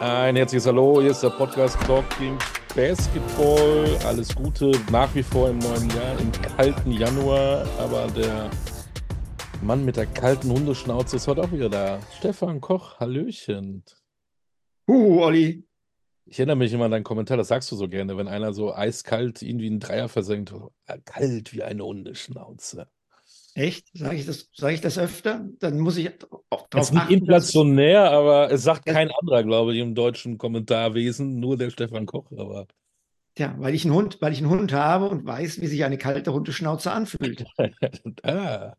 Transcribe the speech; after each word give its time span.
Ein 0.00 0.34
herzliches 0.36 0.66
Hallo, 0.66 1.02
hier 1.02 1.10
ist 1.10 1.22
der 1.22 1.28
Podcast 1.28 1.78
Talking 1.82 2.38
Basketball. 2.74 3.84
Alles 4.06 4.34
Gute 4.34 4.72
nach 4.90 5.14
wie 5.14 5.22
vor 5.22 5.50
im 5.50 5.58
neuen 5.58 5.90
Jahr, 5.90 6.18
im 6.18 6.32
kalten 6.32 6.90
Januar. 6.90 7.66
Aber 7.78 8.06
der 8.06 8.48
Mann 9.60 9.84
mit 9.84 9.98
der 9.98 10.06
kalten 10.06 10.50
Hundeschnauze 10.50 11.16
ist 11.16 11.28
heute 11.28 11.42
auch 11.42 11.52
wieder 11.52 11.68
da. 11.68 12.00
Stefan 12.16 12.62
Koch, 12.62 12.98
Hallöchen. 12.98 13.84
Huhu, 14.88 15.22
Olli. 15.22 15.68
Ich 16.24 16.38
erinnere 16.38 16.56
mich 16.56 16.72
immer 16.72 16.86
an 16.86 16.92
deinen 16.92 17.04
Kommentar, 17.04 17.36
das 17.36 17.48
sagst 17.48 17.70
du 17.70 17.76
so 17.76 17.86
gerne, 17.86 18.16
wenn 18.16 18.26
einer 18.26 18.54
so 18.54 18.74
eiskalt 18.74 19.42
irgendwie 19.42 19.66
einen 19.66 19.80
Dreier 19.80 20.08
versenkt. 20.08 20.54
Kalt 21.04 21.52
wie 21.52 21.62
eine 21.62 21.84
Hundeschnauze. 21.84 22.88
Echt? 23.54 23.88
Sage 23.94 24.16
ich, 24.16 24.26
das, 24.26 24.48
sag 24.54 24.72
ich 24.72 24.80
das 24.80 24.98
öfter? 24.98 25.48
Dann 25.58 25.80
muss 25.80 25.96
ich 25.96 26.10
auch 26.50 26.68
drauf 26.68 26.82
ist 26.82 26.92
nicht 26.92 27.02
achten. 27.02 27.14
inflationär, 27.14 28.10
aber 28.10 28.50
es 28.50 28.62
sagt 28.62 28.86
kein 28.86 29.10
anderer, 29.10 29.42
glaube 29.42 29.74
ich, 29.74 29.80
im 29.80 29.94
deutschen 29.94 30.38
Kommentarwesen, 30.38 31.40
nur 31.40 31.56
der 31.56 31.70
Stefan 31.70 32.06
Koch. 32.06 32.30
Aber 32.32 32.66
ja, 33.38 33.54
weil 33.58 33.74
ich 33.74 33.84
einen 33.84 33.94
Hund, 33.94 34.20
weil 34.20 34.32
ich 34.32 34.38
einen 34.38 34.50
Hund 34.50 34.72
habe 34.72 35.08
und 35.08 35.24
weiß, 35.24 35.60
wie 35.60 35.66
sich 35.66 35.84
eine 35.84 35.98
kalte 35.98 36.32
Hundeschnauze 36.32 36.92
anfühlt. 36.92 37.44
ah. 38.22 38.74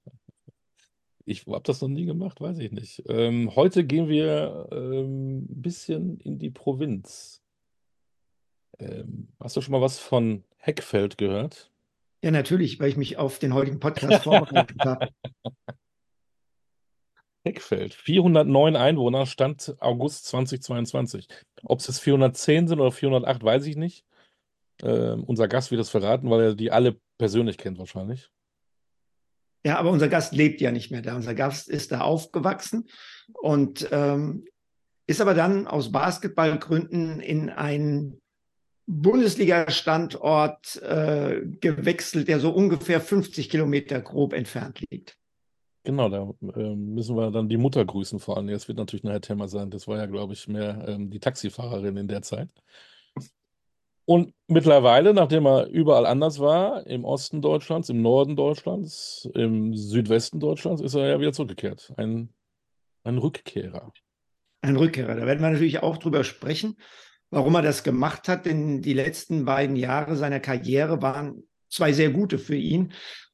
Ich 1.26 1.46
habe 1.46 1.64
das 1.64 1.82
noch 1.82 1.88
nie 1.88 2.06
gemacht, 2.06 2.42
weiß 2.42 2.60
ich 2.60 2.72
nicht. 2.72 3.04
Ähm, 3.08 3.56
heute 3.56 3.86
gehen 3.86 4.08
wir 4.08 4.68
ähm, 4.72 5.40
ein 5.40 5.62
bisschen 5.62 6.20
in 6.20 6.40
die 6.40 6.50
Provinz. 6.50 7.42
Ähm, 8.80 9.30
hast 9.40 9.56
du 9.56 9.62
schon 9.62 9.72
mal 9.72 9.82
was 9.82 10.00
von 10.00 10.44
Heckfeld 10.58 11.18
gehört? 11.18 11.71
Ja, 12.24 12.32
natürlich, 12.32 12.80
weil 12.80 12.90
ich 12.90 12.98
mich 12.98 13.18
auf 13.18 13.40
den 13.40 13.54
heutigen 13.54 13.80
Podcast 13.80 14.24
vorbereitet 14.24 14.78
habe. 14.86 15.10
Heckfeld, 17.44 17.96
409 17.96 18.76
Einwohner, 18.76 19.26
Stand 19.26 19.76
August 19.80 20.26
2022. 20.26 21.28
Ob 21.64 21.80
es 21.80 21.88
jetzt 21.88 22.00
410 22.00 22.68
sind 22.68 22.80
oder 22.80 22.92
408, 22.92 23.44
weiß 23.44 23.66
ich 23.66 23.76
nicht. 23.76 24.06
Äh, 24.84 25.14
unser 25.14 25.48
Gast 25.48 25.72
wird 25.72 25.80
das 25.80 25.90
verraten, 25.90 26.30
weil 26.30 26.42
er 26.42 26.56
die 26.56 26.72
alle 26.72 27.00
persönlich 27.18 27.58
kennt 27.58 27.80
wahrscheinlich. 27.80 28.30
Ja, 29.66 29.78
aber 29.78 29.90
unser 29.90 30.08
Gast 30.08 30.34
lebt 30.34 30.62
ja 30.62 30.72
nicht 30.72 30.92
mehr 30.92 31.02
da. 31.02 31.16
Unser 31.16 31.34
Gast 31.34 31.70
ist 31.70 31.92
da 31.92 32.02
aufgewachsen 32.02 32.88
und 33.42 33.88
ähm, 33.92 34.46
ist 35.08 35.22
aber 35.22 35.34
dann 35.34 35.68
aus 35.68 35.92
Basketballgründen 35.92 37.20
in 37.20 37.50
ein 37.50 38.20
Bundesliga-Standort 38.92 40.82
äh, 40.82 41.42
gewechselt, 41.62 42.28
der 42.28 42.40
so 42.40 42.52
ungefähr 42.52 43.00
50 43.00 43.50
Kilometer 43.50 44.02
grob 44.02 44.34
entfernt 44.34 44.84
liegt. 44.90 45.18
Genau, 45.84 46.10
da 46.10 46.30
äh, 46.56 46.76
müssen 46.76 47.16
wir 47.16 47.32
dann 47.32 47.48
die 47.50 47.58
Mutter 47.58 47.84
grüßen 47.86 48.20
vor 48.20 48.38
allem. 48.38 48.48
Das 48.48 48.68
wird 48.68 48.78
natürlich 48.78 49.04
nachher 49.04 49.22
Thema 49.22 49.48
sein. 49.48 49.72
Das 49.72 49.88
war 49.88 49.98
ja, 49.98 50.06
glaube 50.06 50.34
ich, 50.34 50.48
mehr 50.48 50.86
ähm, 50.88 51.10
die 51.10 51.20
Taxifahrerin 51.20 51.98
in 51.98 52.08
der 52.08 52.22
Zeit. 52.22 52.50
Und 54.06 54.34
mittlerweile, 54.48 55.14
nachdem 55.14 55.48
er 55.48 55.68
überall 55.68 56.06
anders 56.06 56.40
war, 56.40 56.86
im 56.86 57.06
Osten 57.06 57.42
Deutschlands, 57.42 57.90
im 57.90 58.02
Norden 58.02 58.36
Deutschlands, 58.36 59.30
im 59.34 59.74
Südwesten 59.74 60.40
Deutschlands, 60.40 60.82
ist 60.82 60.96
er 60.96 61.08
ja 61.08 61.20
wieder 61.20 61.34
zurückgekehrt. 61.34 61.94
Ein, 61.96 62.34
ein 63.04 63.18
Rückkehrer. 63.18 63.94
Ein 64.62 64.76
Rückkehrer. 64.76 65.16
Da 65.16 65.26
werden 65.26 65.42
wir 65.42 65.50
natürlich 65.50 65.82
auch 65.82 65.98
drüber 65.98 66.24
sprechen 66.24 66.76
warum 67.32 67.56
er 67.56 67.62
das 67.62 67.84
gemacht 67.84 68.28
hat, 68.28 68.46
denn 68.46 68.82
die 68.82 68.94
letzten 68.94 69.46
beiden 69.46 69.76
Jahre 69.76 70.16
seiner 70.16 70.40
Karriere 70.40 71.02
waren 71.02 71.44
zwei 71.70 71.94
sehr 71.94 72.12
gute 72.12 72.38
für 72.38 72.56
ihn. 72.56 72.94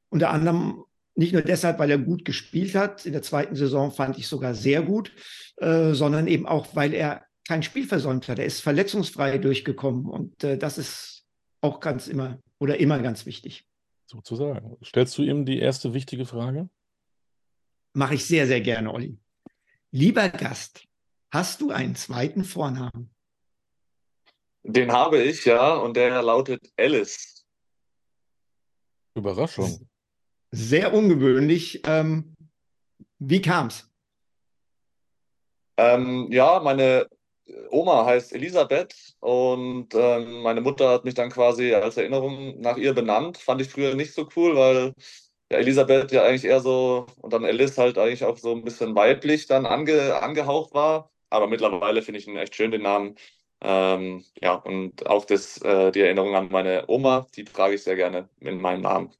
Unter 0.09 0.29
anderem 0.29 0.83
nicht 1.15 1.33
nur 1.33 1.41
deshalb, 1.41 1.79
weil 1.79 1.89
er 1.89 1.97
gut 1.97 2.23
gespielt 2.23 2.75
hat, 2.75 3.05
in 3.05 3.11
der 3.11 3.23
zweiten 3.23 3.55
Saison 3.55 3.91
fand 3.91 4.17
ich 4.19 4.27
sogar 4.27 4.53
sehr 4.53 4.83
gut, 4.83 5.11
äh, 5.57 5.93
sondern 5.93 6.27
eben 6.27 6.45
auch, 6.47 6.75
weil 6.75 6.93
er 6.93 7.25
kein 7.47 7.63
Spiel 7.63 7.87
versäumt 7.87 8.27
hat. 8.27 8.37
Er 8.37 8.45
ist 8.45 8.61
verletzungsfrei 8.61 9.39
durchgekommen 9.39 10.05
und 10.05 10.43
äh, 10.43 10.57
das 10.57 10.77
ist 10.77 11.25
auch 11.61 11.79
ganz 11.79 12.07
immer 12.07 12.39
oder 12.59 12.79
immer 12.79 12.99
ganz 12.99 13.25
wichtig. 13.25 13.65
Sozusagen. 14.05 14.77
Stellst 14.85 15.17
du 15.17 15.23
ihm 15.23 15.45
die 15.45 15.59
erste 15.59 15.93
wichtige 15.93 16.25
Frage? 16.25 16.69
Mache 17.93 18.13
ich 18.13 18.25
sehr, 18.25 18.45
sehr 18.45 18.61
gerne, 18.61 18.93
Olli. 18.93 19.17
Lieber 19.91 20.29
Gast, 20.29 20.85
hast 21.31 21.61
du 21.61 21.71
einen 21.71 21.95
zweiten 21.95 22.43
Vornamen? 22.43 23.09
Den 24.69 24.91
habe 24.91 25.23
ich, 25.23 25.45
ja, 25.45 25.75
und 25.75 25.95
der 25.95 26.21
lautet 26.21 26.61
Alice. 26.75 27.45
Überraschung. 29.15 29.87
Sehr 30.51 30.93
ungewöhnlich. 30.93 31.81
Ähm, 31.85 32.35
wie 33.19 33.41
kam's? 33.41 33.89
Ähm, 35.77 36.27
ja, 36.31 36.59
meine 36.59 37.07
Oma 37.69 38.05
heißt 38.05 38.33
Elisabeth 38.33 39.15
und 39.21 39.95
ähm, 39.95 40.41
meine 40.41 40.59
Mutter 40.59 40.89
hat 40.89 41.05
mich 41.05 41.13
dann 41.13 41.29
quasi 41.29 41.73
als 41.73 41.95
Erinnerung 41.95 42.59
nach 42.59 42.75
ihr 42.75 42.93
benannt. 42.93 43.37
Fand 43.37 43.61
ich 43.61 43.69
früher 43.69 43.95
nicht 43.95 44.13
so 44.13 44.27
cool, 44.35 44.55
weil 44.57 44.93
ja, 45.49 45.59
Elisabeth 45.59 46.11
ja 46.11 46.23
eigentlich 46.23 46.43
eher 46.43 46.59
so 46.59 47.05
und 47.21 47.31
dann 47.31 47.45
Alice 47.45 47.77
halt 47.77 47.97
eigentlich 47.97 48.25
auch 48.25 48.37
so 48.37 48.53
ein 48.53 48.63
bisschen 48.63 48.95
weiblich 48.95 49.47
dann 49.47 49.65
ange, 49.65 50.21
angehaucht 50.21 50.73
war. 50.73 51.09
Aber 51.29 51.47
mittlerweile 51.47 52.01
finde 52.01 52.19
ich 52.19 52.27
ihn 52.27 52.37
echt 52.37 52.55
schön, 52.55 52.71
den 52.71 52.81
Namen. 52.81 53.15
Ähm, 53.61 54.23
ja, 54.39 54.53
und 54.53 55.07
auch 55.07 55.25
das, 55.25 55.61
äh, 55.61 55.91
die 55.91 56.01
Erinnerung 56.01 56.35
an 56.35 56.49
meine 56.51 56.85
Oma, 56.87 57.27
die 57.35 57.43
trage 57.43 57.75
ich 57.75 57.83
sehr 57.83 57.95
gerne 57.95 58.29
in 58.39 58.61
meinem 58.61 58.81
Namen. 58.81 59.11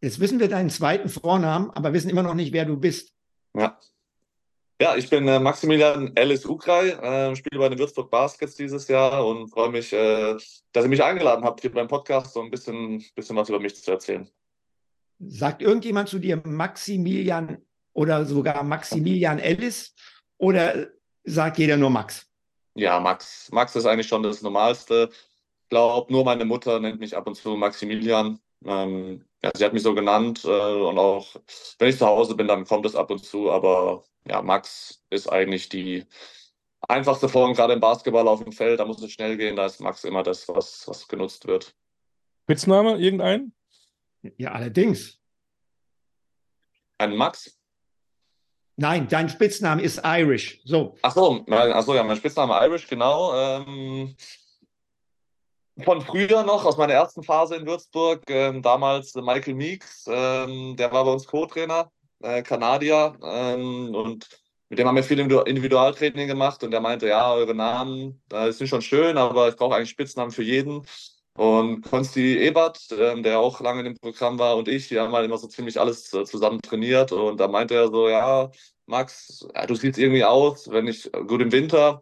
Jetzt 0.00 0.20
wissen 0.20 0.38
wir 0.38 0.48
deinen 0.48 0.70
zweiten 0.70 1.08
Vornamen, 1.08 1.70
aber 1.70 1.92
wissen 1.92 2.10
immer 2.10 2.22
noch 2.22 2.34
nicht, 2.34 2.52
wer 2.52 2.64
du 2.64 2.76
bist. 2.76 3.12
Ja. 3.54 3.78
Ja, 4.80 4.94
ich 4.94 5.10
bin 5.10 5.26
äh, 5.26 5.40
Maximilian 5.40 6.12
Ellis 6.14 6.46
Ukrai, 6.46 6.90
äh, 6.90 7.34
spiele 7.34 7.58
bei 7.58 7.68
den 7.68 7.80
Würzburg 7.80 8.12
Baskets 8.12 8.54
dieses 8.54 8.86
Jahr 8.86 9.26
und 9.26 9.48
freue 9.48 9.70
mich, 9.70 9.92
äh, 9.92 10.36
dass 10.72 10.84
ihr 10.84 10.88
mich 10.88 11.02
eingeladen 11.02 11.44
habt, 11.44 11.62
hier 11.62 11.72
beim 11.72 11.88
Podcast 11.88 12.32
so 12.32 12.42
ein 12.42 12.50
bisschen, 12.50 13.04
bisschen 13.16 13.34
was 13.34 13.48
über 13.48 13.58
mich 13.58 13.74
zu 13.74 13.90
erzählen. 13.90 14.30
Sagt 15.18 15.62
irgendjemand 15.62 16.08
zu 16.08 16.20
dir 16.20 16.40
Maximilian 16.44 17.58
oder 17.92 18.24
sogar 18.24 18.62
Maximilian 18.62 19.40
Ellis 19.40 19.96
oder 20.36 20.86
sagt 21.24 21.58
jeder 21.58 21.76
nur 21.76 21.90
Max? 21.90 22.27
Ja, 22.78 23.00
Max. 23.00 23.50
Max 23.50 23.74
ist 23.74 23.86
eigentlich 23.86 24.06
schon 24.06 24.22
das 24.22 24.40
Normalste. 24.40 25.10
Ich 25.64 25.68
glaube, 25.68 26.12
nur 26.12 26.24
meine 26.24 26.44
Mutter 26.44 26.78
nennt 26.78 27.00
mich 27.00 27.16
ab 27.16 27.26
und 27.26 27.34
zu 27.34 27.56
Maximilian. 27.56 28.38
Ähm, 28.64 29.24
ja, 29.42 29.50
sie 29.56 29.64
hat 29.64 29.72
mich 29.72 29.82
so 29.82 29.94
genannt 29.94 30.44
äh, 30.44 30.48
und 30.48 30.96
auch 30.96 31.34
wenn 31.78 31.88
ich 31.88 31.98
zu 31.98 32.06
Hause 32.06 32.36
bin, 32.36 32.46
dann 32.46 32.64
kommt 32.64 32.86
es 32.86 32.94
ab 32.94 33.10
und 33.10 33.24
zu. 33.24 33.50
Aber 33.50 34.04
ja, 34.28 34.42
Max 34.42 35.04
ist 35.10 35.26
eigentlich 35.26 35.68
die 35.68 36.06
einfachste 36.86 37.28
Form, 37.28 37.52
gerade 37.54 37.72
im 37.72 37.80
Basketball 37.80 38.28
auf 38.28 38.44
dem 38.44 38.52
Feld. 38.52 38.78
Da 38.78 38.84
muss 38.84 39.02
es 39.02 39.10
schnell 39.10 39.36
gehen. 39.36 39.56
Da 39.56 39.66
ist 39.66 39.80
Max 39.80 40.04
immer 40.04 40.22
das, 40.22 40.48
was, 40.48 40.86
was 40.86 41.08
genutzt 41.08 41.48
wird. 41.48 41.74
Spitzname 42.44 42.96
irgendein? 42.98 43.52
Ja, 44.36 44.52
allerdings. 44.52 45.18
Ein 46.98 47.16
Max? 47.16 47.57
Nein, 48.80 49.08
dein 49.08 49.28
Spitzname 49.28 49.82
ist 49.82 50.00
Irish. 50.04 50.60
So. 50.64 50.94
Ach 51.02 51.12
so, 51.12 51.44
ach 51.50 51.82
so 51.82 51.94
ja, 51.96 52.04
mein 52.04 52.16
Spitzname 52.16 52.54
Irish, 52.64 52.86
genau. 52.86 53.34
Ähm, 53.34 54.14
von 55.82 56.00
früher 56.00 56.44
noch, 56.44 56.64
aus 56.64 56.76
meiner 56.76 56.92
ersten 56.92 57.24
Phase 57.24 57.56
in 57.56 57.66
Würzburg, 57.66 58.22
ähm, 58.28 58.62
damals 58.62 59.16
Michael 59.16 59.54
Meeks, 59.54 60.06
ähm, 60.08 60.76
der 60.76 60.92
war 60.92 61.04
bei 61.04 61.10
uns 61.10 61.26
Co-Trainer, 61.26 61.90
äh, 62.22 62.40
Kanadier, 62.42 63.16
ähm, 63.20 63.92
und 63.92 64.28
mit 64.68 64.78
dem 64.78 64.86
haben 64.86 64.94
wir 64.94 65.02
viel 65.02 65.18
Individualtraining 65.18 66.28
gemacht 66.28 66.62
und 66.62 66.70
der 66.70 66.80
meinte, 66.80 67.08
ja, 67.08 67.32
eure 67.32 67.56
Namen, 67.56 68.22
das 68.28 68.58
sind 68.58 68.68
schon 68.68 68.82
schön, 68.82 69.18
aber 69.18 69.48
ich 69.48 69.56
brauche 69.56 69.74
eigentlich 69.74 69.90
Spitznamen 69.90 70.30
für 70.30 70.44
jeden. 70.44 70.86
Und 71.38 71.82
Konsti 71.82 72.36
Ebert, 72.36 72.80
ähm, 72.98 73.22
der 73.22 73.38
auch 73.38 73.60
lange 73.60 73.80
in 73.80 73.84
dem 73.84 73.94
Programm 73.94 74.40
war, 74.40 74.56
und 74.56 74.66
ich, 74.66 74.90
wir 74.90 75.02
haben 75.02 75.12
halt 75.12 75.24
immer 75.24 75.38
so 75.38 75.46
ziemlich 75.46 75.78
alles 75.78 76.12
äh, 76.12 76.24
zusammen 76.24 76.60
trainiert. 76.60 77.12
Und 77.12 77.38
da 77.38 77.46
meinte 77.46 77.76
er 77.76 77.86
so, 77.92 78.08
ja, 78.08 78.50
Max, 78.86 79.46
ja, 79.54 79.64
du 79.64 79.76
siehst 79.76 79.98
irgendwie 79.98 80.24
aus, 80.24 80.68
wenn 80.68 80.88
ich, 80.88 81.08
gut 81.28 81.40
im 81.40 81.52
Winter, 81.52 82.00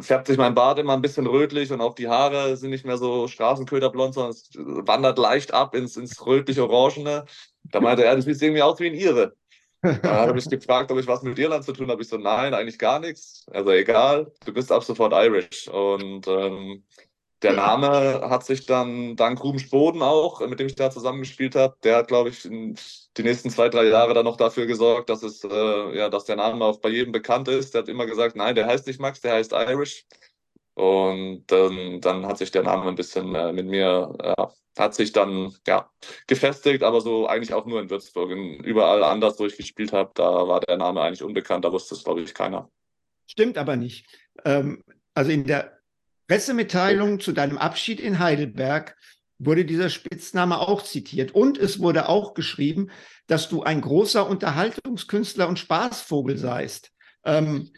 färbt 0.00 0.26
sich 0.26 0.36
mein 0.36 0.54
Bart 0.54 0.78
immer 0.78 0.92
ein 0.92 1.00
bisschen 1.00 1.26
rötlich 1.26 1.72
und 1.72 1.80
auch 1.80 1.94
die 1.94 2.08
Haare 2.08 2.54
sind 2.58 2.68
nicht 2.68 2.84
mehr 2.84 2.98
so 2.98 3.28
straßenköderblond, 3.28 4.12
sondern 4.12 4.32
es 4.32 4.50
wandert 4.54 5.18
leicht 5.18 5.54
ab 5.54 5.74
ins, 5.74 5.96
ins 5.96 6.26
rötlich-orangene. 6.26 7.24
Da 7.64 7.80
meinte 7.80 8.04
er, 8.04 8.14
du 8.14 8.20
siehst 8.20 8.42
irgendwie 8.42 8.62
aus 8.62 8.78
wie 8.78 8.88
ein 8.88 8.94
Ire. 8.94 9.34
Da 9.80 10.26
habe 10.26 10.38
ich 10.38 10.50
gefragt, 10.50 10.92
ob 10.92 10.98
ich 10.98 11.06
was 11.06 11.22
mit 11.22 11.38
Irland 11.38 11.64
zu 11.64 11.72
tun 11.72 11.90
habe. 11.90 12.02
Ich 12.02 12.08
so, 12.08 12.18
nein, 12.18 12.52
eigentlich 12.52 12.78
gar 12.78 13.00
nichts. 13.00 13.46
Also 13.50 13.70
egal, 13.70 14.30
du 14.44 14.52
bist 14.52 14.70
ab 14.70 14.84
sofort 14.84 15.14
Irish. 15.14 15.66
Und 15.68 16.28
ähm, 16.28 16.84
der 17.42 17.54
Name 17.54 18.20
hat 18.28 18.44
sich 18.44 18.66
dann 18.66 19.16
dank 19.16 19.42
Ruben 19.42 19.58
Spoden 19.58 20.02
auch, 20.02 20.46
mit 20.46 20.60
dem 20.60 20.66
ich 20.66 20.74
da 20.74 20.90
zusammengespielt 20.90 21.54
habe, 21.54 21.76
der 21.82 21.96
hat, 21.96 22.08
glaube 22.08 22.28
ich, 22.28 22.42
die 22.42 23.22
nächsten 23.22 23.50
zwei, 23.50 23.68
drei 23.68 23.84
Jahre 23.84 24.12
dann 24.12 24.26
noch 24.26 24.36
dafür 24.36 24.66
gesorgt, 24.66 25.08
dass 25.08 25.22
es, 25.22 25.42
äh, 25.44 25.96
ja, 25.96 26.08
dass 26.10 26.26
der 26.26 26.36
Name 26.36 26.64
auch 26.64 26.80
bei 26.80 26.90
jedem 26.90 27.12
bekannt 27.12 27.48
ist. 27.48 27.74
Der 27.74 27.82
hat 27.82 27.88
immer 27.88 28.06
gesagt, 28.06 28.36
nein, 28.36 28.54
der 28.54 28.66
heißt 28.66 28.86
nicht 28.86 29.00
Max, 29.00 29.20
der 29.20 29.34
heißt 29.34 29.52
Irish. 29.52 30.04
Und 30.74 31.44
ähm, 31.50 32.00
dann 32.00 32.26
hat 32.26 32.38
sich 32.38 32.50
der 32.50 32.62
Name 32.62 32.88
ein 32.88 32.94
bisschen 32.94 33.34
äh, 33.34 33.52
mit 33.52 33.66
mir, 33.66 34.14
äh, 34.22 34.46
hat 34.78 34.94
sich 34.94 35.12
dann 35.12 35.54
ja, 35.66 35.90
gefestigt, 36.26 36.82
aber 36.82 37.00
so 37.00 37.26
eigentlich 37.26 37.54
auch 37.54 37.66
nur 37.66 37.80
in 37.80 37.90
Würzburg. 37.90 38.30
In, 38.30 38.54
überall 38.64 39.02
anders, 39.02 39.38
wo 39.38 39.46
ich 39.46 39.56
gespielt 39.56 39.92
habe, 39.92 40.10
da 40.14 40.46
war 40.46 40.60
der 40.60 40.76
Name 40.76 41.00
eigentlich 41.00 41.22
unbekannt, 41.22 41.64
da 41.64 41.72
wusste 41.72 41.94
es, 41.94 42.04
glaube 42.04 42.20
ich, 42.20 42.34
keiner. 42.34 42.70
Stimmt 43.26 43.58
aber 43.58 43.76
nicht. 43.76 44.06
Ähm, 44.44 44.82
also 45.14 45.30
in 45.30 45.44
der 45.44 45.79
Pressemitteilung 46.30 47.18
zu 47.18 47.32
deinem 47.32 47.58
Abschied 47.58 47.98
in 47.98 48.20
Heidelberg 48.20 48.96
wurde 49.40 49.64
dieser 49.64 49.90
Spitzname 49.90 50.60
auch 50.60 50.84
zitiert. 50.84 51.34
Und 51.34 51.58
es 51.58 51.80
wurde 51.80 52.08
auch 52.08 52.34
geschrieben, 52.34 52.92
dass 53.26 53.48
du 53.48 53.64
ein 53.64 53.80
großer 53.80 54.30
Unterhaltungskünstler 54.30 55.48
und 55.48 55.58
Spaßvogel 55.58 56.36
seist. 56.36 56.92
Ähm, 57.24 57.72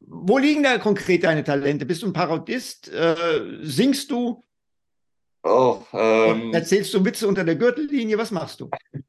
wo 0.00 0.36
liegen 0.36 0.64
da 0.64 0.76
konkret 0.76 1.24
deine 1.24 1.44
Talente? 1.44 1.86
Bist 1.86 2.02
du 2.02 2.08
ein 2.08 2.12
Parodist? 2.12 2.92
Äh, 2.92 3.56
singst 3.62 4.10
du? 4.10 4.44
Oh, 5.44 5.78
ähm, 5.94 6.52
Erzählst 6.52 6.92
du 6.92 7.02
Witze 7.02 7.26
unter 7.26 7.44
der 7.44 7.56
Gürtellinie? 7.56 8.18
Was 8.18 8.30
machst 8.30 8.60
du? 8.60 8.68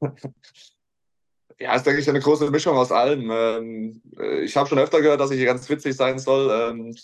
ja, 1.58 1.74
ist, 1.74 1.84
denke 1.84 2.00
ich, 2.00 2.08
eine 2.08 2.20
große 2.20 2.50
Mischung 2.50 2.78
aus 2.78 2.92
allem. 2.92 3.30
Ähm, 3.30 4.00
äh, 4.18 4.40
ich 4.40 4.56
habe 4.56 4.70
schon 4.70 4.78
öfter 4.78 5.02
gehört, 5.02 5.20
dass 5.20 5.32
ich 5.32 5.36
hier 5.36 5.44
ganz 5.44 5.68
witzig 5.68 5.94
sein 5.96 6.18
soll. 6.18 6.50
Ähm, 6.50 6.94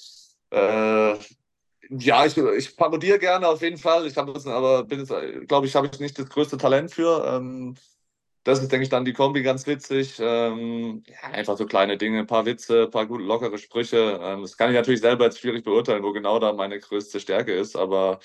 äh, 0.54 1.18
ja, 1.90 2.24
ich, 2.26 2.36
ich 2.36 2.76
parodiere 2.76 3.18
gerne 3.18 3.48
auf 3.48 3.62
jeden 3.62 3.78
Fall. 3.78 4.06
Ich 4.06 4.16
habe 4.16 4.34
aber 4.46 4.84
bin 4.84 5.00
jetzt, 5.00 5.12
glaube 5.48 5.66
ich, 5.66 5.74
habe 5.74 5.88
ich 5.92 6.00
nicht 6.00 6.18
das 6.18 6.28
größte 6.28 6.56
Talent 6.58 6.90
für. 6.90 7.24
Ähm, 7.26 7.76
das 8.44 8.60
ist, 8.62 8.70
denke 8.70 8.84
ich, 8.84 8.90
dann 8.90 9.06
die 9.06 9.14
Kombi 9.14 9.42
ganz 9.42 9.66
witzig. 9.66 10.18
Ähm, 10.20 11.02
ja, 11.08 11.30
einfach 11.30 11.56
so 11.56 11.66
kleine 11.66 11.96
Dinge, 11.96 12.20
ein 12.20 12.26
paar 12.26 12.44
Witze, 12.46 12.84
ein 12.84 12.90
paar 12.90 13.06
gute, 13.06 13.24
lockere 13.24 13.58
Sprüche. 13.58 14.20
Ähm, 14.22 14.42
das 14.42 14.56
kann 14.56 14.70
ich 14.70 14.76
natürlich 14.76 15.00
selber 15.00 15.24
jetzt 15.24 15.40
schwierig 15.40 15.64
beurteilen, 15.64 16.02
wo 16.02 16.12
genau 16.12 16.38
da 16.38 16.52
meine 16.52 16.78
größte 16.78 17.20
Stärke 17.20 17.54
ist. 17.54 17.74
Aber 17.74 18.20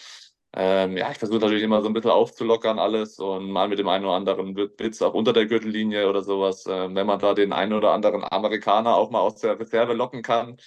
ähm, 0.54 0.98
ja, 0.98 1.12
ich 1.12 1.18
versuche 1.20 1.40
natürlich 1.40 1.64
immer 1.64 1.82
so 1.82 1.88
ein 1.88 1.94
bisschen 1.94 2.12
aufzulockern 2.12 2.80
alles 2.80 3.20
und 3.20 3.52
mal 3.52 3.70
mit 3.70 3.80
dem 3.80 3.88
einen 3.88 4.06
oder 4.06 4.16
anderen 4.16 4.56
Witz 4.58 5.02
auch 5.02 5.14
unter 5.14 5.32
der 5.34 5.46
Gürtellinie 5.46 6.10
oder 6.10 6.22
sowas. 6.24 6.66
Ähm, 6.68 6.96
wenn 6.96 7.08
man 7.08 7.20
da 7.20 7.34
den 7.34 7.54
einen 7.54 7.74
oder 7.74 7.92
anderen 7.94 8.24
Amerikaner 8.24 8.96
auch 8.96 9.12
mal 9.12 9.20
aus 9.22 9.36
der 9.38 9.60
Reserve 9.60 9.94
locken 9.94 10.22
kann, 10.24 10.58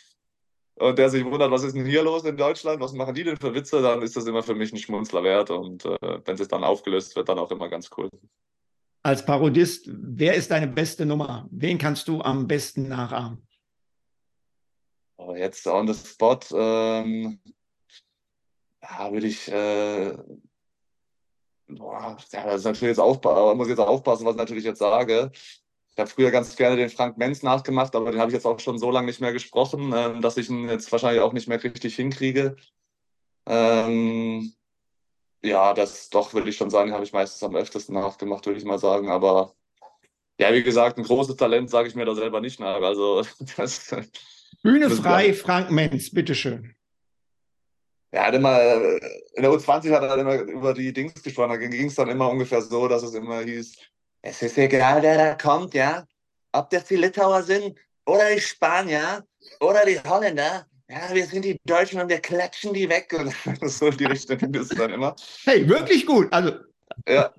und 0.82 0.98
der 0.98 1.10
sich 1.10 1.24
wundert, 1.24 1.50
was 1.50 1.62
ist 1.62 1.76
denn 1.76 1.86
hier 1.86 2.02
los 2.02 2.24
in 2.24 2.36
Deutschland, 2.36 2.80
was 2.80 2.92
machen 2.92 3.14
die 3.14 3.24
denn 3.24 3.36
für 3.36 3.54
Witze, 3.54 3.80
dann 3.80 4.02
ist 4.02 4.16
das 4.16 4.26
immer 4.26 4.42
für 4.42 4.54
mich 4.54 4.72
ein 4.72 4.78
Schmunzler 4.78 5.22
wert 5.22 5.50
und 5.50 5.84
äh, 5.84 6.20
wenn 6.24 6.36
es 6.38 6.48
dann 6.48 6.64
aufgelöst 6.64 7.14
wird, 7.16 7.28
dann 7.28 7.38
auch 7.38 7.50
immer 7.50 7.68
ganz 7.68 7.90
cool. 7.96 8.10
Als 9.02 9.24
Parodist, 9.24 9.88
wer 9.90 10.34
ist 10.34 10.50
deine 10.50 10.68
beste 10.68 11.06
Nummer? 11.06 11.48
Wen 11.50 11.78
kannst 11.78 12.06
du 12.08 12.20
am 12.20 12.46
besten 12.46 12.88
nachahmen? 12.88 13.46
Oh, 15.16 15.34
jetzt 15.34 15.66
on 15.66 15.86
the 15.86 15.94
spot, 15.94 16.40
ähm, 16.52 17.40
ja, 18.82 19.12
würde 19.12 19.26
ich, 19.26 19.48
äh, 19.48 20.16
boah, 21.68 22.16
ja, 22.32 22.44
das 22.44 22.56
ist 22.56 22.64
natürlich 22.64 22.90
jetzt 22.90 22.98
aufpassen, 22.98 23.56
muss 23.56 23.68
jetzt 23.68 23.78
aufpassen, 23.78 24.24
was 24.24 24.34
ich 24.34 24.38
natürlich 24.38 24.64
jetzt 24.64 24.80
sage. 24.80 25.30
Ich 25.94 25.98
habe 25.98 26.08
früher 26.08 26.30
ganz 26.30 26.56
gerne 26.56 26.76
den 26.76 26.88
Frank 26.88 27.18
Menz 27.18 27.42
nachgemacht, 27.42 27.94
aber 27.94 28.10
den 28.10 28.20
habe 28.20 28.30
ich 28.30 28.34
jetzt 28.34 28.46
auch 28.46 28.58
schon 28.60 28.78
so 28.78 28.90
lange 28.90 29.06
nicht 29.06 29.20
mehr 29.20 29.32
gesprochen, 29.32 29.92
äh, 29.92 30.20
dass 30.20 30.38
ich 30.38 30.48
ihn 30.48 30.68
jetzt 30.68 30.90
wahrscheinlich 30.90 31.20
auch 31.20 31.34
nicht 31.34 31.48
mehr 31.48 31.62
richtig 31.62 31.96
hinkriege. 31.96 32.56
Ähm, 33.46 34.54
ja, 35.42 35.74
das 35.74 36.08
doch, 36.08 36.32
würde 36.32 36.48
ich 36.48 36.56
schon 36.56 36.70
sagen, 36.70 36.92
habe 36.92 37.04
ich 37.04 37.12
meistens 37.12 37.42
am 37.42 37.56
öftesten 37.56 37.94
nachgemacht, 37.94 38.46
würde 38.46 38.58
ich 38.58 38.64
mal 38.64 38.78
sagen. 38.78 39.10
Aber 39.10 39.54
ja, 40.38 40.52
wie 40.54 40.62
gesagt, 40.62 40.96
ein 40.96 41.04
großes 41.04 41.36
Talent 41.36 41.68
sage 41.68 41.88
ich 41.88 41.94
mir 41.94 42.06
da 42.06 42.14
selber 42.14 42.40
nicht 42.40 42.58
nach. 42.58 42.80
Also 42.80 43.22
das, 43.56 43.94
Bühne 44.62 44.88
frei, 44.90 45.34
Frank 45.34 45.70
Menz, 45.70 46.10
bitteschön. 46.10 46.74
Ja, 48.12 48.26
hat 48.26 48.34
immer, 48.34 48.60
in 49.34 49.42
der 49.42 49.50
U20 49.50 49.90
hat 49.90 50.02
er 50.02 50.18
immer 50.18 50.34
über 50.40 50.74
die 50.74 50.92
Dings 50.92 51.22
gesprochen. 51.22 51.50
Da 51.50 51.56
ging 51.56 51.86
es 51.86 51.94
dann 51.94 52.10
immer 52.10 52.28
ungefähr 52.28 52.62
so, 52.62 52.86
dass 52.86 53.02
es 53.02 53.14
immer 53.14 53.40
hieß, 53.40 53.76
es 54.22 54.40
ist 54.40 54.56
egal, 54.56 55.02
wer 55.02 55.16
da 55.18 55.34
kommt, 55.34 55.74
ja. 55.74 56.06
Ob 56.52 56.70
das 56.70 56.84
die 56.84 56.96
Litauer 56.96 57.42
sind 57.42 57.76
oder 58.06 58.34
die 58.34 58.40
Spanier 58.40 59.26
oder 59.60 59.84
die 59.84 59.98
Holländer. 59.98 60.66
Ja, 60.88 61.12
wir 61.12 61.26
sind 61.26 61.44
die 61.44 61.58
Deutschen 61.64 62.00
und 62.00 62.08
wir 62.08 62.20
klatschen 62.20 62.72
die 62.72 62.88
weg. 62.88 63.12
Und 63.18 63.34
so 63.68 63.88
in 63.88 63.96
die 63.96 64.04
Richtung 64.04 64.38
ist 64.54 64.78
dann 64.78 64.92
immer. 64.92 65.16
Hey, 65.44 65.68
wirklich 65.68 66.06
gut. 66.06 66.32
Also, 66.32 66.52
ja. 67.08 67.32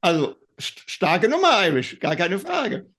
also 0.00 0.36
starke 0.58 1.28
Nummer, 1.28 1.66
Irish, 1.66 1.98
gar 2.00 2.16
keine 2.16 2.38
Frage. 2.38 2.90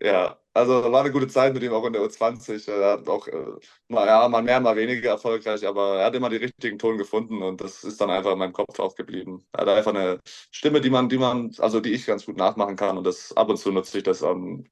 Ja, 0.00 0.38
also 0.58 0.92
war 0.92 1.00
eine 1.00 1.12
gute 1.12 1.28
Zeit 1.28 1.54
mit 1.54 1.62
ihm 1.62 1.72
auch 1.72 1.84
in 1.86 1.92
der 1.92 2.02
U20. 2.02 2.68
Er 2.68 2.92
hat 2.92 3.08
auch 3.08 3.26
äh, 3.28 3.32
mal, 3.88 4.06
ja, 4.06 4.28
mal 4.28 4.42
mehr, 4.42 4.60
mal 4.60 4.76
weniger 4.76 5.10
erfolgreich, 5.10 5.66
aber 5.66 5.98
er 6.00 6.06
hat 6.06 6.14
immer 6.14 6.28
die 6.30 6.36
richtigen 6.36 6.78
Ton 6.78 6.98
gefunden 6.98 7.42
und 7.42 7.60
das 7.60 7.84
ist 7.84 8.00
dann 8.00 8.10
einfach 8.10 8.32
in 8.32 8.38
meinem 8.38 8.52
Kopf 8.52 8.78
aufgeblieben. 8.78 9.44
Er 9.52 9.62
hat 9.62 9.68
einfach 9.68 9.94
eine 9.94 10.20
Stimme, 10.50 10.80
die 10.80 10.90
man, 10.90 11.08
die 11.08 11.18
man, 11.18 11.52
also 11.58 11.80
die 11.80 11.92
ich 11.92 12.06
ganz 12.06 12.26
gut 12.26 12.36
nachmachen 12.36 12.76
kann 12.76 12.98
und 12.98 13.04
das 13.04 13.36
ab 13.36 13.48
und 13.48 13.56
zu 13.58 13.70
nutze 13.72 13.98
ich 13.98 14.04
das 14.04 14.22
am. 14.22 14.64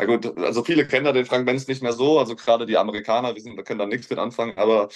Ja 0.00 0.06
gut, 0.06 0.36
also 0.38 0.64
viele 0.64 0.86
kennen 0.88 1.04
da 1.04 1.12
den 1.12 1.24
Frank 1.26 1.46
Benz 1.46 1.68
nicht 1.68 1.82
mehr 1.82 1.92
so, 1.92 2.18
also 2.18 2.34
gerade 2.34 2.66
die 2.66 2.76
Amerikaner, 2.76 3.32
die 3.32 3.40
sind, 3.40 3.64
können 3.64 3.78
da 3.78 3.86
nichts 3.86 4.10
mit 4.10 4.18
anfangen, 4.18 4.58
aber 4.58 4.88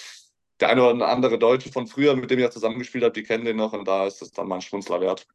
der 0.59 0.69
eine 0.69 0.83
oder 0.83 1.07
andere 1.07 1.39
Deutsche 1.39 1.71
von 1.71 1.87
früher, 1.87 2.15
mit 2.15 2.29
dem 2.31 2.39
ich 2.39 2.43
ja 2.43 2.51
zusammengespielt 2.51 3.03
habe, 3.05 3.13
die 3.13 3.23
kennen 3.23 3.45
den 3.45 3.55
noch 3.57 3.73
und 3.73 3.87
da 3.87 4.07
ist 4.07 4.21
es 4.21 4.31
dann 4.31 4.47
mal 4.47 4.55
ein 4.55 4.61
Schmunzler 4.61 4.99
wert 5.01 5.25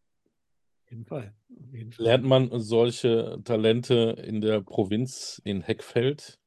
jeden 0.94 1.06
Fall. 1.06 1.34
jeden 1.72 1.92
Fall. 1.92 2.04
Lernt 2.04 2.24
man 2.24 2.50
solche 2.60 3.40
Talente 3.44 4.16
in 4.24 4.40
der 4.40 4.60
Provinz 4.60 5.40
in 5.44 5.60
Heckfeld, 5.60 6.38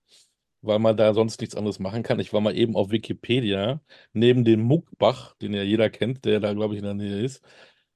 weil 0.62 0.80
man 0.80 0.98
da 0.98 1.14
sonst 1.14 1.42
nichts 1.42 1.56
anderes 1.56 1.80
machen 1.80 2.04
kann? 2.04 2.20
Ich 2.20 2.34
war 2.34 2.42
mal 2.42 2.56
eben 2.58 2.76
auf 2.76 2.90
Wikipedia, 2.92 3.82
neben 4.14 4.46
dem 4.46 4.62
Muckbach, 4.62 5.36
den 5.36 5.54
ja 5.54 5.64
jeder 5.64 5.90
kennt, 5.90 6.26
der 6.26 6.40
da, 6.40 6.54
glaube 6.54 6.74
ich, 6.74 6.80
in 6.80 6.86
der 6.86 6.94
Nähe 6.94 7.22
ist, 7.22 7.44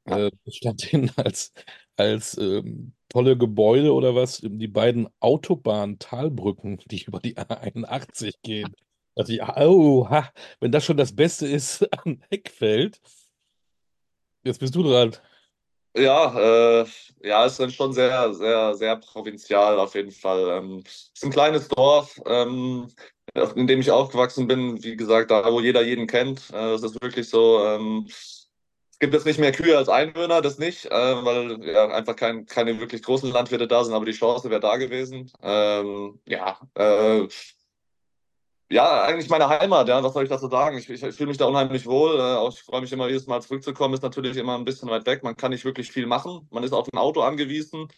ja. 0.07 0.27
äh, 0.27 0.31
stand 0.51 0.81
hin 0.81 1.11
als, 1.15 1.53
als 1.95 2.37
ähm, 2.37 2.93
tolle 3.09 3.37
Gebäude 3.37 3.93
oder 3.93 4.15
was, 4.15 4.41
die 4.43 4.67
beiden 4.67 5.07
Autobahn-Talbrücken, 5.19 6.79
die 6.87 7.03
über 7.03 7.19
die 7.19 7.37
A81 7.37 8.35
gehen. 8.43 8.75
Also, 9.15 9.33
oh, 9.57 10.09
ha, 10.09 10.31
wenn 10.59 10.71
das 10.71 10.85
schon 10.85 10.97
das 10.97 11.15
Beste 11.15 11.47
ist 11.47 11.83
an 12.05 12.23
Heckfeld, 12.29 12.99
jetzt 14.43 14.59
bist 14.59 14.75
du 14.75 14.83
dran. 14.83 15.15
Ja, 15.95 16.81
äh, 16.81 16.85
ja, 17.21 17.45
es 17.45 17.53
ist 17.53 17.59
dann 17.59 17.71
schon 17.71 17.91
sehr, 17.93 18.33
sehr, 18.33 18.75
sehr 18.75 18.95
provinzial 18.95 19.77
auf 19.77 19.93
jeden 19.95 20.11
Fall. 20.11 20.49
Ähm, 20.57 20.83
es 20.85 21.11
ist 21.13 21.23
ein 21.25 21.31
kleines 21.31 21.67
Dorf, 21.67 22.19
ähm, 22.25 22.87
in 23.55 23.67
dem 23.67 23.81
ich 23.81 23.91
aufgewachsen 23.91 24.47
bin. 24.47 24.81
Wie 24.83 24.95
gesagt, 24.95 25.31
da, 25.31 25.51
wo 25.51 25.59
jeder 25.59 25.81
jeden 25.83 26.07
kennt. 26.07 26.49
Äh, 26.53 26.73
es 26.73 26.83
ist 26.83 27.01
wirklich 27.01 27.29
so. 27.29 27.65
Ähm, 27.65 28.05
es 28.07 28.99
gibt 28.99 29.13
jetzt 29.13 29.25
nicht 29.25 29.39
mehr 29.39 29.51
Kühe 29.51 29.77
als 29.77 29.89
Einwohner, 29.89 30.41
das 30.41 30.59
nicht, 30.59 30.85
äh, 30.85 30.91
weil 30.91 31.63
ja, 31.65 31.87
einfach 31.89 32.15
kein, 32.15 32.45
keine 32.45 32.79
wirklich 32.79 33.01
großen 33.03 33.31
Landwirte 33.31 33.67
da 33.67 33.83
sind, 33.83 33.93
aber 33.95 34.05
die 34.05 34.11
Chance 34.11 34.49
wäre 34.49 34.61
da 34.61 34.77
gewesen. 34.77 35.31
Ähm, 35.41 36.19
ja, 36.25 36.59
äh, 36.75 37.27
ja, 38.71 39.03
eigentlich 39.03 39.29
meine 39.29 39.49
Heimat, 39.49 39.89
ja, 39.89 40.01
was 40.01 40.13
soll 40.13 40.23
ich 40.23 40.29
dazu 40.29 40.47
sagen? 40.47 40.77
Ich, 40.77 40.89
ich, 40.89 41.03
ich 41.03 41.15
fühle 41.15 41.27
mich 41.27 41.37
da 41.37 41.45
unheimlich 41.45 41.85
wohl. 41.85 42.17
Äh, 42.17 42.21
auch 42.37 42.53
ich 42.53 42.61
freue 42.63 42.81
mich 42.81 42.91
immer, 42.93 43.07
jedes 43.07 43.27
Mal 43.27 43.41
zurückzukommen. 43.41 43.93
Ist 43.93 44.03
natürlich 44.03 44.37
immer 44.37 44.57
ein 44.57 44.63
bisschen 44.63 44.89
weit 44.89 45.05
weg. 45.05 45.23
Man 45.23 45.35
kann 45.35 45.51
nicht 45.51 45.65
wirklich 45.65 45.91
viel 45.91 46.07
machen. 46.07 46.47
Man 46.51 46.63
ist 46.63 46.71
auf 46.71 46.87
ein 46.91 46.97
Auto 46.97 47.21
angewiesen. 47.21 47.89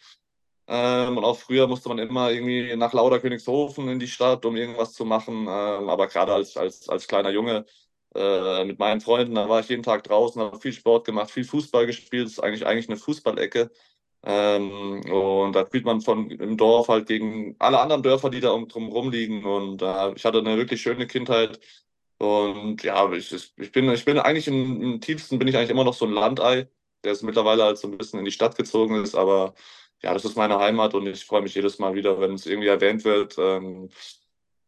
Ähm, 0.67 1.17
und 1.17 1.23
auch 1.25 1.37
früher 1.37 1.67
musste 1.67 1.89
man 1.89 1.99
immer 1.99 2.31
irgendwie 2.31 2.75
nach 2.75 2.93
Lauderkönigshofen 2.93 3.87
in 3.89 3.99
die 3.99 4.07
Stadt, 4.07 4.45
um 4.45 4.55
irgendwas 4.55 4.93
zu 4.93 5.05
machen. 5.05 5.43
Ähm, 5.43 5.89
aber 5.89 6.07
gerade 6.07 6.33
als, 6.33 6.57
als, 6.57 6.89
als 6.89 7.07
kleiner 7.07 7.29
Junge 7.29 7.65
äh, 8.15 8.65
mit 8.65 8.79
meinen 8.79 9.01
Freunden, 9.01 9.35
da 9.35 9.47
war 9.49 9.59
ich 9.59 9.69
jeden 9.69 9.83
Tag 9.83 10.03
draußen, 10.05 10.41
habe 10.41 10.59
viel 10.59 10.73
Sport 10.73 11.05
gemacht, 11.05 11.29
viel 11.31 11.45
Fußball 11.45 11.85
gespielt. 11.85 12.25
Das 12.25 12.33
ist 12.33 12.39
eigentlich, 12.39 12.65
eigentlich 12.65 12.89
eine 12.89 12.97
Fußballecke. 12.97 13.69
Ähm, 14.25 15.01
und 15.11 15.53
da 15.53 15.65
spielt 15.65 15.85
man 15.85 16.01
von 16.01 16.31
im 16.31 16.57
Dorf 16.57 16.87
halt 16.87 17.07
gegen 17.07 17.55
alle 17.59 17.79
anderen 17.79 18.03
Dörfer, 18.03 18.29
die 18.29 18.39
da 18.39 18.51
um, 18.51 18.67
drum 18.69 19.11
liegen. 19.11 19.45
Und 19.45 19.81
äh, 19.81 20.13
ich 20.15 20.25
hatte 20.25 20.39
eine 20.39 20.57
wirklich 20.57 20.81
schöne 20.81 21.07
Kindheit. 21.07 21.59
Und 22.19 22.83
ja, 22.83 23.11
ich, 23.11 23.33
ich, 23.57 23.71
bin, 23.71 23.89
ich 23.91 24.05
bin 24.05 24.17
eigentlich 24.19 24.47
im, 24.47 24.81
im, 24.81 25.01
tiefsten 25.01 25.39
bin 25.39 25.47
ich 25.47 25.57
eigentlich 25.57 25.71
immer 25.71 25.83
noch 25.83 25.93
so 25.93 26.05
ein 26.05 26.13
Landei, 26.13 26.69
der 27.03 27.11
ist 27.11 27.23
mittlerweile 27.23 27.63
halt 27.63 27.77
so 27.77 27.87
ein 27.87 27.97
bisschen 27.97 28.19
in 28.19 28.25
die 28.25 28.31
Stadt 28.31 28.55
gezogen 28.55 28.95
ist. 29.03 29.15
Aber 29.15 29.53
ja, 30.01 30.13
das 30.13 30.25
ist 30.25 30.37
meine 30.37 30.59
Heimat 30.59 30.93
und 30.93 31.07
ich 31.07 31.25
freue 31.25 31.41
mich 31.41 31.55
jedes 31.55 31.79
Mal 31.79 31.95
wieder, 31.95 32.19
wenn 32.19 32.33
es 32.33 32.45
irgendwie 32.45 32.69
erwähnt 32.69 33.03
wird. 33.05 33.37
Ähm, 33.37 33.89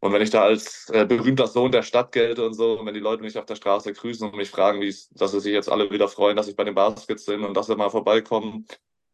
und 0.00 0.12
wenn 0.12 0.22
ich 0.22 0.30
da 0.30 0.42
als 0.42 0.88
äh, 0.90 1.06
berühmter 1.06 1.46
Sohn 1.46 1.72
der 1.72 1.82
Stadt 1.82 2.12
gelte 2.12 2.46
und 2.46 2.54
so, 2.54 2.78
und 2.78 2.86
wenn 2.86 2.94
die 2.94 3.00
Leute 3.00 3.22
mich 3.22 3.38
auf 3.38 3.46
der 3.46 3.56
Straße 3.56 3.92
grüßen 3.92 4.28
und 4.28 4.36
mich 4.36 4.50
fragen, 4.50 4.80
wie 4.80 4.94
dass 5.12 5.32
sie 5.32 5.40
sich 5.40 5.52
jetzt 5.52 5.70
alle 5.70 5.90
wieder 5.90 6.08
freuen, 6.08 6.36
dass 6.36 6.48
ich 6.48 6.56
bei 6.56 6.64
den 6.64 6.74
Baskets 6.74 7.24
bin 7.24 7.44
und 7.44 7.56
dass 7.56 7.66
sie 7.66 7.76
mal 7.76 7.90
vorbeikommen, 7.90 8.66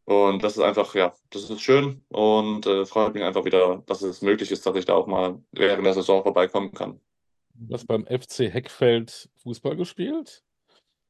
und 0.05 0.43
das 0.43 0.57
ist 0.57 0.63
einfach, 0.63 0.95
ja, 0.95 1.13
das 1.29 1.49
ist 1.49 1.61
schön 1.61 2.03
und 2.09 2.65
äh, 2.65 2.85
freut 2.85 3.13
mich 3.13 3.23
einfach 3.23 3.45
wieder, 3.45 3.83
dass 3.85 4.01
es 4.01 4.21
möglich 4.21 4.51
ist, 4.51 4.65
dass 4.65 4.75
ich 4.75 4.85
da 4.85 4.95
auch 4.95 5.07
mal 5.07 5.39
während 5.51 5.85
der 5.85 5.93
Saison 5.93 6.23
vorbeikommen 6.23 6.73
kann. 6.73 6.99
Du 7.53 7.73
hast 7.73 7.87
beim 7.87 8.05
FC 8.05 8.51
Heckfeld 8.51 9.29
Fußball 9.43 9.75
gespielt? 9.75 10.43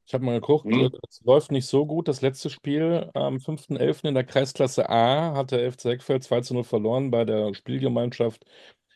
Ich 0.06 0.12
habe 0.12 0.24
mal 0.24 0.38
geguckt, 0.38 0.66
hm. 0.66 0.92
es 1.08 1.22
läuft 1.22 1.50
nicht 1.50 1.66
so 1.66 1.86
gut. 1.86 2.08
Das 2.08 2.20
letzte 2.20 2.50
Spiel 2.50 3.10
am 3.14 3.36
5.11. 3.36 4.08
in 4.08 4.14
der 4.14 4.24
Kreisklasse 4.24 4.90
A 4.90 5.34
hat 5.34 5.50
der 5.50 5.72
FC 5.72 5.84
Heckfeld 5.84 6.22
2 6.22 6.42
zu 6.42 6.52
0 6.54 6.64
verloren 6.64 7.10
bei 7.10 7.24
der 7.24 7.54
Spielgemeinschaft 7.54 8.44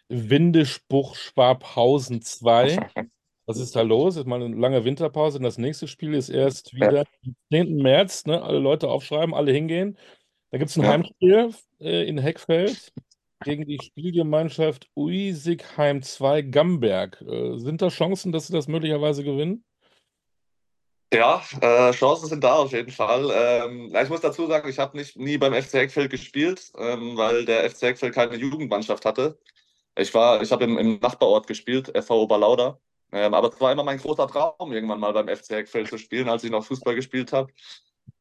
Windesbuch-Schwabhausen 0.08 2.20
2. 2.20 2.90
Was 3.48 3.58
ist 3.58 3.74
da 3.74 3.80
los? 3.80 4.16
Jetzt 4.16 4.26
mal 4.26 4.42
eine 4.42 4.54
lange 4.54 4.84
Winterpause. 4.84 5.38
Und 5.38 5.44
das 5.44 5.56
nächste 5.56 5.88
Spiel 5.88 6.12
ist 6.12 6.28
erst 6.28 6.74
wieder 6.74 7.06
am 7.24 7.34
10. 7.50 7.76
März. 7.76 8.26
Ne? 8.26 8.42
Alle 8.42 8.58
Leute 8.58 8.88
aufschreiben, 8.88 9.34
alle 9.34 9.52
hingehen. 9.52 9.96
Da 10.50 10.58
gibt 10.58 10.70
es 10.70 10.76
ein 10.76 10.84
ja. 10.84 10.90
Heimspiel 10.90 11.54
äh, 11.80 12.06
in 12.06 12.18
Heckfeld. 12.18 12.92
gegen 13.44 13.64
die 13.64 13.78
Spielgemeinschaft 13.82 14.90
Uisigheim 14.94 16.02
2 16.02 16.42
Gamberg. 16.42 17.22
Äh, 17.22 17.56
sind 17.56 17.80
da 17.80 17.88
Chancen, 17.88 18.32
dass 18.32 18.48
sie 18.48 18.52
das 18.52 18.68
möglicherweise 18.68 19.24
gewinnen? 19.24 19.64
Ja, 21.10 21.42
äh, 21.62 21.92
Chancen 21.92 22.28
sind 22.28 22.44
da 22.44 22.56
auf 22.56 22.72
jeden 22.72 22.90
Fall. 22.90 23.30
Ähm, 23.32 23.96
ich 23.98 24.10
muss 24.10 24.20
dazu 24.20 24.46
sagen, 24.46 24.68
ich 24.68 24.78
habe 24.78 24.94
nicht 24.94 25.16
nie 25.16 25.38
beim 25.38 25.54
FC 25.54 25.74
Eckfeld 25.74 26.10
gespielt, 26.10 26.70
ähm, 26.76 27.16
weil 27.16 27.46
der 27.46 27.70
FC 27.70 27.84
Eckfeld 27.84 28.14
keine 28.14 28.36
Jugendmannschaft 28.36 29.06
hatte. 29.06 29.38
Ich 29.96 30.12
war, 30.12 30.42
ich 30.42 30.52
habe 30.52 30.64
im, 30.64 30.76
im, 30.76 30.98
Nachbarort 31.00 31.46
gespielt, 31.46 31.90
FV 31.96 32.10
Oberlauder. 32.10 32.78
Ähm, 33.12 33.34
aber 33.34 33.48
es 33.52 33.60
war 33.60 33.72
immer 33.72 33.84
mein 33.84 33.98
großer 33.98 34.26
Traum, 34.28 34.72
irgendwann 34.72 35.00
mal 35.00 35.12
beim 35.12 35.28
FC 35.28 35.52
Eckfeld 35.52 35.88
zu 35.88 35.98
spielen, 35.98 36.28
als 36.28 36.44
ich 36.44 36.50
noch 36.50 36.64
Fußball 36.64 36.94
gespielt 36.94 37.32
habe. 37.32 37.52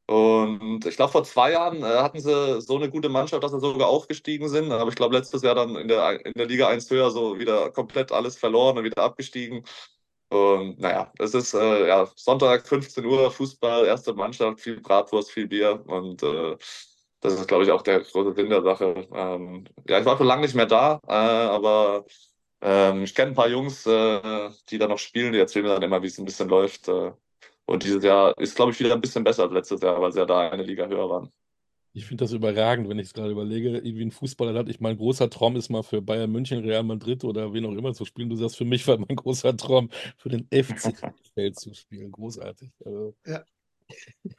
Und 0.09 0.85
ich 0.85 0.95
glaube, 0.95 1.11
vor 1.11 1.23
zwei 1.25 1.51
Jahren 1.51 1.83
äh, 1.83 1.85
hatten 1.85 2.19
sie 2.21 2.61
so 2.61 2.77
eine 2.77 2.89
gute 2.89 3.09
Mannschaft, 3.09 3.43
dass 3.43 3.51
sie 3.51 3.59
sogar 3.59 3.89
aufgestiegen 3.89 4.47
sind. 4.47 4.71
Aber 4.71 4.89
ich 4.89 4.95
glaube, 4.95 5.15
letztes 5.17 5.41
Jahr 5.41 5.55
dann 5.55 5.75
in 5.75 5.89
der, 5.89 6.25
in 6.25 6.33
der 6.33 6.45
Liga 6.47 6.69
1 6.69 6.89
höher 6.89 7.11
so 7.11 7.37
wieder 7.39 7.71
komplett 7.71 8.13
alles 8.13 8.37
verloren 8.37 8.77
und 8.77 8.85
wieder 8.85 9.03
abgestiegen. 9.03 9.65
Und 10.29 10.79
naja, 10.79 11.11
es 11.19 11.33
ist 11.33 11.53
äh, 11.53 11.87
ja, 11.87 12.09
Sonntag, 12.15 12.67
15 12.67 13.05
Uhr, 13.05 13.31
Fußball, 13.31 13.85
erste 13.85 14.13
Mannschaft, 14.13 14.61
viel 14.61 14.81
Bratwurst, 14.81 15.31
viel 15.31 15.47
Bier. 15.47 15.83
Und 15.87 16.23
äh, 16.23 16.57
das 17.21 17.33
ist, 17.33 17.47
glaube 17.47 17.63
ich, 17.63 17.71
auch 17.71 17.81
der 17.81 18.01
große 18.01 18.33
Sinn 18.33 18.49
der 18.49 18.61
Sache. 18.63 19.07
Ähm, 19.13 19.65
ja, 19.87 19.99
ich 19.99 20.05
war 20.05 20.17
schon 20.17 20.27
lange 20.27 20.43
nicht 20.43 20.55
mehr 20.55 20.65
da, 20.65 20.99
äh, 21.07 21.11
aber 21.11 22.05
ähm, 22.61 23.03
ich 23.03 23.13
kenne 23.15 23.31
ein 23.31 23.35
paar 23.35 23.49
Jungs, 23.49 23.85
äh, 23.85 24.49
die 24.69 24.77
da 24.77 24.87
noch 24.87 24.97
spielen, 24.99 25.33
die 25.33 25.39
erzählen 25.39 25.65
mir 25.65 25.73
dann 25.73 25.83
immer, 25.83 26.01
wie 26.01 26.07
es 26.07 26.17
ein 26.17 26.25
bisschen 26.25 26.49
läuft. 26.49 26.87
Äh, 26.87 27.11
und 27.65 27.83
dieses 27.83 28.03
Jahr 28.03 28.37
ist, 28.37 28.55
glaube 28.55 28.71
ich, 28.71 28.79
wieder 28.79 28.93
ein 28.93 29.01
bisschen 29.01 29.23
besser 29.23 29.43
als 29.43 29.53
letztes 29.53 29.81
Jahr, 29.81 30.01
weil 30.01 30.11
sie 30.11 30.19
ja 30.19 30.25
da 30.25 30.49
eine 30.49 30.63
Liga 30.63 30.87
höher 30.87 31.09
waren. 31.09 31.31
Ich 31.93 32.05
finde 32.05 32.23
das 32.23 32.31
überragend, 32.31 32.87
wenn 32.89 32.99
ich 32.99 33.07
es 33.07 33.13
gerade 33.13 33.31
überlege, 33.31 33.83
wie 33.83 34.01
ein 34.03 34.11
Fußballer 34.11 34.57
hat. 34.57 34.69
Ich 34.69 34.79
mein 34.79 34.97
großer 34.97 35.31
Traum 35.31 35.55
ist 35.55 35.69
mal 35.69 35.81
für 35.81 35.99
Bayern 35.99 36.31
München, 36.31 36.63
Real 36.63 36.83
Madrid 36.83 37.23
oder 37.23 37.53
wen 37.53 37.65
auch 37.65 37.71
immer 37.71 37.93
zu 37.93 38.05
spielen. 38.05 38.29
Du 38.29 38.35
sagst, 38.35 38.55
für 38.55 38.65
mich 38.65 38.87
war 38.87 38.99
mein 38.99 39.07
großer 39.15 39.57
Traum, 39.57 39.89
für 40.17 40.29
den 40.29 40.47
FC 40.51 40.93
Feld 41.33 41.59
zu 41.59 41.73
spielen. 41.73 42.11
Großartig. 42.11 42.71
Also, 42.85 43.15
ja. 43.25 43.43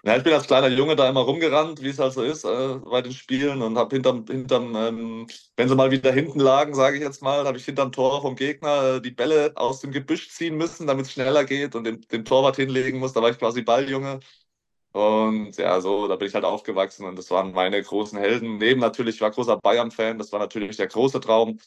Ja, 0.04 0.16
ich 0.16 0.22
bin 0.24 0.32
als 0.32 0.46
kleiner 0.46 0.68
Junge 0.68 0.96
da 0.96 1.08
immer 1.08 1.20
rumgerannt, 1.20 1.82
wie 1.82 1.88
es 1.88 1.98
halt 1.98 2.12
so 2.12 2.22
ist 2.22 2.44
äh, 2.44 2.74
bei 2.84 3.02
den 3.02 3.12
Spielen 3.12 3.62
und 3.62 3.76
habe 3.78 3.94
hinterm, 3.96 4.24
hinterm 4.26 4.74
ähm, 4.76 5.26
wenn 5.56 5.68
sie 5.68 5.74
mal 5.74 5.90
wieder 5.90 6.12
hinten 6.12 6.40
lagen, 6.40 6.74
sage 6.74 6.96
ich 6.96 7.02
jetzt 7.02 7.22
mal, 7.22 7.44
habe 7.46 7.58
ich 7.58 7.64
hinterm 7.64 7.90
Tor 7.92 8.22
vom 8.22 8.36
Gegner 8.36 8.96
äh, 8.96 9.00
die 9.00 9.10
Bälle 9.10 9.52
aus 9.56 9.80
dem 9.80 9.90
Gebüsch 9.92 10.30
ziehen 10.30 10.56
müssen, 10.56 10.86
damit 10.86 11.06
es 11.06 11.12
schneller 11.12 11.44
geht 11.44 11.74
und 11.74 11.84
den, 11.84 12.00
den 12.12 12.24
Torwart 12.24 12.56
hinlegen 12.56 12.98
muss. 12.98 13.12
Da 13.12 13.22
war 13.22 13.30
ich 13.30 13.38
quasi 13.38 13.62
Balljunge. 13.62 14.20
Und 14.92 15.56
ja, 15.58 15.80
so, 15.80 16.08
da 16.08 16.16
bin 16.16 16.28
ich 16.28 16.34
halt 16.34 16.44
aufgewachsen 16.44 17.06
und 17.06 17.16
das 17.16 17.30
waren 17.30 17.52
meine 17.52 17.82
großen 17.82 18.18
Helden. 18.18 18.58
Neben 18.58 18.80
natürlich, 18.80 19.16
ich 19.16 19.20
war 19.20 19.30
großer 19.30 19.56
Bayern-Fan, 19.58 20.18
das 20.18 20.32
war 20.32 20.40
natürlich 20.40 20.76
der 20.76 20.88
große 20.88 21.20
Traum. 21.20 21.58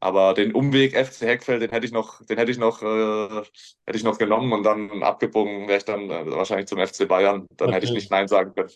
Aber 0.00 0.34
den 0.34 0.54
Umweg 0.54 0.96
FC 0.96 1.22
Heckfeld, 1.22 1.62
den 1.62 1.70
hätte 1.70 1.86
ich 1.86 1.92
noch, 1.92 2.24
den 2.24 2.38
hätte 2.38 2.52
ich 2.52 2.58
noch, 2.58 2.82
äh, 2.82 3.42
hätte 3.84 3.96
ich 3.96 4.04
noch 4.04 4.18
genommen 4.18 4.52
und 4.52 4.62
dann 4.62 5.02
abgebogen 5.02 5.66
wäre 5.66 5.78
ich 5.78 5.84
dann 5.84 6.08
äh, 6.10 6.30
wahrscheinlich 6.30 6.66
zum 6.66 6.78
FC 6.78 7.08
Bayern. 7.08 7.48
Dann 7.56 7.70
Natürlich. 7.70 7.74
hätte 7.74 7.86
ich 7.86 7.92
nicht 7.92 8.10
Nein 8.10 8.28
sagen 8.28 8.54
können. 8.54 8.70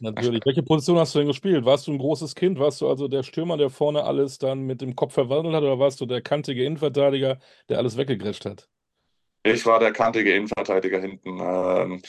Natürlich. 0.00 0.44
Welche 0.44 0.62
Position 0.62 0.98
hast 0.98 1.14
du 1.14 1.18
denn 1.18 1.28
gespielt? 1.28 1.64
Warst 1.64 1.86
du 1.86 1.92
ein 1.92 1.98
großes 1.98 2.34
Kind? 2.34 2.58
Warst 2.58 2.80
du 2.80 2.88
also 2.88 3.08
der 3.08 3.22
Stürmer, 3.22 3.56
der 3.56 3.70
vorne 3.70 4.04
alles 4.04 4.38
dann 4.38 4.60
mit 4.60 4.80
dem 4.80 4.96
Kopf 4.96 5.14
verwandelt 5.14 5.54
hat, 5.54 5.62
oder 5.62 5.78
warst 5.78 6.00
du 6.00 6.06
der 6.06 6.22
kantige 6.22 6.64
Innenverteidiger, 6.64 7.38
der 7.68 7.78
alles 7.78 7.96
weggegrätscht 7.96 8.44
hat? 8.44 8.68
Ich 9.42 9.66
war 9.66 9.78
der 9.78 9.92
kantige 9.92 10.34
Innenverteidiger 10.34 11.00
hinten. 11.00 11.38
Ähm, 11.40 12.02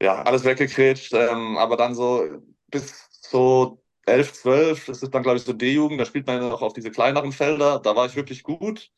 ja, 0.00 0.22
alles 0.22 0.44
weggegrätscht, 0.44 1.12
ähm, 1.14 1.56
aber 1.56 1.76
dann 1.76 1.94
so 1.94 2.24
bis 2.68 3.08
so 3.10 3.82
11, 4.06 4.32
12, 4.34 4.86
das 4.86 5.02
ist 5.02 5.14
dann, 5.14 5.22
glaube 5.22 5.38
ich, 5.38 5.44
so 5.44 5.52
D-Jugend, 5.52 6.00
da 6.00 6.04
spielt 6.04 6.26
man 6.26 6.42
ja 6.42 6.48
noch 6.48 6.62
auf 6.62 6.72
diese 6.72 6.90
kleineren 6.90 7.32
Felder. 7.32 7.80
Da 7.80 7.96
war 7.96 8.06
ich 8.06 8.16
wirklich 8.16 8.42
gut. 8.42 8.90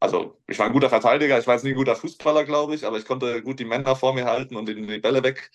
Also, 0.00 0.38
ich 0.48 0.58
war 0.58 0.66
ein 0.66 0.72
guter 0.72 0.88
Verteidiger, 0.90 1.38
ich 1.38 1.46
war 1.46 1.54
jetzt 1.54 1.64
nie 1.64 1.70
ein 1.70 1.76
guter 1.76 1.96
Fußballer, 1.96 2.44
glaube 2.44 2.74
ich, 2.74 2.84
aber 2.86 2.98
ich 2.98 3.04
konnte 3.04 3.42
gut 3.42 3.58
die 3.60 3.64
Männer 3.64 3.96
vor 3.96 4.14
mir 4.14 4.26
halten 4.26 4.56
und 4.56 4.68
die, 4.68 4.74
Bälle 5.00 5.22
weg. 5.22 5.50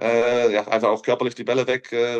Äh, 0.00 0.52
ja, 0.52 0.66
einfach 0.68 0.88
auch 0.90 1.02
körperlich 1.02 1.34
die 1.34 1.44
Bälle 1.44 1.66
weg. 1.66 1.92
Äh, 1.92 2.16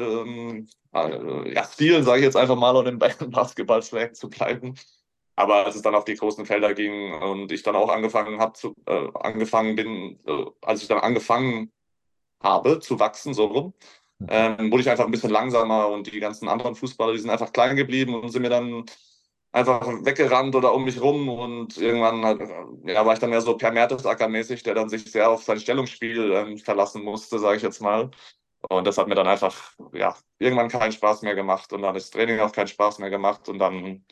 äh, 0.94 1.52
ja, 1.54 1.64
stilen, 1.64 2.04
sage 2.04 2.20
ich 2.20 2.24
jetzt 2.24 2.36
einfach 2.36 2.56
mal, 2.56 2.76
um 2.76 2.86
im 2.86 2.98
Basketballschlägen 2.98 4.14
zu 4.14 4.30
bleiben. 4.30 4.74
Aber 5.36 5.66
als 5.66 5.76
es 5.76 5.82
dann 5.82 5.94
auf 5.94 6.04
die 6.04 6.14
großen 6.14 6.46
Felder 6.46 6.74
ging 6.74 7.12
und 7.14 7.50
ich 7.52 7.62
dann 7.62 7.76
auch 7.76 7.88
angefangen 7.88 8.40
habe 8.40 8.52
zu, 8.54 8.74
äh, 8.86 9.08
angefangen 9.14 9.74
bin, 9.76 10.20
äh, 10.26 10.44
als 10.62 10.82
ich 10.82 10.88
dann 10.88 11.00
angefangen 11.00 11.72
habe 12.42 12.80
zu 12.80 13.00
wachsen, 13.00 13.34
so 13.34 13.46
rum, 13.46 13.74
ähm, 14.30 14.70
wurde 14.70 14.82
ich 14.82 14.90
einfach 14.90 15.04
ein 15.04 15.10
bisschen 15.10 15.30
langsamer 15.30 15.88
und 15.88 16.12
die 16.12 16.20
ganzen 16.20 16.48
anderen 16.48 16.74
Fußballer, 16.74 17.12
die 17.12 17.18
sind 17.18 17.30
einfach 17.30 17.52
klein 17.52 17.76
geblieben 17.76 18.14
und 18.14 18.30
sind 18.30 18.42
mir 18.42 18.50
dann 18.50 18.84
einfach 19.52 19.86
weggerannt 20.04 20.54
oder 20.56 20.74
um 20.74 20.84
mich 20.84 21.00
rum 21.00 21.28
und 21.28 21.76
irgendwann 21.78 22.22
ja, 22.86 23.06
war 23.06 23.14
ich 23.14 23.20
dann 23.20 23.30
mehr 23.30 23.40
so 23.40 23.56
Per 23.56 23.70
Mertesacker-mäßig, 23.70 24.64
der 24.64 24.74
dann 24.74 24.88
sich 24.88 25.10
sehr 25.10 25.30
auf 25.30 25.44
sein 25.44 25.60
Stellungsspiel 25.60 26.32
ähm, 26.32 26.58
verlassen 26.58 27.02
musste, 27.04 27.38
sage 27.38 27.58
ich 27.58 27.62
jetzt 27.62 27.80
mal. 27.80 28.10
Und 28.68 28.86
das 28.86 28.98
hat 28.98 29.08
mir 29.08 29.14
dann 29.14 29.28
einfach, 29.28 29.74
ja, 29.92 30.16
irgendwann 30.38 30.68
keinen 30.68 30.92
Spaß 30.92 31.22
mehr 31.22 31.34
gemacht 31.34 31.72
und 31.72 31.82
dann 31.82 31.94
ist 31.96 32.10
Training 32.12 32.40
auch 32.40 32.52
keinen 32.52 32.66
Spaß 32.66 32.98
mehr 32.98 33.10
gemacht 33.10 33.48
und 33.48 33.58
dann 33.58 34.04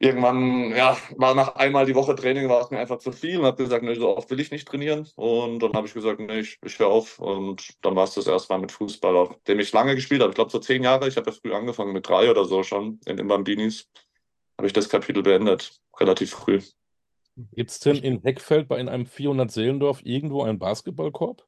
irgendwann, 0.00 0.70
ja, 0.74 0.96
war 1.16 1.34
nach 1.34 1.54
einmal 1.56 1.84
die 1.84 1.94
Woche 1.94 2.16
Training, 2.16 2.48
war 2.48 2.62
es 2.62 2.70
mir 2.70 2.78
einfach 2.78 2.98
zu 2.98 3.12
viel 3.12 3.38
und 3.38 3.44
habe 3.44 3.62
gesagt, 3.62 3.84
nee, 3.84 3.94
so 3.94 4.16
oft 4.16 4.30
will 4.30 4.40
ich 4.40 4.50
nicht 4.50 4.66
trainieren. 4.66 5.06
Und 5.14 5.62
dann 5.62 5.74
habe 5.74 5.86
ich 5.86 5.94
gesagt, 5.94 6.18
nee, 6.20 6.40
ich, 6.40 6.58
ich 6.64 6.78
höre 6.78 6.88
auf. 6.88 7.18
Und 7.18 7.76
dann 7.82 7.94
war 7.94 8.04
es 8.04 8.14
das 8.14 8.26
erstmal 8.26 8.58
mit 8.58 8.72
Fußball, 8.72 9.14
auf 9.14 9.38
dem 9.46 9.60
ich 9.60 9.72
lange 9.72 9.94
gespielt 9.94 10.22
habe. 10.22 10.30
Ich 10.30 10.36
glaube, 10.36 10.50
so 10.50 10.58
zehn 10.58 10.82
Jahre. 10.82 11.06
Ich 11.06 11.16
habe 11.16 11.30
ja 11.30 11.36
früh 11.36 11.52
angefangen, 11.52 11.92
mit 11.92 12.08
drei 12.08 12.30
oder 12.30 12.46
so 12.46 12.62
schon 12.62 12.98
in 13.04 13.18
den 13.18 13.28
Bambinis. 13.28 13.90
Habe 14.56 14.66
ich 14.66 14.72
das 14.72 14.88
Kapitel 14.88 15.22
beendet, 15.22 15.80
relativ 15.98 16.30
früh. 16.30 16.60
Gibt 17.52 17.70
es 17.70 17.78
denn 17.78 17.96
in 17.96 18.22
Heckfeld 18.22 18.68
bei 18.68 18.78
in 18.78 18.88
einem 18.88 19.04
400-Seelendorf 19.04 20.00
irgendwo 20.02 20.42
einen 20.42 20.58
Basketballkorb? 20.58 21.46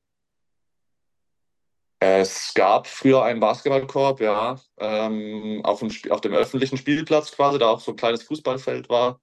Es 2.04 2.52
gab 2.54 2.88
früher 2.88 3.23
einen 3.23 3.38
Basketballkorb, 3.38 4.21
ja, 4.21 4.59
ähm, 4.78 5.61
auf, 5.62 5.78
dem 5.78 5.90
auf, 6.11 6.21
dem 6.21 6.35
öffentlichen 6.35 6.76
Spielplatz 6.76 7.30
quasi, 7.30 7.61
da 7.61 7.68
auch 7.68 7.78
so 7.78 7.92
ein 7.92 7.97
kleines 7.97 8.25
Fußballfeld 8.25 8.88
war. 8.88 9.21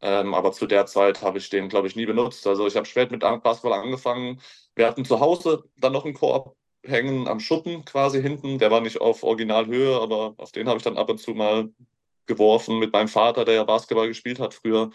Ähm, 0.00 0.32
aber 0.32 0.52
zu 0.52 0.68
der 0.68 0.86
Zeit 0.86 1.20
habe 1.22 1.38
ich 1.38 1.50
den, 1.50 1.68
glaube 1.68 1.88
ich, 1.88 1.96
nie 1.96 2.06
benutzt. 2.06 2.46
Also 2.46 2.68
ich 2.68 2.76
habe 2.76 2.86
spät 2.86 3.10
mit 3.10 3.22
Basketball 3.22 3.72
angefangen. 3.72 4.40
Wir 4.76 4.86
hatten 4.86 5.04
zu 5.04 5.18
Hause 5.18 5.64
dann 5.78 5.94
noch 5.94 6.04
einen 6.04 6.14
Korb 6.14 6.54
hängen 6.84 7.26
am 7.26 7.40
Schuppen 7.40 7.84
quasi 7.84 8.22
hinten. 8.22 8.60
Der 8.60 8.70
war 8.70 8.80
nicht 8.80 9.00
auf 9.00 9.24
Originalhöhe, 9.24 10.00
aber 10.00 10.34
auf 10.36 10.52
den 10.52 10.68
habe 10.68 10.78
ich 10.78 10.84
dann 10.84 10.98
ab 10.98 11.10
und 11.10 11.18
zu 11.18 11.32
mal 11.32 11.70
geworfen 12.26 12.78
mit 12.78 12.92
meinem 12.92 13.08
Vater, 13.08 13.44
der 13.44 13.54
ja 13.54 13.64
Basketball 13.64 14.06
gespielt 14.06 14.38
hat 14.38 14.54
früher. 14.54 14.90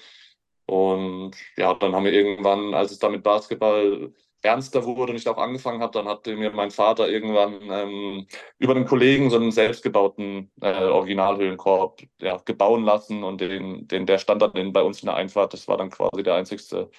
Und 0.66 1.34
ja, 1.58 1.74
dann 1.74 1.94
haben 1.94 2.06
wir 2.06 2.14
irgendwann, 2.14 2.74
als 2.74 2.94
es 2.94 3.00
dann 3.00 3.12
mit 3.12 3.24
Basketball 3.24 4.14
ernster 4.42 4.86
wurde 4.86 5.12
und 5.12 5.18
ich 5.18 5.28
auch 5.28 5.38
angefangen 5.38 5.82
habe, 5.82 5.94
dann 5.94 6.08
hat 6.08 6.26
mir 6.28 6.52
mein 6.52 6.72
Vater 6.72 7.08
irgendwann 7.10 7.62
ähm, 7.70 8.28
über 8.58 8.76
einen 8.76 8.86
Kollegen 8.86 9.30
so 9.30 9.38
einen 9.38 9.52
selbstgebauten 9.52 10.52
äh, 10.62 10.86
Originalhöhlenkorb 10.86 12.02
ja, 12.20 12.38
gebauen 12.38 12.84
lassen 12.84 13.24
und 13.24 13.42
den, 13.42 13.88
den, 13.88 14.06
der 14.06 14.18
stand 14.18 14.42
dann 14.42 14.74
bei 14.74 14.82
uns 14.82 15.02
in 15.02 15.08
der 15.08 15.16
Einfahrt. 15.16 15.54
Das 15.54 15.68
war 15.68 15.78
dann 15.78 15.90
quasi 15.90 16.24
der 16.24 16.36
einzigste 16.36 16.90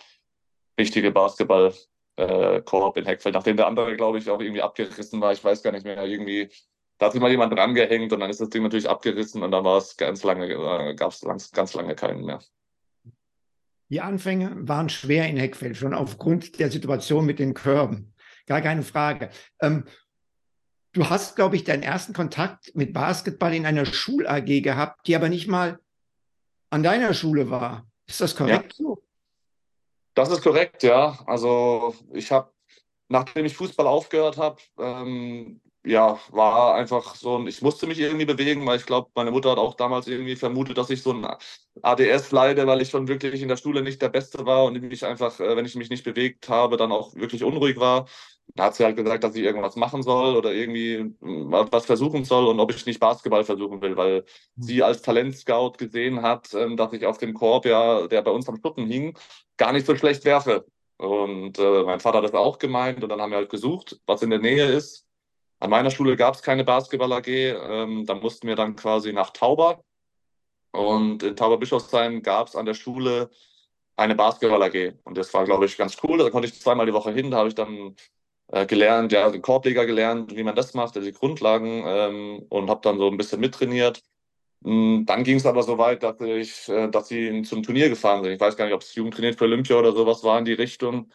richtige 0.78 1.10
Basketballkorb 1.10 2.96
äh, 2.96 3.00
in 3.00 3.06
Heckfeld, 3.06 3.34
nachdem 3.34 3.56
der 3.56 3.66
andere, 3.66 3.96
glaube 3.96 4.18
ich, 4.18 4.30
auch 4.30 4.40
irgendwie 4.40 4.62
abgerissen 4.62 5.20
war. 5.20 5.32
Ich 5.32 5.44
weiß 5.44 5.62
gar 5.62 5.72
nicht 5.72 5.84
mehr, 5.84 6.02
irgendwie 6.04 6.50
da 7.02 7.06
hat 7.06 7.14
sich 7.14 7.20
mal 7.20 7.32
jemand 7.32 7.52
dran 7.52 7.74
gehängt 7.74 8.12
und 8.12 8.20
dann 8.20 8.30
ist 8.30 8.40
das 8.40 8.48
Ding 8.50 8.62
natürlich 8.62 8.88
abgerissen 8.88 9.42
und 9.42 9.50
dann 9.50 9.64
war 9.64 9.78
es 9.78 9.96
ganz 9.96 10.22
lange, 10.22 10.46
äh, 10.46 10.94
gab 10.94 11.10
es 11.10 11.50
ganz 11.50 11.74
lange 11.74 11.96
keinen 11.96 12.24
mehr. 12.24 12.38
Die 13.92 14.00
Anfänge 14.00 14.56
waren 14.56 14.88
schwer 14.88 15.28
in 15.28 15.36
Heckfeld, 15.36 15.76
schon 15.76 15.92
aufgrund 15.92 16.58
der 16.58 16.70
Situation 16.70 17.26
mit 17.26 17.38
den 17.38 17.52
Körben. 17.52 18.14
Gar 18.46 18.62
keine 18.62 18.84
Frage. 18.84 19.28
Ähm, 19.60 19.84
du 20.94 21.10
hast, 21.10 21.36
glaube 21.36 21.56
ich, 21.56 21.64
deinen 21.64 21.82
ersten 21.82 22.14
Kontakt 22.14 22.74
mit 22.74 22.94
Basketball 22.94 23.52
in 23.52 23.66
einer 23.66 23.84
Schul-AG 23.84 24.62
gehabt, 24.62 25.06
die 25.06 25.14
aber 25.14 25.28
nicht 25.28 25.46
mal 25.46 25.78
an 26.70 26.82
deiner 26.82 27.12
Schule 27.12 27.50
war. 27.50 27.86
Ist 28.06 28.22
das 28.22 28.34
korrekt 28.34 28.76
ja. 28.78 28.84
so? 28.86 29.02
Das 30.14 30.30
ist 30.30 30.40
korrekt, 30.40 30.82
ja. 30.82 31.18
Also 31.26 31.94
ich 32.14 32.32
habe, 32.32 32.50
nachdem 33.08 33.44
ich 33.44 33.54
Fußball 33.54 33.86
aufgehört 33.86 34.38
habe, 34.38 34.58
ähm, 34.78 35.60
ja, 35.84 36.18
war 36.30 36.74
einfach 36.74 37.16
so 37.16 37.38
ein, 37.38 37.46
ich 37.48 37.60
musste 37.60 37.86
mich 37.88 37.98
irgendwie 37.98 38.24
bewegen, 38.24 38.64
weil 38.66 38.78
ich 38.78 38.86
glaube, 38.86 39.10
meine 39.16 39.32
Mutter 39.32 39.50
hat 39.50 39.58
auch 39.58 39.74
damals 39.74 40.06
irgendwie 40.06 40.36
vermutet, 40.36 40.78
dass 40.78 40.90
ich 40.90 41.02
so 41.02 41.12
ein 41.12 41.26
ADS 41.82 42.30
leide, 42.30 42.66
weil 42.66 42.80
ich 42.82 42.90
schon 42.90 43.08
wirklich 43.08 43.42
in 43.42 43.48
der 43.48 43.56
Schule 43.56 43.82
nicht 43.82 44.00
der 44.00 44.08
Beste 44.08 44.46
war 44.46 44.64
und 44.64 44.80
mich 44.80 45.04
einfach, 45.04 45.40
äh, 45.40 45.56
wenn 45.56 45.64
ich 45.66 45.74
mich 45.74 45.90
nicht 45.90 46.04
bewegt 46.04 46.48
habe, 46.48 46.76
dann 46.76 46.92
auch 46.92 47.14
wirklich 47.16 47.42
unruhig 47.42 47.78
war. 47.78 48.06
Da 48.54 48.64
hat 48.64 48.74
sie 48.76 48.84
halt 48.84 48.96
gesagt, 48.96 49.24
dass 49.24 49.34
ich 49.34 49.42
irgendwas 49.42 49.76
machen 49.76 50.02
soll 50.02 50.36
oder 50.36 50.52
irgendwie 50.52 50.98
hm, 51.20 51.50
was 51.50 51.86
versuchen 51.86 52.24
soll 52.24 52.46
und 52.46 52.60
ob 52.60 52.70
ich 52.72 52.86
nicht 52.86 53.00
Basketball 53.00 53.44
versuchen 53.44 53.80
will, 53.82 53.96
weil 53.96 54.24
mhm. 54.56 54.62
sie 54.62 54.82
als 54.82 55.02
Talentscout 55.02 55.72
gesehen 55.78 56.22
hat, 56.22 56.52
ähm, 56.54 56.76
dass 56.76 56.92
ich 56.92 57.06
auf 57.06 57.18
dem 57.18 57.34
Korb, 57.34 57.66
ja, 57.66 58.06
der 58.08 58.22
bei 58.22 58.30
uns 58.30 58.48
am 58.48 58.60
Schuppen 58.62 58.86
hing, 58.86 59.16
gar 59.56 59.72
nicht 59.72 59.86
so 59.86 59.96
schlecht 59.96 60.24
werfe. 60.24 60.66
Und 60.96 61.58
äh, 61.58 61.82
mein 61.84 62.00
Vater 62.00 62.18
hat 62.18 62.24
das 62.24 62.34
auch 62.34 62.58
gemeint 62.58 63.02
und 63.02 63.08
dann 63.08 63.20
haben 63.20 63.30
wir 63.30 63.38
halt 63.38 63.50
gesucht, 63.50 64.00
was 64.06 64.22
in 64.22 64.30
der 64.30 64.38
Nähe 64.38 64.66
ist 64.66 65.06
An 65.62 65.70
meiner 65.70 65.92
Schule 65.92 66.16
gab 66.16 66.34
es 66.34 66.42
keine 66.42 66.64
Basketball 66.64 67.12
AG. 67.12 67.28
Ähm, 67.28 68.04
da 68.04 68.16
mussten 68.16 68.48
wir 68.48 68.56
dann 68.56 68.74
quasi 68.74 69.12
nach 69.12 69.30
Tauber. 69.30 69.84
Und 70.72 71.22
in 71.22 71.36
Tauberbischofsheim 71.36 72.22
gab 72.22 72.48
es 72.48 72.56
an 72.56 72.66
der 72.66 72.74
Schule 72.74 73.30
eine 73.94 74.16
Basketball 74.16 74.60
AG. 74.64 74.94
Und 75.04 75.16
das 75.16 75.32
war, 75.32 75.44
glaube 75.44 75.66
ich, 75.66 75.76
ganz 75.76 75.96
cool. 76.02 76.18
Da 76.18 76.30
konnte 76.30 76.48
ich 76.48 76.60
zweimal 76.60 76.86
die 76.86 76.92
Woche 76.92 77.12
hin. 77.12 77.30
Da 77.30 77.36
habe 77.38 77.48
ich 77.48 77.54
dann 77.54 77.94
äh, 78.48 78.66
gelernt, 78.66 79.12
ja, 79.12 79.30
den 79.30 79.40
Korbleger 79.40 79.86
gelernt, 79.86 80.34
wie 80.34 80.42
man 80.42 80.56
das 80.56 80.74
macht, 80.74 80.96
also 80.96 81.08
die 81.08 81.16
Grundlagen 81.16 81.84
ähm, 81.86 82.46
und 82.48 82.68
habe 82.68 82.80
dann 82.82 82.98
so 82.98 83.08
ein 83.08 83.16
bisschen 83.16 83.38
mittrainiert. 83.38 84.02
Hm, 84.64 85.04
dann 85.06 85.22
ging 85.22 85.36
es 85.36 85.46
aber 85.46 85.62
so 85.62 85.78
weit, 85.78 86.02
dass 86.02 86.20
ich, 86.22 86.68
äh, 86.70 86.88
dass 86.88 87.06
sie 87.06 87.42
zum 87.42 87.62
Turnier 87.62 87.88
gefahren 87.88 88.24
sind. 88.24 88.32
Ich 88.32 88.40
weiß 88.40 88.56
gar 88.56 88.64
nicht, 88.64 88.74
ob 88.74 88.82
es 88.82 88.96
Jugendtrainiert 88.96 89.38
für 89.38 89.44
Olympia 89.44 89.76
oder 89.76 89.92
sowas 89.92 90.24
war 90.24 90.40
in 90.40 90.44
die 90.44 90.54
Richtung. 90.54 91.12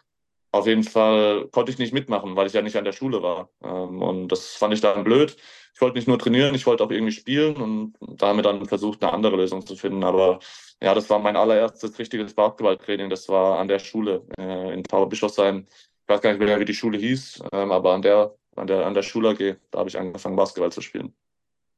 Auf 0.50 0.66
jeden 0.66 0.82
Fall 0.82 1.46
konnte 1.48 1.70
ich 1.70 1.78
nicht 1.78 1.92
mitmachen, 1.92 2.34
weil 2.34 2.46
ich 2.46 2.54
ja 2.54 2.62
nicht 2.62 2.76
an 2.76 2.84
der 2.84 2.92
Schule 2.92 3.22
war. 3.22 3.50
Ähm, 3.62 4.00
und 4.00 4.28
das 4.28 4.54
fand 4.54 4.72
ich 4.72 4.80
dann 4.80 5.04
blöd. 5.04 5.36
Ich 5.74 5.80
wollte 5.80 5.96
nicht 5.96 6.08
nur 6.08 6.18
trainieren, 6.18 6.54
ich 6.54 6.66
wollte 6.66 6.82
auch 6.82 6.90
irgendwie 6.90 7.12
spielen 7.12 7.56
und 7.56 7.94
da 8.00 8.28
haben 8.28 8.38
wir 8.38 8.42
dann 8.42 8.66
versucht, 8.66 9.02
eine 9.02 9.12
andere 9.12 9.36
Lösung 9.36 9.64
zu 9.64 9.76
finden. 9.76 10.02
Aber 10.02 10.40
ja, 10.82 10.94
das 10.94 11.08
war 11.10 11.18
mein 11.18 11.36
allererstes 11.36 11.98
richtiges 11.98 12.34
Basketballtraining. 12.34 13.10
Das 13.10 13.28
war 13.28 13.58
an 13.58 13.68
der 13.68 13.78
Schule 13.78 14.26
äh, 14.38 14.72
in 14.72 14.82
Tauberbischofsheim. 14.84 15.66
Ich 15.68 16.08
weiß 16.08 16.20
gar 16.22 16.30
nicht 16.30 16.40
mehr, 16.40 16.58
wie 16.58 16.64
die 16.64 16.74
Schule 16.74 16.98
hieß, 16.98 17.42
ähm, 17.52 17.70
aber 17.70 17.92
an 17.92 18.02
der, 18.02 18.34
an 18.56 18.66
der, 18.66 18.86
an 18.86 18.94
der 18.94 19.02
Schule 19.02 19.30
AG, 19.30 19.56
da 19.70 19.80
habe 19.80 19.90
ich 19.90 19.98
angefangen, 19.98 20.36
Basketball 20.36 20.72
zu 20.72 20.80
spielen. 20.80 21.12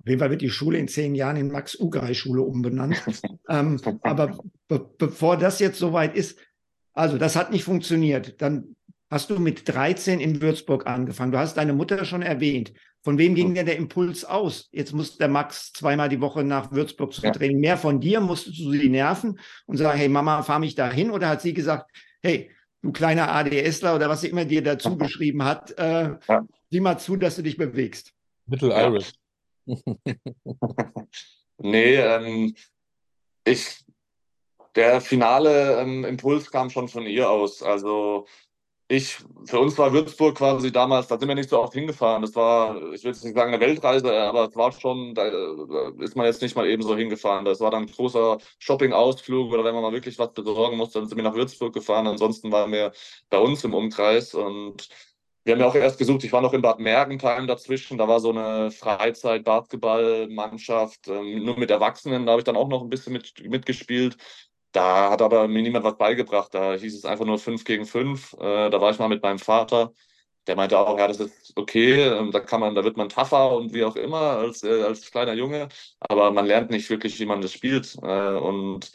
Auf 0.01 0.09
jeden 0.09 0.19
Fall 0.19 0.31
wird 0.31 0.41
die 0.41 0.51
Schule 0.51 0.79
in 0.79 0.89
zehn 0.89 1.15
Jahren 1.15 1.37
in 1.37 1.51
Max-Ugrei-Schule 1.51 2.41
umbenannt. 2.41 3.03
ähm, 3.49 3.81
aber 4.03 4.39
be 4.69 4.89
bevor 4.97 5.37
das 5.37 5.59
jetzt 5.59 5.79
soweit 5.79 6.17
ist, 6.17 6.39
also 6.93 7.19
das 7.19 7.37
hat 7.37 7.51
nicht 7.51 7.65
funktioniert. 7.65 8.41
Dann 8.41 8.77
hast 9.11 9.31
du 9.31 9.39
mit 9.39 9.69
13 9.69 10.21
in 10.21 10.41
Würzburg 10.41 10.87
angefangen. 10.87 11.33
Du 11.33 11.39
hast 11.39 11.57
deine 11.57 11.73
Mutter 11.73 12.05
schon 12.05 12.23
erwähnt. 12.23 12.73
Von 13.03 13.17
wem 13.17 13.35
ging 13.35 13.55
denn 13.55 13.67
der 13.67 13.77
Impuls 13.77 14.25
aus? 14.25 14.69
Jetzt 14.73 14.93
muss 14.93 15.17
der 15.17 15.29
Max 15.29 15.73
zweimal 15.73 16.11
die 16.11 16.21
Woche 16.21 16.45
nach 16.45 16.71
Würzburg 16.71 17.15
zu 17.15 17.23
ja. 17.23 17.31
Training. 17.31 17.59
Mehr 17.59 17.79
von 17.79 18.01
dir 18.01 18.21
musstest 18.21 18.61
du 18.61 18.71
sie 18.71 18.91
nerven 18.91 19.39
und 19.67 19.79
sagen, 19.79 19.99
hey 19.99 20.09
Mama, 20.09 20.43
fahr 20.43 20.59
mich 20.59 20.75
da 20.75 20.91
hin? 20.91 21.11
Oder 21.11 21.29
hat 21.31 21.41
sie 21.41 21.55
gesagt, 21.55 21.91
hey, 22.23 22.51
du 22.83 22.93
kleiner 22.93 23.33
ADSler 23.33 23.97
oder 23.97 24.09
was 24.09 24.21
sie 24.21 24.29
immer 24.29 24.45
dir 24.45 24.63
dazu 24.63 24.97
geschrieben 24.99 25.45
hat, 25.45 25.77
äh, 25.79 26.17
ja. 26.29 26.47
sieh 26.71 26.81
mal 26.81 26.99
zu, 26.99 27.17
dass 27.17 27.37
du 27.37 27.43
dich 27.43 27.57
bewegst. 27.57 28.13
Mittel 28.47 28.71
Irish. 28.71 29.13
nee, 31.59 31.95
ähm, 31.95 32.55
ich, 33.45 33.83
der 34.75 35.01
finale 35.01 35.81
ähm, 35.81 36.05
Impuls 36.05 36.51
kam 36.51 36.71
schon 36.71 36.89
von 36.89 37.07
ihr 37.07 37.31
aus. 37.31 37.63
Also 37.63 38.27
ich, 38.91 39.19
für 39.47 39.61
uns 39.61 39.79
war 39.79 39.93
Würzburg 39.93 40.37
quasi 40.37 40.73
damals, 40.73 41.07
da 41.07 41.17
sind 41.19 41.29
wir 41.29 41.35
nicht 41.37 41.51
so 41.51 41.61
oft 41.61 41.75
hingefahren. 41.75 42.23
Das 42.23 42.35
war, 42.35 42.75
ich 42.93 43.05
will 43.05 43.13
jetzt 43.13 43.25
nicht 43.25 43.37
sagen 43.37 43.55
eine 43.55 43.65
Weltreise, 43.65 44.13
aber 44.13 44.49
es 44.49 44.57
war 44.57 44.73
schon, 44.73 45.15
da 45.15 45.27
ist 46.01 46.17
man 46.17 46.27
jetzt 46.27 46.43
nicht 46.43 46.57
mal 46.57 46.69
eben 46.69 46.83
so 46.83 46.97
hingefahren. 46.97 47.45
Das 47.45 47.61
war 47.61 47.71
dann 47.71 47.85
ein 47.85 47.93
großer 47.93 48.39
Shopping-Ausflug 48.59 49.53
oder 49.53 49.63
wenn 49.65 49.75
man 49.75 49.83
mal 49.85 49.93
wirklich 49.93 50.19
was 50.19 50.33
besorgen 50.33 50.77
musste, 50.77 50.99
dann 50.99 51.09
sind 51.09 51.17
wir 51.17 51.23
nach 51.23 51.35
Würzburg 51.35 51.73
gefahren. 51.73 52.09
Ansonsten 52.09 52.51
waren 52.51 52.73
wir 52.73 52.93
bei 53.31 53.39
uns 53.39 53.63
im 53.63 53.75
Umkreis 53.75 54.35
und 54.35 54.89
wir 55.45 55.55
haben 55.55 55.61
ja 55.61 55.67
auch 55.69 55.75
erst 55.75 55.99
gesucht, 55.99 56.25
ich 56.25 56.33
war 56.33 56.43
noch 56.43 56.53
in 56.53 56.61
Bad 56.63 56.81
Mergentheim 56.81 57.47
dazwischen, 57.47 57.97
da 57.97 58.09
war 58.09 58.21
so 58.21 58.31
eine 58.31 58.71
Freizeit-Basketball-Mannschaft, 58.73 61.09
ähm, 61.09 61.45
nur 61.45 61.59
mit 61.59 61.71
Erwachsenen, 61.71 62.27
da 62.27 62.33
habe 62.33 62.41
ich 62.41 62.45
dann 62.45 62.57
auch 62.57 62.69
noch 62.69 62.83
ein 62.83 62.91
bisschen 62.91 63.13
mit, 63.15 63.33
mitgespielt. 63.49 64.17
Da 64.73 65.11
hat 65.11 65.23
aber 65.23 65.49
mir 65.49 65.63
niemand 65.63 65.85
was 65.85 65.97
beigebracht, 65.99 66.55
da 66.55 66.75
hieß 66.75 66.95
es 66.95 67.05
einfach 67.05 67.25
nur 67.25 67.39
5 67.39 67.65
gegen 67.65 67.87
5. 67.87 68.35
Äh, 68.35 68.71
da 68.71 68.81
war 68.81 68.91
ich 68.93 68.99
mal 68.99 69.09
mit 69.09 69.23
meinem 69.23 69.39
Vater, 69.39 69.93
der 70.47 70.57
meinte 70.57 70.79
auch, 70.79 70.99
ja, 70.99 71.09
das 71.09 71.21
ist 71.21 71.53
okay, 71.57 72.03
ähm, 72.03 72.31
da 72.31 72.41
kann 72.41 72.61
man, 72.61 72.75
da 72.75 72.85
wird 72.85 72.97
man 72.97 73.09
tougher 73.09 73.53
und 73.57 73.75
wie 73.75 73.85
auch 73.85 73.97
immer 73.97 74.19
als, 74.39 74.63
äh, 74.63 74.83
als 74.83 75.11
kleiner 75.11 75.35
Junge, 75.35 75.69
aber 76.01 76.31
man 76.31 76.47
lernt 76.47 76.71
nicht 76.71 76.89
wirklich, 76.91 77.19
wie 77.21 77.27
man 77.27 77.41
das 77.41 77.53
spielt. 77.53 77.97
Äh, 78.03 78.37
und 78.37 78.93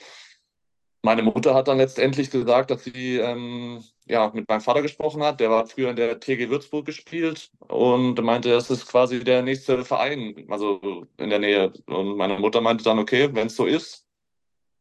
meine 1.05 1.22
Mutter 1.24 1.53
hat 1.53 1.67
dann 1.67 1.77
letztendlich 1.77 2.32
gesagt, 2.32 2.72
dass 2.72 2.84
sie 2.84 3.17
ähm, 3.17 3.83
ja, 4.07 4.31
mit 4.33 4.48
meinem 4.50 4.61
Vater 4.61 4.81
gesprochen 4.81 5.24
hat. 5.24 5.40
Der 5.40 5.50
war 5.51 5.68
früher 5.68 5.92
in 5.92 5.96
der 5.96 6.20
TG 6.20 6.50
Würzburg 6.50 6.85
gespielt 6.85 7.51
und 7.68 8.22
meinte, 8.24 8.50
das 8.50 8.70
ist 8.72 8.88
quasi 8.88 9.24
der 9.24 9.42
nächste 9.44 9.85
Verein, 9.85 10.46
also 10.50 11.05
in 11.18 11.29
der 11.29 11.40
Nähe. 11.40 11.74
Und 11.88 12.18
meine 12.18 12.40
Mutter 12.40 12.61
meinte 12.61 12.83
dann, 12.83 13.00
okay, 13.00 13.29
wenn 13.33 13.48
es 13.48 13.55
so 13.55 13.66
ist, 13.66 14.04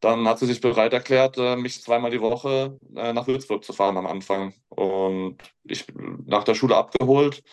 dann 0.05 0.27
hat 0.27 0.39
sie 0.39 0.45
sich 0.45 0.61
bereit 0.61 0.93
erklärt, 0.93 1.37
äh, 1.37 1.55
mich 1.55 1.81
zweimal 1.81 2.11
die 2.11 2.21
Woche 2.21 2.77
äh, 2.95 3.11
nach 3.11 3.27
Würzburg 3.27 3.63
zu 3.63 3.73
fahren 3.73 3.97
am 3.97 4.05
Anfang. 4.05 4.53
Und 4.69 5.37
ich 5.63 5.85
nach 6.25 6.43
der 6.43 6.55
Schule 6.55 6.77
abgeholt 6.77 7.43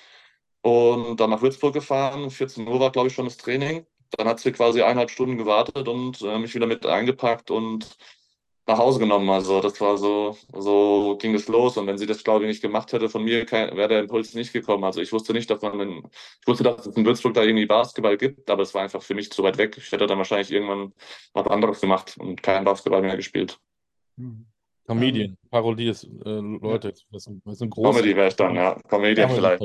und 0.63 1.19
dann 1.21 1.31
nach 1.31 1.43
Würzburg 1.43 1.75
gefahren. 1.75 2.31
14 2.31 2.69
Uhr 2.69 2.81
war, 2.81 2.93
glaube 2.93 3.09
ich, 3.09 3.15
schon 3.15 3.25
das 3.25 3.39
Training. 3.39 3.87
Dann 4.19 4.29
hat 4.29 4.41
sie 4.41 4.53
quasi 4.53 4.83
eineinhalb 4.83 5.11
Stunden 5.11 5.39
gewartet 5.39 5.89
und 5.89 6.21
äh, 6.23 6.39
mich 6.39 6.55
wieder 6.55 6.67
mit 6.67 6.85
eingepackt 6.87 7.51
und 7.51 7.97
nach 8.67 8.79
Hause 8.79 9.01
genommen. 9.01 9.29
Also 9.31 9.61
das 9.61 9.81
war 9.81 9.99
so, 9.99 10.37
so 10.53 11.17
ging 11.21 11.35
es 11.35 11.49
los. 11.49 11.77
Und 11.77 11.87
wenn 11.87 11.99
sie 11.99 12.07
das, 12.07 12.23
glaube 12.23 12.45
ich, 12.45 12.49
nicht 12.49 12.63
gemacht 12.63 12.93
hätte 12.93 13.09
von 13.09 13.25
mir, 13.25 13.51
wäre 13.51 13.89
der 13.89 14.01
Impuls 14.01 14.35
nicht 14.35 14.53
gekommen. 14.53 14.85
Also 14.85 15.01
ich 15.01 15.13
wusste 15.13 15.33
nicht, 15.33 15.51
dass 15.51 15.63
man, 15.63 15.81
in, 15.81 16.03
ich 16.41 16.47
wusste, 16.47 16.65
dass 16.65 16.87
es 16.87 16.97
in 16.97 17.05
Würzburg 17.05 17.35
da 17.35 17.43
irgendwie 17.43 17.67
Basketball 17.67 18.17
gibt, 18.17 18.49
aber 18.49 18.63
es 18.63 18.75
war 18.75 18.83
einfach 18.83 19.03
für 19.03 19.15
mich 19.15 19.33
zu 19.33 19.43
weit 19.43 19.59
weg. 19.59 19.77
Ich 19.77 19.91
hätte 19.91 20.07
dann 20.07 20.19
wahrscheinlich 20.19 20.51
irgendwann 20.53 20.93
was 21.33 21.47
anderes 21.49 21.81
gemacht 21.81 22.17
und 22.19 22.43
kein 22.43 22.65
Basketball 22.65 23.03
mehr 23.03 23.17
gespielt. 23.17 23.59
Mhm. 24.17 24.47
Comedian, 24.85 25.37
Parodie 25.49 25.89
ist, 25.89 26.05
äh, 26.05 26.09
Leute, 26.25 26.93
das 27.13 27.25
sind, 27.25 27.41
das 27.47 27.59
sind 27.59 27.71
große. 27.71 27.99
Comedy 27.99 28.17
wäre 28.17 28.29
ich 28.29 28.37
dann, 28.37 28.55
ja. 28.57 28.75
Comedian 28.89 29.31
vielleicht. 29.31 29.63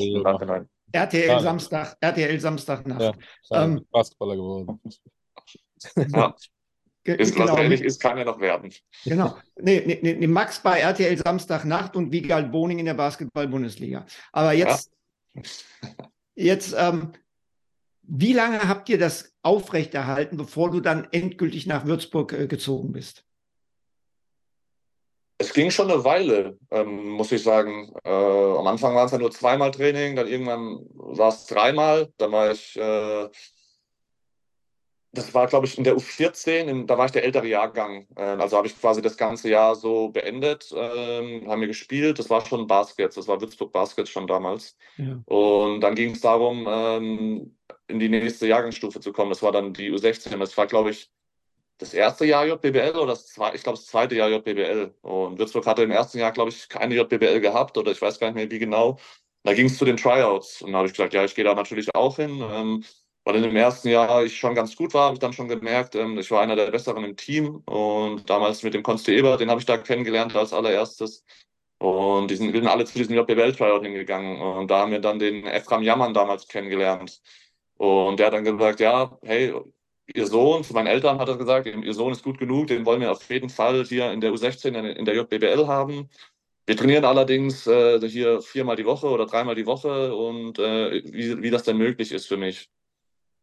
RTL 0.92 1.40
Samstag, 1.40 1.98
RTL 2.00 2.40
Samstagnacht. 2.40 3.16
Ja, 3.50 3.64
ähm, 3.64 3.86
Basketballer 3.92 4.36
geworden. 4.36 4.80
ja. 5.96 6.36
Ist, 7.08 7.36
genau. 7.36 7.58
ehrlich 7.58 7.82
ist, 7.82 8.02
kann 8.02 8.18
ja 8.18 8.26
noch 8.26 8.40
werden. 8.42 8.72
Genau. 9.06 9.38
Nee, 9.56 10.00
nee, 10.02 10.14
nee, 10.14 10.28
Max 10.28 10.60
bei 10.60 10.80
RTL 10.80 11.18
Samstagnacht 11.18 11.96
und 11.96 12.12
Wiegald 12.12 12.52
Boning 12.52 12.80
in 12.80 12.86
der 12.86 12.96
Basketball-Bundesliga. 12.96 14.06
Aber 14.34 14.52
jetzt, 14.52 14.92
ja. 15.34 15.42
jetzt 16.36 16.76
ähm, 16.78 17.14
wie 18.10 18.34
lange 18.34 18.68
habt 18.68 18.90
ihr 18.90 18.98
das 18.98 19.34
aufrechterhalten, 19.42 20.38
bevor 20.38 20.72
du 20.72 20.80
dann 20.80 21.08
endgültig 21.12 21.68
nach 21.68 21.86
Würzburg 21.86 22.34
äh, 22.34 22.48
gezogen 22.48 22.94
bist? 22.94 23.24
Es 25.38 25.54
ging 25.54 25.70
schon 25.70 25.92
eine 25.92 26.04
Weile, 26.04 26.58
ähm, 26.72 27.10
muss 27.10 27.32
ich 27.32 27.44
sagen. 27.44 27.94
Äh, 28.04 28.10
am 28.10 28.66
Anfang 28.66 28.96
waren 28.96 29.06
es 29.06 29.12
ja 29.12 29.18
nur 29.20 29.32
zweimal 29.32 29.72
Training, 29.72 30.16
dann 30.16 30.28
irgendwann 30.28 30.80
war 30.94 31.30
es 31.30 31.46
dreimal. 31.46 32.12
Dann 32.18 32.32
war 32.32 32.52
ich 32.52 32.76
äh, 32.76 33.30
das 35.12 35.34
war, 35.34 35.48
glaube 35.48 35.66
ich, 35.66 35.78
in 35.78 35.84
der 35.84 35.96
U14, 35.96 36.68
in, 36.68 36.88
da 36.88 36.98
war 36.98 37.06
ich 37.06 37.12
der 37.12 37.24
ältere 37.24 37.48
Jahrgang. 37.48 38.08
Äh, 38.16 38.22
also 38.22 38.58
habe 38.58 38.68
ich 38.68 38.80
quasi 38.80 39.02
das 39.02 39.18
ganze 39.18 39.50
Jahr 39.50 39.76
so 39.76 40.10
beendet, 40.10 40.74
ähm, 40.76 41.50
haben 41.50 41.62
wir 41.62 41.68
gespielt. 41.68 42.20
Das 42.20 42.30
war 42.30 42.46
schon 42.46 42.68
Baskets, 42.68 43.16
das 43.16 43.28
war 43.28 43.40
Würzburg 43.42 43.72
Baskets 43.72 44.10
schon 44.10 44.28
damals. 44.28 44.78
Ja. 44.98 45.22
Und 45.26 45.82
dann 45.82 45.96
ging 45.96 46.12
es 46.12 46.22
darum, 46.22 46.68
ähm, 46.70 47.58
in 47.88 48.00
die 48.00 48.10
nächste 48.10 48.48
Jahrgangsstufe 48.48 49.00
zu 49.00 49.14
kommen. 49.14 49.30
Das 49.30 49.42
war 49.42 49.52
dann 49.52 49.74
die 49.74 49.92
U16. 49.92 50.38
Das 50.38 50.58
war, 50.58 50.68
glaube 50.68 50.92
ich, 50.92 51.10
das 51.78 51.94
erste 51.94 52.26
Jahr 52.26 52.46
JBL 52.46 52.98
oder 52.98 53.08
das 53.08 53.28
zweite, 53.28 53.56
ich 53.56 53.64
glaube, 53.64 53.78
das 53.78 53.88
zweite 53.88 54.16
Jahr 54.16 54.30
JBL. 54.30 54.94
Und 55.02 55.40
Würzburg 55.40 55.66
hatte 55.66 55.84
im 55.84 55.92
ersten 55.92 56.18
Jahr, 56.18 56.32
glaube 56.32 56.50
ich, 56.50 56.68
keine 56.70 56.96
JBL 56.96 57.40
gehabt 57.40 57.78
oder 57.78 57.92
ich 57.92 58.02
weiß 58.02 58.20
gar 58.20 58.28
nicht 58.28 58.36
mehr, 58.36 58.52
wie 58.52 58.60
genau. 58.60 58.98
Da 59.44 59.54
ging 59.54 59.68
es 59.68 59.78
zu 59.78 59.86
den 59.86 59.98
Tryouts. 59.98 60.62
Und 60.62 60.74
da 60.74 60.80
habe 60.80 60.88
ich 60.88 60.94
gesagt, 60.94 61.14
ja, 61.14 61.24
ich 61.24 61.36
gehe 61.36 61.46
da 61.46 61.54
natürlich 61.54 61.94
auch 61.96 62.18
hin. 62.18 62.44
Ähm, 62.52 62.84
weil 63.28 63.36
in 63.36 63.44
dem 63.44 63.58
ersten 63.58 63.90
Jahr 63.90 64.24
ich 64.24 64.38
schon 64.38 64.56
ganz 64.56 64.74
gut 64.78 64.94
war, 64.94 65.08
habe 65.08 65.16
ich 65.16 65.20
dann 65.20 65.34
schon 65.34 65.50
gemerkt, 65.50 65.96
ähm, 65.96 66.18
ich 66.18 66.32
war 66.32 66.42
einer 66.42 66.56
der 66.56 66.72
Besseren 66.72 67.04
im 67.04 67.18
Team 67.18 67.62
und 67.66 68.30
damals 68.30 68.64
mit 68.64 68.74
dem 68.74 68.84
Konsti 68.84 69.18
Eber, 69.18 69.36
den 69.36 69.50
habe 69.50 69.60
ich 69.60 69.66
da 69.66 69.78
kennengelernt 69.78 70.34
als 70.34 70.54
allererstes. 70.54 71.26
Und 71.80 72.32
die 72.32 72.38
sind, 72.38 72.54
wir 72.54 72.62
sind 72.62 72.70
alle 72.70 72.86
zu 72.86 72.98
diesem 72.98 73.16
JBL-Tryout 73.16 73.84
hingegangen 73.84 74.42
und 74.42 74.72
da 74.72 74.80
haben 74.80 74.92
wir 74.92 75.00
dann 75.00 75.20
den 75.20 75.46
Efram 75.46 75.84
Jammern 75.84 76.14
damals 76.14 76.48
kennengelernt. 76.48 77.22
Und 77.78 78.18
der 78.20 78.28
hat 78.28 78.34
dann 78.34 78.46
gesagt, 78.46 78.80
ja, 78.80 79.18
hey, 79.24 79.54
ihr 80.16 80.28
Sohn, 80.28 80.64
zu 80.64 80.74
meinen 80.74 80.88
Eltern 80.88 81.20
hat 81.20 81.28
er 81.28 81.38
gesagt, 81.38 81.68
ihr 81.68 81.94
Sohn 81.94 82.14
ist 82.14 82.24
gut 82.24 82.40
genug, 82.40 82.68
den 82.68 82.86
wollen 82.86 83.02
wir 83.02 83.12
auf 83.12 83.30
jeden 83.30 83.50
Fall 83.50 83.84
hier 83.84 84.12
in 84.14 84.22
der 84.22 84.32
U16, 84.32 84.74
in 84.74 85.06
der 85.06 85.16
JBL 85.16 85.68
haben. 85.68 86.10
Wir 86.66 86.78
trainieren 86.78 87.06
allerdings 87.06 87.68
äh, 87.68 88.00
hier 88.08 88.42
viermal 88.42 88.78
die 88.78 88.86
Woche 88.86 89.08
oder 89.08 89.26
dreimal 89.26 89.56
die 89.56 89.66
Woche 89.66 90.16
und 90.16 90.60
äh, 90.60 91.04
wie, 91.12 91.42
wie 91.42 91.50
das 91.50 91.64
denn 91.64 91.78
möglich 91.78 92.12
ist 92.14 92.28
für 92.28 92.38
mich. 92.38 92.70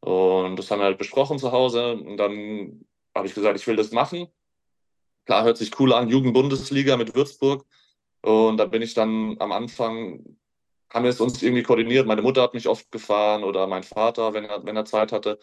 Und 0.05 0.57
das 0.57 0.71
haben 0.71 0.81
wir 0.81 0.85
halt 0.85 0.99
besprochen 0.99 1.38
zu 1.38 1.51
Hause. 1.51 1.95
Und 1.95 2.19
dann 2.19 2.85
habe 3.14 3.27
ich 3.27 3.35
gesagt, 3.35 3.59
ich 3.59 3.67
will 3.67 3.77
das 3.77 3.90
machen. 3.90 4.29
Klar, 5.25 5.45
hört 5.45 5.57
sich 5.57 5.81
cool 5.81 5.95
an, 5.95 6.11
Jugendbundesliga 6.11 6.99
mit 6.99 7.14
Würzburg. 7.14 7.64
Und 8.21 8.59
da 8.59 8.67
bin 8.67 8.83
ich 8.83 8.93
dann 8.93 9.37
am 9.38 9.51
Anfang, 9.53 10.37
haben 10.90 11.05
wir 11.05 11.11
es 11.11 11.23
uns 11.23 11.43
irgendwie 11.43 11.62
koordiniert. 11.62 12.07
Meine 12.07 12.21
Mutter 12.21 12.43
hat 12.43 12.53
mich 12.53 12.69
oft 12.69 12.93
gefahren 12.93 13.45
oder 13.45 13.67
mein 13.67 13.83
Vater, 13.83 14.35
wenn 14.35 14.45
er, 14.45 14.62
wenn 14.67 14.77
er 14.77 14.85
Zeit 14.85 15.11
hatte. 15.11 15.38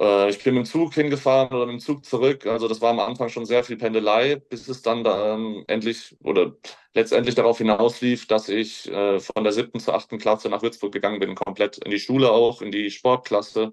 Äh, 0.00 0.30
ich 0.30 0.42
bin 0.42 0.54
mit 0.54 0.66
dem 0.66 0.70
Zug 0.70 0.94
hingefahren 0.94 1.52
oder 1.54 1.66
mit 1.66 1.74
dem 1.74 1.80
Zug 1.80 2.04
zurück. 2.04 2.46
Also 2.46 2.68
das 2.68 2.80
war 2.80 2.90
am 2.90 3.00
Anfang 3.00 3.28
schon 3.28 3.44
sehr 3.44 3.62
viel 3.64 3.76
Pendelei, 3.76 4.36
bis 4.36 4.68
es 4.68 4.82
dann 4.82 5.04
ähm, 5.06 5.64
endlich 5.68 6.16
oder 6.24 6.56
letztendlich 6.94 7.34
darauf 7.34 7.58
hinauslief, 7.58 8.26
dass 8.26 8.48
ich 8.48 8.90
äh, 8.90 9.20
von 9.20 9.44
der 9.44 9.52
siebten 9.52 9.80
zur 9.80 9.94
achten 9.94 10.18
Klasse 10.18 10.48
nach 10.48 10.62
Würzburg 10.62 10.92
gegangen 10.92 11.20
bin, 11.20 11.34
komplett 11.34 11.78
in 11.78 11.90
die 11.90 12.00
Schule 12.00 12.32
auch, 12.32 12.62
in 12.62 12.72
die 12.72 12.90
Sportklasse. 12.90 13.72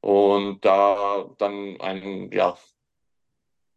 Und 0.00 0.64
da 0.64 1.30
dann 1.38 1.80
einen 1.80 2.32
ja, 2.32 2.58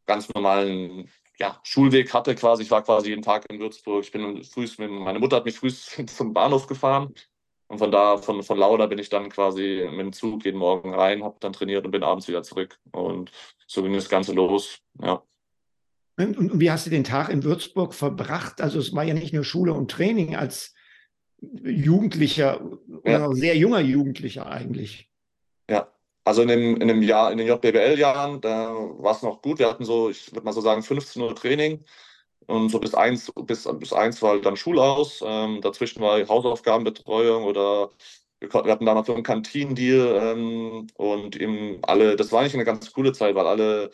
ganz 0.07 0.33
normalen 0.33 1.09
ja, 1.37 1.59
Schulweg 1.63 2.13
hatte 2.13 2.35
quasi. 2.35 2.63
Ich 2.63 2.71
war 2.71 2.83
quasi 2.83 3.09
jeden 3.09 3.21
Tag 3.21 3.45
in 3.49 3.59
Würzburg. 3.59 4.03
Ich 4.03 4.11
bin 4.11 4.43
früh, 4.43 4.67
meine 4.77 5.19
Mutter 5.19 5.37
hat 5.37 5.45
mich 5.45 5.57
früh 5.59 5.71
zum 6.07 6.33
Bahnhof 6.33 6.67
gefahren 6.67 7.13
und 7.75 7.79
von 7.79 7.91
da, 7.91 8.17
von, 8.17 8.41
von 8.41 8.57
Lauda 8.57 8.85
bin 8.85 8.99
ich 8.99 9.09
dann 9.09 9.29
quasi 9.29 9.85
mit 9.89 9.99
dem 9.99 10.13
Zug 10.13 10.45
jeden 10.45 10.57
Morgen 10.57 10.93
rein, 10.93 11.23
habe 11.23 11.35
dann 11.41 11.51
trainiert 11.51 11.83
und 11.83 11.91
bin 11.91 12.03
abends 12.03 12.27
wieder 12.27 12.41
zurück. 12.41 12.79
Und 12.91 13.31
so 13.67 13.83
ging 13.83 13.93
das 13.93 14.07
Ganze 14.07 14.33
los, 14.33 14.79
ja. 15.01 15.21
Und 16.17 16.61
wie 16.61 16.71
hast 16.71 16.85
du 16.85 16.89
den 16.89 17.03
Tag 17.03 17.27
in 17.27 17.43
Würzburg 17.43 17.93
verbracht? 17.93 18.61
Also 18.61 18.79
es 18.79 18.95
war 18.95 19.03
ja 19.03 19.13
nicht 19.13 19.33
nur 19.33 19.43
Schule 19.43 19.73
und 19.73 19.91
Training 19.91 20.38
als 20.38 20.73
Jugendlicher 21.41 22.61
ja. 23.03 23.25
oder 23.25 23.35
sehr 23.35 23.57
junger 23.57 23.81
Jugendlicher 23.81 24.49
eigentlich. 24.49 25.11
Ja, 25.69 25.91
also 26.23 26.43
in 26.43 26.47
dem, 26.47 26.77
in 26.77 26.88
dem 26.88 27.01
Jahr, 27.01 27.33
in 27.33 27.38
den 27.38 27.47
JBL-Jahren, 27.47 28.39
da 28.39 28.73
war 28.73 29.13
es 29.13 29.21
noch 29.21 29.41
gut. 29.41 29.59
Wir 29.59 29.69
hatten 29.69 29.83
so, 29.83 30.09
ich 30.09 30.31
würde 30.31 30.45
mal 30.45 30.53
so 30.53 30.61
sagen, 30.61 30.81
15 30.81 31.21
Uhr 31.21 31.35
Training. 31.35 31.83
Und 32.47 32.69
so 32.69 32.79
bis 32.79 32.93
eins, 32.93 33.31
bis, 33.45 33.67
bis 33.79 33.93
eins 33.93 34.21
war 34.21 34.39
dann 34.39 34.58
Schulaus. 34.58 35.23
Ähm, 35.25 35.62
dazwischen 35.62 36.01
war 36.01 36.27
Hausaufgabenbetreuung 36.27 37.43
oder 37.43 37.91
wir, 38.39 38.49
wir 38.53 38.71
hatten 38.71 38.86
damals 38.86 39.08
so 39.08 39.13
einen 39.13 39.23
Kantinendeal 39.23 40.38
ähm, 40.38 40.88
und 40.95 41.36
eben 41.36 41.79
alle, 41.84 42.15
das 42.15 42.31
war 42.31 42.41
eigentlich 42.41 42.55
eine 42.55 42.65
ganz 42.65 42.91
coole 42.93 43.13
Zeit, 43.13 43.36
weil 43.36 43.47
alle, 43.47 43.91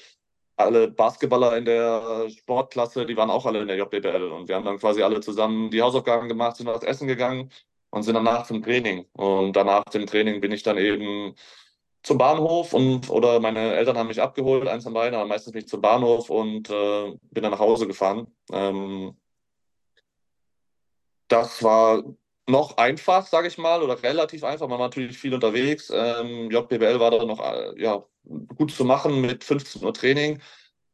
alle 0.58 0.90
Basketballer 0.90 1.58
in 1.58 1.66
der 1.66 2.30
Sportklasse, 2.30 3.06
die 3.06 3.18
waren 3.18 3.30
auch 3.30 3.46
alle 3.46 3.62
in 3.62 3.68
der 3.68 3.78
JBL 3.78 4.24
und 4.32 4.48
wir 4.48 4.56
haben 4.56 4.66
dann 4.66 4.80
quasi 4.80 5.02
alle 5.04 5.22
zusammen 5.22 5.72
die 5.72 5.82
Hausaufgaben 5.82 6.28
gemacht, 6.30 6.58
sind 6.58 6.68
was 6.68 6.84
essen 6.84 7.08
gegangen 7.08 7.52
und 7.92 8.04
sind 8.04 8.16
danach 8.16 8.46
zum 8.48 8.64
Training. 8.64 9.06
Und 9.14 9.54
danach 9.56 9.84
dem 9.86 10.08
Training 10.08 10.42
bin 10.42 10.52
ich 10.52 10.64
dann 10.64 10.78
eben 10.78 11.36
zum 12.04 12.18
Bahnhof 12.18 12.74
und 12.74 13.10
oder 13.10 13.40
meine 13.40 13.76
Eltern 13.76 13.98
haben 13.98 14.08
mich 14.08 14.22
abgeholt, 14.22 14.68
eins 14.68 14.84
von 14.84 14.94
beiden, 14.94 15.16
aber 15.16 15.28
meistens 15.28 15.54
mich 15.54 15.68
zum 15.68 15.82
Bahnhof 15.82 16.30
und 16.30 16.70
äh, 16.70 17.12
bin 17.32 17.44
dann 17.44 17.52
nach 17.52 17.60
Hause 17.60 17.88
gefahren. 17.88 18.28
Ähm, 18.52 19.16
das 21.28 21.64
war 21.64 22.04
noch 22.48 22.78
einfach, 22.78 23.26
sage 23.28 23.48
ich 23.48 23.58
mal, 23.58 23.82
oder 23.82 24.02
relativ 24.04 24.44
einfach. 24.44 24.68
Man 24.68 24.80
war 24.80 24.88
natürlich 24.88 25.18
viel 25.18 25.34
unterwegs. 25.34 25.92
Ähm, 25.94 26.50
JBL 26.52 27.00
war 27.00 27.12
da 27.12 27.24
noch 27.26 27.40
äh, 27.40 27.82
ja, 27.82 28.04
gut 28.56 28.72
zu 28.72 28.84
machen 28.86 29.22
mit 29.22 29.44
15 29.44 29.84
Uhr 29.84 29.94
Training. 29.94 30.42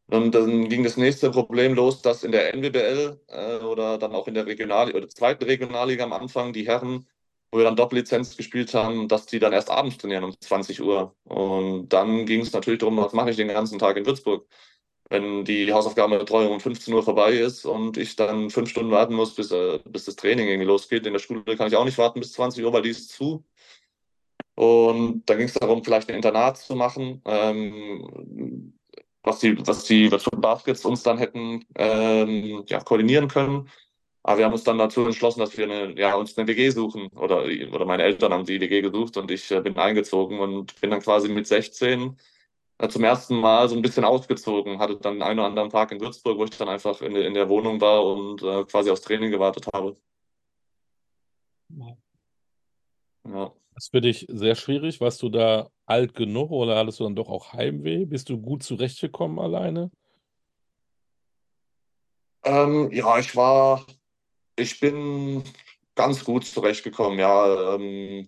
Und 0.10 0.34
dann 0.36 0.70
ging 0.70 0.84
das 0.84 0.98
nächste 0.98 1.32
Problem 1.32 1.74
los, 1.74 2.02
dass 2.02 2.24
in 2.24 2.32
der 2.32 2.54
NWBL 2.54 3.20
äh, 3.28 3.58
oder 3.58 3.98
dann 3.98 4.14
auch 4.14 4.28
in 4.28 4.36
der 4.36 4.46
Regional 4.46 4.94
oder 4.94 5.10
zweiten 5.10 5.44
Regionalliga 5.44 6.04
am 6.04 6.14
Anfang 6.14 6.54
die 6.54 6.68
Herren 6.68 7.08
wo 7.52 7.60
wir 7.60 7.66
dann 7.66 7.76
Doppellizenz 7.76 8.36
gespielt 8.36 8.74
haben, 8.74 9.08
dass 9.08 9.26
die 9.26 9.40
dann 9.40 9.54
erst 9.54 9.70
abends 9.70 9.98
trainieren 9.98 10.24
um 10.26 10.40
20 10.40 10.82
Uhr. 10.82 11.16
Und 11.24 11.90
dann 11.90 12.26
ging 12.26 12.42
es 12.42 12.52
natürlich 12.52 12.80
darum, 12.80 12.98
was 12.98 13.14
mache 13.14 13.30
ich 13.32 13.38
den 13.38 13.48
ganzen 13.48 13.80
Tag 13.80 13.98
in 13.98 14.06
Würzburg, 14.06 14.48
wenn 15.10 15.46
die 15.46 15.72
Hausaufgabenbetreuung 15.72 16.52
um 16.54 16.60
15 16.60 16.94
Uhr 16.94 17.04
vorbei 17.04 17.34
ist 17.34 17.66
und 17.66 17.98
ich 17.98 18.16
dann 18.16 18.50
fünf 18.50 18.70
Stunden 18.70 18.92
warten 18.92 19.14
muss, 19.14 19.36
bis, 19.36 19.52
äh, 19.52 19.80
bis 19.86 20.06
das 20.06 20.18
Training 20.18 20.48
irgendwie 20.48 20.68
losgeht. 20.68 21.06
In 21.06 21.14
der 21.14 21.20
Schule 21.20 21.44
kann 21.56 21.68
ich 21.68 21.76
auch 21.76 21.86
nicht 21.86 21.98
warten 21.98 22.20
bis 22.20 22.34
20 22.34 22.64
Uhr, 22.64 22.74
weil 22.74 22.82
die 22.82 22.90
ist 22.90 23.10
zu. 23.10 23.46
Und 24.56 25.24
dann 25.30 25.38
ging 25.38 25.48
es 25.48 25.54
darum, 25.54 25.84
vielleicht 25.84 26.10
ein 26.10 26.16
Internat 26.16 26.58
zu 26.58 26.76
machen, 26.76 27.22
ähm, 27.26 28.74
was 29.24 29.40
die, 29.40 29.56
was 29.68 29.84
die 29.86 30.10
Baskets 30.10 30.84
uns 30.84 31.04
dann 31.04 31.20
hätten 31.20 31.66
ähm, 31.76 32.64
ja, 32.68 32.80
koordinieren 32.80 33.28
können. 33.28 33.70
Aber 34.28 34.40
wir 34.40 34.46
haben 34.46 34.52
uns 34.52 34.66
dann 34.66 34.78
dazu 34.78 35.06
entschlossen, 35.06 35.40
dass 35.40 35.58
wir 35.58 35.64
eine, 35.64 35.98
ja, 35.98 36.14
uns 36.16 36.38
eine 36.38 36.46
WG 36.50 36.70
suchen. 36.70 37.08
Oder, 37.16 37.46
oder 37.46 37.86
meine 37.86 38.04
Eltern 38.04 38.34
haben 38.34 38.44
die 38.44 38.60
WG 38.60 38.82
gesucht 38.82 39.16
und 39.16 39.32
ich 39.32 39.50
äh, 39.52 39.62
bin 39.62 39.78
eingezogen 39.78 40.42
und 40.42 40.82
bin 40.82 40.92
dann 40.92 41.00
quasi 41.00 41.30
mit 41.30 41.48
16 41.48 42.18
äh, 42.80 42.90
zum 42.90 43.06
ersten 43.06 43.38
Mal 43.40 43.70
so 43.70 43.78
ein 43.78 43.82
bisschen 43.82 44.04
ausgezogen. 44.04 44.80
Hatte 44.80 44.98
dann 44.98 45.22
einen 45.22 45.40
oder 45.40 45.48
anderen 45.48 45.70
Tag 45.70 45.94
in 45.94 46.02
Würzburg, 46.02 46.38
wo 46.38 46.44
ich 46.44 46.50
dann 46.50 46.68
einfach 46.68 47.02
in, 47.02 47.16
in 47.16 47.34
der 47.36 47.48
Wohnung 47.48 47.80
war 47.80 48.06
und 48.06 48.44
äh, 48.44 48.66
quasi 48.66 48.92
aufs 48.92 49.00
Training 49.00 49.32
gewartet 49.32 49.66
habe. 49.74 49.96
Ja. 53.24 53.54
Das 53.76 53.86
ist 53.86 53.92
für 53.92 54.02
dich 54.02 54.26
sehr 54.28 54.56
schwierig. 54.56 55.00
Warst 55.00 55.22
du 55.22 55.30
da 55.30 55.70
alt 55.86 56.16
genug 56.16 56.52
oder 56.52 56.76
hattest 56.76 57.00
du 57.00 57.06
dann 57.06 57.16
doch 57.16 57.30
auch 57.30 57.54
Heimweh? 57.54 58.04
Bist 58.04 58.28
du 58.28 58.38
gut 58.42 58.62
zurechtgekommen 58.64 59.40
alleine? 59.40 59.90
Ähm, 62.44 62.92
ja, 62.92 63.18
ich 63.20 63.34
war 63.34 63.86
ich 64.58 64.80
bin 64.80 65.44
ganz 65.96 66.24
gut 66.24 66.46
zurechtgekommen, 66.46 67.20
ja. 67.20 67.76
Ähm, 67.76 68.28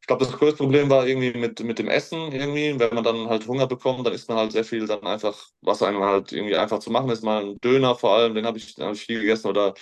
ich 0.00 0.06
glaube, 0.06 0.24
das 0.24 0.34
größte 0.34 0.58
Problem 0.58 0.90
war 0.90 1.06
irgendwie 1.06 1.32
mit, 1.32 1.60
mit 1.60 1.78
dem 1.78 1.88
Essen 1.88 2.32
irgendwie. 2.32 2.78
Wenn 2.78 2.94
man 2.94 3.04
dann 3.04 3.28
halt 3.28 3.46
Hunger 3.46 3.66
bekommt, 3.66 4.06
dann 4.06 4.12
isst 4.12 4.28
man 4.28 4.38
halt 4.38 4.52
sehr 4.52 4.64
viel 4.64 4.86
dann 4.86 5.06
einfach, 5.06 5.48
was 5.62 5.82
einem 5.82 6.02
halt 6.02 6.32
irgendwie 6.32 6.56
einfach 6.56 6.78
zu 6.80 6.90
machen 6.90 7.08
ist. 7.10 7.22
Mal 7.22 7.44
ein 7.44 7.60
Döner 7.60 7.94
vor 7.96 8.14
allem, 8.16 8.34
den 8.34 8.46
habe 8.46 8.58
ich, 8.58 8.76
hab 8.78 8.92
ich 8.94 9.06
viel 9.06 9.20
gegessen 9.20 9.48
oder 9.48 9.74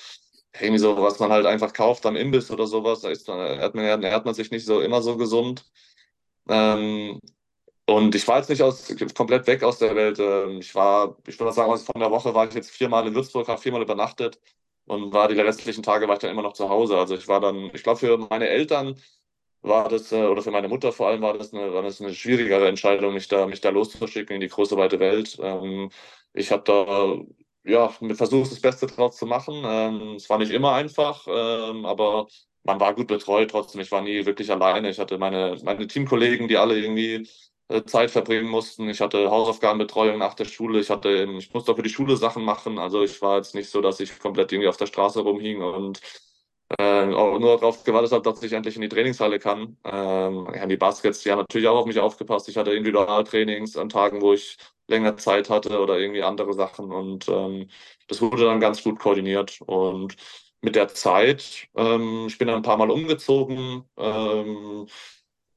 irgendwie 0.60 0.78
so, 0.78 0.96
was 1.02 1.18
man 1.18 1.32
halt 1.32 1.46
einfach 1.46 1.72
kauft 1.72 2.06
am 2.06 2.16
Imbiss 2.16 2.50
oder 2.50 2.66
sowas. 2.66 3.00
Da 3.00 3.10
ist 3.10 3.26
man, 3.28 3.38
ernährt 3.40 3.74
man, 3.74 3.84
ernährt 3.84 4.24
man 4.24 4.34
sich 4.34 4.50
nicht 4.50 4.66
so 4.66 4.80
immer 4.80 5.02
so 5.02 5.16
gesund. 5.16 5.64
Ähm, 6.48 7.20
und 7.86 8.14
ich 8.14 8.26
war 8.28 8.38
jetzt 8.38 8.50
nicht 8.50 8.62
aus, 8.62 8.94
komplett 9.16 9.46
weg 9.48 9.62
aus 9.64 9.78
der 9.78 9.96
Welt. 9.96 10.18
Ähm, 10.20 10.60
ich 10.60 10.74
war, 10.74 11.16
ich 11.26 11.38
würde 11.40 11.52
sagen, 11.52 11.76
von 11.78 12.00
der 12.00 12.10
Woche 12.10 12.34
war 12.34 12.46
ich 12.48 12.54
jetzt 12.54 12.70
viermal 12.70 13.06
in 13.06 13.14
Würzburg, 13.14 13.48
habe 13.48 13.60
viermal 13.60 13.82
übernachtet 13.82 14.38
und 14.86 15.12
war 15.12 15.28
die 15.28 15.40
restlichen 15.40 15.82
Tage 15.82 16.08
war 16.08 16.14
ich 16.14 16.20
dann 16.20 16.30
immer 16.30 16.42
noch 16.42 16.52
zu 16.54 16.68
Hause. 16.68 16.98
Also 16.98 17.14
ich 17.16 17.28
war 17.28 17.40
dann, 17.40 17.70
ich 17.74 17.82
glaube, 17.82 18.00
für 18.00 18.18
meine 18.18 18.48
Eltern 18.48 18.96
war 19.62 19.88
das, 19.88 20.12
äh, 20.12 20.24
oder 20.24 20.42
für 20.42 20.50
meine 20.50 20.68
Mutter 20.68 20.92
vor 20.92 21.08
allem 21.08 21.22
war 21.22 21.38
das 21.38 21.52
eine, 21.54 21.72
war 21.72 21.82
das 21.82 22.00
eine 22.00 22.14
schwierigere 22.14 22.68
Entscheidung, 22.68 23.14
mich 23.14 23.28
da, 23.28 23.46
mich 23.46 23.60
da 23.60 23.70
loszuschicken 23.70 24.34
in 24.36 24.40
die 24.40 24.48
große 24.48 24.76
weite 24.76 24.98
Welt. 25.00 25.38
Ähm, 25.40 25.90
ich 26.34 26.50
habe 26.50 26.62
da 26.64 27.16
ja, 27.64 27.88
versucht, 28.14 28.50
das 28.50 28.60
Beste 28.60 28.86
draus 28.86 29.16
zu 29.16 29.26
machen. 29.26 29.62
Ähm, 29.64 30.14
es 30.16 30.28
war 30.28 30.38
nicht 30.38 30.50
immer 30.52 30.72
einfach, 30.74 31.26
ähm, 31.28 31.86
aber 31.86 32.26
man 32.64 32.80
war 32.80 32.94
gut 32.94 33.08
betreut 33.08 33.50
trotzdem. 33.50 33.80
Ich 33.80 33.92
war 33.92 34.02
nie 34.02 34.24
wirklich 34.26 34.50
alleine. 34.50 34.90
Ich 34.90 34.98
hatte 34.98 35.18
meine, 35.18 35.56
meine 35.64 35.86
Teamkollegen, 35.86 36.48
die 36.48 36.56
alle 36.56 36.78
irgendwie 36.78 37.28
Zeit 37.86 38.10
verbringen 38.10 38.48
mussten. 38.48 38.88
Ich 38.88 39.00
hatte 39.00 39.30
Hausaufgabenbetreuung 39.30 40.18
nach 40.18 40.34
der 40.34 40.44
Schule. 40.44 40.80
Ich 40.80 40.90
hatte, 40.90 41.28
ich 41.38 41.52
musste 41.52 41.72
auch 41.72 41.76
für 41.76 41.82
die 41.82 41.90
Schule 41.90 42.16
Sachen 42.16 42.44
machen. 42.44 42.78
Also 42.78 43.02
ich 43.02 43.20
war 43.22 43.36
jetzt 43.38 43.54
nicht 43.54 43.70
so, 43.70 43.80
dass 43.80 44.00
ich 44.00 44.18
komplett 44.18 44.52
irgendwie 44.52 44.68
auf 44.68 44.76
der 44.76 44.86
Straße 44.86 45.20
rumhing 45.20 45.62
und 45.62 46.00
äh, 46.78 47.06
nur 47.06 47.58
darauf 47.58 47.84
gewartet 47.84 48.12
habe, 48.12 48.22
dass 48.22 48.42
ich 48.42 48.52
endlich 48.52 48.76
in 48.76 48.82
die 48.82 48.88
Trainingshalle 48.88 49.38
kann. 49.38 49.76
Ähm, 49.84 50.48
die 50.68 50.76
Baskets, 50.76 51.22
die 51.22 51.30
haben 51.30 51.40
natürlich 51.40 51.68
auch 51.68 51.78
auf 51.78 51.86
mich 51.86 51.98
aufgepasst. 51.98 52.48
Ich 52.48 52.56
hatte 52.56 52.72
Individualtrainings 52.72 53.76
an 53.76 53.88
Tagen, 53.88 54.20
wo 54.22 54.32
ich 54.32 54.56
länger 54.88 55.16
Zeit 55.16 55.50
hatte 55.50 55.80
oder 55.80 55.98
irgendwie 55.98 56.22
andere 56.22 56.54
Sachen 56.54 56.92
und 56.92 57.28
ähm, 57.28 57.68
das 58.08 58.20
wurde 58.20 58.44
dann 58.44 58.60
ganz 58.60 58.82
gut 58.82 58.98
koordiniert 58.98 59.60
und 59.66 60.16
mit 60.62 60.76
der 60.76 60.88
Zeit, 60.88 61.68
ähm, 61.76 62.26
ich 62.28 62.38
bin 62.38 62.48
dann 62.48 62.58
ein 62.58 62.62
paar 62.62 62.76
Mal 62.76 62.90
umgezogen, 62.90 63.84
ähm, 63.96 64.86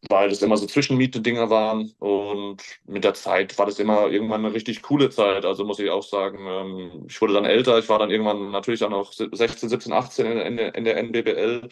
weil 0.10 0.30
das 0.30 0.42
immer 0.42 0.58
so 0.58 0.66
Zwischenmiete-Dinger 0.66 1.50
waren. 1.50 1.94
Und 2.00 2.62
mit 2.86 3.04
der 3.04 3.14
Zeit 3.14 3.58
war 3.58 3.66
das 3.66 3.80
immer 3.80 4.08
irgendwann 4.08 4.46
eine 4.46 4.54
richtig 4.54 4.82
coole 4.82 5.10
Zeit. 5.10 5.46
Also 5.46 5.66
muss 5.66 5.80
ich 5.80 5.90
auch 5.90 6.04
sagen, 6.04 6.40
ähm, 6.48 7.06
ich 7.08 7.20
wurde 7.22 7.34
dann 7.34 7.46
älter. 7.46 7.78
Ich 7.80 7.90
war 7.90 8.00
dann 8.00 8.12
irgendwann 8.12 8.52
natürlich 8.52 8.84
auch 8.84 8.90
noch 8.90 9.14
16, 9.14 9.70
17, 9.70 9.94
18 9.94 10.26
in, 10.26 10.58
in 10.58 10.84
der 10.86 10.98
NBBL. 10.98 11.70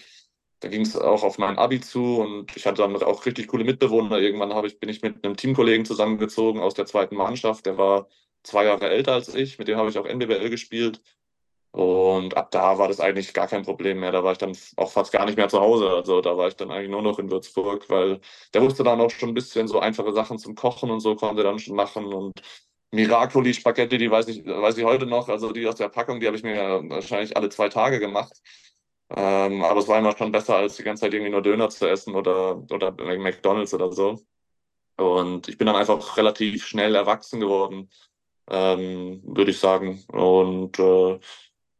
Da 0.60 0.69
ging 0.69 0.82
es 0.82 0.96
auch 0.96 1.24
auf 1.24 1.38
mein 1.38 1.58
Abi 1.58 1.82
zu 1.82 2.22
und 2.22 2.56
ich 2.56 2.65
hatte 2.65 2.82
dann 2.84 2.96
auch 3.04 3.26
richtig 3.26 3.48
coole 3.48 3.65
Mitbewohner. 3.65 4.19
Irgendwann 4.19 4.65
ich, 4.65 4.80
bin 4.80 4.89
ich 4.89 5.02
mit 5.02 5.24
einem 5.26 5.36
Teamkollegen 5.36 5.86
zusammengezogen 5.86 6.62
aus 6.62 6.74
der 6.74 6.86
zweiten 6.86 7.15
Mannschaft. 7.17 7.65
Der 7.65 7.78
war 7.78 8.08
zwei 8.43 8.65
Jahre 8.65 8.89
älter 8.89 9.13
als 9.13 9.34
ich. 9.36 9.60
Mit 9.60 9.67
dem 9.67 9.78
habe 9.78 9.89
ich 9.89 9.98
auch 9.98 10.06
NBBL 10.06 10.50
gespielt. 10.50 11.02
Und 11.73 12.38
ab 12.38 12.51
da 12.51 12.77
war 12.77 12.88
das 12.88 12.99
eigentlich 12.99 13.33
gar 13.33 13.47
kein 13.47 13.63
Problem 13.63 13.99
mehr. 13.99 14.12
Da 14.12 14.23
war 14.23 14.33
ich 14.33 14.38
dann 14.38 14.55
auch 14.77 14.91
fast 14.91 15.12
gar 15.12 15.25
nicht 15.25 15.38
mehr 15.38 15.49
zu 15.49 15.59
Hause. 15.59 15.89
Also 15.89 16.21
da 16.21 16.38
war 16.38 16.47
ich 16.47 16.55
dann 16.55 16.69
eigentlich 16.71 16.91
nur 16.91 17.01
noch 17.01 17.17
in 17.17 17.31
Würzburg, 17.31 17.89
weil 17.89 18.21
der 18.53 18.62
wusste 18.62 18.83
dann 18.83 19.01
auch 19.01 19.09
schon 19.09 19.29
ein 19.29 19.33
bisschen 19.33 19.67
so 19.67 19.79
einfache 19.79 20.13
Sachen 20.13 20.38
zum 20.38 20.53
Kochen 20.53 20.91
und 20.91 20.99
so 20.99 21.15
konnte 21.15 21.41
dann 21.41 21.57
schon 21.57 21.75
machen. 21.75 22.05
Und 22.13 22.41
Miracoli 22.91 23.55
Spaghetti, 23.55 23.97
die 23.97 24.12
weiß 24.12 24.27
ich, 24.27 24.45
weiß 24.45 24.77
ich 24.77 24.83
heute 24.86 25.07
noch. 25.07 25.29
Also 25.29 25.51
die 25.51 25.67
aus 25.67 25.75
der 25.75 25.89
Packung, 25.89 26.19
die 26.19 26.27
habe 26.27 26.38
ich 26.38 26.43
mir 26.43 26.83
wahrscheinlich 26.89 27.36
alle 27.36 27.49
zwei 27.49 27.69
Tage 27.69 27.99
gemacht. 27.99 28.39
Ähm, 29.09 29.63
aber 29.63 29.79
es 29.79 29.88
war 29.88 29.99
immer 29.99 30.15
schon 30.17 30.31
besser, 30.31 30.57
als 30.57 30.75
die 30.77 30.83
ganze 30.83 31.01
Zeit 31.01 31.13
irgendwie 31.13 31.31
nur 31.31 31.41
Döner 31.41 31.69
zu 31.69 31.88
essen 31.88 32.15
oder, 32.15 32.57
oder 32.71 32.91
McDonalds 33.17 33.73
oder 33.73 33.91
so. 33.91 34.19
Und 34.97 35.49
ich 35.49 35.57
bin 35.57 35.67
dann 35.67 35.75
einfach 35.75 36.17
relativ 36.17 36.65
schnell 36.65 36.95
erwachsen 36.95 37.39
geworden, 37.39 37.89
ähm, 38.49 39.21
würde 39.25 39.51
ich 39.51 39.59
sagen. 39.59 40.03
Und 40.09 40.79
äh, 40.79 41.19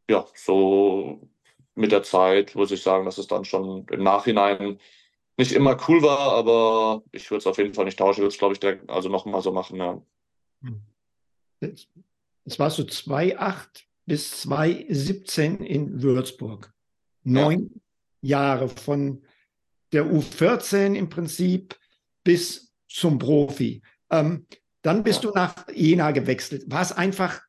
ja, 0.08 0.26
so 0.34 1.28
mit 1.74 1.92
der 1.92 2.02
Zeit 2.02 2.54
muss 2.54 2.70
ich 2.70 2.82
sagen, 2.82 3.04
dass 3.04 3.18
es 3.18 3.26
dann 3.26 3.44
schon 3.44 3.86
im 3.90 4.02
Nachhinein 4.02 4.78
nicht 5.36 5.52
immer 5.52 5.76
cool 5.88 6.02
war, 6.02 6.32
aber 6.32 7.02
ich 7.10 7.30
würde 7.30 7.38
es 7.38 7.46
auf 7.46 7.58
jeden 7.58 7.74
Fall 7.74 7.86
nicht 7.86 7.98
tauschen. 7.98 8.20
Ich 8.20 8.22
würde 8.22 8.28
es, 8.28 8.38
glaube 8.38 8.54
ich, 8.54 8.60
direkt, 8.60 8.88
also 8.88 9.08
nochmal 9.08 9.42
so 9.42 9.50
machen. 9.50 9.78
Ja. 9.78 10.00
Jetzt, 11.60 11.88
jetzt 12.44 12.58
warst 12.58 12.78
du 12.78 12.82
2,8 12.82 13.84
bis 14.06 14.42
2017 14.42 15.58
in 15.58 16.02
Würzburg. 16.02 16.72
Neun 17.24 17.70
ja. 18.20 18.38
Jahre 18.38 18.68
von 18.68 19.24
der 19.92 20.04
U14 20.04 20.94
im 20.94 21.08
Prinzip 21.08 21.76
bis 22.22 22.72
zum 22.88 23.18
Profi. 23.18 23.82
Ähm, 24.10 24.46
dann 24.82 25.02
bist 25.02 25.24
ja. 25.24 25.30
du 25.30 25.34
nach 25.34 25.68
Jena 25.68 26.10
gewechselt. 26.10 26.70
War 26.70 26.82
es 26.82 26.92
einfach, 26.92 27.40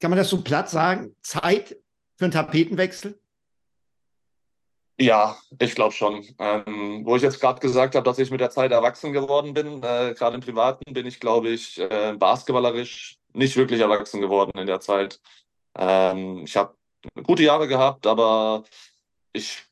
kann 0.00 0.10
man 0.10 0.18
das 0.18 0.30
so 0.30 0.42
platt 0.42 0.70
sagen, 0.70 1.14
Zeit 1.22 1.76
für 2.16 2.24
einen 2.24 2.32
Tapetenwechsel? 2.32 3.20
Ja, 4.98 5.38
ich 5.58 5.74
glaube 5.74 5.94
schon. 5.94 6.26
Ähm, 6.38 7.06
wo 7.06 7.16
ich 7.16 7.22
jetzt 7.22 7.40
gerade 7.40 7.60
gesagt 7.60 7.94
habe, 7.94 8.04
dass 8.04 8.18
ich 8.18 8.30
mit 8.30 8.40
der 8.40 8.50
Zeit 8.50 8.70
erwachsen 8.70 9.12
geworden 9.14 9.54
bin, 9.54 9.82
äh, 9.82 10.14
gerade 10.14 10.34
im 10.34 10.42
Privaten, 10.42 10.92
bin 10.92 11.06
ich, 11.06 11.20
glaube 11.20 11.48
ich, 11.48 11.78
äh, 11.80 12.14
basketballerisch 12.18 13.18
nicht 13.32 13.56
wirklich 13.56 13.80
erwachsen 13.80 14.20
geworden 14.20 14.58
in 14.58 14.66
der 14.66 14.80
Zeit. 14.80 15.20
Ähm, 15.78 16.44
ich 16.44 16.56
habe 16.56 16.74
gute 17.22 17.42
Jahre 17.42 17.66
gehabt, 17.68 18.06
aber 18.06 18.64
ich 19.32 19.62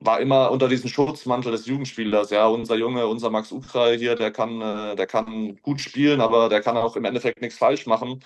war 0.00 0.20
immer 0.20 0.50
unter 0.50 0.68
diesem 0.68 0.90
Schutzmantel 0.90 1.52
des 1.52 1.66
Jugendspielers. 1.66 2.30
Ja, 2.30 2.46
unser 2.48 2.76
Junge, 2.76 3.06
unser 3.06 3.30
Max 3.30 3.52
Ukrai 3.52 3.96
hier, 3.98 4.16
der 4.16 4.32
kann, 4.32 4.60
äh, 4.60 4.96
der 4.96 5.06
kann 5.06 5.56
gut 5.62 5.80
spielen, 5.80 6.20
aber 6.20 6.48
der 6.48 6.60
kann 6.60 6.76
auch 6.76 6.96
im 6.96 7.04
Endeffekt 7.04 7.40
nichts 7.40 7.58
falsch 7.58 7.86
machen. 7.86 8.20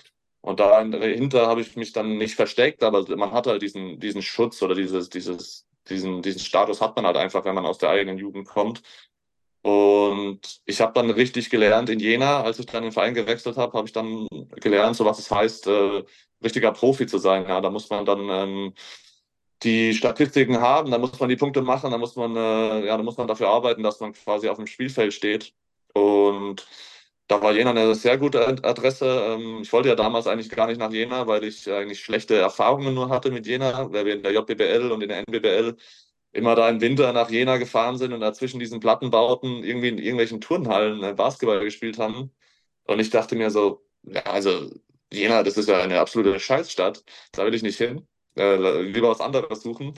Und 0.47 0.61
dahinter 0.61 1.47
habe 1.47 1.59
ich 1.59 1.75
mich 1.75 1.91
dann 1.91 2.17
nicht 2.17 2.35
versteckt, 2.35 2.81
aber 2.81 3.03
man 3.17 3.33
hat 3.33 3.47
halt 3.47 3.61
diesen, 3.61 3.99
diesen 3.99 4.21
Schutz 4.21 4.61
oder 4.61 4.75
dieses, 4.75 5.09
dieses, 5.09 5.67
diesen, 5.89 6.21
diesen 6.21 6.39
Status 6.39 6.79
hat 6.79 6.95
man 6.95 7.05
halt 7.05 7.17
einfach, 7.17 7.43
wenn 7.43 7.53
man 7.53 7.65
aus 7.65 7.79
der 7.79 7.89
eigenen 7.89 8.17
Jugend 8.17 8.47
kommt. 8.47 8.81
Und 9.61 10.39
ich 10.63 10.79
habe 10.79 10.93
dann 10.93 11.09
richtig 11.09 11.49
gelernt 11.49 11.89
in 11.89 11.99
Jena, 11.99 12.43
als 12.43 12.59
ich 12.59 12.65
dann 12.65 12.83
den 12.83 12.93
Verein 12.93 13.13
gewechselt 13.13 13.57
habe, 13.57 13.77
habe 13.77 13.87
ich 13.87 13.91
dann 13.91 14.25
gelernt, 14.61 14.95
so 14.95 15.03
was 15.03 15.19
es 15.19 15.29
heißt, 15.29 15.67
äh, 15.67 16.03
richtiger 16.41 16.71
Profi 16.71 17.07
zu 17.07 17.17
sein. 17.17 17.43
Ja, 17.45 17.59
da 17.59 17.69
muss 17.69 17.89
man 17.89 18.05
dann 18.05 18.29
ähm, 18.29 18.73
die 19.63 19.93
Statistiken 19.93 20.61
haben, 20.61 20.91
da 20.91 20.97
muss 20.97 21.19
man 21.19 21.27
die 21.27 21.35
Punkte 21.35 21.61
machen, 21.61 21.91
da 21.91 21.97
muss 21.97 22.15
man, 22.15 22.37
äh, 22.37 22.85
ja, 22.85 22.95
da 22.95 23.03
muss 23.03 23.17
man 23.17 23.27
dafür 23.27 23.49
arbeiten, 23.49 23.83
dass 23.83 23.99
man 23.99 24.13
quasi 24.13 24.47
auf 24.47 24.55
dem 24.55 24.67
Spielfeld 24.67 25.13
steht. 25.13 25.53
Und 25.93 26.65
da 27.27 27.41
war 27.41 27.53
Jena 27.53 27.71
eine 27.71 27.95
sehr 27.95 28.17
gute 28.17 28.45
Adresse. 28.63 29.05
Ähm, 29.05 29.59
ich 29.61 29.71
wollte 29.73 29.89
ja 29.89 29.95
damals 29.95 30.27
eigentlich 30.27 30.49
gar 30.49 30.67
nicht 30.67 30.79
nach 30.79 30.91
Jena, 30.91 31.27
weil 31.27 31.43
ich 31.43 31.69
eigentlich 31.69 31.99
schlechte 32.01 32.37
Erfahrungen 32.37 32.93
nur 32.93 33.09
hatte 33.09 33.31
mit 33.31 33.47
Jena, 33.47 33.91
weil 33.91 34.05
wir 34.05 34.13
in 34.15 34.23
der 34.23 34.33
JBBL 34.33 34.91
und 34.91 35.01
in 35.01 35.09
der 35.09 35.19
NBBL 35.27 35.75
immer 36.33 36.55
da 36.55 36.69
im 36.69 36.81
Winter 36.81 37.13
nach 37.13 37.29
Jena 37.29 37.57
gefahren 37.57 37.97
sind 37.97 38.13
und 38.13 38.21
dazwischen 38.21 38.59
diesen 38.59 38.79
Plattenbauten 38.79 39.63
irgendwie 39.63 39.89
in 39.89 39.97
irgendwelchen 39.97 40.41
Turnhallen 40.41 41.03
äh, 41.03 41.13
Basketball 41.13 41.61
gespielt 41.63 41.97
haben. 41.99 42.31
Und 42.85 42.99
ich 42.99 43.09
dachte 43.09 43.35
mir 43.35 43.51
so, 43.51 43.85
ja, 44.03 44.21
also 44.23 44.69
Jena, 45.11 45.43
das 45.43 45.57
ist 45.57 45.69
ja 45.69 45.81
eine 45.81 45.99
absolute 45.99 46.39
Scheißstadt, 46.39 47.03
da 47.33 47.45
will 47.45 47.55
ich 47.55 47.63
nicht 47.63 47.77
hin 47.77 48.07
äh, 48.37 48.81
lieber 48.81 49.09
was 49.09 49.21
anderes 49.21 49.61
suchen. 49.61 49.93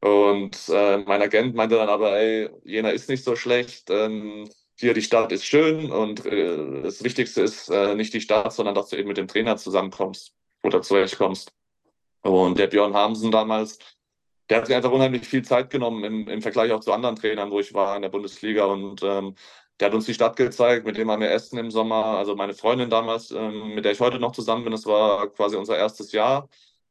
Und 0.00 0.68
äh, 0.68 0.98
mein 0.98 1.22
Agent 1.22 1.54
meinte 1.54 1.76
dann 1.76 1.88
aber, 1.88 2.16
ey, 2.18 2.50
Jena 2.64 2.90
ist 2.90 3.08
nicht 3.08 3.24
so 3.24 3.36
schlecht, 3.36 3.90
ähm, 3.90 4.48
hier 4.78 4.94
die 4.94 5.02
Stadt 5.02 5.32
ist 5.32 5.44
schön 5.44 5.90
und 5.90 6.24
äh, 6.26 6.82
das 6.82 7.02
Wichtigste 7.02 7.42
ist 7.42 7.68
äh, 7.70 7.94
nicht 7.94 8.12
die 8.14 8.20
Stadt, 8.20 8.52
sondern 8.52 8.74
dass 8.74 8.90
du 8.90 8.96
eben 8.96 9.08
mit 9.08 9.16
dem 9.16 9.28
Trainer 9.28 9.56
zusammenkommst 9.56 10.34
oder 10.62 10.82
zurechtkommst. 10.82 11.52
Und 12.22 12.58
der 12.58 12.66
Björn 12.66 12.94
Hamsen 12.94 13.30
damals, 13.30 13.78
der 14.50 14.58
hat 14.58 14.66
sich 14.66 14.76
einfach 14.76 14.90
unheimlich 14.90 15.26
viel 15.26 15.44
Zeit 15.44 15.70
genommen 15.70 16.04
im, 16.04 16.28
im 16.28 16.42
Vergleich 16.42 16.72
auch 16.72 16.80
zu 16.80 16.92
anderen 16.92 17.16
Trainern, 17.16 17.50
wo 17.50 17.60
ich 17.60 17.72
war 17.74 17.96
in 17.96 18.02
der 18.02 18.10
Bundesliga 18.10 18.66
und 18.66 19.02
ähm, 19.02 19.34
der 19.80 19.88
hat 19.88 19.94
uns 19.94 20.06
die 20.06 20.14
Stadt 20.14 20.36
gezeigt, 20.36 20.86
mit 20.86 20.96
dem 20.96 21.10
haben 21.10 21.20
wir 21.20 21.30
Essen 21.30 21.58
im 21.58 21.70
Sommer. 21.70 22.04
Also 22.18 22.34
meine 22.34 22.54
Freundin 22.54 22.90
damals, 22.90 23.30
ähm, 23.30 23.74
mit 23.74 23.84
der 23.84 23.92
ich 23.92 24.00
heute 24.00 24.18
noch 24.18 24.32
zusammen 24.32 24.64
bin, 24.64 24.72
das 24.72 24.86
war 24.86 25.28
quasi 25.28 25.56
unser 25.56 25.76
erstes 25.76 26.12
Jahr 26.12 26.48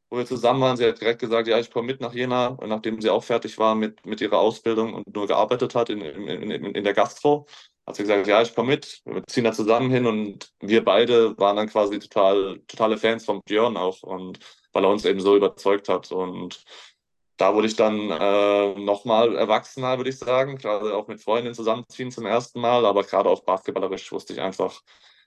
wo 0.10 0.18
wir 0.18 0.26
zusammen 0.26 0.62
waren. 0.62 0.78
Sie 0.78 0.86
hat 0.86 1.02
direkt 1.02 1.20
gesagt, 1.20 1.48
ja, 1.48 1.60
ich 1.60 1.72
komme 1.72 1.88
mit 1.88 2.02
nach 2.02 2.14
Jena, 2.14 2.58
nachdem 2.66 3.02
sie 3.02 3.10
auch 3.10 3.24
fertig 3.24 3.58
war 3.58 3.76
mit, 3.76 4.06
mit 4.06 4.22
ihrer 4.22 4.40
Ausbildung 4.40 4.94
und 4.94 5.14
nur 5.14 5.28
gearbeitet 5.28 5.76
hat 5.76 5.90
in, 5.90 6.02
in, 6.02 6.28
in, 6.52 6.66
in 6.76 6.84
der 6.84 6.94
Gastro. 6.94 7.48
Hat 7.88 7.96
sie 7.96 8.04
gesagt, 8.04 8.28
ja, 8.28 8.42
ich 8.42 8.56
komme 8.56 8.70
mit, 8.70 9.02
wir 9.06 9.24
ziehen 9.28 9.44
da 9.44 9.52
zusammen 9.54 9.92
hin 9.92 10.08
und 10.08 10.52
wir 10.60 10.84
beide 10.84 11.38
waren 11.38 11.56
dann 11.58 11.70
quasi 11.70 12.00
total, 12.00 12.60
totale 12.68 12.98
Fans 12.98 13.26
von 13.26 13.42
Björn 13.46 13.78
auch 13.78 14.02
und 14.04 14.40
weil 14.74 14.84
er 14.84 14.90
uns 14.90 15.06
eben 15.06 15.20
so 15.20 15.36
überzeugt 15.36 15.88
hat 15.90 16.12
und 16.12 16.66
da 17.38 17.54
wurde 17.54 17.68
ich 17.68 17.76
dann 17.76 18.10
äh, 18.12 18.80
nochmal 18.80 19.36
erwachsener, 19.36 19.98
würde 19.98 20.10
ich 20.10 20.18
sagen, 20.18 20.58
gerade 20.58 20.96
auch 20.96 21.08
mit 21.08 21.22
Freundinnen 21.22 21.56
zusammenziehen 21.56 22.12
zum 22.12 22.26
ersten 22.26 22.62
Mal, 22.62 22.86
aber 22.86 23.04
gerade 23.04 23.30
auch 23.30 23.44
basketballerisch 23.44 24.12
wusste 24.12 24.34
ich 24.34 24.42
einfach, 24.42 24.82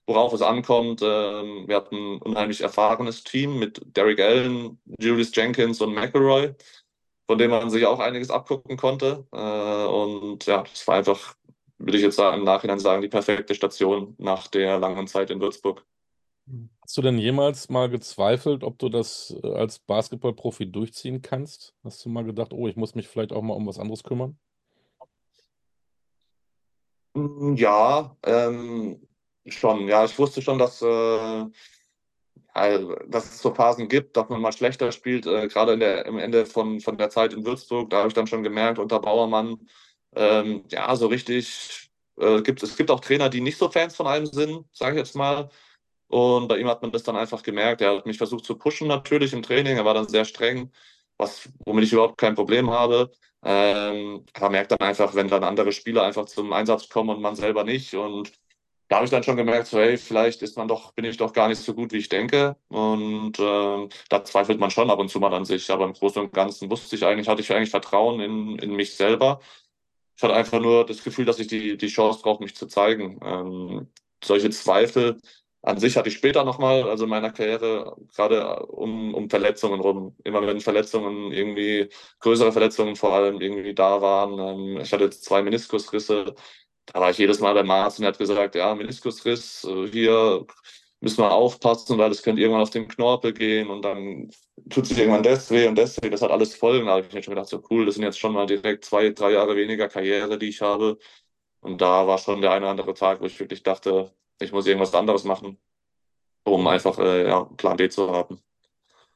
worauf 0.06 0.32
es 0.32 0.42
ankommt. 0.42 1.02
Ähm, 1.02 1.68
wir 1.68 1.76
hatten 1.76 2.14
ein 2.14 2.22
unheimlich 2.22 2.62
erfahrenes 2.62 3.24
Team 3.24 3.58
mit 3.58 3.80
Derek 3.96 4.20
Allen, 4.20 4.80
Julius 4.98 5.34
Jenkins 5.34 5.80
und 5.80 5.94
McElroy, 5.94 6.54
von 7.26 7.38
dem 7.38 7.50
man 7.50 7.70
sich 7.70 7.84
auch 7.86 8.00
einiges 8.00 8.30
abgucken 8.30 8.76
konnte. 8.78 9.26
Äh, 9.32 9.84
und 9.86 10.46
ja, 10.46 10.62
das 10.62 10.86
war 10.88 10.96
einfach, 10.96 11.34
würde 11.78 11.98
ich 11.98 12.04
jetzt 12.04 12.18
im 12.18 12.44
Nachhinein 12.44 12.78
sagen, 12.78 13.02
die 13.02 13.08
perfekte 13.08 13.54
Station 13.54 14.14
nach 14.18 14.48
der 14.48 14.78
langen 14.78 15.06
Zeit 15.06 15.30
in 15.30 15.40
Würzburg. 15.40 15.84
Hast 16.82 16.96
du 16.96 17.02
denn 17.02 17.18
jemals 17.18 17.68
mal 17.68 17.90
gezweifelt, 17.90 18.64
ob 18.64 18.78
du 18.78 18.88
das 18.88 19.36
äh, 19.42 19.52
als 19.52 19.78
Basketballprofi 19.78 20.70
durchziehen 20.70 21.20
kannst? 21.20 21.74
Hast 21.84 22.04
du 22.04 22.08
mal 22.08 22.24
gedacht, 22.24 22.52
oh, 22.52 22.66
ich 22.68 22.76
muss 22.76 22.94
mich 22.94 23.08
vielleicht 23.08 23.32
auch 23.32 23.42
mal 23.42 23.54
um 23.54 23.66
was 23.66 23.78
anderes 23.78 24.02
kümmern? 24.02 24.38
Ja, 27.56 28.16
ähm, 28.24 29.00
Schon, 29.50 29.88
ja, 29.88 30.04
ich 30.04 30.18
wusste 30.18 30.42
schon, 30.42 30.58
dass, 30.58 30.82
äh, 30.82 31.44
dass 33.08 33.24
es 33.24 33.38
so 33.40 33.54
Phasen 33.54 33.88
gibt, 33.88 34.16
dass 34.16 34.28
man 34.28 34.40
mal 34.40 34.52
schlechter 34.52 34.92
spielt, 34.92 35.26
äh, 35.26 35.48
gerade 35.48 35.74
in 35.74 35.80
der, 35.80 36.06
im 36.06 36.18
Ende 36.18 36.46
von, 36.46 36.80
von 36.80 36.98
der 36.98 37.10
Zeit 37.10 37.32
in 37.32 37.44
Würzburg. 37.44 37.90
Da 37.90 37.98
habe 37.98 38.08
ich 38.08 38.14
dann 38.14 38.26
schon 38.26 38.42
gemerkt, 38.42 38.78
unter 38.78 39.00
Bauermann, 39.00 39.68
ähm, 40.18 40.64
ja, 40.70 40.94
so 40.96 41.06
richtig 41.06 41.90
äh, 42.18 42.42
gibt 42.42 42.62
es 42.62 42.76
gibt 42.76 42.90
auch 42.90 43.00
Trainer, 43.00 43.28
die 43.28 43.40
nicht 43.40 43.58
so 43.58 43.70
Fans 43.70 43.96
von 43.96 44.06
einem 44.06 44.26
sind, 44.26 44.66
sage 44.72 44.96
ich 44.96 44.98
jetzt 45.06 45.16
mal. 45.16 45.48
Und 46.08 46.48
bei 46.48 46.58
ihm 46.58 46.68
hat 46.68 46.82
man 46.82 46.92
das 46.92 47.02
dann 47.02 47.16
einfach 47.16 47.42
gemerkt. 47.42 47.80
Er 47.82 47.96
hat 47.96 48.06
mich 48.06 48.18
versucht 48.18 48.44
zu 48.44 48.56
pushen, 48.56 48.88
natürlich 48.88 49.32
im 49.32 49.42
Training. 49.42 49.76
Er 49.76 49.84
war 49.84 49.94
dann 49.94 50.08
sehr 50.08 50.24
streng, 50.24 50.72
was, 51.18 51.48
womit 51.66 51.84
ich 51.84 51.92
überhaupt 51.92 52.18
kein 52.18 52.34
Problem 52.34 52.70
habe. 52.70 53.10
Ähm, 53.44 54.24
aber 54.34 54.50
merkt 54.50 54.72
dann 54.72 54.80
einfach, 54.80 55.14
wenn 55.14 55.28
dann 55.28 55.44
andere 55.44 55.72
Spieler 55.72 56.02
einfach 56.04 56.26
zum 56.26 56.52
Einsatz 56.52 56.88
kommen 56.88 57.10
und 57.10 57.22
man 57.22 57.36
selber 57.36 57.64
nicht. 57.64 57.94
Und 57.94 58.32
da 58.88 58.96
habe 58.96 59.04
ich 59.04 59.10
dann 59.10 59.22
schon 59.22 59.36
gemerkt, 59.36 59.68
so, 59.68 59.78
hey, 59.78 59.98
vielleicht 59.98 60.42
ist 60.42 60.56
man 60.56 60.66
doch, 60.68 60.92
bin 60.92 61.04
ich 61.04 61.18
doch 61.18 61.32
gar 61.32 61.48
nicht 61.48 61.60
so 61.60 61.74
gut, 61.74 61.92
wie 61.92 61.98
ich 61.98 62.08
denke. 62.08 62.56
Und 62.68 63.38
äh, 63.38 63.88
da 64.08 64.24
zweifelt 64.24 64.58
man 64.58 64.70
schon 64.70 64.90
ab 64.90 64.98
und 64.98 65.10
zu 65.10 65.20
mal 65.20 65.34
an 65.34 65.44
sich. 65.44 65.70
Aber 65.70 65.84
im 65.84 65.92
Großen 65.92 66.22
und 66.22 66.32
Ganzen 66.32 66.70
wusste 66.70 66.96
ich 66.96 67.04
eigentlich, 67.04 67.28
hatte 67.28 67.42
ich 67.42 67.52
eigentlich 67.52 67.70
Vertrauen 67.70 68.20
in, 68.20 68.58
in 68.58 68.72
mich 68.74 68.96
selber. 68.96 69.40
Ich 70.18 70.22
hatte 70.24 70.34
einfach 70.34 70.60
nur 70.60 70.84
das 70.84 71.04
Gefühl, 71.04 71.24
dass 71.26 71.38
ich 71.38 71.46
die, 71.46 71.76
die 71.76 71.86
Chance 71.88 72.20
brauche, 72.22 72.42
mich 72.42 72.56
zu 72.56 72.66
zeigen. 72.66 73.20
Ähm, 73.24 73.88
solche 74.22 74.50
Zweifel 74.50 75.18
an 75.62 75.78
sich 75.78 75.96
hatte 75.96 76.08
ich 76.08 76.16
später 76.16 76.44
nochmal, 76.44 76.88
also 76.90 77.04
in 77.04 77.10
meiner 77.10 77.30
Karriere, 77.30 77.96
gerade 78.14 78.66
um, 78.66 79.14
um 79.14 79.30
Verletzungen 79.30 79.80
rum. 79.80 80.16
Immer 80.24 80.44
wenn 80.46 80.60
Verletzungen 80.60 81.32
irgendwie, 81.32 81.88
größere 82.20 82.52
Verletzungen 82.52 82.96
vor 82.96 83.12
allem 83.14 83.40
irgendwie 83.40 83.74
da 83.74 84.02
waren. 84.02 84.38
Ähm, 84.40 84.80
ich 84.80 84.92
hatte 84.92 85.10
zwei 85.10 85.42
Meniskusrisse 85.42 86.34
da 86.92 87.00
war 87.00 87.10
ich 87.10 87.18
jedes 87.18 87.40
Mal 87.40 87.54
beim 87.54 87.70
Arzt 87.70 87.98
und 87.98 88.04
er 88.04 88.08
hat 88.08 88.18
gesagt, 88.18 88.54
ja, 88.54 88.74
Meniskusriss, 88.74 89.64
äh, 89.64 89.88
hier 89.88 90.46
müssen 91.00 91.18
wir 91.18 91.32
aufpassen, 91.32 91.98
weil 91.98 92.10
es 92.10 92.22
könnte 92.22 92.42
irgendwann 92.42 92.62
auf 92.62 92.70
den 92.70 92.88
Knorpel 92.88 93.32
gehen 93.32 93.70
und 93.70 93.82
dann 93.82 94.30
tut 94.68 94.86
sich 94.86 94.98
irgendwann 94.98 95.22
das 95.22 95.50
weh 95.50 95.66
und 95.68 95.76
das 95.76 96.00
weh. 96.02 96.10
Das 96.10 96.22
hat 96.22 96.30
alles 96.30 96.54
Folgen. 96.56 96.86
Da 96.86 96.92
habe 96.92 97.06
ich 97.06 97.12
mir 97.12 97.22
schon 97.22 97.34
gedacht, 97.34 97.48
so 97.48 97.62
cool, 97.70 97.86
das 97.86 97.94
sind 97.94 98.04
jetzt 98.04 98.18
schon 98.18 98.32
mal 98.32 98.46
direkt 98.46 98.84
zwei, 98.84 99.10
drei 99.10 99.32
Jahre 99.32 99.56
weniger 99.56 99.88
Karriere, 99.88 100.38
die 100.38 100.48
ich 100.48 100.60
habe. 100.60 100.98
Und 101.60 101.80
da 101.80 102.06
war 102.06 102.18
schon 102.18 102.40
der 102.40 102.52
eine 102.52 102.62
oder 102.66 102.70
andere 102.70 102.94
Tag, 102.94 103.20
wo 103.20 103.26
ich 103.26 103.38
wirklich 103.40 103.62
dachte, 103.62 104.12
ich 104.40 104.52
muss 104.52 104.66
irgendwas 104.66 104.94
anderes 104.94 105.24
machen, 105.24 105.58
um 106.44 106.66
einfach 106.66 106.98
äh, 106.98 107.28
ja, 107.28 107.44
Plan 107.44 107.76
B 107.76 107.88
zu 107.88 108.10
haben. 108.10 108.40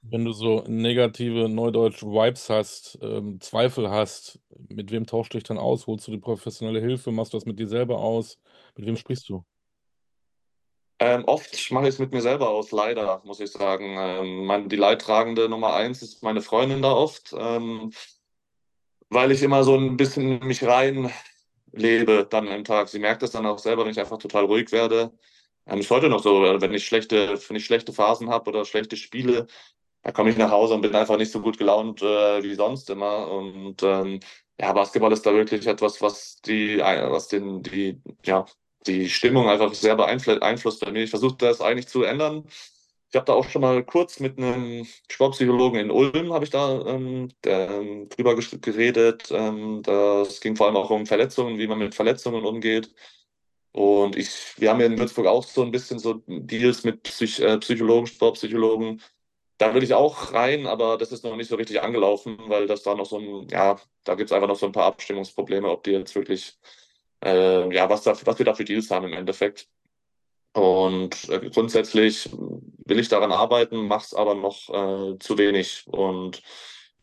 Wenn 0.02 0.24
du 0.24 0.32
so 0.32 0.64
negative 0.66 1.48
neudeutsch 1.48 2.02
Vibes 2.02 2.50
hast, 2.50 2.98
ähm, 3.02 3.40
Zweifel 3.40 3.88
hast, 3.88 4.40
mit 4.68 4.90
wem 4.90 5.06
tauschst 5.06 5.32
du 5.34 5.38
dich 5.38 5.44
dann 5.44 5.58
aus? 5.58 5.86
Holst 5.86 6.08
du 6.08 6.10
die 6.10 6.18
professionelle 6.18 6.80
Hilfe? 6.80 7.12
Machst 7.12 7.32
du 7.32 7.36
das 7.38 7.46
mit 7.46 7.58
dir 7.58 7.68
selber 7.68 7.98
aus? 8.00 8.38
Mit 8.76 8.86
wem 8.86 8.96
sprichst 8.96 9.28
du? 9.28 9.44
Ähm, 11.04 11.24
oft 11.24 11.72
mache 11.72 11.88
ich 11.88 11.94
es 11.94 11.98
mit 11.98 12.12
mir 12.12 12.22
selber 12.22 12.50
aus, 12.50 12.70
leider, 12.70 13.22
muss 13.24 13.40
ich 13.40 13.50
sagen. 13.50 13.96
Ähm, 13.98 14.46
mein, 14.46 14.68
die 14.68 14.76
Leidtragende 14.76 15.48
Nummer 15.48 15.74
eins 15.74 16.00
ist 16.00 16.22
meine 16.22 16.42
Freundin 16.42 16.80
da 16.82 16.92
oft, 16.92 17.34
ähm, 17.36 17.92
weil 19.10 19.32
ich 19.32 19.42
immer 19.42 19.64
so 19.64 19.76
ein 19.76 19.96
bisschen 19.96 20.38
mich 20.46 20.62
reinlebe 20.64 22.26
dann 22.30 22.46
im 22.46 22.62
Tag. 22.64 22.88
Sie 22.88 23.00
merkt 23.00 23.24
es 23.24 23.32
dann 23.32 23.46
auch 23.46 23.58
selber, 23.58 23.84
wenn 23.84 23.90
ich 23.90 23.98
einfach 23.98 24.18
total 24.18 24.44
ruhig 24.44 24.70
werde. 24.70 25.12
Ähm, 25.66 25.80
ist 25.80 25.90
heute 25.90 26.08
noch 26.08 26.22
so, 26.22 26.42
wenn 26.60 26.74
ich 26.74 26.86
schlechte, 26.86 27.36
wenn 27.48 27.56
ich 27.56 27.64
schlechte 27.64 27.92
Phasen 27.92 28.30
habe 28.30 28.50
oder 28.50 28.64
schlechte 28.64 28.96
Spiele, 28.96 29.48
da 30.02 30.12
komme 30.12 30.30
ich 30.30 30.36
nach 30.36 30.50
Hause 30.52 30.74
und 30.74 30.82
bin 30.82 30.94
einfach 30.94 31.16
nicht 31.18 31.32
so 31.32 31.40
gut 31.42 31.58
gelaunt 31.58 32.02
äh, 32.02 32.42
wie 32.44 32.54
sonst 32.54 32.90
immer. 32.90 33.28
Und 33.30 33.82
ähm, 33.82 34.20
ja, 34.60 34.72
Basketball 34.72 35.12
ist 35.12 35.26
da 35.26 35.34
wirklich 35.34 35.66
etwas, 35.66 36.00
was 36.02 36.40
die, 36.42 36.78
was 36.78 37.28
den, 37.28 37.62
die, 37.62 38.00
ja, 38.24 38.46
die 38.86 39.08
Stimmung 39.08 39.48
einfach 39.48 39.74
sehr 39.74 39.96
beeinflusst 39.96 40.80
bei 40.84 40.90
mir. 40.92 41.04
Ich 41.04 41.10
versuche 41.10 41.36
das 41.38 41.60
eigentlich 41.60 41.88
zu 41.88 42.02
ändern. 42.02 42.44
Ich 43.10 43.16
habe 43.16 43.26
da 43.26 43.34
auch 43.34 43.48
schon 43.48 43.62
mal 43.62 43.84
kurz 43.84 44.20
mit 44.20 44.38
einem 44.38 44.86
Sportpsychologen 45.10 45.78
in 45.78 45.90
Ulm 45.90 46.32
habe 46.32 46.44
ich 46.44 46.50
da 46.50 46.80
ähm, 46.86 47.28
der, 47.44 47.70
ähm, 47.70 48.08
drüber 48.08 48.34
geredet. 48.36 49.30
Ähm, 49.30 49.82
das 49.82 50.40
ging 50.40 50.56
vor 50.56 50.66
allem 50.66 50.76
auch 50.76 50.90
um 50.90 51.06
Verletzungen, 51.06 51.58
wie 51.58 51.66
man 51.66 51.78
mit 51.78 51.94
Verletzungen 51.94 52.44
umgeht. 52.44 52.90
Und 53.72 54.16
ich, 54.16 54.54
wir 54.58 54.70
haben 54.70 54.80
ja 54.80 54.86
in 54.86 54.98
Würzburg 54.98 55.26
auch 55.26 55.44
so 55.44 55.62
ein 55.62 55.70
bisschen 55.70 55.98
so 55.98 56.22
Deals 56.26 56.84
mit 56.84 57.02
Psych, 57.04 57.40
äh, 57.40 57.58
Psychologen, 57.58 58.06
Sportpsychologen. 58.06 59.02
Da 59.58 59.74
will 59.74 59.82
ich 59.82 59.94
auch 59.94 60.32
rein, 60.32 60.66
aber 60.66 60.98
das 60.98 61.12
ist 61.12 61.24
noch 61.24 61.36
nicht 61.36 61.48
so 61.48 61.56
richtig 61.56 61.82
angelaufen, 61.82 62.38
weil 62.48 62.66
das 62.66 62.82
da 62.82 62.94
noch 62.94 63.06
so 63.06 63.18
ein, 63.18 63.48
ja, 63.48 63.78
da 64.04 64.14
gibt 64.14 64.30
es 64.30 64.32
einfach 64.32 64.48
noch 64.48 64.56
so 64.56 64.66
ein 64.66 64.72
paar 64.72 64.86
Abstimmungsprobleme, 64.86 65.68
ob 65.70 65.84
die 65.84 65.92
jetzt 65.92 66.14
wirklich, 66.14 66.58
äh, 67.24 67.72
ja, 67.74 67.88
was, 67.88 68.06
was 68.06 68.38
wir 68.38 68.46
da 68.46 68.54
für 68.54 68.64
Deals 68.64 68.90
haben 68.90 69.06
im 69.06 69.14
Endeffekt. 69.14 69.68
Und 70.54 71.28
äh, 71.30 71.48
grundsätzlich 71.50 72.28
will 72.84 72.98
ich 72.98 73.08
daran 73.08 73.32
arbeiten, 73.32 73.86
mache 73.86 74.04
es 74.04 74.14
aber 74.14 74.34
noch 74.34 74.68
äh, 74.68 75.18
zu 75.18 75.38
wenig. 75.38 75.84
Und 75.86 76.42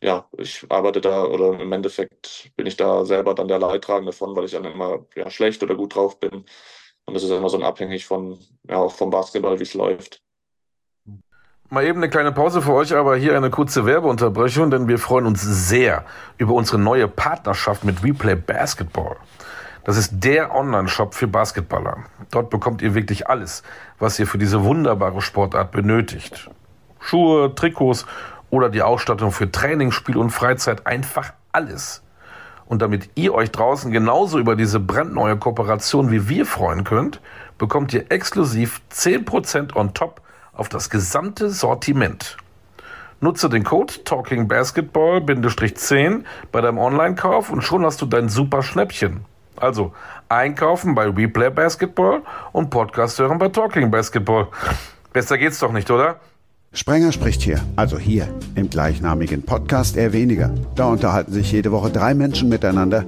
ja, 0.02 0.28
ich 0.38 0.64
arbeite 0.68 1.00
da 1.00 1.24
oder 1.24 1.58
im 1.60 1.72
Endeffekt 1.72 2.50
bin 2.56 2.66
ich 2.66 2.76
da 2.76 3.04
selber 3.04 3.34
dann 3.34 3.48
der 3.48 3.58
Leidtragende 3.58 4.12
von, 4.12 4.36
weil 4.36 4.44
ich 4.44 4.52
dann 4.52 4.64
immer 4.64 5.04
ja, 5.14 5.30
schlecht 5.30 5.62
oder 5.62 5.74
gut 5.74 5.94
drauf 5.94 6.20
bin. 6.20 6.44
Und 7.06 7.14
das 7.14 7.24
ist 7.24 7.30
immer 7.30 7.48
so 7.48 7.60
abhängig 7.60 8.06
von, 8.06 8.38
ja, 8.68 8.76
auch 8.76 8.92
vom 8.92 9.10
Basketball, 9.10 9.58
wie 9.58 9.64
es 9.64 9.74
läuft. 9.74 10.22
Mal 11.68 11.84
eben 11.84 11.98
eine 11.98 12.10
kleine 12.10 12.32
Pause 12.32 12.62
für 12.62 12.72
euch, 12.72 12.94
aber 12.94 13.16
hier 13.16 13.36
eine 13.36 13.50
kurze 13.50 13.86
Werbeunterbrechung, 13.86 14.70
denn 14.70 14.88
wir 14.88 14.98
freuen 14.98 15.26
uns 15.26 15.42
sehr 15.42 16.04
über 16.36 16.54
unsere 16.54 16.78
neue 16.78 17.06
Partnerschaft 17.06 17.84
mit 17.84 18.02
Replay 18.02 18.34
Basketball. 18.34 19.16
Das 19.84 19.96
ist 19.96 20.22
der 20.24 20.54
Online-Shop 20.54 21.14
für 21.14 21.26
Basketballer. 21.26 22.04
Dort 22.30 22.50
bekommt 22.50 22.82
ihr 22.82 22.94
wirklich 22.94 23.28
alles, 23.28 23.62
was 23.98 24.18
ihr 24.18 24.26
für 24.26 24.36
diese 24.38 24.62
wunderbare 24.62 25.22
Sportart 25.22 25.72
benötigt. 25.72 26.50
Schuhe, 27.00 27.54
Trikots 27.54 28.04
oder 28.50 28.68
die 28.68 28.82
Ausstattung 28.82 29.32
für 29.32 29.50
Training, 29.50 29.90
Spiel 29.90 30.18
und 30.18 30.28
Freizeit, 30.30 30.86
einfach 30.86 31.32
alles. 31.52 32.02
Und 32.66 32.82
damit 32.82 33.08
ihr 33.14 33.32
euch 33.34 33.50
draußen 33.50 33.90
genauso 33.90 34.38
über 34.38 34.54
diese 34.54 34.78
brandneue 34.78 35.36
Kooperation 35.36 36.10
wie 36.10 36.28
wir 36.28 36.44
freuen 36.46 36.84
könnt, 36.84 37.22
bekommt 37.58 37.92
ihr 37.92 38.12
exklusiv 38.12 38.80
10% 38.92 39.74
on 39.74 39.92
top 39.94 40.20
auf 40.52 40.68
das 40.68 40.90
gesamte 40.90 41.50
Sortiment. 41.50 42.36
Nutze 43.20 43.48
den 43.48 43.64
Code 43.64 44.04
TalkingBasketball-10 44.04 46.24
bei 46.52 46.60
deinem 46.60 46.78
Online-Kauf 46.78 47.50
und 47.50 47.62
schon 47.62 47.84
hast 47.84 48.00
du 48.02 48.06
dein 48.06 48.28
super 48.28 48.62
Schnäppchen. 48.62 49.24
Also 49.56 49.92
einkaufen 50.28 50.94
bei 50.94 51.08
Replay 51.08 51.50
Basketball 51.50 52.22
und 52.52 52.70
Podcast 52.70 53.18
hören 53.18 53.38
bei 53.38 53.48
Talking 53.48 53.90
Basketball. 53.90 54.48
Besser 55.12 55.38
geht's 55.38 55.58
doch 55.58 55.72
nicht, 55.72 55.90
oder? 55.90 56.20
Sprenger 56.72 57.10
spricht 57.10 57.42
hier, 57.42 57.60
also 57.74 57.98
hier 57.98 58.28
im 58.54 58.70
gleichnamigen 58.70 59.42
Podcast 59.42 59.96
eher 59.96 60.12
weniger. 60.12 60.54
Da 60.76 60.86
unterhalten 60.86 61.32
sich 61.32 61.50
jede 61.50 61.72
Woche 61.72 61.90
drei 61.90 62.14
Menschen 62.14 62.48
miteinander, 62.48 63.04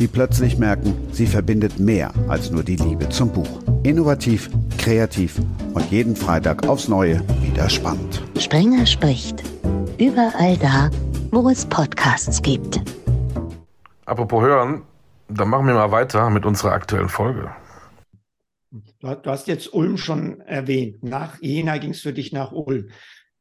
die 0.00 0.08
plötzlich 0.08 0.58
merken, 0.58 0.96
sie 1.12 1.28
verbindet 1.28 1.78
mehr 1.78 2.10
als 2.26 2.50
nur 2.50 2.64
die 2.64 2.74
Liebe 2.74 3.08
zum 3.10 3.30
Buch. 3.30 3.60
Innovativ, 3.84 4.50
kreativ 4.78 5.38
und 5.74 5.88
jeden 5.92 6.16
Freitag 6.16 6.66
aufs 6.66 6.88
Neue 6.88 7.22
wieder 7.40 7.70
spannend. 7.70 8.20
Sprenger 8.36 8.84
spricht. 8.84 9.44
Überall 9.96 10.56
da, 10.56 10.90
wo 11.30 11.48
es 11.48 11.64
Podcasts 11.66 12.42
gibt. 12.42 12.80
Apropos 14.06 14.42
hören, 14.42 14.82
dann 15.34 15.48
machen 15.48 15.66
wir 15.66 15.74
mal 15.74 15.90
weiter 15.90 16.30
mit 16.30 16.46
unserer 16.46 16.72
aktuellen 16.72 17.08
Folge. 17.08 17.54
Du 19.00 19.30
hast 19.30 19.46
jetzt 19.46 19.72
Ulm 19.72 19.96
schon 19.96 20.40
erwähnt. 20.40 21.02
Nach 21.02 21.40
Jena 21.40 21.78
ging 21.78 21.90
es 21.90 22.00
für 22.00 22.12
dich 22.12 22.32
nach 22.32 22.52
Ulm. 22.52 22.90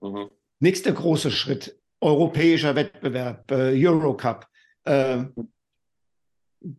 Mhm. 0.01 0.29
Nächster 0.59 0.91
große 0.91 1.31
Schritt, 1.31 1.79
europäischer 2.01 2.75
Wettbewerb, 2.75 3.49
äh, 3.51 3.87
Eurocup. 3.87 4.47
Äh, 4.83 5.23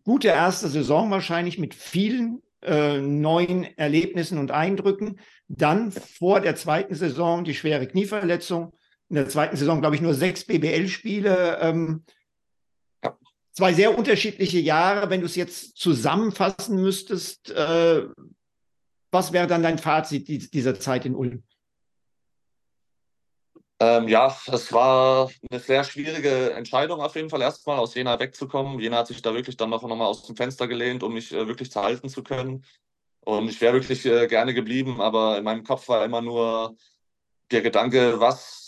gute 0.03 0.29
erste 0.29 0.67
Saison 0.69 1.11
wahrscheinlich 1.11 1.57
mit 1.57 1.73
vielen 1.73 2.41
äh, 2.61 2.99
neuen 2.99 3.63
Erlebnissen 3.77 4.37
und 4.37 4.51
Eindrücken. 4.51 5.19
Dann 5.47 5.91
vor 5.91 6.39
der 6.39 6.55
zweiten 6.55 6.95
Saison 6.95 7.43
die 7.43 7.55
schwere 7.55 7.87
Knieverletzung. 7.87 8.73
In 9.09 9.15
der 9.15 9.29
zweiten 9.29 9.55
Saison, 9.55 9.81
glaube 9.81 9.95
ich, 9.95 10.01
nur 10.01 10.13
sechs 10.13 10.45
BBL-Spiele. 10.45 11.59
Ähm, 11.61 12.03
zwei 13.55 13.73
sehr 13.73 13.97
unterschiedliche 13.97 14.59
Jahre. 14.59 15.09
Wenn 15.09 15.21
du 15.21 15.25
es 15.25 15.35
jetzt 15.35 15.77
zusammenfassen 15.77 16.81
müsstest, 16.81 17.49
äh, 17.51 18.03
was 19.11 19.31
wäre 19.31 19.47
dann 19.47 19.63
dein 19.63 19.79
Fazit 19.79 20.53
dieser 20.53 20.79
Zeit 20.79 21.05
in 21.05 21.15
Ulm? 21.15 21.43
Ähm, 23.79 24.07
ja, 24.07 24.35
es 24.47 24.71
war 24.71 25.29
eine 25.49 25.59
sehr 25.59 25.83
schwierige 25.83 26.53
Entscheidung 26.53 27.01
auf 27.01 27.15
jeden 27.15 27.29
Fall, 27.29 27.41
erstmal 27.41 27.77
aus 27.77 27.93
Jena 27.93 28.17
wegzukommen. 28.19 28.79
Jena 28.79 28.99
hat 28.99 29.07
sich 29.07 29.21
da 29.21 29.33
wirklich 29.33 29.57
dann 29.57 29.69
noch, 29.69 29.83
noch 29.83 29.95
mal 29.95 30.05
aus 30.05 30.25
dem 30.25 30.35
Fenster 30.35 30.67
gelehnt, 30.67 31.03
um 31.03 31.13
mich 31.13 31.33
äh, 31.33 31.47
wirklich 31.47 31.71
zu 31.71 31.81
halten 31.81 32.07
zu 32.07 32.23
können. 32.23 32.65
Und 33.21 33.49
ich 33.49 33.59
wäre 33.59 33.73
wirklich 33.73 34.05
äh, 34.05 34.27
gerne 34.27 34.53
geblieben, 34.53 35.01
aber 35.01 35.37
in 35.37 35.43
meinem 35.43 35.63
Kopf 35.63 35.89
war 35.89 36.05
immer 36.05 36.21
nur 36.21 36.77
der 37.51 37.61
Gedanke, 37.61 38.19
was 38.19 38.64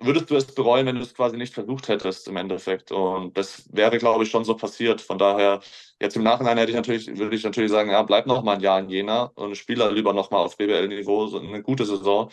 würdest 0.00 0.30
du 0.30 0.36
es 0.36 0.46
bereuen, 0.46 0.86
wenn 0.86 0.96
du 0.96 1.02
es 1.02 1.14
quasi 1.14 1.36
nicht 1.36 1.54
versucht 1.54 1.88
hättest 1.88 2.28
im 2.28 2.36
Endeffekt? 2.36 2.92
Und 2.92 3.36
das 3.36 3.68
wäre, 3.72 3.98
glaube 3.98 4.24
ich, 4.24 4.30
schon 4.30 4.44
so 4.44 4.56
passiert. 4.56 5.00
Von 5.00 5.18
daher 5.18 5.60
Jetzt 6.00 6.16
im 6.16 6.22
Nachhinein 6.22 6.58
hätte 6.58 6.70
ich 6.70 6.76
natürlich, 6.76 7.06
würde 7.18 7.36
ich 7.36 7.44
natürlich 7.44 7.70
sagen, 7.70 7.90
ja, 7.90 8.02
bleib 8.02 8.26
noch 8.26 8.42
mal 8.42 8.56
ein 8.56 8.60
Jahr 8.60 8.78
in 8.80 8.90
Jena 8.90 9.32
und 9.34 9.56
spiele 9.56 9.90
lieber 9.90 10.12
noch 10.12 10.30
mal 10.30 10.40
auf 10.40 10.58
BBL-Niveau, 10.58 11.26
so 11.28 11.38
eine 11.38 11.62
gute 11.62 11.86
Saison. 11.86 12.30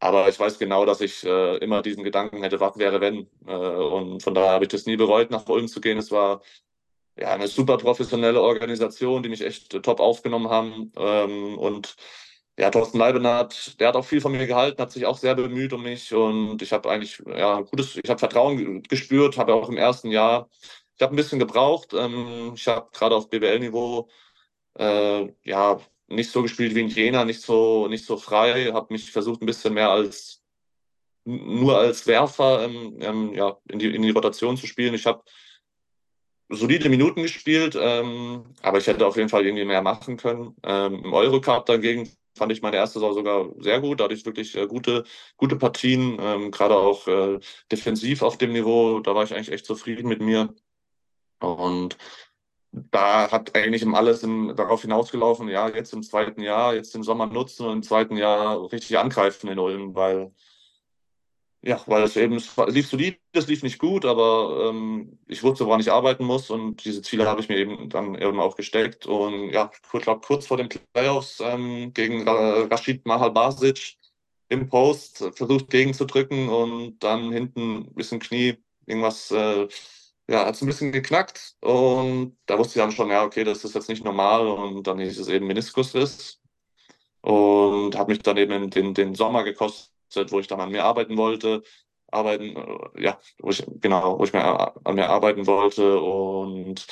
Aber 0.00 0.28
ich 0.28 0.40
weiß 0.40 0.58
genau, 0.58 0.86
dass 0.86 1.00
ich 1.02 1.24
äh, 1.24 1.58
immer 1.58 1.82
diesen 1.82 2.04
Gedanken 2.04 2.42
hätte, 2.42 2.58
was 2.60 2.78
wäre 2.78 3.00
wenn. 3.00 3.28
Äh, 3.46 3.52
und 3.54 4.22
von 4.22 4.34
daher 4.34 4.52
habe 4.52 4.64
ich 4.64 4.70
das 4.70 4.86
nie 4.86 4.96
bereut, 4.96 5.30
nach 5.30 5.46
Ulm 5.48 5.68
zu 5.68 5.80
gehen. 5.80 5.98
Es 5.98 6.10
war 6.10 6.42
ja 7.16 7.32
eine 7.34 7.48
super 7.48 7.76
professionelle 7.78 8.40
Organisation, 8.40 9.22
die 9.22 9.28
mich 9.28 9.42
echt 9.42 9.70
top 9.82 10.00
aufgenommen 10.00 10.48
haben. 10.50 10.92
Ähm, 10.96 11.58
und 11.58 11.96
ja, 12.58 12.70
Thorsten 12.70 12.98
Leibenhardt, 12.98 13.80
der 13.80 13.88
hat 13.88 13.96
auch 13.96 14.04
viel 14.04 14.20
von 14.20 14.32
mir 14.32 14.46
gehalten, 14.46 14.80
hat 14.82 14.92
sich 14.92 15.06
auch 15.06 15.18
sehr 15.18 15.34
bemüht 15.34 15.72
um 15.72 15.82
mich 15.82 16.12
und 16.12 16.60
ich 16.62 16.72
habe 16.72 16.90
eigentlich 16.90 17.22
ja 17.26 17.60
gutes, 17.60 17.98
ich 18.02 18.10
habe 18.10 18.18
Vertrauen 18.18 18.82
gespürt, 18.82 19.38
habe 19.38 19.54
auch 19.54 19.68
im 19.68 19.78
ersten 19.78 20.10
Jahr 20.10 20.48
ich 21.02 21.02
habe 21.02 21.14
ein 21.14 21.16
bisschen 21.16 21.38
gebraucht. 21.40 21.94
Ähm, 21.94 22.52
ich 22.54 22.68
habe 22.68 22.88
gerade 22.92 23.16
auf 23.16 23.28
BBL-Niveau 23.28 24.08
äh, 24.78 25.32
ja 25.42 25.80
nicht 26.08 26.30
so 26.30 26.42
gespielt 26.42 26.74
wie 26.74 26.80
in 26.80 26.88
Jena, 26.88 27.24
nicht 27.24 27.42
so, 27.42 27.88
nicht 27.88 28.04
so 28.04 28.16
frei, 28.16 28.70
habe 28.72 28.92
mich 28.92 29.10
versucht, 29.10 29.42
ein 29.42 29.46
bisschen 29.46 29.74
mehr 29.74 29.90
als 29.90 30.42
nur 31.24 31.78
als 31.78 32.06
Werfer 32.06 32.64
ähm, 32.64 32.98
ähm, 33.00 33.34
ja, 33.34 33.56
in, 33.68 33.78
die, 33.78 33.94
in 33.94 34.02
die 34.02 34.10
Rotation 34.10 34.56
zu 34.56 34.66
spielen. 34.66 34.94
Ich 34.94 35.06
habe 35.06 35.22
solide 36.48 36.88
Minuten 36.88 37.22
gespielt, 37.22 37.76
ähm, 37.80 38.54
aber 38.62 38.78
ich 38.78 38.86
hätte 38.86 39.06
auf 39.06 39.16
jeden 39.16 39.28
Fall 39.28 39.46
irgendwie 39.46 39.64
mehr 39.64 39.82
machen 39.82 40.16
können. 40.16 40.54
Ähm, 40.62 41.04
Im 41.04 41.12
Eurocup 41.12 41.66
dagegen 41.66 42.10
fand 42.36 42.52
ich 42.52 42.62
meine 42.62 42.76
erste 42.76 42.98
Saison 42.98 43.14
sogar 43.14 43.50
sehr 43.58 43.80
gut. 43.80 44.00
Da 44.00 44.04
hatte 44.04 44.14
ich 44.14 44.26
wirklich 44.26 44.56
äh, 44.56 44.66
gute, 44.66 45.04
gute 45.36 45.56
Partien, 45.56 46.18
ähm, 46.20 46.50
gerade 46.50 46.76
auch 46.76 47.06
äh, 47.08 47.38
defensiv 47.70 48.22
auf 48.22 48.38
dem 48.38 48.52
Niveau. 48.52 49.00
Da 49.00 49.14
war 49.14 49.24
ich 49.24 49.34
eigentlich 49.34 49.52
echt 49.52 49.66
zufrieden 49.66 50.08
mit 50.08 50.20
mir. 50.20 50.54
Und 51.40 51.96
da 52.72 53.30
hat 53.30 53.54
eigentlich 53.54 53.86
alles 53.86 54.22
im, 54.22 54.54
darauf 54.56 54.82
hinausgelaufen, 54.82 55.48
ja, 55.48 55.68
jetzt 55.68 55.92
im 55.92 56.02
zweiten 56.02 56.40
Jahr, 56.40 56.74
jetzt 56.74 56.94
den 56.94 57.02
Sommer 57.02 57.26
nutzen 57.26 57.66
und 57.66 57.72
im 57.74 57.82
zweiten 57.82 58.16
Jahr 58.16 58.72
richtig 58.72 58.98
angreifen 58.98 59.48
in 59.48 59.58
Ulm, 59.58 59.94
weil 59.94 60.32
ja, 61.62 61.80
weil 61.86 62.02
es 62.02 62.16
eben 62.16 62.34
es 62.36 62.56
lief 62.68 62.88
solide, 62.88 63.18
es 63.32 63.46
lief 63.46 63.62
nicht 63.62 63.78
gut, 63.78 64.04
aber 64.04 64.68
ähm, 64.70 65.18
ich 65.28 65.42
wusste, 65.42 65.64
woran 65.66 65.80
ich 65.80 65.92
arbeiten 65.92 66.24
muss 66.24 66.50
und 66.50 66.84
diese 66.84 67.02
Ziele 67.02 67.26
habe 67.26 67.40
ich 67.40 67.48
mir 67.48 67.58
eben 67.58 67.88
dann 67.88 68.14
eben 68.16 68.40
auch 68.40 68.56
gesteckt. 68.56 69.06
Und 69.06 69.50
ja, 69.50 69.70
ich 69.72 70.02
glaube, 70.02 70.20
kurz 70.26 70.46
vor 70.46 70.56
den 70.56 70.68
Playoffs 70.92 71.40
ähm, 71.40 71.92
gegen 71.94 72.28
Rashid 72.28 73.06
Mahal 73.06 73.30
Basic 73.30 73.96
im 74.48 74.68
Post 74.68 75.18
versucht 75.34 75.70
gegenzudrücken 75.70 76.48
und 76.48 76.98
dann 77.00 77.32
hinten 77.32 77.78
ein 77.78 77.94
bisschen 77.94 78.18
Knie 78.20 78.58
irgendwas 78.86 79.30
äh, 79.30 79.68
ja, 80.28 80.46
hat 80.46 80.54
es 80.54 80.62
ein 80.62 80.66
bisschen 80.66 80.92
geknackt 80.92 81.56
und 81.60 82.36
da 82.46 82.58
wusste 82.58 82.78
ich 82.78 82.84
dann 82.84 82.92
schon, 82.92 83.10
ja, 83.10 83.24
okay, 83.24 83.44
das 83.44 83.64
ist 83.64 83.74
jetzt 83.74 83.88
nicht 83.88 84.04
normal 84.04 84.46
und 84.48 84.86
dann 84.86 84.98
hieß 84.98 85.18
es 85.18 85.28
eben 85.28 85.46
Meniskusriss 85.46 86.40
und 87.22 87.96
hat 87.96 88.08
mich 88.08 88.20
dann 88.20 88.36
eben 88.36 88.70
den, 88.70 88.94
den 88.94 89.14
Sommer 89.14 89.44
gekostet, 89.44 89.91
wo 90.30 90.40
ich 90.40 90.46
dann 90.46 90.60
an 90.60 90.70
mir 90.70 90.84
arbeiten 90.84 91.16
wollte, 91.16 91.62
arbeiten, 92.10 92.56
äh, 92.56 93.02
ja, 93.02 93.18
wo 93.38 93.50
ich, 93.50 93.64
genau, 93.80 94.18
wo 94.18 94.24
ich 94.24 94.32
mir 94.32 94.44
an 94.86 94.94
mir 94.94 95.08
arbeiten 95.08 95.46
wollte 95.46 96.00
und 96.00 96.86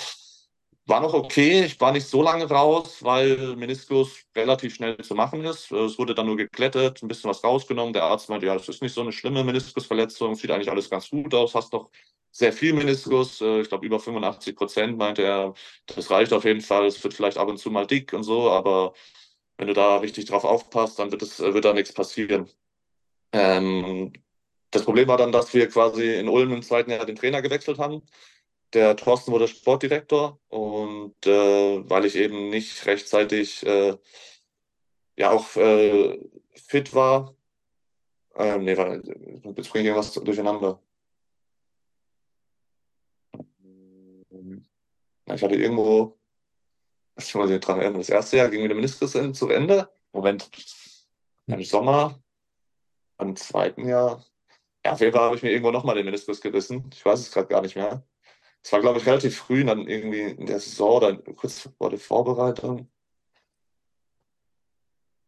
war 0.87 1.01
noch 1.01 1.15
okay. 1.15 1.65
Ich 1.65 1.81
war 1.81 1.93
nicht 1.93 2.07
so 2.07 2.23
lange 2.23 2.49
raus, 2.49 3.03
weil 3.03 3.55
Meniskus 3.57 4.25
relativ 4.37 4.75
schnell 4.75 4.99
zu 4.99 5.15
machen 5.15 5.45
ist. 5.45 5.71
Es 5.71 5.99
wurde 5.99 6.15
dann 6.15 6.27
nur 6.27 6.37
geklettet, 6.37 7.03
ein 7.03 7.09
bisschen 7.09 7.31
was 7.31 7.45
rausgenommen. 7.45 7.93
Der 7.93 8.05
Arzt 8.05 8.29
meinte, 8.29 8.47
ja, 8.47 8.55
das 8.55 8.69
ist 8.69 8.83
nicht 8.83 8.95
so 8.95 9.01
eine 9.03 9.13
schlimme 9.13 9.45
Meniskusverletzung, 9.45 10.35
sieht 10.35 10.51
eigentlich 10.51 10.71
alles 10.71 10.91
ganz 10.91 11.11
gut 11.11 11.33
aus, 11.35 11.55
hast 11.55 11.73
doch 11.73 11.91
sehr 12.33 12.53
viel 12.53 12.73
Meniskus, 12.75 13.41
äh, 13.41 13.61
ich 13.61 13.69
glaube 13.69 13.87
über 13.87 14.01
85 14.01 14.57
Prozent, 14.57 14.99
meinte 14.99 15.23
er, 15.23 15.55
das 15.87 16.11
reicht 16.11 16.33
auf 16.33 16.45
jeden 16.45 16.61
Fall, 16.61 16.87
es 16.87 17.03
wird 17.03 17.15
vielleicht 17.15 17.39
ab 17.39 17.49
und 17.49 17.59
zu 17.59 17.71
mal 17.71 17.87
dick 17.87 18.13
und 18.13 18.23
so, 18.23 18.51
aber 18.51 18.95
wenn 19.59 19.67
du 19.69 19.75
da 19.75 19.99
richtig 19.99 20.27
drauf 20.27 20.45
aufpasst, 20.45 20.99
dann 20.99 21.11
wird, 21.13 21.23
es, 21.23 21.39
wird 21.41 21.65
da 21.65 21.73
nichts 21.73 21.93
passieren. 21.93 22.49
Ähm, 23.33 24.13
das 24.71 24.85
Problem 24.85 25.09
war 25.09 25.17
dann, 25.17 25.33
dass 25.33 25.53
wir 25.55 25.69
quasi 25.69 26.15
in 26.15 26.29
Ulm 26.29 26.53
im 26.53 26.63
zweiten 26.63 26.91
Jahr 26.91 27.07
den 27.07 27.17
Trainer 27.17 27.43
gewechselt 27.43 27.79
haben. 27.79 28.03
Der 28.73 28.97
Thorsten 28.97 29.33
wurde 29.33 29.49
Sportdirektor 29.49 30.39
und 30.49 31.15
äh, 31.27 31.91
weil 31.91 32.05
ich 32.05 32.17
eben 32.17 32.51
nicht 32.51 32.87
rechtzeitig 32.87 33.65
äh, 33.67 33.97
ja 35.17 35.31
auch 35.33 35.57
äh, 35.57 36.19
fit 36.55 36.95
war, 36.95 37.35
ähm, 38.37 38.65
nee, 38.65 38.77
warte, 38.77 39.03
jetzt 39.57 39.71
bringe 39.71 39.83
ich 39.83 39.87
irgendwas 39.87 40.13
durcheinander. 40.15 40.81
Ich 45.35 45.43
hatte 45.43 45.55
irgendwo, 45.55 46.19
ich 47.17 47.35
muss 47.35 47.51
mich 47.51 47.61
dran 47.61 47.81
erinnern, 47.81 48.01
das 48.01 48.09
erste 48.09 48.37
Jahr 48.37 48.49
ging 48.49 48.63
mit 48.63 48.71
dem 48.71 48.77
Meniskus 48.77 49.13
zu 49.13 49.49
Ende. 49.49 49.89
Moment, 50.13 50.51
im 51.47 51.63
Sommer, 51.63 52.20
im 53.23 53.37
zweiten 53.37 53.87
Jahr, 53.87 54.25
ja, 54.85 54.93
auf 54.93 55.01
jeden 55.01 55.13
Fall 55.13 55.23
habe 55.23 55.37
ich 55.37 55.43
mir 55.43 55.51
irgendwo 55.51 55.71
nochmal 55.71 55.95
den 55.97 56.07
Meniskus 56.07 56.41
gerissen. 56.41 56.91
Ich 56.93 57.05
weiß 57.05 57.21
es 57.21 57.31
gerade 57.31 57.49
gar 57.49 57.61
nicht 57.63 57.77
mehr. 57.77 58.03
Es 58.63 58.73
war, 58.73 58.81
glaube 58.81 58.99
ich, 58.99 59.07
relativ 59.07 59.37
früh, 59.37 59.65
dann 59.65 59.87
irgendwie 59.87 60.21
in 60.23 60.47
der 60.47 60.61
Saison 60.61 60.97
oder 60.97 61.17
kurz 61.35 61.69
vor 61.79 61.91
der 61.91 61.99
Vorbereitung. 61.99 62.89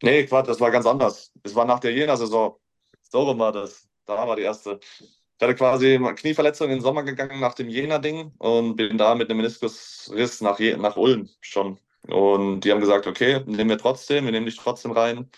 Nee, 0.03 0.27
Quatsch, 0.27 0.49
das 0.49 0.61
war 0.61 0.71
ganz 0.71 0.87
anders. 0.87 1.33
Es 1.43 1.55
war 1.55 1.65
nach 1.65 1.81
der 1.81 1.93
Jena-Saison. 1.93 2.59
So 3.03 3.23
rum 3.23 3.39
war 3.39 3.53
das. 3.53 3.89
Da 4.07 4.27
war 4.27 4.37
die 4.37 4.43
erste. 4.43 4.81
Ich 5.01 5.43
hatte 5.43 5.55
quasi 5.55 5.99
Knieverletzung 6.17 6.69
in 6.69 6.77
den 6.79 6.83
Sommer 6.83 7.03
gegangen 7.03 7.41
nach 7.41 7.55
dem 7.55 7.69
Jena-Ding 7.69 8.33
und 8.39 8.77
bin 8.77 8.99
da 8.99 9.15
mit 9.15 9.31
einem 9.31 9.39
Meniskusriss 9.39 10.41
nach, 10.41 10.59
nach 10.59 10.97
Ulm 10.97 11.29
schon. 11.41 11.79
Und 12.09 12.63
die 12.63 12.73
haben 12.73 12.81
gesagt, 12.81 13.07
okay, 13.07 13.43
nehmen 13.47 13.71
wir 13.71 13.79
trotzdem, 13.79 14.25
wir 14.25 14.33
nehmen 14.33 14.47
dich 14.47 14.57
trotzdem 14.57 14.93
rein 14.93 15.31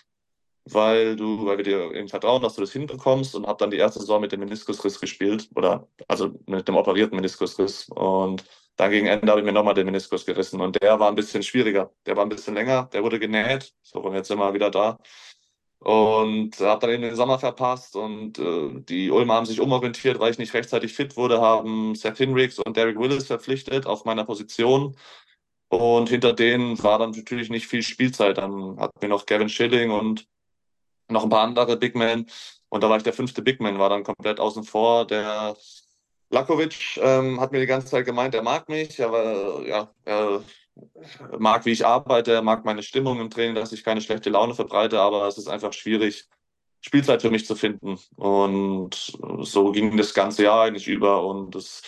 weil 0.65 1.15
du, 1.15 1.45
weil 1.45 1.57
wir 1.57 1.63
dir 1.63 1.91
eben 1.93 2.07
vertrauen, 2.07 2.41
dass 2.41 2.55
du 2.55 2.61
das 2.61 2.71
hinbekommst 2.71 3.35
und 3.35 3.47
habe 3.47 3.57
dann 3.59 3.71
die 3.71 3.77
erste 3.77 3.99
Saison 3.99 4.21
mit 4.21 4.31
dem 4.31 4.39
Meniskusriss 4.39 4.99
gespielt 4.99 5.49
oder 5.55 5.87
also 6.07 6.39
mit 6.47 6.67
dem 6.67 6.75
operierten 6.75 7.15
Meniskusriss 7.15 7.87
und 7.89 8.43
dann 8.77 8.91
gegen 8.91 9.07
Ende 9.07 9.29
habe 9.29 9.39
ich 9.41 9.45
mir 9.45 9.53
nochmal 9.53 9.73
den 9.75 9.85
Meniskus 9.85 10.25
gerissen 10.25 10.59
und 10.61 10.81
der 10.81 10.99
war 10.99 11.07
ein 11.09 11.15
bisschen 11.15 11.43
schwieriger. 11.43 11.91
Der 12.05 12.17
war 12.17 12.25
ein 12.25 12.29
bisschen 12.29 12.55
länger, 12.55 12.89
der 12.93 13.03
wurde 13.03 13.19
genäht, 13.19 13.73
so 13.83 13.99
und 13.99 14.15
jetzt 14.15 14.27
sind 14.27 14.39
wir 14.39 14.53
wieder 14.53 14.71
da 14.71 14.97
und 15.79 16.59
habe 16.59 16.81
dann 16.81 16.89
eben 16.89 17.03
den 17.03 17.15
Sommer 17.15 17.37
verpasst 17.39 17.95
und 17.95 18.39
äh, 18.39 18.81
die 18.89 19.11
Ulmer 19.11 19.35
haben 19.35 19.45
sich 19.45 19.59
umorientiert, 19.61 20.19
weil 20.19 20.31
ich 20.31 20.39
nicht 20.39 20.53
rechtzeitig 20.53 20.93
fit 20.93 21.15
wurde, 21.15 21.41
haben 21.41 21.95
Seth 21.95 22.17
Hinrichs 22.17 22.59
und 22.59 22.75
Derek 22.75 22.97
Willis 22.99 23.27
verpflichtet 23.27 23.85
auf 23.85 24.03
meiner 24.05 24.25
Position 24.25 24.95
und 25.69 26.09
hinter 26.09 26.33
denen 26.33 26.81
war 26.83 26.99
dann 26.99 27.11
natürlich 27.11 27.49
nicht 27.49 27.67
viel 27.67 27.83
Spielzeit. 27.83 28.37
Dann 28.37 28.79
hatten 28.79 29.01
wir 29.01 29.09
noch 29.09 29.25
Gavin 29.25 29.49
Schilling 29.49 29.91
und 29.91 30.27
noch 31.09 31.23
ein 31.23 31.29
paar 31.29 31.43
andere 31.43 31.77
Big 31.77 31.95
Men. 31.95 32.27
Und 32.69 32.83
da 32.83 32.89
war 32.89 32.97
ich 32.97 33.03
der 33.03 33.13
fünfte 33.13 33.41
Big 33.41 33.61
Man, 33.61 33.79
war 33.79 33.89
dann 33.89 34.03
komplett 34.03 34.39
außen 34.39 34.63
vor. 34.63 35.05
Der 35.07 35.55
Lakovic 36.29 36.97
ähm, 36.97 37.39
hat 37.39 37.51
mir 37.51 37.59
die 37.59 37.65
ganze 37.65 37.87
Zeit 37.87 38.05
gemeint, 38.05 38.35
er 38.35 38.43
mag 38.43 38.67
mich, 38.69 39.01
aber 39.03 39.65
ja, 39.65 39.93
er 40.03 40.43
mag, 41.39 41.65
wie 41.65 41.71
ich 41.71 41.85
arbeite, 41.85 42.33
er 42.33 42.41
mag 42.41 42.65
meine 42.65 42.83
Stimmung 42.83 43.19
im 43.19 43.29
Training, 43.29 43.55
dass 43.55 43.71
ich 43.71 43.83
keine 43.83 44.01
schlechte 44.01 44.29
Laune 44.29 44.53
verbreite, 44.55 44.99
aber 44.99 45.27
es 45.27 45.37
ist 45.37 45.47
einfach 45.47 45.73
schwierig, 45.73 46.27
Spielzeit 46.81 47.21
für 47.21 47.31
mich 47.31 47.45
zu 47.45 47.55
finden. 47.55 47.97
Und 48.15 49.17
so 49.41 49.71
ging 49.71 49.95
das 49.97 50.13
ganze 50.13 50.43
Jahr 50.43 50.63
eigentlich 50.63 50.87
über 50.87 51.25
und 51.25 51.55
es 51.55 51.81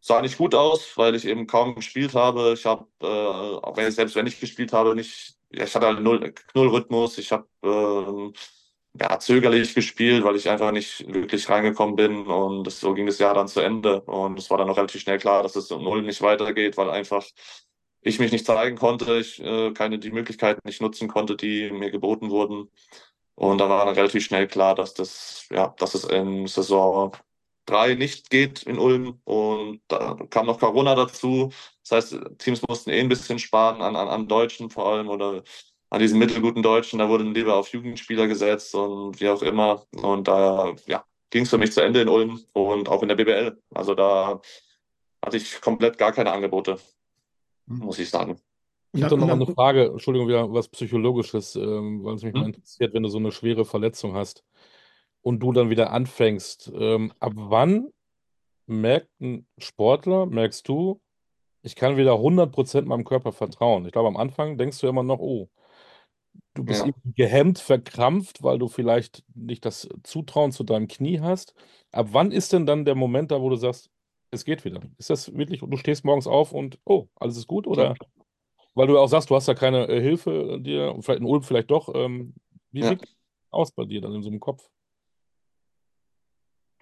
sah 0.00 0.20
nicht 0.20 0.38
gut 0.38 0.54
aus, 0.54 0.96
weil 0.96 1.14
ich 1.14 1.24
eben 1.26 1.46
kaum 1.46 1.74
gespielt 1.74 2.14
habe. 2.14 2.54
Ich 2.54 2.66
habe, 2.66 2.86
äh, 3.02 3.90
selbst 3.90 4.14
wenn 4.16 4.26
ich 4.26 4.40
gespielt 4.40 4.72
habe, 4.72 4.94
nicht 4.94 5.37
ich 5.50 5.74
hatte 5.74 5.86
halt 5.86 6.00
null, 6.00 6.34
null 6.54 6.68
Rhythmus. 6.68 7.18
Ich 7.18 7.32
habe 7.32 7.48
ähm, 7.62 8.32
ja, 9.00 9.18
zögerlich 9.18 9.74
gespielt, 9.74 10.24
weil 10.24 10.36
ich 10.36 10.48
einfach 10.48 10.72
nicht 10.72 11.06
wirklich 11.12 11.48
reingekommen 11.48 11.96
bin. 11.96 12.26
Und 12.26 12.70
so 12.70 12.94
ging 12.94 13.06
das 13.06 13.18
Jahr 13.18 13.34
dann 13.34 13.48
zu 13.48 13.60
Ende. 13.60 14.00
Und 14.02 14.38
es 14.38 14.50
war 14.50 14.58
dann 14.58 14.70
auch 14.70 14.76
relativ 14.76 15.00
schnell 15.02 15.18
klar, 15.18 15.42
dass 15.42 15.56
es 15.56 15.70
um 15.70 15.84
null 15.84 16.02
nicht 16.02 16.22
weitergeht, 16.22 16.76
weil 16.76 16.90
einfach 16.90 17.24
ich 18.00 18.18
mich 18.18 18.32
nicht 18.32 18.46
zeigen 18.46 18.76
konnte, 18.76 19.18
ich 19.18 19.40
äh, 19.40 19.72
keine 19.72 19.98
die 19.98 20.10
Möglichkeiten 20.12 20.60
nicht 20.64 20.80
nutzen 20.80 21.08
konnte, 21.08 21.36
die 21.36 21.70
mir 21.70 21.90
geboten 21.90 22.30
wurden. 22.30 22.70
Und 23.34 23.58
da 23.58 23.68
war 23.68 23.86
dann 23.86 23.94
relativ 23.94 24.24
schnell 24.24 24.46
klar, 24.48 24.74
dass 24.74 24.94
das, 24.94 25.46
ja, 25.50 25.68
dass 25.78 25.94
es 25.94 26.04
in 26.04 26.46
Saison 26.46 27.12
drei 27.66 27.94
nicht 27.94 28.30
geht 28.30 28.62
in 28.64 28.78
Ulm. 28.78 29.20
Und 29.24 29.82
da 29.88 30.16
kam 30.30 30.46
noch 30.46 30.58
Corona 30.60 30.94
dazu. 30.94 31.50
Das 31.88 32.12
heißt, 32.12 32.38
Teams 32.38 32.62
mussten 32.68 32.90
eh 32.90 33.00
ein 33.00 33.08
bisschen 33.08 33.38
sparen 33.38 33.82
an, 33.82 33.96
an, 33.96 34.08
an 34.08 34.28
Deutschen 34.28 34.70
vor 34.70 34.86
allem 34.86 35.08
oder 35.08 35.42
an 35.90 36.00
diesen 36.00 36.18
mittelguten 36.18 36.62
Deutschen. 36.62 36.98
Da 36.98 37.08
wurden 37.08 37.34
lieber 37.34 37.56
auf 37.56 37.68
Jugendspieler 37.68 38.26
gesetzt 38.26 38.74
und 38.74 39.20
wie 39.20 39.28
auch 39.28 39.42
immer. 39.42 39.84
Und 39.92 40.28
da 40.28 40.74
ja, 40.86 41.04
ging 41.30 41.44
es 41.44 41.50
für 41.50 41.58
mich 41.58 41.72
zu 41.72 41.80
Ende 41.80 42.02
in 42.02 42.08
Ulm 42.08 42.40
und 42.52 42.88
auch 42.88 43.02
in 43.02 43.08
der 43.08 43.16
BBL. 43.16 43.58
Also 43.74 43.94
da 43.94 44.40
hatte 45.24 45.36
ich 45.36 45.60
komplett 45.60 45.98
gar 45.98 46.12
keine 46.12 46.32
Angebote, 46.32 46.78
hm. 47.68 47.78
muss 47.78 47.98
ich 47.98 48.10
sagen. 48.10 48.40
Ich 48.92 49.02
habe 49.02 49.18
noch 49.18 49.28
eine 49.28 49.46
Frage, 49.46 49.86
Entschuldigung, 49.86 50.28
wieder 50.28 50.52
was 50.52 50.68
Psychologisches, 50.68 51.56
ähm, 51.56 52.02
weil 52.04 52.14
es 52.14 52.22
mich 52.22 52.32
hm? 52.32 52.40
mal 52.40 52.46
interessiert, 52.46 52.94
wenn 52.94 53.02
du 53.02 53.08
so 53.08 53.18
eine 53.18 53.32
schwere 53.32 53.64
Verletzung 53.64 54.14
hast 54.14 54.44
und 55.20 55.40
du 55.40 55.52
dann 55.52 55.70
wieder 55.70 55.90
anfängst. 55.92 56.72
Ähm, 56.74 57.12
ab 57.20 57.32
wann 57.34 57.92
merkt 58.66 59.08
ein 59.20 59.46
Sportler, 59.58 60.26
merkst 60.26 60.66
du, 60.68 61.00
ich 61.62 61.76
kann 61.76 61.96
wieder 61.96 62.18
100% 62.18 62.86
meinem 62.88 63.04
Körper 63.04 63.32
vertrauen? 63.32 63.86
Ich 63.86 63.92
glaube, 63.92 64.08
am 64.08 64.16
Anfang 64.16 64.58
denkst 64.58 64.80
du 64.80 64.86
immer 64.88 65.02
noch, 65.02 65.18
oh, 65.18 65.48
du 66.54 66.64
bist 66.64 66.84
Ja. 66.84 66.92
gehemmt, 67.16 67.58
verkrampft, 67.58 68.42
weil 68.42 68.58
du 68.58 68.68
vielleicht 68.68 69.24
nicht 69.34 69.64
das 69.64 69.88
Zutrauen 70.02 70.52
zu 70.52 70.64
deinem 70.64 70.88
Knie 70.88 71.20
hast. 71.20 71.54
Ab 71.92 72.08
wann 72.12 72.32
ist 72.32 72.52
denn 72.52 72.66
dann 72.66 72.84
der 72.84 72.94
Moment 72.94 73.30
da, 73.30 73.40
wo 73.40 73.48
du 73.48 73.56
sagst, 73.56 73.90
es 74.30 74.44
geht 74.44 74.64
wieder? 74.64 74.82
Ist 74.98 75.10
das 75.10 75.34
wirklich, 75.36 75.60
du 75.60 75.76
stehst 75.76 76.04
morgens 76.04 76.26
auf 76.26 76.52
und, 76.52 76.78
oh, 76.84 77.06
alles 77.16 77.36
ist 77.36 77.46
gut? 77.46 77.66
Oder 77.66 77.96
weil 78.74 78.86
du 78.86 78.98
auch 78.98 79.08
sagst, 79.08 79.30
du 79.30 79.34
hast 79.36 79.48
ja 79.48 79.54
keine 79.54 79.88
äh, 79.88 80.00
Hilfe 80.00 80.58
dir, 80.60 80.94
vielleicht 81.00 81.20
in 81.20 81.26
Ulm 81.26 81.42
vielleicht 81.42 81.70
doch. 81.70 81.94
Ähm, 81.94 82.34
wie 82.70 82.82
Ja. 82.82 82.90
sieht 82.90 83.02
es 83.02 83.16
aus 83.50 83.72
bei 83.72 83.84
dir 83.84 84.00
dann 84.00 84.14
in 84.14 84.22
so 84.22 84.28
einem 84.28 84.40
Kopf? 84.40 84.68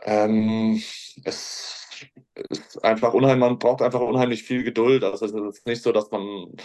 Ähm, 0.02 0.82
es 1.24 1.85
ist 2.50 2.84
einfach 2.84 3.14
unheimlich, 3.14 3.40
man 3.40 3.58
braucht 3.58 3.82
einfach 3.82 4.00
unheimlich 4.00 4.42
viel 4.42 4.62
Geduld. 4.64 5.04
Also 5.04 5.26
es 5.26 5.32
ist 5.32 5.66
nicht 5.66 5.82
so, 5.82 5.92
dass 5.92 6.10
man 6.10 6.56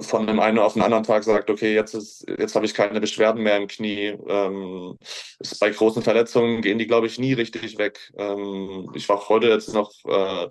von 0.00 0.26
dem 0.26 0.40
einen 0.40 0.58
auf 0.58 0.72
den 0.74 0.82
anderen 0.82 1.04
Tag 1.04 1.22
sagt, 1.22 1.48
okay, 1.48 1.74
jetzt 1.74 1.94
ist, 1.94 2.26
jetzt 2.38 2.54
habe 2.56 2.66
ich 2.66 2.74
keine 2.74 3.00
Beschwerden 3.00 3.42
mehr 3.42 3.56
im 3.56 3.68
Knie. 3.68 4.16
Ähm, 4.26 4.98
ist 5.38 5.60
bei 5.60 5.70
großen 5.70 6.02
Verletzungen 6.02 6.60
gehen 6.60 6.78
die, 6.78 6.86
glaube 6.86 7.06
ich, 7.06 7.18
nie 7.18 7.34
richtig 7.34 7.78
weg. 7.78 8.12
Ähm, 8.18 8.90
ich 8.94 9.08
wache 9.08 9.28
heute 9.28 9.48
jetzt 9.48 9.72
noch 9.72 9.92
äh, 10.06 10.48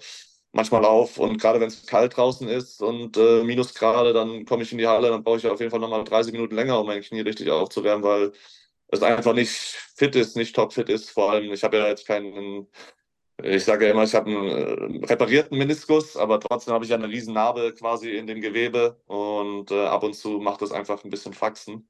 manchmal 0.53 0.85
auf 0.85 1.17
und 1.19 1.39
gerade 1.39 1.59
wenn 1.59 1.67
es 1.67 1.85
kalt 1.85 2.15
draußen 2.17 2.47
ist 2.47 2.81
und 2.81 3.17
äh, 3.17 3.43
Minusgrade, 3.43 4.13
dann 4.13 4.45
komme 4.45 4.63
ich 4.63 4.71
in 4.71 4.77
die 4.77 4.87
Halle, 4.87 5.09
dann 5.09 5.23
brauche 5.23 5.37
ich 5.37 5.47
auf 5.47 5.59
jeden 5.59 5.71
Fall 5.71 5.79
nochmal 5.79 6.03
30 6.03 6.33
Minuten 6.33 6.55
länger, 6.55 6.79
um 6.79 6.87
mein 6.87 7.01
Knie 7.01 7.21
richtig 7.21 7.49
aufzuwärmen, 7.51 8.03
weil 8.03 8.31
es 8.87 9.03
einfach 9.03 9.33
nicht 9.33 9.51
fit 9.51 10.15
ist, 10.15 10.35
nicht 10.37 10.55
topfit 10.55 10.89
ist. 10.89 11.11
Vor 11.11 11.31
allem, 11.31 11.51
ich 11.53 11.63
habe 11.63 11.77
ja 11.77 11.87
jetzt 11.87 12.07
keinen, 12.07 12.67
ich 13.43 13.63
sage 13.63 13.85
ja 13.85 13.91
immer, 13.91 14.03
ich 14.03 14.15
habe 14.15 14.29
einen 14.29 15.03
äh, 15.03 15.05
reparierten 15.05 15.57
Meniskus, 15.57 16.17
aber 16.17 16.39
trotzdem 16.39 16.73
habe 16.73 16.85
ich 16.85 16.91
ja 16.91 16.97
eine 16.97 17.09
riesen 17.09 17.33
Narbe 17.33 17.73
quasi 17.73 18.11
in 18.15 18.27
dem 18.27 18.41
Gewebe 18.41 18.99
und 19.07 19.71
äh, 19.71 19.85
ab 19.85 20.03
und 20.03 20.13
zu 20.13 20.39
macht 20.39 20.61
das 20.61 20.71
einfach 20.71 21.03
ein 21.03 21.09
bisschen 21.09 21.33
Faxen. 21.33 21.87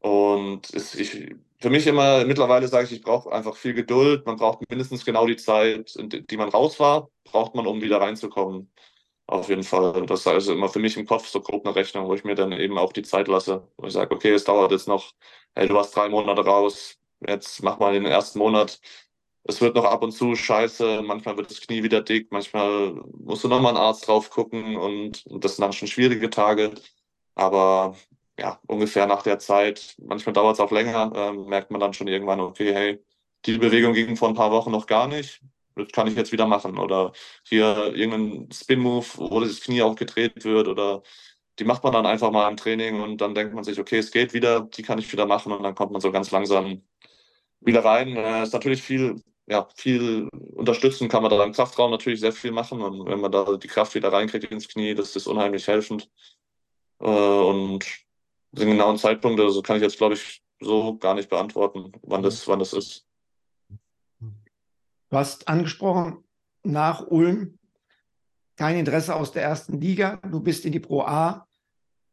Und 0.00 0.70
ist, 0.70 0.94
ich, 0.94 1.34
für 1.60 1.70
mich 1.70 1.86
immer, 1.86 2.24
mittlerweile 2.24 2.68
sage 2.68 2.86
ich, 2.86 2.92
ich 2.92 3.02
brauche 3.02 3.32
einfach 3.32 3.56
viel 3.56 3.74
Geduld. 3.74 4.26
Man 4.26 4.36
braucht 4.36 4.60
mindestens 4.70 5.04
genau 5.04 5.26
die 5.26 5.36
Zeit, 5.36 5.94
die 5.98 6.36
man 6.36 6.48
raus 6.50 6.78
war, 6.78 7.10
braucht 7.24 7.54
man, 7.54 7.66
um 7.66 7.80
wieder 7.80 8.00
reinzukommen. 8.00 8.70
Auf 9.26 9.48
jeden 9.50 9.62
Fall. 9.64 10.06
Das 10.06 10.20
ist 10.20 10.26
also 10.26 10.52
immer 10.54 10.68
für 10.68 10.78
mich 10.78 10.96
im 10.96 11.06
Kopf 11.06 11.28
so 11.28 11.40
grob 11.40 11.66
eine 11.66 11.74
Rechnung, 11.76 12.08
wo 12.08 12.14
ich 12.14 12.24
mir 12.24 12.34
dann 12.34 12.52
eben 12.52 12.78
auch 12.78 12.92
die 12.92 13.02
Zeit 13.02 13.28
lasse. 13.28 13.68
Wo 13.76 13.86
ich 13.86 13.92
sage, 13.92 14.14
okay, 14.14 14.30
es 14.32 14.44
dauert 14.44 14.72
jetzt 14.72 14.88
noch, 14.88 15.12
hey, 15.54 15.68
du 15.68 15.74
warst 15.74 15.94
drei 15.96 16.08
Monate 16.08 16.44
raus, 16.44 16.96
jetzt 17.26 17.62
mach 17.62 17.78
mal 17.78 17.92
den 17.92 18.06
ersten 18.06 18.38
Monat. 18.38 18.80
Es 19.48 19.60
wird 19.60 19.74
noch 19.76 19.84
ab 19.84 20.02
und 20.02 20.12
zu 20.12 20.34
scheiße, 20.36 21.02
manchmal 21.02 21.36
wird 21.36 21.50
das 21.50 21.60
Knie 21.60 21.82
wieder 21.82 22.02
dick, 22.02 22.30
manchmal 22.30 22.92
musst 23.18 23.44
du 23.44 23.48
nochmal 23.48 23.74
einen 23.74 23.82
Arzt 23.84 24.06
drauf 24.06 24.30
gucken 24.30 24.76
und, 24.76 25.26
und 25.26 25.44
das 25.44 25.56
sind 25.56 25.62
dann 25.62 25.72
schon 25.72 25.88
schwierige 25.88 26.30
Tage. 26.30 26.72
Aber 27.34 27.96
ja, 28.38 28.60
ungefähr 28.66 29.06
nach 29.06 29.22
der 29.22 29.38
Zeit, 29.38 29.96
manchmal 29.98 30.34
dauert 30.34 30.54
es 30.54 30.60
auch 30.60 30.70
länger, 30.70 31.12
äh, 31.14 31.32
merkt 31.32 31.70
man 31.70 31.80
dann 31.80 31.94
schon 31.94 32.08
irgendwann, 32.08 32.40
okay, 32.40 32.74
hey, 32.74 33.04
die 33.46 33.58
Bewegung 33.58 33.94
ging 33.94 34.16
vor 34.16 34.28
ein 34.28 34.34
paar 34.34 34.50
Wochen 34.52 34.70
noch 34.70 34.86
gar 34.86 35.08
nicht 35.08 35.40
das 35.78 35.92
kann 35.92 36.06
ich 36.08 36.16
jetzt 36.16 36.32
wieder 36.32 36.46
machen. 36.46 36.78
Oder 36.78 37.12
hier 37.44 37.94
irgendein 37.94 38.50
Spin-Move, 38.52 39.06
wo 39.16 39.40
das 39.40 39.60
Knie 39.60 39.82
auch 39.82 39.96
gedreht 39.96 40.44
wird 40.44 40.68
oder 40.68 41.02
die 41.58 41.64
macht 41.64 41.82
man 41.84 41.92
dann 41.92 42.06
einfach 42.06 42.30
mal 42.30 42.48
im 42.50 42.56
Training 42.56 43.00
und 43.00 43.20
dann 43.20 43.34
denkt 43.34 43.54
man 43.54 43.64
sich, 43.64 43.78
okay, 43.80 43.98
es 43.98 44.12
geht 44.12 44.32
wieder, 44.32 44.60
die 44.60 44.82
kann 44.82 44.98
ich 44.98 45.12
wieder 45.12 45.26
machen 45.26 45.52
und 45.52 45.62
dann 45.62 45.74
kommt 45.74 45.92
man 45.92 46.00
so 46.00 46.12
ganz 46.12 46.30
langsam 46.30 46.82
wieder 47.60 47.84
rein. 47.84 48.16
Äh, 48.16 48.42
ist 48.44 48.52
natürlich 48.52 48.82
viel 48.82 49.22
ja, 49.48 49.66
viel 49.74 50.28
unterstützen 50.54 51.08
kann 51.08 51.22
man 51.22 51.30
da 51.30 51.42
im 51.42 51.52
Kraftraum 51.52 51.90
natürlich 51.90 52.20
sehr 52.20 52.32
viel 52.32 52.52
machen. 52.52 52.82
Und 52.82 53.06
wenn 53.06 53.20
man 53.20 53.32
da 53.32 53.56
die 53.56 53.68
Kraft 53.68 53.94
wieder 53.94 54.12
reinkriegt 54.12 54.50
ins 54.50 54.68
Knie, 54.68 54.94
das 54.94 55.16
ist 55.16 55.26
unheimlich 55.26 55.66
helfend. 55.66 56.10
Äh, 57.00 57.06
und 57.06 57.86
den 58.52 58.70
genauen 58.70 58.98
Zeitpunkt, 58.98 59.40
also 59.40 59.62
kann 59.62 59.76
ich 59.76 59.82
jetzt, 59.82 59.96
glaube 59.96 60.14
ich, 60.14 60.42
so 60.60 60.98
gar 60.98 61.14
nicht 61.14 61.30
beantworten, 61.30 61.92
wann 62.02 62.22
das, 62.22 62.46
wann 62.46 62.58
das 62.58 62.72
ist. 62.72 63.06
Du 64.20 65.16
hast 65.16 65.48
angesprochen, 65.48 66.24
nach 66.62 67.06
Ulm 67.06 67.58
kein 68.56 68.76
Interesse 68.76 69.14
aus 69.14 69.32
der 69.32 69.44
ersten 69.44 69.80
Liga. 69.80 70.16
Du 70.16 70.40
bist 70.40 70.66
in 70.66 70.72
die 70.72 70.80
Pro 70.80 71.02
A 71.02 71.46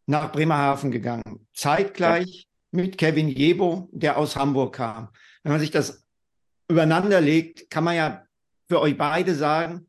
nach 0.05 0.31
Bremerhaven 0.31 0.91
gegangen. 0.91 1.47
Zeitgleich 1.53 2.47
ja. 2.71 2.79
mit 2.79 2.97
Kevin 2.97 3.27
Jebo, 3.27 3.89
der 3.91 4.17
aus 4.17 4.35
Hamburg 4.35 4.75
kam. 4.75 5.09
Wenn 5.43 5.51
man 5.51 5.59
sich 5.59 5.71
das 5.71 6.04
übereinander 6.67 7.21
legt, 7.21 7.69
kann 7.69 7.83
man 7.83 7.95
ja 7.95 8.25
für 8.67 8.81
euch 8.81 8.97
beide 8.97 9.35
sagen, 9.35 9.87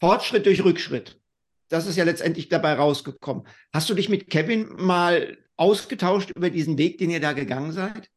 Fortschritt 0.00 0.46
durch 0.46 0.64
Rückschritt. 0.64 1.20
Das 1.68 1.86
ist 1.86 1.96
ja 1.96 2.04
letztendlich 2.04 2.48
dabei 2.48 2.74
rausgekommen. 2.74 3.46
Hast 3.72 3.88
du 3.90 3.94
dich 3.94 4.08
mit 4.08 4.30
Kevin 4.30 4.68
mal 4.76 5.38
ausgetauscht 5.56 6.30
über 6.34 6.50
diesen 6.50 6.78
Weg, 6.78 6.98
den 6.98 7.10
ihr 7.10 7.20
da 7.20 7.32
gegangen 7.32 7.72
seid? 7.72 8.10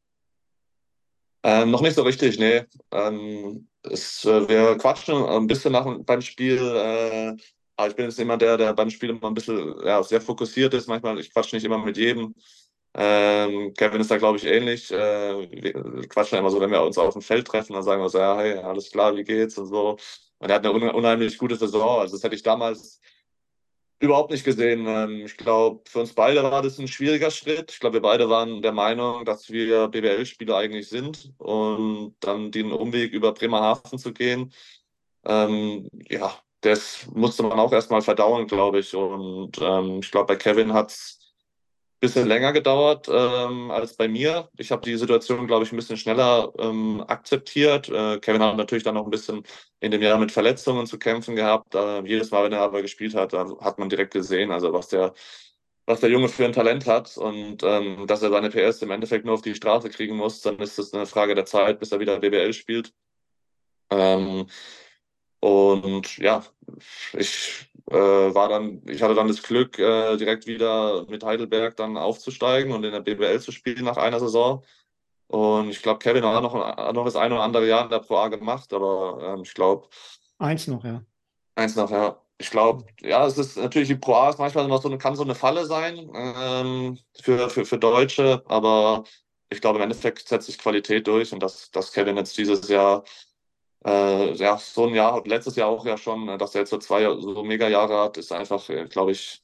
Ähm, 1.43 1.71
noch 1.71 1.81
nicht 1.81 1.95
so 1.95 2.03
richtig, 2.03 2.39
nee. 2.39 2.63
Ähm, 2.91 3.67
es, 3.83 4.23
äh, 4.23 4.47
wir 4.47 4.77
quatschen 4.77 5.23
ein 5.25 5.45
bisschen 5.45 5.73
nach, 5.73 5.85
beim 5.99 6.21
Spiel, 6.21 6.57
äh, 6.57 7.35
aber 7.75 7.89
ich 7.89 7.95
bin 7.95 8.05
jetzt 8.05 8.19
immer 8.19 8.37
der, 8.37 8.57
der 8.57 8.73
beim 8.73 8.89
Spiel 8.89 9.09
immer 9.09 9.27
ein 9.27 9.33
bisschen 9.33 9.75
ja, 9.83 10.01
sehr 10.03 10.21
fokussiert 10.21 10.73
ist. 10.73 10.87
Manchmal, 10.87 11.19
ich 11.19 11.33
quatsche 11.33 11.55
nicht 11.55 11.65
immer 11.65 11.77
mit 11.77 11.97
jedem. 11.97 12.33
Ähm, 12.95 13.73
Kevin 13.75 14.01
ist 14.01 14.11
da, 14.11 14.17
glaube 14.17 14.37
ich, 14.37 14.45
ähnlich. 14.45 14.91
Äh, 14.91 15.51
wir 15.51 16.07
quatschen 16.07 16.37
immer 16.37 16.51
so, 16.51 16.59
wenn 16.61 16.71
wir 16.71 16.83
uns 16.83 16.97
auf 16.97 17.13
dem 17.13 17.21
Feld 17.21 17.47
treffen, 17.47 17.73
dann 17.73 17.83
sagen 17.83 18.01
wir 18.01 18.09
so, 18.09 18.19
ja, 18.19 18.37
hey, 18.37 18.53
alles 18.57 18.91
klar, 18.91 19.15
wie 19.15 19.23
geht's 19.23 19.57
und 19.57 19.67
so. 19.67 19.97
Und 20.39 20.49
er 20.49 20.55
hat 20.55 20.65
eine 20.65 20.93
unheimlich 20.93 21.37
gute 21.37 21.55
Saison. 21.55 22.01
Also 22.01 22.15
das 22.15 22.23
hätte 22.23 22.35
ich 22.35 22.43
damals 22.43 22.99
überhaupt 24.03 24.31
nicht 24.31 24.43
gesehen. 24.43 24.85
Ähm, 24.87 25.25
ich 25.25 25.37
glaube, 25.37 25.81
für 25.89 26.01
uns 26.01 26.13
beide 26.13 26.43
war 26.43 26.61
das 26.61 26.77
ein 26.77 26.87
schwieriger 26.87 27.31
Schritt. 27.31 27.71
Ich 27.71 27.79
glaube, 27.79 27.95
wir 27.95 28.01
beide 28.01 28.29
waren 28.29 28.61
der 28.61 28.73
Meinung, 28.73 29.25
dass 29.25 29.49
wir 29.49 29.87
BWL-Spieler 29.87 30.57
eigentlich 30.57 30.89
sind 30.89 31.33
und 31.37 32.15
dann 32.19 32.51
den 32.51 32.71
Umweg 32.71 33.13
über 33.13 33.33
Bremerhaven 33.33 33.97
zu 33.97 34.13
gehen. 34.13 34.53
Ähm, 35.25 35.89
ja, 36.09 36.37
das 36.61 37.07
musste 37.13 37.43
man 37.43 37.59
auch 37.59 37.71
erstmal 37.71 38.01
verdauen, 38.01 38.47
glaube 38.47 38.79
ich. 38.79 38.93
Und 38.95 39.59
ähm, 39.61 39.99
ich 40.01 40.11
glaube, 40.11 40.27
bei 40.27 40.35
Kevin 40.35 40.73
hat 40.73 40.91
es 40.91 41.22
bisschen 42.03 42.27
länger 42.27 42.51
gedauert 42.51 43.07
ähm, 43.09 43.71
als 43.71 43.95
bei 43.95 44.09
mir. 44.09 44.49
Ich 44.57 44.71
habe 44.71 44.81
die 44.81 44.97
Situation, 44.97 45.47
glaube 45.47 45.63
ich, 45.63 45.71
ein 45.71 45.77
bisschen 45.77 45.95
schneller 45.95 46.51
ähm, 46.59 47.01
akzeptiert. 47.07 47.87
Äh, 47.87 48.19
Kevin 48.19 48.43
hat 48.43 48.57
natürlich 48.57 48.83
dann 48.83 48.95
noch 48.95 49.05
ein 49.05 49.09
bisschen 49.09 49.43
in 49.79 49.91
dem 49.91 50.01
Jahr 50.01 50.17
mit 50.17 50.31
Verletzungen 50.31 50.85
zu 50.85 50.99
kämpfen 50.99 51.37
gehabt. 51.37 51.73
Äh, 51.75 52.01
jedes 52.05 52.29
Mal, 52.31 52.43
wenn 52.43 52.51
er 52.51 52.59
aber 52.59 52.81
gespielt 52.81 53.15
hat, 53.15 53.33
hat 53.33 53.79
man 53.79 53.87
direkt 53.87 54.13
gesehen, 54.13 54.51
also 54.51 54.73
was 54.73 54.89
der, 54.89 55.13
was 55.85 56.01
der 56.01 56.09
Junge 56.09 56.27
für 56.27 56.43
ein 56.43 56.51
Talent 56.51 56.85
hat 56.87 57.17
und 57.17 57.63
ähm, 57.63 58.05
dass 58.05 58.21
er 58.21 58.31
seine 58.31 58.49
PS 58.49 58.81
im 58.81 58.91
Endeffekt 58.91 59.25
nur 59.25 59.35
auf 59.35 59.41
die 59.41 59.55
Straße 59.55 59.89
kriegen 59.89 60.17
muss, 60.17 60.41
dann 60.41 60.59
ist 60.59 60.77
es 60.79 60.93
eine 60.93 61.05
Frage 61.05 61.35
der 61.35 61.45
Zeit, 61.45 61.79
bis 61.79 61.93
er 61.93 62.01
wieder 62.01 62.19
BBL 62.19 62.53
spielt. 62.53 62.93
Ähm, 63.89 64.47
und 65.39 66.17
ja, 66.17 66.43
ich 67.13 67.69
äh, 67.89 67.95
war 67.95 68.49
dann, 68.49 68.81
ich 68.87 69.01
hatte 69.01 69.15
dann 69.15 69.27
das 69.27 69.43
Glück, 69.43 69.77
äh, 69.79 70.17
direkt 70.17 70.47
wieder 70.47 71.05
mit 71.07 71.23
Heidelberg 71.23 71.75
dann 71.75 71.97
aufzusteigen 71.97 72.71
und 72.71 72.83
in 72.83 72.91
der 72.91 73.01
BBL 73.01 73.39
zu 73.39 73.51
spielen 73.51 73.83
nach 73.83 73.97
einer 73.97 74.19
Saison. 74.19 74.63
Und 75.27 75.69
ich 75.69 75.81
glaube, 75.81 75.99
Kevin 75.99 76.23
hat 76.25 76.43
noch, 76.43 76.93
noch 76.93 77.05
das 77.05 77.15
eine 77.15 77.35
oder 77.35 77.43
andere 77.43 77.67
Jahr 77.67 77.83
in 77.83 77.89
der 77.89 77.99
Pro 77.99 78.17
A 78.17 78.27
gemacht, 78.27 78.71
aber 78.73 79.33
ähm, 79.35 79.41
ich 79.43 79.53
glaube. 79.53 79.87
Eins 80.37 80.67
noch, 80.67 80.83
ja. 80.83 81.03
Eins 81.55 81.75
noch, 81.75 81.89
ja. 81.89 82.19
Ich 82.37 82.49
glaube, 82.49 82.85
ja, 83.01 83.25
es 83.25 83.37
ist 83.37 83.57
natürlich, 83.57 83.87
die 83.87 83.95
Pro 83.95 84.13
A 84.13 84.29
ist 84.29 84.39
manchmal 84.39 84.67
noch 84.67 84.81
so 84.81 84.89
eine, 84.89 84.97
kann 84.97 85.15
so 85.15 85.23
eine 85.23 85.35
Falle 85.35 85.65
sein 85.65 86.09
ähm, 86.13 86.99
für, 87.21 87.49
für, 87.49 87.65
für 87.65 87.77
Deutsche, 87.77 88.43
aber 88.47 89.03
ich 89.49 89.61
glaube, 89.61 89.77
im 89.77 89.83
Endeffekt 89.83 90.27
setzt 90.27 90.47
sich 90.47 90.57
Qualität 90.57 91.07
durch 91.07 91.31
und 91.31 91.41
dass, 91.41 91.71
dass 91.71 91.91
Kevin 91.91 92.17
jetzt 92.17 92.37
dieses 92.37 92.67
Jahr 92.69 93.03
äh, 93.85 94.33
ja, 94.33 94.57
so 94.57 94.87
ein 94.87 94.95
Jahr, 94.95 95.21
letztes 95.25 95.55
Jahr 95.55 95.69
auch 95.69 95.85
ja 95.85 95.97
schon, 95.97 96.27
äh, 96.29 96.37
dass 96.37 96.55
er 96.55 96.61
jetzt 96.61 96.69
so 96.69 96.77
zwei 96.77 97.03
so 97.03 97.43
mega 97.43 97.67
Jahre 97.67 97.99
hat, 97.99 98.17
ist 98.17 98.31
einfach, 98.31 98.69
äh, 98.69 98.85
glaube 98.85 99.11
ich, 99.11 99.43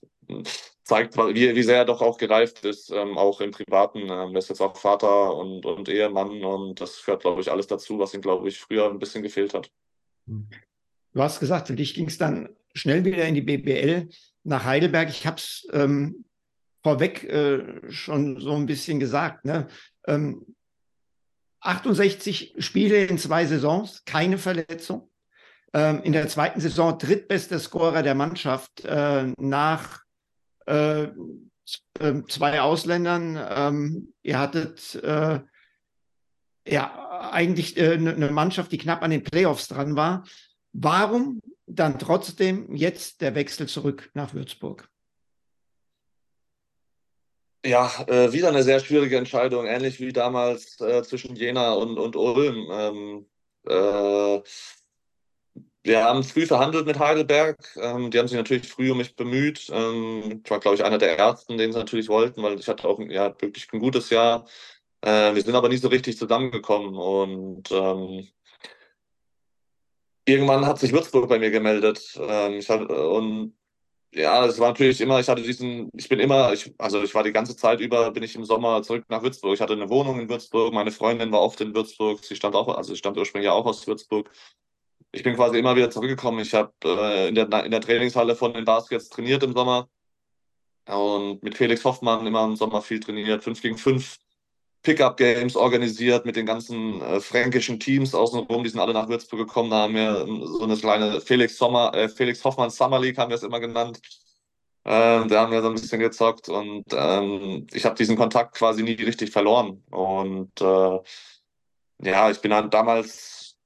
zeigt, 0.83 1.17
wie, 1.17 1.55
wie 1.55 1.63
sehr 1.63 1.77
er 1.77 1.85
doch 1.85 2.01
auch 2.01 2.17
gereift 2.17 2.65
ist, 2.65 2.89
ähm, 2.91 3.17
auch 3.17 3.41
im 3.41 3.51
Privaten. 3.51 3.99
Ähm, 3.99 4.33
er 4.33 4.37
ist 4.37 4.49
jetzt 4.49 4.61
auch 4.61 4.75
Vater 4.75 5.35
und, 5.35 5.65
und 5.65 5.87
Ehemann 5.89 6.43
und 6.43 6.81
das 6.81 7.03
gehört, 7.05 7.21
glaube 7.21 7.41
ich, 7.41 7.51
alles 7.51 7.67
dazu, 7.67 7.99
was 7.99 8.13
ihm, 8.13 8.21
glaube 8.21 8.47
ich, 8.47 8.59
früher 8.59 8.89
ein 8.89 8.99
bisschen 8.99 9.23
gefehlt 9.23 9.53
hat. 9.53 9.71
Du 10.25 11.21
hast 11.21 11.39
gesagt, 11.39 11.67
für 11.67 11.75
dich 11.75 11.93
ging 11.93 12.07
es 12.07 12.17
dann 12.17 12.49
schnell 12.73 13.03
wieder 13.05 13.25
in 13.25 13.35
die 13.35 13.41
BBL 13.41 14.09
nach 14.43 14.63
Heidelberg. 14.63 15.09
Ich 15.09 15.25
habe 15.27 15.37
es 15.37 15.67
ähm, 15.73 16.25
vorweg 16.83 17.23
äh, 17.23 17.91
schon 17.91 18.39
so 18.39 18.53
ein 18.55 18.65
bisschen 18.65 18.99
gesagt. 18.99 19.45
Ne? 19.45 19.67
Ähm, 20.07 20.55
68 21.61 22.55
Spiele 22.59 23.05
in 23.05 23.17
zwei 23.17 23.45
Saisons, 23.45 24.03
keine 24.05 24.37
Verletzung. 24.37 25.09
Ähm, 25.73 26.01
in 26.03 26.13
der 26.13 26.27
zweiten 26.27 26.59
Saison 26.59 26.97
drittbester 26.97 27.59
Scorer 27.59 28.01
der 28.01 28.15
Mannschaft 28.15 28.85
äh, 28.85 29.33
nach 29.37 30.01
äh, 30.65 31.09
äh, 31.99 32.23
zwei 32.27 32.61
Ausländern. 32.61 33.39
Ähm, 33.49 34.13
ihr 34.23 34.39
hattet 34.39 34.95
äh, 34.95 35.41
ja 36.67 37.29
eigentlich 37.31 37.79
eine 37.79 38.11
äh, 38.13 38.17
ne 38.17 38.31
Mannschaft, 38.31 38.71
die 38.71 38.77
knapp 38.77 39.03
an 39.03 39.11
den 39.11 39.23
Playoffs 39.23 39.67
dran 39.67 39.95
war. 39.95 40.25
Warum 40.73 41.41
dann 41.67 41.99
trotzdem 41.99 42.75
jetzt 42.75 43.21
der 43.21 43.35
Wechsel 43.35 43.67
zurück 43.67 44.09
nach 44.13 44.33
Würzburg? 44.33 44.89
Ja, 47.65 47.91
äh, 48.07 48.31
wieder 48.31 48.49
eine 48.49 48.63
sehr 48.63 48.79
schwierige 48.79 49.17
Entscheidung, 49.17 49.65
ähnlich 49.65 49.99
wie 49.99 50.13
damals 50.13 50.79
äh, 50.79 51.03
zwischen 51.03 51.35
Jena 51.35 51.73
und, 51.73 51.97
und 51.99 52.15
Ulm. 52.15 52.69
Ähm, 52.71 53.25
äh, 53.67 54.41
wir 55.83 56.03
haben 56.03 56.23
früh 56.23 56.45
verhandelt 56.45 56.85
mit 56.85 56.99
Heidelberg. 56.99 57.57
Ähm, 57.77 58.11
die 58.11 58.19
haben 58.19 58.27
sich 58.27 58.37
natürlich 58.37 58.67
früh 58.67 58.91
um 58.91 58.97
mich 58.97 59.15
bemüht. 59.15 59.69
Ähm, 59.71 60.41
ich 60.43 60.51
war, 60.51 60.59
glaube 60.59 60.75
ich, 60.75 60.83
einer 60.85 60.97
der 60.97 61.17
ersten, 61.17 61.57
den 61.57 61.73
sie 61.73 61.79
natürlich 61.79 62.07
wollten, 62.09 62.43
weil 62.43 62.59
ich 62.59 62.67
hatte 62.67 62.87
auch 62.87 62.99
ja, 62.99 63.35
wirklich 63.41 63.67
ein 63.73 63.79
gutes 63.79 64.09
Jahr. 64.09 64.47
Äh, 65.01 65.35
wir 65.35 65.41
sind 65.41 65.55
aber 65.55 65.69
nie 65.69 65.77
so 65.77 65.89
richtig 65.89 66.17
zusammengekommen 66.17 66.95
und 66.95 67.71
ähm, 67.71 68.27
irgendwann 70.25 70.65
hat 70.65 70.79
sich 70.79 70.91
Würzburg 70.93 71.29
bei 71.29 71.39
mir 71.39 71.51
gemeldet. 71.51 72.17
Ähm, 72.19 72.53
ich 72.53 72.69
hatte, 72.69 73.09
und 73.09 73.58
ja, 74.11 74.45
es 74.45 74.59
war 74.59 74.69
natürlich 74.69 75.01
immer, 75.01 75.19
ich 75.19 75.27
hatte 75.29 75.41
diesen, 75.43 75.89
ich 75.93 76.09
bin 76.09 76.19
immer, 76.19 76.51
ich, 76.53 76.73
also 76.79 77.03
ich 77.03 77.13
war 77.13 77.23
die 77.23 77.31
ganze 77.31 77.55
Zeit 77.55 77.79
über, 77.79 78.11
bin 78.11 78.23
ich 78.23 78.35
im 78.35 78.43
Sommer 78.43 78.81
zurück 78.81 79.05
nach 79.09 79.21
Würzburg. 79.21 79.53
Ich 79.53 79.61
hatte 79.61 79.73
eine 79.73 79.89
Wohnung 79.89 80.19
in 80.19 80.29
Würzburg, 80.29 80.73
meine 80.73 80.91
Freundin 80.91 81.31
war 81.31 81.41
oft 81.41 81.61
in 81.61 81.75
Würzburg, 81.75 82.23
sie 82.23 82.35
stammt 82.35 82.55
auch, 82.55 82.67
also 82.75 82.93
sie 82.93 82.97
stammt 82.97 83.17
ursprünglich 83.17 83.49
auch 83.51 83.65
aus 83.65 83.85
Würzburg. 83.87 84.29
Ich 85.11 85.23
bin 85.23 85.35
quasi 85.35 85.59
immer 85.59 85.75
wieder 85.75 85.89
zurückgekommen. 85.89 86.39
Ich 86.39 86.53
habe 86.53 86.73
äh, 86.83 87.29
in, 87.29 87.35
der, 87.35 87.65
in 87.65 87.71
der 87.71 87.81
Trainingshalle 87.81 88.35
von 88.35 88.53
den 88.53 88.65
Baskets 88.65 89.09
trainiert 89.09 89.43
im 89.43 89.53
Sommer 89.53 89.89
und 90.87 91.43
mit 91.43 91.55
Felix 91.55 91.83
Hoffmann 91.85 92.25
immer 92.27 92.45
im 92.45 92.55
Sommer 92.55 92.81
viel 92.81 92.99
trainiert, 92.99 93.43
5 93.43 93.61
gegen 93.61 93.77
5 93.77 94.17
Pickup-Games 94.81 95.55
organisiert 95.55 96.25
mit 96.25 96.35
den 96.35 96.45
ganzen 96.45 97.01
äh, 97.01 97.19
fränkischen 97.19 97.79
Teams 97.79 98.15
außenrum. 98.15 98.63
Die 98.63 98.69
sind 98.69 98.79
alle 98.79 98.93
nach 98.93 99.09
Würzburg 99.09 99.39
gekommen. 99.39 99.69
Da 99.71 99.83
haben 99.83 99.95
wir 99.95 100.25
so 100.25 100.63
eine 100.63 100.77
kleine 100.77 101.21
Felix, 101.21 101.57
Sommer, 101.57 101.93
äh, 101.93 102.07
Felix 102.09 102.43
Hoffmann 102.43 102.69
Summer 102.69 102.99
League, 102.99 103.17
haben 103.17 103.29
wir 103.29 103.35
es 103.35 103.43
immer 103.43 103.59
genannt. 103.59 103.99
Ähm, 104.85 105.27
da 105.27 105.41
haben 105.41 105.51
wir 105.51 105.61
so 105.61 105.67
ein 105.67 105.75
bisschen 105.75 105.99
gezockt 105.99 106.49
und 106.49 106.85
ähm, 106.93 107.67
ich 107.73 107.85
habe 107.85 107.95
diesen 107.95 108.15
Kontakt 108.17 108.55
quasi 108.55 108.81
nie 108.83 108.93
richtig 108.93 109.31
verloren. 109.31 109.83
Und 109.91 110.61
äh, 110.61 110.99
ja, 112.01 112.31
ich 112.31 112.39
bin 112.41 112.51
dann 112.51 112.69
damals. 112.69 113.57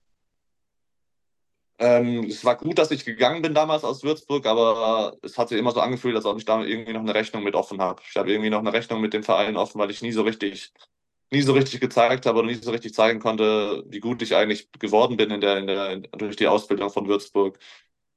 Ähm, 1.80 2.26
es 2.26 2.46
war 2.46 2.56
gut, 2.58 2.78
dass 2.78 2.92
ich 2.92 3.06
gegangen 3.06 3.42
bin 3.42 3.54
damals 3.54 3.84
aus 3.84 4.04
Würzburg, 4.04 4.46
aber 4.46 5.18
es 5.22 5.38
hat 5.38 5.50
sich 5.50 5.58
immer 5.60 5.72
so 5.72 5.82
angefühlt, 5.82 6.16
als 6.16 6.26
ob 6.26 6.38
ich 6.38 6.46
da 6.46 6.64
irgendwie 6.64 6.94
noch 6.94 7.02
eine 7.02 7.14
Rechnung 7.16 7.44
mit 7.44 7.56
offen 7.56 7.82
habe. 7.82 8.02
Ich 8.08 8.16
habe 8.16 8.32
irgendwie 8.32 8.50
noch 8.50 8.60
eine 8.60 8.74
Rechnung 8.74 9.02
mit 9.02 9.14
dem 9.14 9.24
Verein 9.24 9.58
offen, 9.58 9.80
weil 9.80 9.92
ich 9.92 10.02
nie 10.02 10.12
so 10.12 10.22
richtig 10.24 10.74
nie 11.32 11.42
so 11.42 11.54
richtig 11.54 11.82
gezeigt 11.82 12.26
habe 12.26 12.40
oder 12.40 12.48
nie 12.48 12.56
so 12.56 12.72
richtig 12.72 12.94
zeigen 12.94 13.20
konnte, 13.20 13.84
wie 13.88 14.00
gut 14.00 14.22
ich 14.22 14.36
eigentlich 14.36 14.72
geworden 14.74 15.18
bin 15.18 15.32
in 15.32 15.42
der, 15.42 15.58
in 15.58 15.68
der, 15.68 15.98
durch 15.98 16.36
die 16.36 16.48
Ausbildung 16.48 16.90
von 16.90 17.08
Würzburg. 17.08 17.60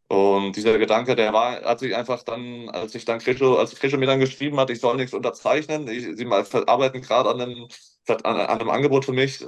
Und 0.08 0.54
dieser 0.54 0.78
Gedanke, 0.78 1.16
der 1.16 1.32
war, 1.32 1.62
hat 1.62 1.80
sich 1.80 1.94
einfach 1.96 2.22
dann, 2.22 2.68
als 2.70 2.94
ich 2.94 3.04
dann 3.04 3.18
Krischo, 3.18 3.56
als 3.56 3.74
Krischo 3.74 3.96
mir 3.96 4.06
dann 4.06 4.20
geschrieben 4.20 4.58
hat, 4.60 4.70
ich 4.70 4.80
soll 4.80 4.96
nichts 4.96 5.14
unterzeichnen, 5.14 5.88
ich, 5.88 6.06
sie 6.16 6.24
mal 6.24 6.46
arbeiten 6.66 7.00
gerade 7.02 7.30
an 7.30 7.40
einem, 7.40 7.68
an, 8.08 8.20
an 8.24 8.60
einem 8.60 8.70
Angebot 8.70 9.04
für 9.04 9.12
mich. 9.12 9.44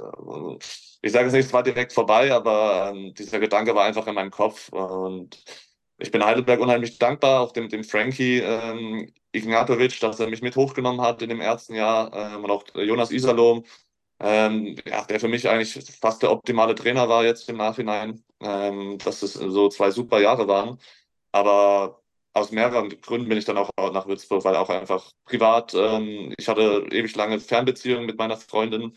Ich 1.01 1.11
sage 1.13 1.27
es 1.27 1.33
nicht, 1.33 1.45
es 1.45 1.53
war 1.53 1.63
direkt 1.63 1.93
vorbei, 1.93 2.33
aber 2.33 2.91
ähm, 2.93 3.13
dieser 3.13 3.39
Gedanke 3.39 3.73
war 3.73 3.85
einfach 3.85 4.05
in 4.07 4.15
meinem 4.15 4.31
Kopf. 4.31 4.69
Und 4.69 5.41
ich 5.97 6.11
bin 6.11 6.25
Heidelberg 6.25 6.59
unheimlich 6.59 6.99
dankbar, 6.99 7.41
auch 7.41 7.53
dem, 7.53 7.69
dem 7.69 7.83
Frankie 7.85 8.39
ähm, 8.39 9.13
Ignatovic, 9.31 9.99
dass 9.99 10.19
er 10.19 10.27
mich 10.29 10.41
mit 10.41 10.55
hochgenommen 10.55 11.01
hat 11.01 11.21
in 11.21 11.29
dem 11.29 11.41
ersten 11.41 11.75
Jahr 11.75 12.11
ähm, 12.13 12.43
und 12.43 12.51
auch 12.51 12.63
Jonas 12.75 13.11
Iserlohm, 13.11 13.63
ähm, 14.19 14.75
ja, 14.85 15.05
der 15.05 15.19
für 15.19 15.27
mich 15.27 15.47
eigentlich 15.49 15.73
fast 16.01 16.21
der 16.23 16.31
optimale 16.31 16.75
Trainer 16.75 17.07
war 17.09 17.23
jetzt 17.25 17.49
im 17.49 17.57
Nachhinein, 17.57 18.23
ähm, 18.41 18.97
dass 18.99 19.21
es 19.23 19.33
so 19.33 19.69
zwei 19.69 19.91
super 19.91 20.19
Jahre 20.19 20.47
waren. 20.47 20.79
Aber 21.31 22.01
aus 22.33 22.51
mehreren 22.51 22.89
Gründen 23.01 23.29
bin 23.29 23.37
ich 23.37 23.45
dann 23.45 23.57
auch 23.57 23.69
nach 23.77 24.07
Würzburg, 24.07 24.43
weil 24.45 24.55
auch 24.55 24.69
einfach 24.69 25.11
privat, 25.25 25.73
ähm, 25.73 26.33
ich 26.37 26.47
hatte 26.47 26.87
ewig 26.91 27.15
lange 27.15 27.39
Fernbeziehungen 27.39 28.05
mit 28.05 28.17
meiner 28.17 28.37
Freundin, 28.37 28.95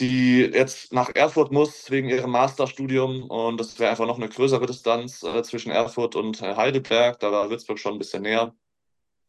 die 0.00 0.40
jetzt 0.40 0.92
nach 0.92 1.10
Erfurt 1.14 1.52
muss 1.52 1.90
wegen 1.90 2.08
ihrem 2.08 2.30
Masterstudium 2.32 3.24
und 3.30 3.58
das 3.60 3.78
wäre 3.78 3.90
einfach 3.90 4.06
noch 4.06 4.16
eine 4.18 4.28
größere 4.28 4.66
Distanz 4.66 5.22
äh, 5.22 5.42
zwischen 5.42 5.70
Erfurt 5.70 6.16
und 6.16 6.42
äh, 6.42 6.56
Heidelberg. 6.56 7.20
Da 7.20 7.30
war 7.32 7.50
Würzburg 7.50 7.78
schon 7.78 7.94
ein 7.94 7.98
bisschen 7.98 8.22
näher. 8.22 8.54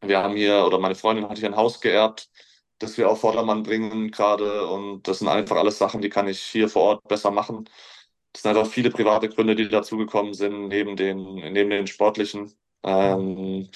Wir 0.08 0.22
haben 0.22 0.36
hier, 0.36 0.66
oder 0.66 0.80
meine 0.80 0.96
Freundin 0.96 1.30
hat 1.30 1.38
hier 1.38 1.50
ein 1.50 1.56
Haus 1.56 1.82
geerbt, 1.82 2.30
das 2.80 2.98
wir 2.98 3.10
auf 3.10 3.22
Vordermann 3.22 3.64
bringen 3.64 4.12
gerade 4.12 4.68
und 4.68 5.08
das 5.08 5.20
sind 5.20 5.28
einfach 5.30 5.58
alles 5.58 5.78
Sachen, 5.78 6.02
die 6.02 6.10
kann 6.10 6.28
ich 6.28 6.42
hier 6.42 6.70
vor 6.70 6.84
Ort 6.84 7.08
besser 7.08 7.32
machen. 7.32 7.70
Das 8.34 8.42
sind 8.44 8.56
einfach 8.56 8.70
viele 8.72 8.90
private 8.92 9.30
Gründe, 9.30 9.56
die 9.56 9.70
dazugekommen 9.70 10.34
sind, 10.34 10.68
neben 10.70 10.96
den, 10.96 11.36
neben 11.54 11.70
den 11.70 11.88
sportlichen. 11.88 12.54
Ähm, 12.84 13.70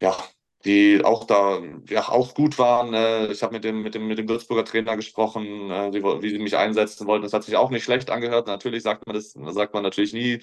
ja, 0.00 0.16
die 0.64 1.02
auch 1.04 1.24
da 1.24 1.60
ja 1.88 2.08
auch 2.08 2.34
gut 2.34 2.58
waren. 2.58 2.92
Äh, 2.94 3.32
ich 3.32 3.42
habe 3.42 3.54
mit 3.54 3.64
dem, 3.64 3.82
mit, 3.82 3.94
dem, 3.94 4.06
mit 4.08 4.18
dem 4.18 4.28
Würzburger 4.28 4.64
Trainer 4.64 4.96
gesprochen, 4.96 5.70
äh, 5.70 5.92
wie, 5.92 6.02
wie 6.22 6.30
sie 6.30 6.38
mich 6.38 6.56
einsetzen 6.56 7.06
wollten. 7.06 7.22
Das 7.22 7.32
hat 7.32 7.44
sich 7.44 7.56
auch 7.56 7.70
nicht 7.70 7.84
schlecht 7.84 8.10
angehört. 8.10 8.46
Natürlich 8.48 8.82
sagt 8.82 9.06
man 9.06 9.14
das, 9.14 9.32
sagt 9.32 9.74
man 9.74 9.82
natürlich 9.82 10.12
nie. 10.12 10.40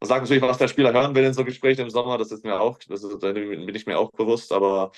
Man 0.00 0.08
sagt 0.08 0.22
natürlich, 0.22 0.42
was 0.42 0.58
der 0.58 0.68
Spieler 0.68 0.92
hören 0.92 1.14
will 1.14 1.24
in 1.24 1.32
so 1.32 1.44
Gesprächen 1.44 1.82
im 1.82 1.90
Sommer, 1.90 2.18
das 2.18 2.30
ist 2.30 2.44
mir 2.44 2.60
auch, 2.60 2.78
das 2.88 3.02
ist, 3.02 3.18
bin 3.20 3.74
ich 3.74 3.86
mir 3.86 3.98
auch 3.98 4.10
bewusst, 4.12 4.52
aber 4.52 4.92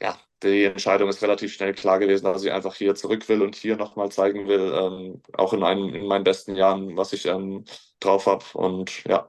ja, 0.00 0.18
die 0.42 0.64
Entscheidung 0.64 1.08
ist 1.08 1.22
relativ 1.22 1.52
schnell 1.52 1.74
klar 1.74 1.98
gewesen, 1.98 2.24
dass 2.24 2.44
ich 2.44 2.52
einfach 2.52 2.74
hier 2.74 2.94
zurück 2.94 3.28
will 3.28 3.42
und 3.42 3.56
hier 3.56 3.76
nochmal 3.76 4.10
zeigen 4.10 4.46
will, 4.46 4.72
ähm, 4.74 5.22
auch 5.34 5.52
in, 5.52 5.62
einem, 5.62 5.94
in 5.94 6.06
meinen 6.06 6.24
besten 6.24 6.54
Jahren, 6.54 6.96
was 6.96 7.12
ich 7.12 7.26
ähm, 7.26 7.64
drauf 8.00 8.26
habe 8.26 8.44
und 8.54 9.04
ja, 9.04 9.28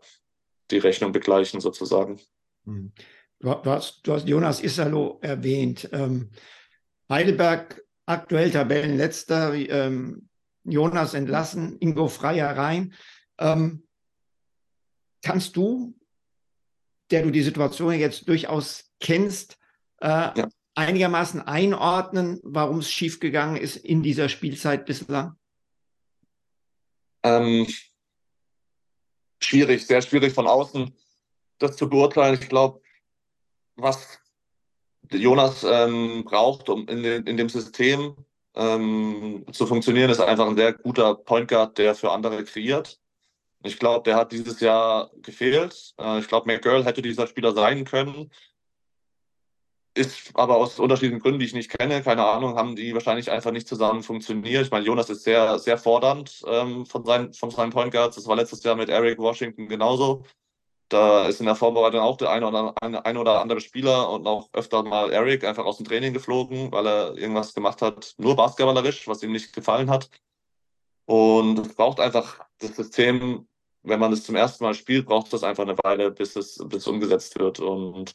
die 0.71 0.77
Rechnung 0.77 1.11
begleichen 1.11 1.59
sozusagen. 1.59 2.19
Hm. 2.65 2.91
Du, 3.39 3.49
hast, 3.65 4.01
du 4.03 4.13
hast 4.13 4.27
Jonas 4.27 4.61
Isalo 4.61 5.17
erwähnt. 5.21 5.89
Ähm, 5.93 6.29
Heidelberg 7.09 7.83
aktuell 8.05 8.51
Tabellenletzter, 8.51 9.53
ähm, 9.53 10.29
Jonas 10.63 11.13
entlassen, 11.13 11.77
Ingo 11.79 12.07
Freier 12.07 12.55
rein. 12.55 12.93
Ähm, 13.39 13.87
kannst 15.21 15.55
du, 15.55 15.95
der 17.11 17.23
du 17.23 17.31
die 17.31 17.41
Situation 17.41 17.93
jetzt 17.93 18.27
durchaus 18.27 18.91
kennst, 18.99 19.57
äh, 20.01 20.07
ja. 20.07 20.49
einigermaßen 20.75 21.41
einordnen, 21.41 22.39
warum 22.43 22.79
es 22.79 22.91
schiefgegangen 22.91 23.57
ist 23.57 23.77
in 23.77 24.03
dieser 24.03 24.29
Spielzeit 24.29 24.85
bislang? 24.85 25.35
Ähm, 27.23 27.67
schwierig, 29.41 29.85
sehr 29.85 30.01
schwierig 30.01 30.33
von 30.33 30.47
außen 30.47 30.93
das 31.59 31.75
zu 31.75 31.89
beurteilen. 31.89 32.39
Ich 32.41 32.49
glaube, 32.49 32.81
was 33.75 34.19
Jonas 35.11 35.63
ähm, 35.63 36.23
braucht, 36.25 36.69
um 36.69 36.87
in, 36.87 37.03
in 37.03 37.37
dem 37.37 37.49
System 37.49 38.15
ähm, 38.55 39.45
zu 39.51 39.67
funktionieren, 39.67 40.09
ist 40.09 40.19
einfach 40.19 40.47
ein 40.47 40.57
sehr 40.57 40.73
guter 40.73 41.15
Point 41.15 41.47
Guard, 41.47 41.77
der 41.77 41.95
für 41.95 42.11
andere 42.11 42.43
kreiert. 42.43 42.99
Ich 43.63 43.77
glaube, 43.77 44.03
der 44.03 44.15
hat 44.15 44.31
dieses 44.31 44.59
Jahr 44.61 45.11
gefehlt. 45.21 45.93
Äh, 45.99 46.19
ich 46.19 46.27
glaube, 46.27 46.47
McGirl 46.47 46.85
hätte 46.85 47.01
dieser 47.01 47.27
Spieler 47.27 47.53
sein 47.53 47.83
können. 47.85 48.31
Ist 49.95 50.31
aber 50.35 50.55
aus 50.57 50.79
unterschiedlichen 50.79 51.19
Gründen, 51.19 51.39
die 51.39 51.45
ich 51.45 51.53
nicht 51.53 51.69
kenne, 51.71 52.01
keine 52.03 52.25
Ahnung, 52.25 52.55
haben 52.55 52.75
die 52.75 52.93
wahrscheinlich 52.93 53.31
einfach 53.31 53.51
nicht 53.51 53.67
zusammen 53.67 54.03
funktioniert. 54.03 54.63
Ich 54.63 54.71
meine, 54.71 54.85
Jonas 54.85 55.09
ist 55.09 55.23
sehr, 55.23 55.59
sehr 55.59 55.77
fordernd 55.77 56.41
ähm, 56.47 56.85
von, 56.85 57.03
seinen, 57.05 57.33
von 57.33 57.51
seinen 57.51 57.71
Point 57.71 57.91
Guards. 57.91 58.15
Das 58.15 58.27
war 58.27 58.35
letztes 58.35 58.63
Jahr 58.63 58.75
mit 58.75 58.89
Eric 58.89 59.17
Washington 59.19 59.67
genauso. 59.67 60.23
Da 60.89 61.27
ist 61.27 61.39
in 61.39 61.45
der 61.45 61.55
Vorbereitung 61.55 61.99
auch 62.01 62.17
der 62.17 62.31
eine 62.31 62.47
oder, 62.47 62.73
eine, 62.81 63.05
ein 63.05 63.17
oder 63.17 63.41
andere 63.41 63.61
Spieler 63.61 64.09
und 64.09 64.25
auch 64.27 64.49
öfter 64.53 64.83
mal 64.83 65.11
Eric 65.11 65.43
einfach 65.43 65.65
aus 65.65 65.77
dem 65.77 65.85
Training 65.87 66.13
geflogen, 66.13 66.71
weil 66.71 66.87
er 66.87 67.15
irgendwas 67.17 67.53
gemacht 67.53 67.81
hat, 67.81 68.15
nur 68.17 68.35
basketballerisch, 68.35 69.07
was 69.07 69.21
ihm 69.23 69.31
nicht 69.31 69.53
gefallen 69.53 69.89
hat. 69.89 70.09
Und 71.05 71.75
braucht 71.75 71.99
einfach 71.99 72.48
das 72.59 72.75
System, 72.75 73.47
wenn 73.83 73.99
man 73.99 74.13
es 74.13 74.23
zum 74.23 74.35
ersten 74.35 74.63
Mal 74.63 74.73
spielt, 74.73 75.05
braucht 75.07 75.33
es 75.33 75.43
einfach 75.43 75.63
eine 75.63 75.77
Weile, 75.83 76.11
bis 76.11 76.35
es, 76.35 76.57
bis 76.67 76.79
es 76.79 76.87
umgesetzt 76.87 77.39
wird. 77.39 77.59
Und 77.59 78.13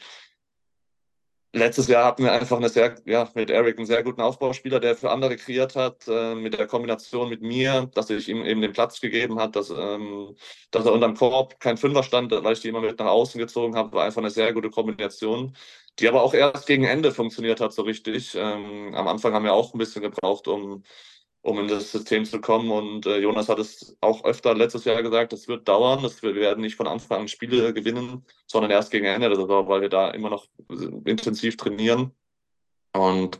letztes 1.54 1.88
Jahr 1.88 2.04
hatten 2.06 2.24
wir 2.24 2.32
einfach 2.32 2.56
eine 2.56 2.68
sehr, 2.68 2.96
ja, 3.06 3.30
mit 3.34 3.50
Eric 3.50 3.78
einen 3.78 3.86
sehr 3.86 4.02
guten 4.02 4.20
Aufbauspieler, 4.20 4.80
der 4.80 4.96
für 4.96 5.10
andere 5.10 5.36
kreiert 5.36 5.76
hat, 5.76 6.06
äh, 6.08 6.34
mit 6.34 6.58
der 6.58 6.66
Kombination 6.66 7.28
mit 7.30 7.42
mir, 7.42 7.90
dass 7.94 8.10
ich 8.10 8.28
ihm 8.28 8.44
eben 8.44 8.60
den 8.60 8.72
Platz 8.72 9.00
gegeben 9.00 9.38
hat, 9.38 9.56
dass, 9.56 9.70
ähm, 9.70 10.36
dass 10.70 10.84
er 10.86 10.92
unterm 10.92 11.16
Korb 11.16 11.58
kein 11.60 11.76
Fünfer 11.76 12.02
stand, 12.02 12.32
weil 12.32 12.52
ich 12.52 12.60
die 12.60 12.68
immer 12.68 12.80
mit 12.80 12.98
nach 12.98 13.06
außen 13.06 13.38
gezogen 13.38 13.76
habe, 13.76 13.92
war 13.92 14.04
einfach 14.04 14.20
eine 14.20 14.30
sehr 14.30 14.52
gute 14.52 14.70
Kombination, 14.70 15.56
die 15.98 16.08
aber 16.08 16.22
auch 16.22 16.34
erst 16.34 16.66
gegen 16.66 16.84
Ende 16.84 17.12
funktioniert 17.12 17.60
hat, 17.60 17.72
so 17.72 17.82
richtig. 17.82 18.34
Ähm, 18.34 18.94
am 18.94 19.08
Anfang 19.08 19.32
haben 19.32 19.44
wir 19.44 19.54
auch 19.54 19.72
ein 19.74 19.78
bisschen 19.78 20.02
gebraucht, 20.02 20.48
um 20.48 20.82
um 21.44 21.58
in 21.58 21.68
das 21.68 21.92
System 21.92 22.24
zu 22.24 22.40
kommen. 22.40 22.70
Und 22.70 23.06
äh, 23.06 23.18
Jonas 23.18 23.48
hat 23.50 23.58
es 23.58 23.96
auch 24.00 24.24
öfter 24.24 24.54
letztes 24.54 24.86
Jahr 24.86 25.02
gesagt, 25.02 25.32
das 25.32 25.46
wird 25.46 25.68
dauern, 25.68 26.02
das 26.02 26.22
wir, 26.22 26.34
wir 26.34 26.40
werden 26.40 26.62
nicht 26.62 26.74
von 26.74 26.86
Anfang 26.88 27.22
an 27.22 27.28
Spiele 27.28 27.74
gewinnen, 27.74 28.24
sondern 28.46 28.70
erst 28.70 28.90
gegen 28.90 29.04
Ende 29.04 29.28
der 29.28 29.36
Saison, 29.36 29.68
weil 29.68 29.82
wir 29.82 29.90
da 29.90 30.10
immer 30.10 30.30
noch 30.30 30.46
intensiv 31.04 31.58
trainieren. 31.58 32.12
Und 32.94 33.38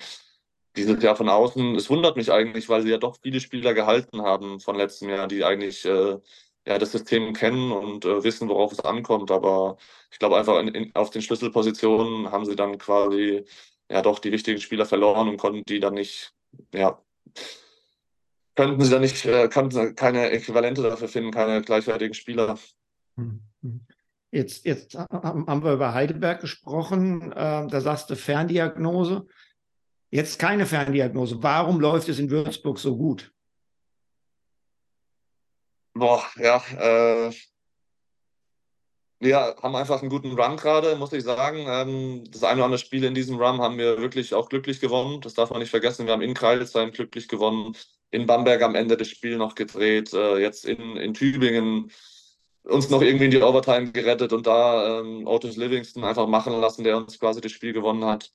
dieses 0.77 1.03
Jahr 1.03 1.17
von 1.17 1.31
außen, 1.31 1.77
es 1.77 1.89
wundert 1.89 2.17
mich 2.17 2.31
eigentlich, 2.31 2.69
weil 2.69 2.83
sie 2.83 2.91
ja 2.91 2.99
doch 2.99 3.17
viele 3.23 3.41
Spieler 3.41 3.73
gehalten 3.73 4.21
haben 4.21 4.61
von 4.61 4.77
letztem 4.77 5.09
Jahr, 5.09 5.27
die 5.27 5.43
eigentlich 5.43 5.87
äh, 5.87 6.19
ja, 6.67 6.79
das 6.79 6.93
System 6.93 7.33
kennen 7.33 7.73
und 7.73 8.05
äh, 8.05 8.23
wissen, 8.23 8.51
worauf 8.51 8.73
es 8.73 8.81
ankommt. 8.81 9.31
Aber 9.31 9.79
ich 10.11 10.19
glaube 10.19 10.37
einfach 10.37 10.61
in, 10.61 10.69
in, 10.69 10.95
auf 10.95 11.09
den 11.09 11.23
Schlüsselpositionen 11.23 12.31
haben 12.31 12.45
sie 12.45 12.57
dann 12.57 12.77
quasi 12.77 13.45
ja 13.91 14.03
doch 14.03 14.19
die 14.19 14.33
wichtigen 14.33 14.61
Spieler 14.61 14.85
verloren 14.85 15.29
und 15.29 15.39
konnten 15.39 15.65
die 15.67 15.81
dann 15.81 15.95
nicht 15.95 16.35
ja, 16.75 17.01
könnten 18.55 18.83
sie 18.83 18.91
da 18.91 18.99
nicht, 18.99 19.25
äh, 19.25 19.49
könnten 19.49 19.95
keine 19.95 20.31
Äquivalente 20.31 20.83
dafür 20.83 21.09
finden, 21.09 21.31
keine 21.31 21.63
gleichwertigen 21.63 22.15
Spieler. 22.15 22.59
Hm, 23.17 23.41
hm. 23.63 23.87
Jetzt, 24.31 24.65
jetzt 24.65 24.97
haben 24.97 25.63
wir 25.63 25.75
über 25.75 25.95
Heidelberg 25.95 26.41
gesprochen. 26.41 27.31
Äh, 27.31 27.69
da 27.69 27.81
sagst 27.81 28.11
du 28.11 28.17
Ferndiagnose. 28.17 29.27
Jetzt 30.11 30.41
keine 30.41 30.67
Ferndiagnose. 30.67 31.41
Warum 31.43 31.79
läuft 31.79 32.09
es 32.09 32.19
in 32.19 32.31
Würzburg 32.31 32.81
so 32.81 32.97
gut? 32.97 33.33
Boah, 35.93 36.25
ja, 36.37 36.61
äh, 36.79 37.33
wir 39.21 39.39
haben 39.63 39.77
einfach 39.77 40.01
einen 40.01 40.11
guten 40.11 40.33
Run 40.33 40.57
gerade, 40.57 40.97
muss 40.97 41.13
ich 41.13 41.23
sagen. 41.23 41.67
Ähm, 41.69 42.25
das 42.31 42.43
eine 42.43 42.57
oder 42.57 42.65
andere 42.65 42.79
Spiel 42.79 43.05
in 43.05 43.15
diesem 43.15 43.37
Run 43.37 43.61
haben 43.61 43.79
wir 43.79 43.99
wirklich 43.99 44.35
auch 44.35 44.49
glücklich 44.49 44.81
gewonnen. 44.81 45.21
Das 45.21 45.35
darf 45.35 45.51
man 45.51 45.61
nicht 45.61 45.71
vergessen. 45.71 46.07
Wir 46.07 46.13
haben 46.13 46.23
in 46.23 46.35
Kreilsheim 46.35 46.91
glücklich 46.91 47.29
gewonnen 47.29 47.77
in 48.15 48.27
Bamberg 48.27 48.63
am 48.63 48.75
Ende 48.75 48.97
des 48.97 49.09
Spiels 49.09 49.39
noch 49.39 49.55
gedreht, 49.55 50.13
äh, 50.13 50.39
jetzt 50.39 50.65
in, 50.65 50.97
in 50.97 51.15
Tübingen 51.15 51.91
uns 52.63 52.89
noch 52.89 53.03
irgendwie 53.03 53.27
in 53.27 53.31
die 53.31 53.43
Overtime 53.43 53.93
gerettet 53.93 54.33
und 54.33 54.47
da 54.47 55.01
ähm, 55.01 55.27
Otis 55.27 55.57
Livingston 55.57 56.05
einfach 56.05 56.27
machen 56.27 56.59
lassen, 56.61 56.85
der 56.85 56.97
uns 56.97 57.19
quasi 57.19 57.41
das 57.41 57.53
Spiel 57.53 57.73
gewonnen 57.73 58.05
hat. 58.05 58.33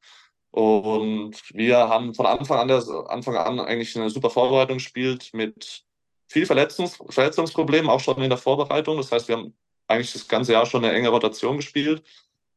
Und 0.52 1.36
wir 1.54 1.78
haben 1.78 2.14
von 2.14 2.26
Anfang 2.26 2.60
an, 2.60 2.68
der, 2.68 2.84
Anfang 3.08 3.36
an 3.38 3.60
eigentlich 3.60 3.96
eine 3.96 4.10
super 4.10 4.30
Vorbereitung 4.30 4.78
gespielt 4.78 5.30
mit 5.34 5.84
viel 6.28 6.46
Verletzungs 6.46 7.00
Verletzungsproblemen, 7.10 7.90
auch 7.90 8.00
schon 8.00 8.22
in 8.22 8.30
der 8.30 8.38
Vorbereitung. 8.38 8.98
Das 8.98 9.12
heißt, 9.12 9.28
wir 9.28 9.38
haben 9.38 9.54
eigentlich 9.88 10.14
das 10.14 10.28
ganze 10.28 10.54
Jahr 10.54 10.66
schon 10.66 10.84
eine 10.84 10.94
enge 10.94 11.10
Rotation 11.10 11.58
gespielt. 11.58 12.04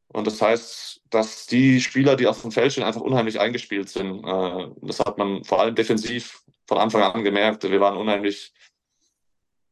Und 0.09 0.27
das 0.27 0.41
heißt, 0.41 1.01
dass 1.09 1.47
die 1.47 1.81
Spieler, 1.81 2.15
die 2.15 2.27
auf 2.27 2.41
dem 2.41 2.51
Feld 2.51 2.71
stehen, 2.71 2.83
einfach 2.83 3.01
unheimlich 3.01 3.39
eingespielt 3.39 3.89
sind. 3.89 4.23
Äh, 4.23 4.67
das 4.81 4.99
hat 4.99 5.17
man 5.17 5.43
vor 5.43 5.59
allem 5.59 5.73
defensiv 5.73 6.43
von 6.67 6.77
Anfang 6.77 7.01
an 7.01 7.23
gemerkt. 7.23 7.63
Wir 7.63 7.79
waren 7.79 7.97
unheimlich, 7.97 8.53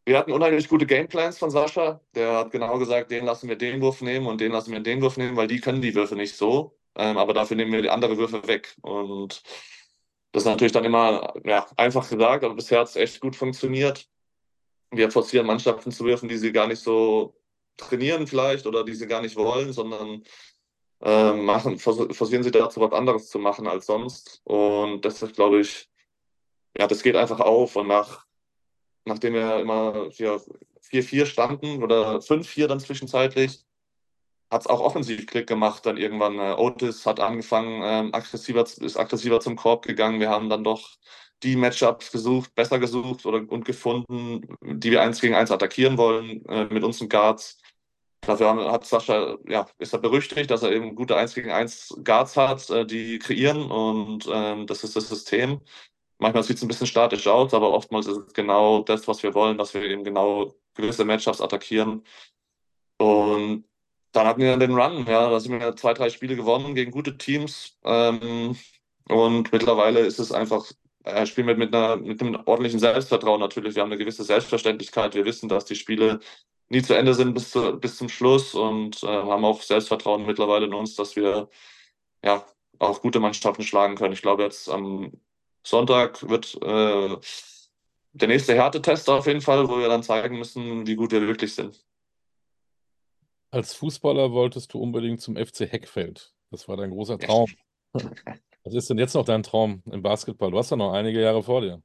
wir 0.05 0.17
hatten 0.17 0.31
unheimlich 0.31 0.67
gute 0.67 0.85
Gameplans 0.85 1.37
von 1.37 1.51
Sascha. 1.51 2.01
Der 2.15 2.37
hat 2.37 2.51
genau 2.51 2.77
gesagt, 2.79 3.11
den 3.11 3.25
lassen 3.25 3.49
wir 3.49 3.57
den 3.57 3.81
Wurf 3.81 4.01
nehmen 4.01 4.27
und 4.27 4.41
den 4.41 4.51
lassen 4.51 4.71
wir 4.71 4.79
den 4.79 5.01
Wurf 5.01 5.17
nehmen, 5.17 5.35
weil 5.37 5.47
die 5.47 5.61
können 5.61 5.81
die 5.81 5.95
Würfe 5.95 6.15
nicht 6.15 6.35
so. 6.35 6.77
Ähm, 6.95 7.17
aber 7.17 7.33
dafür 7.33 7.57
nehmen 7.57 7.71
wir 7.71 7.81
die 7.81 7.89
andere 7.89 8.17
Würfe 8.17 8.47
weg. 8.47 8.75
Und 8.81 9.43
das 10.31 10.43
ist 10.43 10.47
natürlich 10.47 10.71
dann 10.71 10.85
immer 10.85 11.33
ja, 11.45 11.67
einfach 11.77 12.09
gesagt, 12.09 12.43
aber 12.43 12.55
bisher 12.55 12.79
hat 12.79 12.87
es 12.87 12.95
echt 12.95 13.19
gut 13.21 13.35
funktioniert. 13.35 14.07
Wir 14.91 15.11
forcieren 15.11 15.47
Mannschaften 15.47 15.91
zu 15.91 16.05
würfen, 16.05 16.29
die 16.29 16.37
sie 16.37 16.51
gar 16.51 16.67
nicht 16.67 16.81
so 16.81 17.35
trainieren 17.77 18.27
vielleicht 18.27 18.65
oder 18.67 18.83
die 18.83 18.93
sie 18.93 19.07
gar 19.07 19.21
nicht 19.21 19.35
wollen, 19.35 19.73
sondern 19.73 20.23
äh, 21.01 21.33
machen, 21.33 21.79
forcieren 21.79 22.43
sie 22.43 22.51
dazu, 22.51 22.81
was 22.81 22.91
anderes 22.91 23.29
zu 23.29 23.39
machen 23.39 23.67
als 23.67 23.85
sonst. 23.87 24.41
Und 24.43 25.05
ist, 25.05 25.35
glaube 25.35 25.61
ich, 25.61 25.90
ja, 26.77 26.87
das 26.87 27.03
geht 27.03 27.15
einfach 27.15 27.39
auf. 27.39 27.75
Und 27.75 27.87
nach, 27.87 28.25
nachdem 29.05 29.33
wir 29.33 29.59
immer 29.59 30.09
4-4 30.11 31.25
standen 31.25 31.83
oder 31.83 32.21
5-4 32.21 32.67
dann 32.67 32.79
zwischenzeitlich, 32.79 33.63
hat 34.51 34.61
es 34.61 34.67
auch 34.67 34.81
offensiv 34.81 35.25
Klick 35.27 35.47
gemacht. 35.47 35.85
Dann 35.85 35.97
irgendwann 35.97 36.37
äh, 36.39 36.53
Otis 36.57 37.05
hat 37.05 37.19
angefangen, 37.19 37.81
ähm, 37.83 38.13
aggressiver, 38.13 38.61
ist 38.63 38.97
aggressiver 38.97 39.39
zum 39.39 39.55
Korb 39.55 39.85
gegangen. 39.85 40.19
Wir 40.19 40.29
haben 40.29 40.49
dann 40.49 40.63
doch 40.63 40.97
die 41.43 41.55
Matchups 41.55 42.11
gesucht, 42.11 42.53
besser 42.53 42.79
gesucht 42.79 43.25
oder, 43.25 43.43
und 43.49 43.65
gefunden, 43.65 44.47
die 44.61 44.91
wir 44.91 45.01
eins 45.01 45.21
gegen 45.21 45.35
eins 45.35 45.51
attackieren 45.51 45.97
wollen 45.97 46.45
äh, 46.45 46.65
mit 46.65 46.83
unseren 46.83 47.09
Guards. 47.09 47.57
Dafür 48.21 48.71
hat 48.71 48.85
Sascha, 48.85 49.37
ja, 49.47 49.65
ist 49.79 49.93
er 49.93 49.99
berüchtigt, 49.99 50.51
dass 50.51 50.61
er 50.61 50.71
eben 50.71 50.93
gute 50.93 51.15
1 51.15 51.33
gegen 51.33 51.49
1 51.49 52.01
Guards 52.03 52.37
hat, 52.37 52.69
äh, 52.69 52.85
die 52.85 53.17
kreieren 53.17 53.71
und 53.71 54.29
ähm, 54.31 54.67
das 54.67 54.83
ist 54.83 54.95
das 54.95 55.09
System. 55.09 55.61
Manchmal 56.21 56.43
sieht 56.43 56.57
es 56.57 56.61
ein 56.61 56.67
bisschen 56.67 56.85
statisch 56.85 57.25
aus, 57.27 57.51
aber 57.51 57.71
oftmals 57.73 58.05
ist 58.05 58.17
es 58.17 58.33
genau 58.33 58.83
das, 58.83 59.07
was 59.07 59.23
wir 59.23 59.33
wollen, 59.33 59.57
dass 59.57 59.73
wir 59.73 59.81
eben 59.83 60.03
genau 60.03 60.53
gewisse 60.75 61.03
Matchups 61.03 61.41
attackieren. 61.41 62.03
Und 62.97 63.65
dann 64.11 64.27
hatten 64.27 64.41
wir 64.41 64.55
den 64.57 64.75
Run, 64.75 65.07
ja, 65.07 65.31
da 65.31 65.39
sind 65.39 65.59
wir 65.59 65.75
zwei, 65.75 65.95
drei 65.95 66.09
Spiele 66.11 66.35
gewonnen 66.35 66.75
gegen 66.75 66.91
gute 66.91 67.17
Teams. 67.17 67.79
Ähm, 67.83 68.55
und 69.09 69.51
mittlerweile 69.51 70.01
ist 70.01 70.19
es 70.19 70.31
einfach, 70.31 70.71
äh, 71.05 71.25
spielen 71.25 71.47
wir 71.47 71.57
mit, 71.57 71.73
einer, 71.73 71.97
mit 71.97 72.21
einem 72.21 72.35
ordentlichen 72.45 72.79
Selbstvertrauen 72.79 73.39
natürlich. 73.39 73.73
Wir 73.75 73.81
haben 73.81 73.91
eine 73.91 73.97
gewisse 73.97 74.23
Selbstverständlichkeit. 74.23 75.15
Wir 75.15 75.25
wissen, 75.25 75.49
dass 75.49 75.65
die 75.65 75.75
Spiele 75.75 76.19
nie 76.69 76.83
zu 76.83 76.93
Ende 76.95 77.15
sind 77.15 77.33
bis, 77.33 77.49
zu, 77.49 77.79
bis 77.79 77.97
zum 77.97 78.09
Schluss 78.09 78.53
und 78.53 79.01
äh, 79.03 79.07
haben 79.07 79.43
auch 79.43 79.61
Selbstvertrauen 79.63 80.27
mittlerweile 80.27 80.67
in 80.67 80.73
uns, 80.75 80.95
dass 80.95 81.15
wir 81.15 81.49
ja 82.23 82.45
auch 82.77 83.01
gute 83.01 83.19
Mannschaften 83.19 83.63
schlagen 83.63 83.95
können. 83.95 84.13
Ich 84.13 84.21
glaube, 84.21 84.43
jetzt 84.43 84.69
am 84.69 85.13
Sonntag 85.63 86.27
wird 86.27 86.55
äh, 86.61 87.17
der 88.13 88.27
nächste 88.27 88.55
Härtetest 88.55 89.09
auf 89.09 89.27
jeden 89.27 89.41
Fall, 89.41 89.67
wo 89.69 89.77
wir 89.77 89.87
dann 89.87 90.03
zeigen 90.03 90.37
müssen, 90.37 90.85
wie 90.87 90.95
gut 90.95 91.11
wir 91.11 91.21
wirklich 91.21 91.53
sind. 91.53 91.83
Als 93.51 93.73
Fußballer 93.73 94.31
wolltest 94.31 94.73
du 94.73 94.79
unbedingt 94.79 95.21
zum 95.21 95.35
FC 95.35 95.61
Heckfeld. 95.61 96.33
Das 96.51 96.67
war 96.67 96.77
dein 96.77 96.91
großer 96.91 97.19
Traum. 97.19 97.49
Was 98.63 98.73
ist 98.75 98.89
denn 98.89 98.97
jetzt 98.97 99.15
noch 99.15 99.25
dein 99.25 99.43
Traum 99.43 99.81
im 99.91 100.01
Basketball? 100.01 100.51
Du 100.51 100.57
hast 100.57 100.69
ja 100.69 100.77
noch 100.77 100.93
einige 100.93 101.21
Jahre 101.21 101.41
vor 101.43 101.61
dir. 101.61 101.81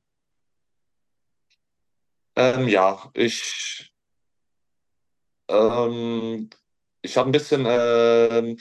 Ähm, 2.36 2.68
ja, 2.68 3.10
ich, 3.14 3.90
ähm, 5.48 6.50
ich 7.00 7.16
habe 7.16 7.30
ein 7.30 7.32
bisschen 7.32 7.64
äh, 7.64 8.56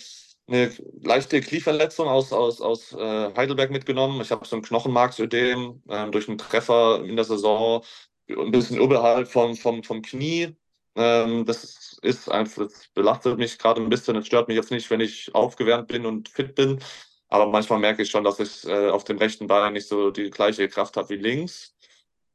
eine 0.48 0.72
leichte 1.02 1.41
Knieverletzung 1.41 2.08
aus, 2.08 2.32
aus, 2.32 2.62
aus 2.62 2.93
äh, 2.93 3.34
Heidelberg 3.36 3.72
mitgenommen. 3.72 4.22
Ich 4.22 4.32
habe 4.32 4.46
so 4.46 4.56
ein 4.56 4.62
Knochenmarksödem 4.62 5.82
äh, 5.89 6.10
durch 6.12 6.28
einen 6.28 6.38
Treffer 6.38 7.04
in 7.04 7.16
der 7.16 7.26
Saison, 7.26 7.84
ein 8.30 8.52
bisschen 8.52 8.80
oberhalb 8.80 9.28
vom, 9.28 9.56
vom, 9.56 9.84
vom 9.84 10.02
Knie. 10.02 10.56
Ähm, 10.96 11.46
das 11.46 11.98
ist 12.02 12.30
einfach, 12.30 12.64
das 12.64 12.88
belastet 12.93 13.38
mich 13.38 13.58
gerade 13.58 13.82
ein 13.82 13.89
bisschen. 13.89 14.16
Es 14.18 14.28
stört 14.28 14.48
mich 14.48 14.58
jetzt 14.58 14.72
nicht, 14.72 14.89
wenn 14.89 15.02
ich 15.02 15.34
aufgewärmt 15.34 15.88
bin 15.88 16.06
und 16.06 16.30
fit 16.30 16.56
bin. 16.56 16.80
Aber 17.28 17.48
manchmal 17.48 17.80
merke 17.80 18.04
ich 18.04 18.10
schon, 18.10 18.24
dass 18.24 18.39
ich 18.39 18.66
äh, 18.68 18.89
auf 18.89 19.04
dem 19.04 19.18
rechten 19.18 19.48
Bein 19.48 19.74
nicht 19.74 19.88
so 19.88 20.12
die 20.12 20.30
gleiche 20.30 20.70
Kraft 20.70 20.96
habe 20.98 21.10
wie 21.10 21.16
links. 21.16 21.76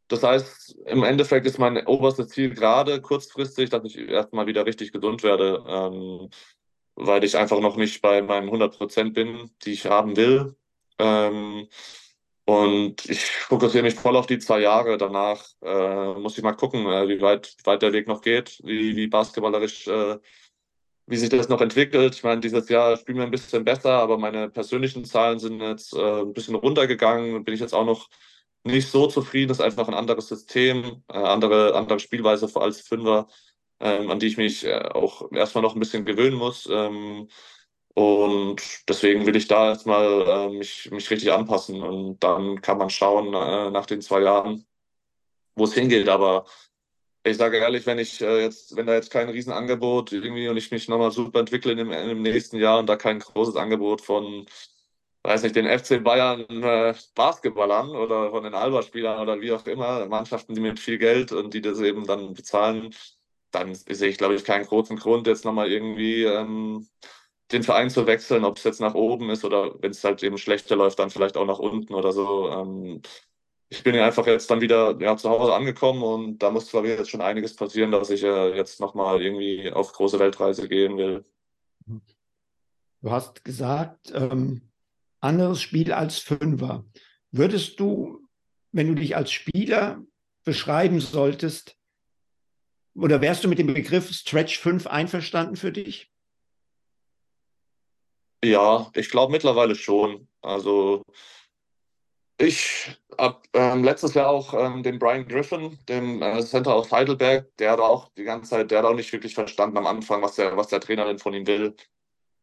Das 0.08 0.24
heißt, 0.24 0.76
im 0.86 1.04
Endeffekt 1.04 1.46
ist 1.46 1.58
mein 1.58 1.86
oberstes 1.86 2.28
Ziel 2.28 2.50
gerade 2.52 3.00
kurzfristig, 3.00 3.70
dass 3.70 3.84
ich 3.84 3.96
erstmal 3.96 4.46
wieder 4.46 4.66
richtig 4.66 4.90
gesund 4.92 5.22
werde. 5.22 5.64
Ähm, 5.68 6.28
weil 7.00 7.24
ich 7.24 7.36
einfach 7.36 7.60
noch 7.60 7.76
nicht 7.76 8.02
bei 8.02 8.22
meinen 8.22 8.46
100 8.46 8.76
Prozent 8.76 9.14
bin, 9.14 9.50
die 9.64 9.72
ich 9.72 9.86
haben 9.86 10.16
will. 10.16 10.56
Ähm, 10.98 11.68
und 12.44 13.08
ich 13.08 13.24
fokussiere 13.26 13.84
mich 13.84 13.94
voll 13.94 14.16
auf 14.16 14.26
die 14.26 14.38
zwei 14.38 14.60
Jahre. 14.60 14.98
Danach 14.98 15.44
äh, 15.62 16.14
muss 16.18 16.36
ich 16.36 16.42
mal 16.42 16.52
gucken, 16.52 16.86
äh, 16.86 17.08
wie, 17.08 17.20
weit, 17.20 17.54
wie 17.58 17.66
weit 17.66 17.82
der 17.82 17.92
Weg 17.92 18.08
noch 18.08 18.22
geht, 18.22 18.60
wie, 18.64 18.96
wie 18.96 19.06
basketballerisch, 19.06 19.86
äh, 19.88 20.18
wie 21.06 21.16
sich 21.16 21.28
das 21.28 21.48
noch 21.48 21.60
entwickelt. 21.60 22.14
Ich 22.16 22.24
meine, 22.24 22.40
dieses 22.40 22.68
Jahr 22.68 22.96
spielen 22.96 23.18
wir 23.18 23.24
ein 23.24 23.30
bisschen 23.30 23.64
besser, 23.64 23.92
aber 23.92 24.18
meine 24.18 24.50
persönlichen 24.50 25.04
Zahlen 25.04 25.38
sind 25.38 25.60
jetzt 25.60 25.94
äh, 25.94 26.22
ein 26.22 26.32
bisschen 26.32 26.54
runtergegangen. 26.56 27.44
Bin 27.44 27.54
ich 27.54 27.60
jetzt 27.60 27.74
auch 27.74 27.84
noch 27.86 28.08
nicht 28.64 28.88
so 28.88 29.06
zufrieden. 29.06 29.48
Das 29.48 29.58
ist 29.58 29.64
einfach 29.64 29.88
ein 29.88 29.94
anderes 29.94 30.28
System, 30.28 31.02
äh, 31.08 31.16
andere, 31.16 31.74
andere 31.74 32.00
Spielweise 32.00 32.48
als 32.60 32.80
Fünfer 32.80 33.28
ähm, 33.80 34.10
an 34.10 34.18
die 34.18 34.26
ich 34.26 34.36
mich 34.36 34.64
äh, 34.64 34.88
auch 34.94 35.30
erstmal 35.32 35.62
noch 35.62 35.74
ein 35.74 35.80
bisschen 35.80 36.04
gewöhnen 36.04 36.36
muss. 36.36 36.68
Ähm, 36.70 37.28
und 37.94 38.62
deswegen 38.88 39.26
will 39.26 39.36
ich 39.36 39.48
da 39.48 39.70
erstmal 39.70 40.22
äh, 40.28 40.48
mich, 40.50 40.90
mich 40.90 41.10
richtig 41.10 41.32
anpassen 41.32 41.82
und 41.82 42.20
dann 42.20 42.60
kann 42.62 42.78
man 42.78 42.90
schauen 42.90 43.28
äh, 43.34 43.70
nach 43.70 43.86
den 43.86 44.00
zwei 44.00 44.20
Jahren, 44.22 44.64
wo 45.56 45.64
es 45.64 45.74
hingeht. 45.74 46.08
Aber 46.08 46.46
ich 47.24 47.36
sage 47.36 47.58
ehrlich, 47.58 47.86
wenn 47.86 47.98
ich 47.98 48.20
äh, 48.22 48.42
jetzt, 48.42 48.76
wenn 48.76 48.86
da 48.86 48.94
jetzt 48.94 49.10
kein 49.10 49.28
Riesenangebot 49.28 50.12
irgendwie 50.12 50.48
und 50.48 50.56
ich 50.56 50.70
mich 50.70 50.88
nochmal 50.88 51.10
super 51.10 51.40
entwickle 51.40 51.72
in 51.72 51.78
dem 51.78 52.22
nächsten 52.22 52.58
Jahr 52.58 52.78
und 52.78 52.86
da 52.88 52.96
kein 52.96 53.18
großes 53.18 53.56
Angebot 53.56 54.00
von, 54.02 54.46
weiß 55.24 55.42
nicht, 55.42 55.56
den 55.56 55.66
FC 55.66 56.02
Bayern 56.02 56.46
äh, 56.62 56.94
Basketballern 57.14 57.90
oder 57.90 58.30
von 58.30 58.44
den 58.44 58.54
Alba-Spielern 58.54 59.20
oder 59.20 59.40
wie 59.40 59.52
auch 59.52 59.66
immer, 59.66 60.06
Mannschaften, 60.06 60.54
die 60.54 60.60
mit 60.60 60.80
viel 60.80 60.98
Geld 60.98 61.32
und 61.32 61.54
die 61.54 61.60
das 61.60 61.80
eben 61.80 62.06
dann 62.06 62.34
bezahlen, 62.34 62.94
dann 63.50 63.74
sehe 63.74 64.08
ich, 64.08 64.18
glaube 64.18 64.34
ich, 64.34 64.44
keinen 64.44 64.66
großen 64.66 64.96
Grund, 64.96 65.26
jetzt 65.26 65.44
nochmal 65.44 65.70
irgendwie 65.70 66.24
ähm, 66.24 66.88
den 67.52 67.62
Verein 67.62 67.90
zu 67.90 68.06
wechseln, 68.06 68.44
ob 68.44 68.58
es 68.58 68.64
jetzt 68.64 68.80
nach 68.80 68.94
oben 68.94 69.30
ist 69.30 69.44
oder 69.44 69.74
wenn 69.82 69.90
es 69.90 70.04
halt 70.04 70.22
eben 70.22 70.38
schlechter 70.38 70.76
läuft, 70.76 70.98
dann 70.98 71.10
vielleicht 71.10 71.36
auch 71.36 71.46
nach 71.46 71.58
unten 71.58 71.94
oder 71.94 72.12
so. 72.12 72.48
Ähm, 72.50 73.02
ich 73.68 73.82
bin 73.82 73.94
ja 73.94 74.04
einfach 74.04 74.26
jetzt 74.26 74.50
dann 74.50 74.60
wieder 74.60 75.00
ja, 75.00 75.16
zu 75.16 75.30
Hause 75.30 75.54
angekommen 75.54 76.02
und 76.02 76.38
da 76.38 76.50
muss, 76.50 76.70
glaube 76.70 76.88
ich, 76.88 76.98
jetzt 76.98 77.10
schon 77.10 77.20
einiges 77.20 77.54
passieren, 77.54 77.92
dass 77.92 78.10
ich 78.10 78.22
äh, 78.22 78.56
jetzt 78.56 78.80
nochmal 78.80 79.22
irgendwie 79.22 79.70
auf 79.70 79.92
große 79.92 80.18
Weltreise 80.18 80.68
gehen 80.68 80.96
will. 80.96 81.24
Du 83.02 83.10
hast 83.10 83.44
gesagt, 83.44 84.12
ähm, 84.14 84.62
anderes 85.20 85.60
Spiel 85.60 85.92
als 85.92 86.18
Fünfer. 86.18 86.84
Würdest 87.30 87.78
du, 87.78 88.26
wenn 88.72 88.88
du 88.88 88.94
dich 88.94 89.16
als 89.16 89.30
Spieler 89.30 90.02
beschreiben 90.44 91.00
solltest, 91.00 91.76
oder 92.94 93.20
wärst 93.20 93.44
du 93.44 93.48
mit 93.48 93.58
dem 93.58 93.72
Begriff 93.72 94.10
Stretch 94.10 94.58
5 94.58 94.86
einverstanden 94.86 95.56
für 95.56 95.72
dich? 95.72 96.10
Ja, 98.42 98.90
ich 98.94 99.10
glaube 99.10 99.32
mittlerweile 99.32 99.74
schon. 99.74 100.28
Also 100.40 101.02
ich 102.38 102.96
habe 103.18 103.42
ähm, 103.52 103.84
letztes 103.84 104.14
Jahr 104.14 104.30
auch 104.30 104.54
ähm, 104.54 104.82
den 104.82 104.98
Brian 104.98 105.28
Griffin, 105.28 105.78
dem 105.88 106.22
äh, 106.22 106.42
Center 106.42 106.74
aus 106.74 106.90
Heidelberg, 106.90 107.54
der 107.58 107.72
hat 107.72 107.80
auch 107.80 108.08
die 108.16 108.24
ganze 108.24 108.50
Zeit, 108.50 108.70
der 108.70 108.78
hat 108.78 108.86
auch 108.86 108.94
nicht 108.94 109.12
wirklich 109.12 109.34
verstanden 109.34 109.76
am 109.76 109.86
Anfang, 109.86 110.22
was 110.22 110.36
der, 110.36 110.56
was 110.56 110.68
der 110.68 110.80
Trainer 110.80 111.04
denn 111.04 111.18
von 111.18 111.34
ihm 111.34 111.46
will. 111.46 111.76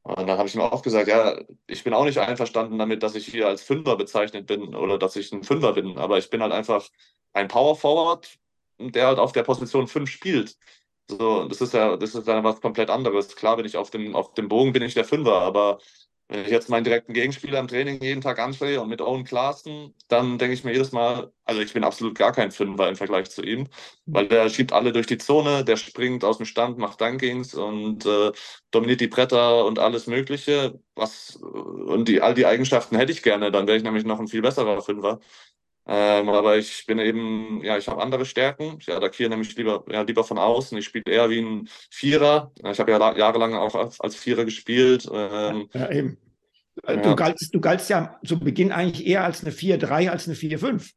Und 0.03 0.19
dann 0.19 0.37
habe 0.37 0.47
ich 0.47 0.55
ihm 0.55 0.61
auch 0.61 0.83
gesagt, 0.83 1.07
ja, 1.07 1.37
ich 1.65 1.83
bin 1.83 1.93
auch 1.93 2.05
nicht 2.05 2.19
einverstanden 2.19 2.77
damit, 2.77 3.01
dass 3.03 3.15
ich 3.15 3.25
hier 3.25 3.47
als 3.47 3.63
Fünfer 3.63 3.97
bezeichnet 3.97 4.45
bin 4.45 4.75
oder 4.75 4.99
dass 4.99 5.15
ich 5.15 5.33
ein 5.33 5.43
Fünfer 5.43 5.73
bin, 5.73 5.97
aber 5.97 6.19
ich 6.19 6.29
bin 6.29 6.41
halt 6.43 6.53
einfach 6.53 6.87
ein 7.33 7.47
Power 7.47 7.75
Forward, 7.75 8.37
der 8.79 9.07
halt 9.07 9.19
auf 9.19 9.31
der 9.31 9.43
Position 9.43 9.87
5 9.87 10.09
spielt. 10.09 10.57
So, 11.09 11.47
das 11.47 11.61
ist 11.61 11.73
ja, 11.73 11.95
das 11.97 12.15
ist 12.15 12.27
ja 12.27 12.43
was 12.43 12.59
komplett 12.61 12.89
anderes. 12.89 13.35
Klar 13.35 13.55
bin 13.57 13.65
ich 13.65 13.77
auf 13.77 13.89
dem, 13.91 14.15
auf 14.15 14.33
dem 14.33 14.49
Bogen 14.49 14.73
bin 14.73 14.83
ich 14.83 14.93
der 14.93 15.05
Fünfer, 15.05 15.39
aber 15.41 15.79
wenn 16.29 16.41
ich 16.43 16.49
jetzt 16.51 16.69
meinen 16.69 16.83
direkten 16.83 17.13
Gegenspieler 17.13 17.59
im 17.59 17.69
Training 17.69 18.01
jeden 18.01 18.19
Tag 18.19 18.37
anspreche 18.39 18.81
und 18.81 18.89
mit 18.89 18.99
Owen 19.01 19.23
Klaassen, 19.23 19.93
dann 20.09 20.37
denke 20.37 20.53
ich 20.53 20.65
mir 20.65 20.73
jedes 20.73 20.91
Mal, 20.91 21.31
also 21.45 21.61
ich 21.61 21.71
bin 21.73 21.85
absolut 21.85 22.15
gar 22.17 22.33
kein 22.33 22.51
Fünfer 22.51 22.89
im 22.89 22.97
Vergleich 22.97 23.29
zu 23.29 23.41
ihm, 23.43 23.69
weil 24.11 24.27
der 24.27 24.49
schiebt 24.49 24.73
alle 24.73 24.91
durch 24.91 25.07
die 25.07 25.17
Zone, 25.17 25.63
der 25.63 25.77
springt 25.77 26.25
aus 26.25 26.37
dem 26.37 26.45
Stand, 26.45 26.77
macht 26.77 26.99
Dunkings 26.99 27.53
und 27.53 28.05
äh, 28.05 28.33
dominiert 28.71 28.99
die 28.99 29.07
Bretter 29.07 29.63
und 29.65 29.79
alles 29.79 30.07
Mögliche. 30.07 30.77
Was, 30.95 31.37
und 31.37 32.09
die, 32.09 32.21
all 32.21 32.33
die 32.33 32.45
Eigenschaften 32.45 32.97
hätte 32.97 33.13
ich 33.13 33.23
gerne, 33.23 33.49
dann 33.51 33.65
wäre 33.67 33.77
ich 33.77 33.83
nämlich 33.83 34.03
noch 34.03 34.19
ein 34.19 34.27
viel 34.27 34.41
besserer 34.41 34.81
Fünfer. 34.81 35.19
Ähm, 35.89 36.27
aber 36.29 36.57
ich 36.57 36.85
bin 36.85 36.99
eben, 36.99 37.63
ja, 37.63 37.77
ich 37.77 37.87
habe 37.87 38.01
andere 38.01 38.25
Stärken. 38.25 38.77
Ich 38.79 38.91
attackiere 38.91 39.29
nämlich 39.29 39.55
lieber, 39.55 39.85
ja, 39.89 40.01
lieber 40.01 40.25
von 40.25 40.37
außen. 40.37 40.77
Ich 40.77 40.85
spiele 40.85 41.05
eher 41.07 41.29
wie 41.29 41.39
ein 41.39 41.69
Vierer. 41.89 42.51
Ich 42.69 42.79
habe 42.79 42.91
ja 42.91 43.15
jahrelang 43.15 43.53
auch 43.53 43.73
als, 43.73 43.99
als 44.01 44.15
Vierer 44.15 44.43
gespielt. 44.43 45.07
Ähm, 45.11 45.69
ja, 45.73 45.89
eben. 45.89 46.17
Äh, 46.83 46.97
du, 46.97 47.09
ja. 47.09 47.15
galtst, 47.15 47.55
du 47.55 47.61
galtst 47.61 47.89
ja 47.89 48.19
zu 48.25 48.37
Beginn 48.37 48.73
eigentlich 48.73 49.07
eher 49.07 49.23
als 49.23 49.41
eine 49.41 49.51
4-3 49.51 50.09
als 50.09 50.27
eine 50.27 50.35
4-5. 50.35 50.91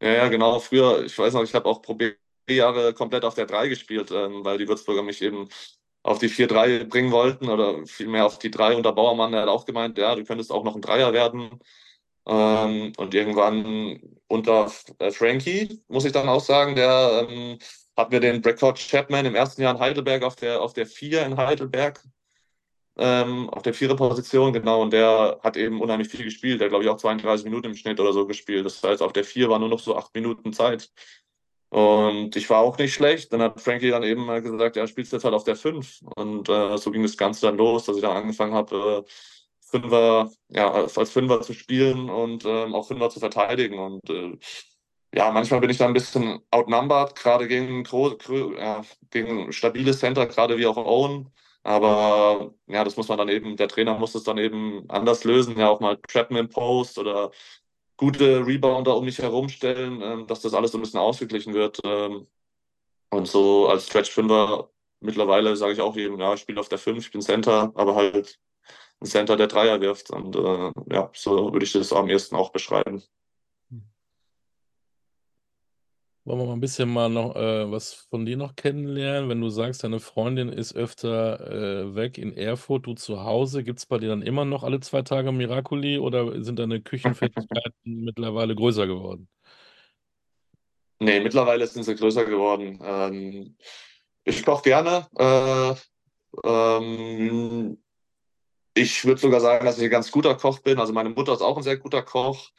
Ja, 0.00 0.12
ja, 0.12 0.28
genau. 0.28 0.60
Früher, 0.60 1.04
ich 1.04 1.18
weiß 1.18 1.34
noch, 1.34 1.42
ich 1.42 1.54
habe 1.54 1.68
auch 1.68 1.82
probiert, 1.82 2.16
Jahre 2.48 2.94
komplett 2.94 3.24
auf 3.24 3.34
der 3.34 3.46
3 3.46 3.68
gespielt, 3.68 4.10
ähm, 4.10 4.44
weil 4.44 4.58
die 4.58 4.68
Würzburger 4.68 5.02
mich 5.02 5.22
eben 5.22 5.48
auf 6.02 6.18
die 6.18 6.28
4-3 6.28 6.84
bringen 6.84 7.12
wollten 7.12 7.48
oder 7.48 7.86
vielmehr 7.86 8.26
auf 8.26 8.38
die 8.38 8.50
3 8.50 8.76
unter 8.76 8.92
Bauermann. 8.92 9.32
Der 9.32 9.42
hat 9.42 9.48
auch 9.48 9.66
gemeint, 9.66 9.98
ja, 9.98 10.14
du 10.14 10.24
könntest 10.24 10.50
auch 10.50 10.64
noch 10.64 10.74
ein 10.74 10.82
Dreier 10.82 11.12
werden. 11.12 11.60
Ähm, 12.26 12.92
und 12.96 13.14
irgendwann 13.14 14.00
unter 14.28 14.70
äh, 14.98 15.10
Frankie, 15.10 15.82
muss 15.88 16.04
ich 16.04 16.12
dann 16.12 16.28
auch 16.28 16.40
sagen, 16.40 16.76
der 16.76 17.26
ähm, 17.28 17.58
hat 17.96 18.10
mir 18.10 18.20
den 18.20 18.42
Breckford 18.42 18.78
Chapman 18.78 19.26
im 19.26 19.34
ersten 19.34 19.62
Jahr 19.62 19.74
in 19.74 19.80
Heidelberg 19.80 20.22
auf 20.22 20.36
der, 20.36 20.60
auf 20.62 20.72
der 20.72 20.86
4 20.86 21.26
in 21.26 21.36
Heidelberg, 21.36 22.02
ähm, 22.98 23.48
auf 23.50 23.62
der 23.62 23.74
vierer 23.74 23.96
Position, 23.96 24.52
genau, 24.52 24.82
und 24.82 24.92
der 24.92 25.40
hat 25.42 25.56
eben 25.56 25.80
unheimlich 25.80 26.08
viel 26.08 26.24
gespielt. 26.24 26.60
Der 26.60 26.68
glaube 26.68 26.84
ich 26.84 26.90
auch 26.90 26.98
32 26.98 27.44
Minuten 27.44 27.68
im 27.68 27.74
Schnitt 27.74 27.98
oder 28.00 28.12
so 28.12 28.26
gespielt. 28.26 28.66
Das 28.66 28.82
heißt, 28.82 29.02
auf 29.02 29.12
der 29.12 29.24
4 29.24 29.48
war 29.48 29.58
nur 29.58 29.68
noch 29.68 29.80
so 29.80 29.96
acht 29.96 30.14
Minuten 30.14 30.52
Zeit. 30.52 30.90
Und 31.70 32.34
ich 32.36 32.50
war 32.50 32.60
auch 32.60 32.78
nicht 32.78 32.94
schlecht. 32.94 33.32
Dann 33.32 33.42
hat 33.42 33.60
Frankie 33.60 33.90
dann 33.90 34.02
eben 34.02 34.26
gesagt, 34.42 34.76
ja, 34.76 34.86
spielst 34.86 35.12
jetzt 35.12 35.24
halt 35.24 35.34
auf 35.34 35.44
der 35.44 35.56
5. 35.56 36.00
Und 36.16 36.48
äh, 36.48 36.76
so 36.78 36.90
ging 36.90 37.02
das 37.02 37.16
Ganze 37.16 37.46
dann 37.46 37.56
los, 37.56 37.84
dass 37.86 37.96
ich 37.96 38.02
dann 38.02 38.16
angefangen 38.16 38.54
habe, 38.54 39.04
äh, 39.06 39.10
Fünfer, 39.70 40.30
ja, 40.48 40.70
als, 40.70 41.10
Fünfer 41.10 41.40
zu 41.42 41.54
spielen 41.54 42.10
und 42.10 42.44
ähm, 42.44 42.74
auch 42.74 42.86
Fünfer 42.86 43.10
zu 43.10 43.20
verteidigen. 43.20 43.78
Und 43.78 44.08
äh, 44.10 44.38
ja, 45.14 45.30
manchmal 45.30 45.60
bin 45.60 45.70
ich 45.70 45.78
da 45.78 45.86
ein 45.86 45.92
bisschen 45.92 46.40
outnumbered, 46.50 47.16
gerade 47.16 47.48
gegen, 47.48 47.84
ja, 48.56 48.82
gegen 49.10 49.52
stabile 49.52 49.92
Center, 49.92 50.26
gerade 50.26 50.58
wie 50.58 50.66
auch 50.66 50.76
Owen. 50.76 51.30
Aber 51.62 52.54
ja, 52.66 52.84
das 52.84 52.96
muss 52.96 53.08
man 53.08 53.18
dann 53.18 53.28
eben, 53.28 53.56
der 53.56 53.68
Trainer 53.68 53.98
muss 53.98 54.14
es 54.14 54.24
dann 54.24 54.38
eben 54.38 54.88
anders 54.88 55.24
lösen, 55.24 55.58
ja 55.58 55.68
auch 55.68 55.80
mal 55.80 55.98
Trappen 56.08 56.36
im 56.36 56.48
Post 56.48 56.98
oder 56.98 57.30
gute 57.96 58.46
Rebounder 58.46 58.96
um 58.96 59.04
mich 59.04 59.18
herumstellen, 59.18 60.00
ähm, 60.02 60.26
dass 60.26 60.40
das 60.40 60.54
alles 60.54 60.72
so 60.72 60.78
ein 60.78 60.82
bisschen 60.82 61.00
ausgeglichen 61.00 61.54
wird. 61.54 61.80
Ähm, 61.84 62.26
und 63.10 63.28
so 63.28 63.68
als 63.68 63.86
Stretch-Fünfer 63.86 64.70
mittlerweile 65.00 65.56
sage 65.56 65.74
ich 65.74 65.80
auch 65.80 65.96
jedem, 65.96 66.20
ja, 66.20 66.34
ich 66.34 66.40
spiele 66.40 66.60
auf 66.60 66.68
der 66.68 66.78
5, 66.78 67.06
ich 67.06 67.12
bin 67.12 67.20
Center, 67.20 67.72
aber 67.74 67.94
halt 67.94 68.38
ein 69.00 69.06
Center, 69.06 69.36
der 69.36 69.46
Dreier 69.46 69.80
wirft. 69.80 70.10
Und 70.10 70.36
äh, 70.36 70.72
ja, 70.92 71.10
so 71.14 71.52
würde 71.52 71.64
ich 71.64 71.72
das 71.72 71.92
am 71.92 72.08
ehesten 72.08 72.36
auch 72.36 72.52
beschreiben. 72.52 73.02
Wollen 76.24 76.38
wir 76.38 76.46
mal 76.46 76.52
ein 76.52 76.60
bisschen 76.60 76.90
mal 76.90 77.08
noch 77.08 77.34
äh, 77.34 77.70
was 77.72 77.94
von 77.94 78.26
dir 78.26 78.36
noch 78.36 78.54
kennenlernen? 78.54 79.30
Wenn 79.30 79.40
du 79.40 79.48
sagst, 79.48 79.82
deine 79.82 80.00
Freundin 80.00 80.50
ist 80.50 80.76
öfter 80.76 81.40
äh, 81.50 81.94
weg 81.94 82.18
in 82.18 82.36
Erfurt, 82.36 82.86
du 82.86 82.94
zu 82.94 83.24
Hause, 83.24 83.64
gibt 83.64 83.78
es 83.78 83.86
bei 83.86 83.96
dir 83.98 84.10
dann 84.10 84.20
immer 84.20 84.44
noch 84.44 84.62
alle 84.62 84.80
zwei 84.80 85.00
Tage 85.00 85.32
Miracoli 85.32 85.98
oder 85.98 86.42
sind 86.44 86.58
deine 86.58 86.82
Küchenfertigkeiten 86.82 87.72
mittlerweile 87.84 88.54
größer 88.54 88.86
geworden? 88.86 89.28
Nee, 91.00 91.20
mittlerweile 91.20 91.66
sind 91.66 91.84
sie 91.84 91.94
größer 91.94 92.26
geworden. 92.26 92.78
Ähm, 92.82 93.56
ich 94.24 94.44
koche 94.44 94.62
gerne. 94.62 95.08
Äh, 95.16 95.74
ähm, 96.44 97.78
ich 98.74 99.04
würde 99.04 99.20
sogar 99.20 99.40
sagen, 99.40 99.64
dass 99.66 99.78
ich 99.78 99.84
ein 99.84 99.90
ganz 99.90 100.10
guter 100.10 100.34
Koch 100.36 100.60
bin. 100.60 100.78
Also 100.78 100.92
meine 100.92 101.10
Mutter 101.10 101.32
ist 101.32 101.42
auch 101.42 101.56
ein 101.56 101.62
sehr 101.62 101.76
guter 101.78 102.02
Koch 102.02 102.50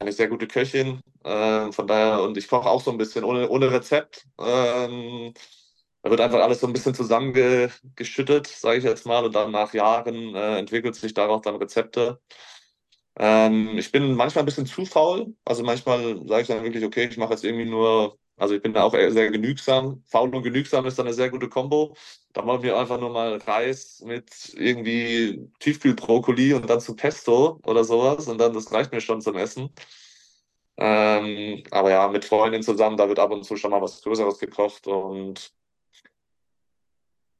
eine 0.00 0.12
sehr 0.12 0.28
gute 0.28 0.46
Köchin. 0.48 1.00
Äh, 1.24 1.72
von 1.72 1.86
daher, 1.86 2.22
und 2.22 2.36
ich 2.36 2.48
koche 2.48 2.68
auch 2.68 2.80
so 2.82 2.90
ein 2.90 2.98
bisschen 2.98 3.24
ohne, 3.24 3.48
ohne 3.48 3.70
Rezept. 3.70 4.26
Ähm, 4.38 5.34
da 6.02 6.10
wird 6.10 6.20
einfach 6.20 6.40
alles 6.40 6.60
so 6.60 6.66
ein 6.66 6.72
bisschen 6.72 6.94
zusammengeschüttet, 6.94 8.46
sage 8.46 8.78
ich 8.78 8.84
jetzt 8.84 9.06
mal, 9.06 9.24
und 9.24 9.34
dann 9.34 9.50
nach 9.52 9.72
Jahren 9.74 10.34
äh, 10.34 10.58
entwickelt 10.58 10.94
sich 10.96 11.14
daraus 11.14 11.42
dann 11.42 11.56
Rezepte. 11.56 12.20
Ähm, 13.18 13.78
ich 13.78 13.92
bin 13.92 14.14
manchmal 14.14 14.42
ein 14.44 14.46
bisschen 14.46 14.66
zu 14.66 14.84
faul. 14.86 15.34
Also 15.44 15.62
manchmal 15.64 16.26
sage 16.26 16.42
ich 16.42 16.48
dann 16.48 16.64
wirklich, 16.64 16.84
okay, 16.84 17.06
ich 17.10 17.16
mache 17.18 17.32
jetzt 17.32 17.44
irgendwie 17.44 17.66
nur 17.66 18.18
also 18.36 18.54
ich 18.54 18.62
bin 18.62 18.72
da 18.72 18.82
auch 18.82 18.92
sehr 18.92 19.30
genügsam. 19.30 20.02
Faul 20.06 20.34
und 20.34 20.42
genügsam 20.42 20.86
ist 20.86 20.98
dann 20.98 21.06
eine 21.06 21.14
sehr 21.14 21.30
gute 21.30 21.48
Kombo. 21.48 21.94
Da 22.32 22.42
machen 22.42 22.62
wir 22.62 22.76
einfach 22.76 22.98
nur 22.98 23.10
mal 23.10 23.36
Reis 23.38 24.02
mit 24.04 24.52
irgendwie 24.56 25.48
Tiefkühlbrokkoli 25.60 26.54
und 26.54 26.68
dann 26.68 26.80
zu 26.80 26.96
Pesto 26.96 27.60
oder 27.64 27.84
sowas. 27.84 28.26
Und 28.28 28.38
dann, 28.38 28.52
das 28.54 28.72
reicht 28.72 28.92
mir 28.92 29.00
schon 29.00 29.20
zum 29.20 29.36
Essen. 29.36 29.70
Ähm, 30.76 31.62
aber 31.70 31.90
ja, 31.90 32.08
mit 32.08 32.24
Freundinnen 32.24 32.64
zusammen, 32.64 32.96
da 32.96 33.08
wird 33.08 33.20
ab 33.20 33.30
und 33.30 33.44
zu 33.44 33.56
schon 33.56 33.70
mal 33.70 33.80
was 33.80 34.02
Größeres 34.02 34.38
gekocht. 34.40 34.86
Und 34.88 35.52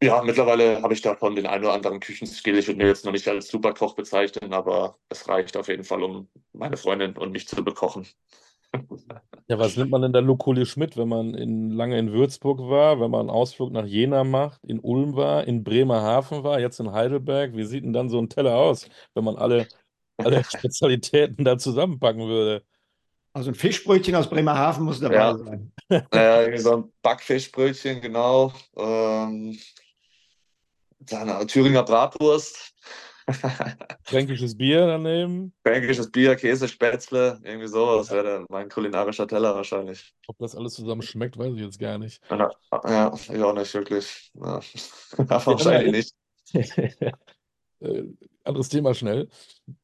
ja, 0.03 0.23
mittlerweile 0.23 0.83
habe 0.83 0.95
ich 0.95 1.03
davon 1.03 1.35
den 1.35 1.47
einen 1.47 1.65
oder 1.65 1.75
anderen 1.75 1.99
Küchenskill. 1.99 2.59
Ich 2.59 2.69
würde 2.69 2.79
mir 2.79 2.89
jetzt 2.89 3.05
noch 3.05 3.13
nicht 3.13 3.27
als 3.27 3.49
Superkoch 3.49 3.95
bezeichnen, 3.95 4.53
aber 4.53 4.99
es 5.09 5.29
reicht 5.29 5.57
auf 5.57 5.69
jeden 5.69 5.85
Fall, 5.85 6.03
um 6.05 6.29
meine 6.53 6.77
Freundin 6.77 7.17
und 7.17 7.33
mich 7.33 7.49
zu 7.49 7.65
bekochen. 7.65 8.07
Ja, 9.47 9.59
was 9.59 9.77
nimmt 9.77 9.91
man 9.91 10.01
denn 10.01 10.15
da 10.15 10.21
lokalisch 10.21 10.79
mit, 10.79 10.97
wenn 10.97 11.09
man 11.09 11.35
in, 11.35 11.71
lange 11.71 11.99
in 11.99 12.13
Würzburg 12.13 12.61
war, 12.61 12.99
wenn 12.99 13.11
man 13.11 13.21
einen 13.21 13.31
Ausflug 13.31 13.73
nach 13.73 13.85
Jena 13.85 14.25
macht, 14.25 14.65
in 14.65 14.81
Ulm 14.81 15.17
war, 15.17 15.47
in 15.47 15.63
Bremerhaven 15.63 16.45
war, 16.45 16.61
jetzt 16.61 16.81
in 16.81 16.93
Heidelberg? 16.93 17.55
Wie 17.55 17.65
sieht 17.65 17.85
denn 17.85 17.93
dann 17.93 18.09
so 18.09 18.19
ein 18.19 18.31
Teller 18.31 18.57
aus, 18.57 18.89
wenn 19.13 19.25
man 19.25 19.37
alle, 19.37 19.69
alle 20.17 20.43
Spezialitäten 20.45 21.45
da 21.45 21.59
zusammenpacken 21.59 22.27
würde? 22.27 22.65
Also 23.35 23.51
ein 23.51 23.55
Fischbrötchen 23.55 24.15
aus 24.15 24.31
Bremerhaven 24.31 24.85
muss 24.85 25.01
dabei 25.01 25.15
ja. 25.17 25.37
sein. 25.37 25.73
Ja, 26.15 26.59
so 26.59 26.77
ein 26.77 26.93
Backfischbrötchen, 27.03 28.01
genau. 28.01 28.53
Ähm, 28.77 29.59
dann 31.01 31.47
Thüringer 31.49 31.83
Bratwurst. 31.83 32.73
Fränkisches 34.05 34.57
Bier 34.57 34.87
daneben. 34.87 35.53
Fränkisches 35.63 36.11
Bier, 36.11 36.37
Käse, 36.37 36.69
Spätzle, 36.69 37.41
irgendwie 37.43 37.69
sowas 37.69 38.11
wäre 38.11 38.45
mein 38.49 38.69
kulinarischer 38.69 39.27
Teller 39.27 39.55
wahrscheinlich. 39.55 40.15
Ob 40.27 40.39
das 40.39 40.55
alles 40.55 40.75
zusammen 40.75 41.03
schmeckt, 41.03 41.39
weiß 41.39 41.55
ich 41.55 41.61
jetzt 41.61 41.79
gar 41.79 41.99
nicht. 41.99 42.23
Ja, 42.31 42.51
ja 42.87 43.15
ich 43.15 43.43
auch 43.43 43.55
nicht 43.55 43.73
wirklich. 43.75 44.31
Ja. 44.41 44.61
wahrscheinlich 45.47 45.93
nicht. 45.93 46.15
Äh, 47.81 48.05
anderes 48.45 48.69
Thema 48.69 48.95
schnell. 48.95 49.29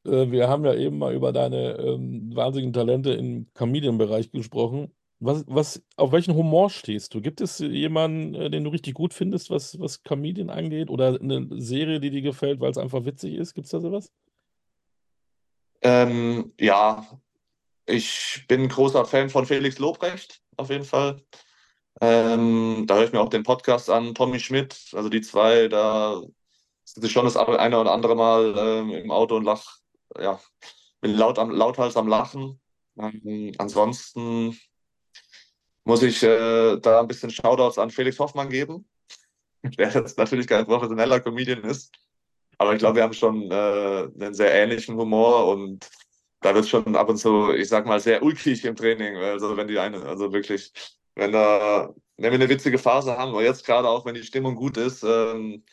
Äh, 0.05 0.31
wir 0.31 0.47
haben 0.47 0.65
ja 0.65 0.73
eben 0.73 0.97
mal 0.97 1.13
über 1.13 1.31
deine 1.31 1.77
ähm, 1.77 2.31
wahnsinnigen 2.33 2.73
Talente 2.73 3.11
im 3.11 3.47
Comedian-Bereich 3.53 4.31
gesprochen. 4.31 4.91
Was, 5.23 5.43
was, 5.47 5.83
auf 5.97 6.11
welchen 6.11 6.33
Humor 6.33 6.71
stehst 6.71 7.13
du? 7.13 7.21
Gibt 7.21 7.41
es 7.41 7.59
jemanden, 7.59 8.33
äh, 8.33 8.49
den 8.49 8.63
du 8.63 8.71
richtig 8.71 8.95
gut 8.95 9.13
findest, 9.13 9.51
was, 9.51 9.79
was 9.79 10.03
Comedian 10.03 10.49
angeht? 10.49 10.89
Oder 10.89 11.19
eine 11.21 11.47
Serie, 11.61 11.99
die 11.99 12.09
dir 12.09 12.23
gefällt, 12.23 12.59
weil 12.59 12.71
es 12.71 12.79
einfach 12.79 13.05
witzig 13.05 13.35
ist? 13.35 13.53
Gibt 13.53 13.65
es 13.65 13.71
da 13.71 13.79
sowas? 13.79 14.11
Ähm, 15.81 16.53
ja, 16.59 17.05
ich 17.85 18.45
bin 18.47 18.67
großer 18.67 19.05
Fan 19.05 19.29
von 19.29 19.45
Felix 19.45 19.77
Lobrecht, 19.77 20.41
auf 20.57 20.71
jeden 20.71 20.85
Fall. 20.85 21.21
Ähm, 22.01 22.85
da 22.87 22.95
höre 22.95 23.05
ich 23.05 23.11
mir 23.11 23.21
auch 23.21 23.29
den 23.29 23.43
Podcast 23.43 23.91
an, 23.91 24.15
Tommy 24.15 24.39
Schmidt, 24.39 24.75
also 24.93 25.07
die 25.07 25.21
zwei, 25.21 25.67
da 25.67 26.19
sitze 26.83 27.05
ich 27.05 27.13
schon 27.13 27.25
das 27.25 27.37
eine 27.37 27.79
oder 27.79 27.91
andere 27.91 28.15
Mal 28.15 28.55
ähm, 28.57 28.89
im 28.89 29.11
Auto 29.11 29.35
und 29.35 29.43
lach, 29.43 29.77
ja, 30.19 30.39
bin 30.99 31.15
laut 31.15 31.37
am, 31.37 31.51
lauthals 31.51 31.95
am 31.95 32.07
Lachen. 32.07 32.59
Ähm, 32.97 33.51
ansonsten 33.59 34.57
muss 35.83 36.03
ich 36.03 36.21
äh, 36.23 36.77
da 36.77 36.99
ein 36.99 37.07
bisschen 37.07 37.29
Shoutouts 37.29 37.77
an 37.77 37.89
Felix 37.89 38.19
Hoffmann 38.19 38.49
geben, 38.49 38.87
der 39.63 39.91
jetzt 39.91 40.17
natürlich 40.17 40.47
kein 40.47 40.65
professioneller 40.65 41.19
Comedian 41.19 41.63
ist. 41.63 41.91
Aber 42.57 42.73
ich 42.73 42.79
glaube, 42.79 42.97
wir 42.97 43.03
haben 43.03 43.13
schon 43.13 43.49
äh, 43.51 44.09
einen 44.19 44.33
sehr 44.33 44.53
ähnlichen 44.53 44.95
Humor 44.95 45.47
und 45.47 45.89
da 46.41 46.53
wird 46.55 46.67
schon 46.67 46.95
ab 46.95 47.09
und 47.09 47.17
zu, 47.17 47.51
ich 47.53 47.69
sag 47.69 47.85
mal, 47.85 47.99
sehr 47.99 48.23
ulkig 48.23 48.65
im 48.65 48.75
Training. 48.75 49.15
Also 49.17 49.55
wenn 49.57 49.67
die 49.67 49.79
eine, 49.79 50.03
also 50.03 50.33
wirklich, 50.33 50.71
wenn 51.15 51.31
da, 51.31 51.93
wenn 52.17 52.31
wir 52.31 52.39
eine 52.39 52.49
witzige 52.49 52.77
Phase 52.77 53.17
haben, 53.17 53.31
aber 53.31 53.43
jetzt 53.43 53.65
gerade 53.65 53.87
auch, 53.89 54.05
wenn 54.05 54.15
die 54.15 54.23
Stimmung 54.23 54.55
gut 54.55 54.77
ist, 54.77 55.03
ähm, 55.03 55.63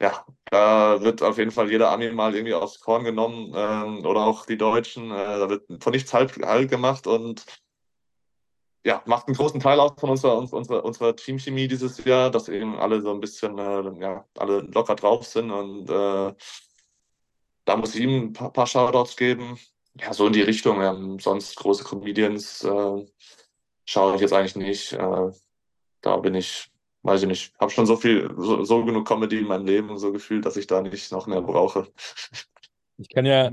ja, 0.00 0.24
da 0.50 1.00
wird 1.02 1.22
auf 1.22 1.38
jeden 1.38 1.50
Fall 1.50 1.70
jeder 1.70 1.90
Ami 1.92 2.10
mal 2.10 2.34
irgendwie 2.34 2.54
aufs 2.54 2.80
Korn 2.80 3.04
genommen 3.04 3.52
ähm, 3.54 4.06
oder 4.06 4.20
auch 4.22 4.46
die 4.46 4.56
Deutschen. 4.56 5.10
Äh, 5.10 5.14
da 5.14 5.50
wird 5.50 5.82
von 5.82 5.92
nichts 5.92 6.14
halt, 6.14 6.36
halt 6.38 6.70
gemacht 6.70 7.06
und 7.06 7.44
ja, 8.84 9.02
macht 9.06 9.26
einen 9.26 9.36
großen 9.36 9.60
Teil 9.60 9.78
aus 9.78 9.92
von 9.98 10.10
unserer, 10.10 10.38
unserer, 10.38 10.84
unserer 10.84 11.14
Teamchemie 11.14 11.68
dieses 11.68 12.02
Jahr, 12.04 12.30
dass 12.30 12.48
eben 12.48 12.78
alle 12.78 13.00
so 13.00 13.12
ein 13.12 13.20
bisschen, 13.20 13.58
äh, 13.58 14.00
ja, 14.00 14.24
alle 14.38 14.60
locker 14.60 14.94
drauf 14.94 15.26
sind 15.26 15.50
und 15.50 15.90
äh, 15.90 16.34
da 17.64 17.76
muss 17.76 17.94
ich 17.94 18.02
ihm 18.02 18.24
ein 18.24 18.32
paar, 18.32 18.52
paar 18.52 18.66
Shoutouts 18.66 19.16
geben. 19.16 19.58
Ja, 20.00 20.12
so 20.12 20.26
in 20.26 20.32
die 20.32 20.42
Richtung. 20.42 20.82
Ähm, 20.82 21.18
sonst 21.18 21.56
große 21.56 21.84
Comedians 21.84 22.64
äh, 22.64 23.06
schaue 23.84 24.14
ich 24.14 24.20
jetzt 24.20 24.32
eigentlich 24.32 24.56
nicht. 24.56 24.92
Äh, 24.92 25.30
da 26.00 26.16
bin 26.16 26.34
ich, 26.34 26.70
weiß 27.02 27.22
ich 27.22 27.28
nicht, 27.28 27.54
habe 27.60 27.70
schon 27.70 27.86
so 27.86 27.96
viel, 27.96 28.32
so, 28.36 28.64
so 28.64 28.84
genug 28.84 29.06
Comedy 29.06 29.38
in 29.38 29.46
meinem 29.46 29.66
Leben 29.66 29.98
so 29.98 30.12
gefühlt, 30.12 30.46
dass 30.46 30.56
ich 30.56 30.66
da 30.66 30.80
nicht 30.80 31.12
noch 31.12 31.26
mehr 31.26 31.42
brauche. 31.42 31.88
Ich 32.96 33.08
kann 33.08 33.26
ja 33.26 33.50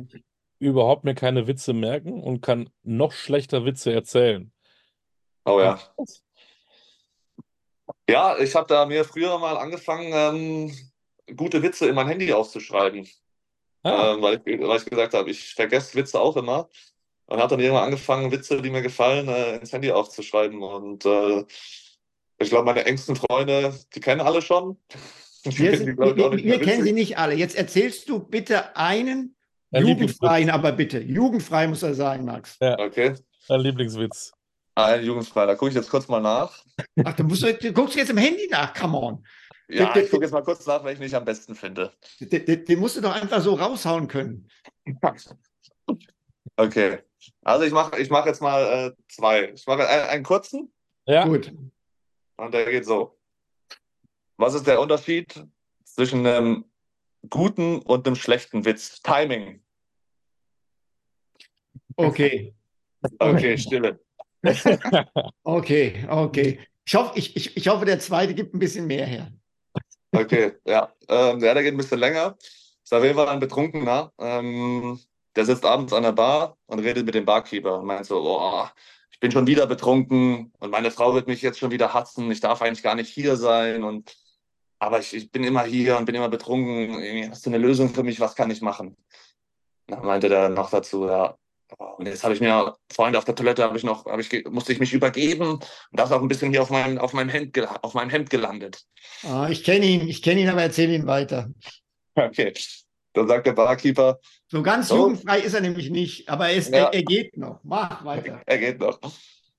überhaupt 0.60 1.04
mir 1.04 1.16
keine 1.16 1.48
Witze 1.48 1.74
merken 1.74 2.22
und 2.22 2.42
kann 2.42 2.70
noch 2.84 3.12
schlechter 3.12 3.66
Witze 3.66 3.94
erzählen. 3.94 4.52
Oh 5.48 5.62
ja. 5.62 5.80
Ja, 8.10 8.38
ich 8.38 8.54
habe 8.54 8.68
da 8.68 8.86
mir 8.86 9.06
früher 9.06 9.40
mal 9.40 9.58
angefangen, 9.58 10.12
ähm, 10.14 11.36
gute 11.38 11.64
Witze 11.64 11.88
in 11.88 11.96
mein 11.96 12.08
Handy 12.08 12.34
aufzuschreiben. 12.34 13.08
Ah. 13.84 14.14
Ähm, 14.14 14.22
weil, 14.22 14.42
ich, 14.44 14.60
weil 14.60 14.78
ich 14.78 14.86
gesagt 14.86 15.14
habe, 15.14 15.30
ich 15.30 15.54
vergesse 15.54 15.96
Witze 15.96 16.20
auch 16.20 16.36
immer. 16.36 16.70
Und 17.28 17.40
habe 17.40 17.50
dann 17.50 17.60
irgendwann 17.60 17.86
angefangen, 17.86 18.32
Witze, 18.32 18.62
die 18.62 18.70
mir 18.70 18.82
gefallen, 18.82 19.28
äh, 19.30 19.58
ins 19.58 19.72
Handy 19.72 19.92
aufzuschreiben. 19.92 20.62
Und 20.62 21.06
äh, 21.06 21.46
ich 22.40 22.50
glaube, 22.50 22.66
meine 22.66 22.86
engsten 22.86 23.16
Freunde, 23.16 23.74
die 23.96 24.00
kennen 24.02 24.22
alle 24.22 24.42
schon. 24.42 24.78
Wir, 25.44 25.78
sind, 25.78 25.98
wir, 25.98 26.34
wir 26.34 26.60
kennen 26.60 26.84
sie 26.84 26.92
nicht 26.92 27.18
alle. 27.18 27.34
Jetzt 27.34 27.56
erzählst 27.56 28.10
du 28.10 28.20
bitte 28.20 28.76
einen 28.76 29.38
jugendfreien, 29.72 30.50
aber 30.50 30.74
bitte. 30.74 31.00
Jugendfrei 31.00 31.68
muss 31.68 31.84
er 31.84 31.94
sein, 31.94 32.26
Max. 32.26 32.58
Ja. 32.60 32.78
Okay. 32.78 33.14
Dein 33.48 33.62
Lieblingswitz. 33.62 34.34
Ein 34.78 35.04
Jugendfrei, 35.04 35.48
da 35.48 35.56
gucke 35.56 35.70
ich 35.70 35.76
jetzt 35.76 35.90
kurz 35.90 36.08
mal 36.08 36.22
nach. 36.22 36.64
Ach, 37.04 37.16
du, 37.16 37.24
musst, 37.24 37.42
du 37.42 37.74
guckst 37.74 37.96
jetzt 37.96 38.12
im 38.12 38.18
Handy 38.18 38.48
nach, 38.52 38.74
come 38.74 38.96
on. 38.96 39.26
Ja, 39.68 39.92
den, 39.92 40.06
ich 40.06 40.12
gucke 40.12 40.24
jetzt 40.24 40.32
mal 40.32 40.44
kurz 40.44 40.66
nach, 40.68 40.84
welchen 40.84 41.02
ich 41.02 41.16
am 41.16 41.26
besten 41.26 41.56
finde. 41.56 41.92
Den, 42.20 42.46
den, 42.46 42.64
den 42.64 42.80
musst 42.80 42.96
du 42.96 43.02
doch 43.02 43.14
einfach 43.14 43.42
so 43.42 43.56
raushauen 43.56 44.08
können. 44.08 44.48
okay. 46.58 47.00
Also 47.44 47.66
ich 47.66 47.74
mache 47.74 48.00
ich 48.00 48.12
mach 48.12 48.28
jetzt 48.28 48.42
mal 48.42 48.92
äh, 48.96 49.04
zwei. 49.10 49.50
Ich 49.50 49.66
mache 49.66 49.88
einen, 49.88 50.10
einen 50.10 50.24
kurzen. 50.24 50.72
Ja. 51.06 51.26
Gut. 51.26 51.52
Und 52.38 52.54
der 52.54 52.70
geht 52.70 52.86
so. 52.86 53.18
Was 54.38 54.54
ist 54.54 54.68
der 54.68 54.80
Unterschied 54.80 55.44
zwischen 55.84 56.26
einem 56.28 56.66
guten 57.30 57.80
und 57.80 58.06
einem 58.06 58.16
schlechten 58.16 58.64
Witz. 58.64 59.02
Timing. 59.02 59.64
Okay. 61.96 62.54
Okay, 63.18 63.58
Stille. 63.58 64.00
Okay, 65.44 66.06
okay. 66.10 66.60
Ich 66.86 66.96
hoffe, 66.96 67.12
ich, 67.16 67.36
ich, 67.36 67.58
ich 67.58 67.68
hoffe, 67.68 67.86
der 67.86 68.00
zweite 68.00 68.34
gibt 68.34 68.54
ein 68.54 68.60
bisschen 68.60 68.88
mehr 68.88 69.06
her. 69.06 69.32
Okay, 70.12 70.54
ja. 70.66 70.92
Ähm, 71.10 71.40
ja, 71.40 71.54
der 71.54 71.64
geht 71.64 71.74
ein 71.74 71.78
bisschen 71.78 72.00
länger. 72.00 72.36
Ist 72.84 72.94
auf 72.94 73.04
jeden 73.04 73.16
Fall 73.16 73.28
ein 73.28 73.40
Betrunkener. 73.40 74.12
Ähm, 74.18 75.00
der 75.36 75.46
sitzt 75.46 75.66
abends 75.66 75.94
an 75.94 76.04
der 76.04 76.14
Bar 76.14 76.58
und 76.66 76.80
redet 76.80 77.06
mit 77.06 77.16
dem 77.16 77.26
Barkeeper 77.26 77.80
und 77.80 77.86
meint 77.86 78.06
so, 78.06 78.22
oh, 78.22 78.66
ich 79.12 79.20
bin 79.20 79.32
schon 79.32 79.48
wieder 79.48 79.68
betrunken 79.68 80.52
und 80.60 80.72
meine 80.72 80.92
Frau 80.92 81.14
wird 81.14 81.28
mich 81.28 81.42
jetzt 81.42 81.60
schon 81.60 81.72
wieder 81.72 81.94
hassen. 81.94 82.32
Ich 82.32 82.40
darf 82.40 82.62
eigentlich 82.62 82.84
gar 82.84 82.96
nicht 82.96 83.10
hier 83.10 83.36
sein 83.36 83.84
und 83.84 84.16
aber 84.80 85.00
ich, 85.00 85.14
ich 85.16 85.32
bin 85.32 85.44
immer 85.44 85.64
hier 85.64 85.98
und 85.98 86.06
bin 86.06 86.16
immer 86.16 86.30
betrunken. 86.30 87.30
Hast 87.32 87.46
du 87.46 87.50
eine 87.50 87.58
Lösung 87.58 87.90
für 87.90 88.04
mich? 88.04 88.20
Was 88.20 88.36
kann 88.36 88.52
ich 88.52 88.62
machen? 88.62 88.96
Dann 89.88 90.06
meinte 90.06 90.30
der 90.30 90.50
noch 90.50 90.70
dazu, 90.70 91.08
ja, 91.08 91.36
und 91.98 92.06
jetzt 92.06 92.24
habe 92.24 92.34
ich 92.34 92.40
mir, 92.40 92.76
Freunde, 92.92 93.18
auf 93.18 93.26
der 93.26 93.36
Toilette 93.36 93.64
habe 93.64 93.78
ich 93.78 93.84
noch, 93.84 94.06
habe 94.06 94.22
ich, 94.22 94.46
musste 94.50 94.72
ich 94.72 94.80
mich 94.80 94.94
übergeben 94.94 95.54
und 95.54 95.64
das 95.92 96.12
auch 96.12 96.22
ein 96.22 96.28
bisschen 96.28 96.52
hier 96.52 96.62
auf 96.62 96.70
meinem, 96.70 96.98
auf 96.98 97.14
meinem 97.14 97.30
Hemd, 97.30 97.58
auf 97.84 97.94
meinem 97.94 98.10
Hemd 98.10 98.30
gelandet. 98.30 98.84
Ah, 99.24 99.48
ich 99.50 99.64
kenne 99.64 99.86
ihn, 99.86 100.08
ich 100.08 100.22
kenne 100.22 100.42
ihn, 100.42 100.50
aber 100.50 100.62
erzähle 100.62 100.96
ihn 100.96 101.08
weiter. 101.08 101.50
Okay. 102.16 102.54
Dann 103.14 103.28
sagt 103.28 103.48
der 103.48 103.54
Barkeeper. 103.54 104.20
So 104.48 104.62
ganz 104.62 104.88
so. 104.90 104.98
jugendfrei 104.98 105.40
ist 105.40 105.54
er 105.54 105.62
nämlich 105.62 105.90
nicht, 105.90 106.30
aber 106.30 106.50
er, 106.50 106.56
ist, 106.56 106.72
Ja. 106.72 106.86
er, 106.86 106.94
er 106.94 107.04
geht 107.04 107.36
noch. 107.36 107.60
Mach 107.64 108.06
weiter. 108.06 108.42
Er 108.46 108.58
geht 108.60 108.80
noch. 108.80 109.00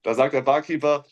Da 0.03 0.15
sagt 0.15 0.33
der 0.33 0.43
Barkeeper, 0.43 1.05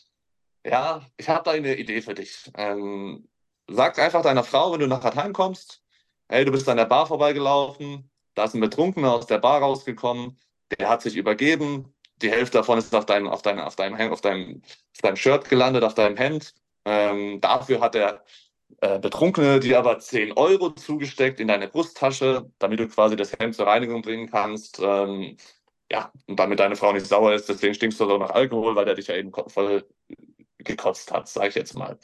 ja, 0.65 1.05
ich 1.17 1.29
habe 1.29 1.43
da 1.43 1.51
eine 1.51 1.75
Idee 1.75 2.01
für 2.01 2.13
dich. 2.13 2.49
Ähm, 2.55 3.27
sag 3.69 3.99
einfach 3.99 4.21
deiner 4.23 4.43
Frau, 4.43 4.71
wenn 4.73 4.79
du 4.79 4.87
nachher 4.87 5.13
heimkommst, 5.13 5.81
hey, 6.29 6.45
du 6.45 6.51
bist 6.51 6.67
an 6.67 6.77
der 6.77 6.85
Bar 6.85 7.05
vorbeigelaufen, 7.05 8.09
da 8.33 8.45
ist 8.45 8.55
ein 8.55 8.61
Betrunkener 8.61 9.13
aus 9.13 9.27
der 9.27 9.39
Bar 9.39 9.61
rausgekommen, 9.61 10.39
der 10.79 10.89
hat 10.89 11.01
sich 11.01 11.15
übergeben, 11.15 11.93
die 12.21 12.31
Hälfte 12.31 12.57
davon 12.57 12.79
ist 12.79 12.93
auf 12.95 13.05
deinem, 13.05 13.27
auf 13.27 13.41
deinem, 13.41 13.59
auf 13.59 13.75
deinem, 13.75 14.11
auf 14.11 14.21
deinem, 14.21 14.61
auf 14.63 15.01
deinem 15.01 15.15
Shirt 15.15 15.49
gelandet, 15.49 15.83
auf 15.83 15.93
deinem 15.93 16.17
Hemd. 16.17 16.53
Ähm, 16.85 17.39
dafür 17.41 17.79
hat 17.81 17.95
der 17.95 18.23
äh, 18.81 18.99
Betrunkene 18.99 19.59
dir 19.59 19.79
aber 19.79 19.99
10 19.99 20.33
Euro 20.33 20.71
zugesteckt 20.71 21.39
in 21.39 21.47
deine 21.47 21.67
Brusttasche, 21.67 22.51
damit 22.59 22.79
du 22.79 22.87
quasi 22.87 23.15
das 23.15 23.33
Hemd 23.33 23.55
zur 23.55 23.67
Reinigung 23.67 24.01
bringen 24.01 24.29
kannst. 24.29 24.79
Ähm, 24.81 25.37
ja, 25.91 26.11
und 26.27 26.39
damit 26.39 26.59
deine 26.59 26.75
Frau 26.75 26.91
nicht 26.91 27.05
sauer 27.05 27.33
ist, 27.33 27.47
deswegen 27.49 27.73
stinkst 27.73 27.99
du 27.99 28.05
so 28.05 28.17
nach 28.17 28.31
Alkohol, 28.31 28.75
weil 28.75 28.85
der 28.85 28.95
dich 28.95 29.07
ja 29.07 29.15
eben 29.15 29.31
voll 29.47 29.87
gekotzt 30.59 31.11
hat, 31.11 31.27
sag 31.27 31.49
ich 31.49 31.55
jetzt 31.55 31.75
mal. 31.77 31.97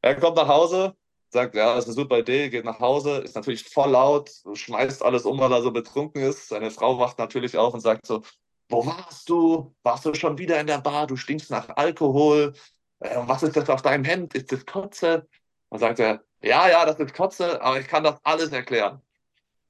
Er 0.00 0.16
kommt 0.16 0.36
nach 0.36 0.48
Hause, 0.48 0.96
sagt, 1.32 1.54
ja, 1.54 1.76
ist 1.76 1.86
eine 1.86 1.94
super 1.94 2.18
Idee, 2.18 2.50
geht 2.50 2.64
nach 2.64 2.80
Hause, 2.80 3.18
ist 3.18 3.34
natürlich 3.34 3.64
voll 3.64 3.90
laut, 3.90 4.30
schmeißt 4.52 5.02
alles 5.02 5.24
um, 5.24 5.38
weil 5.38 5.52
er 5.52 5.62
so 5.62 5.70
betrunken 5.70 6.22
ist. 6.22 6.48
Seine 6.48 6.70
Frau 6.70 6.98
wacht 6.98 7.18
natürlich 7.18 7.56
auf 7.56 7.74
und 7.74 7.80
sagt 7.80 8.06
so, 8.06 8.22
wo 8.68 8.86
warst 8.86 9.28
du? 9.28 9.74
Warst 9.82 10.04
du 10.04 10.14
schon 10.14 10.38
wieder 10.38 10.60
in 10.60 10.66
der 10.66 10.78
Bar? 10.78 11.06
Du 11.06 11.16
stinkst 11.16 11.50
nach 11.50 11.68
Alkohol. 11.76 12.54
Äh, 13.00 13.18
was 13.26 13.42
ist 13.42 13.56
das 13.56 13.68
auf 13.68 13.82
deinem 13.82 14.04
Hemd? 14.04 14.34
Ist 14.34 14.52
das 14.52 14.64
Kotze? 14.66 15.28
Dann 15.70 15.80
sagt 15.80 16.00
er, 16.00 16.24
ja, 16.42 16.68
ja, 16.68 16.84
das 16.86 16.98
ist 16.98 17.14
Kotze, 17.14 17.60
aber 17.62 17.80
ich 17.80 17.88
kann 17.88 18.04
das 18.04 18.16
alles 18.24 18.52
erklären. 18.52 19.00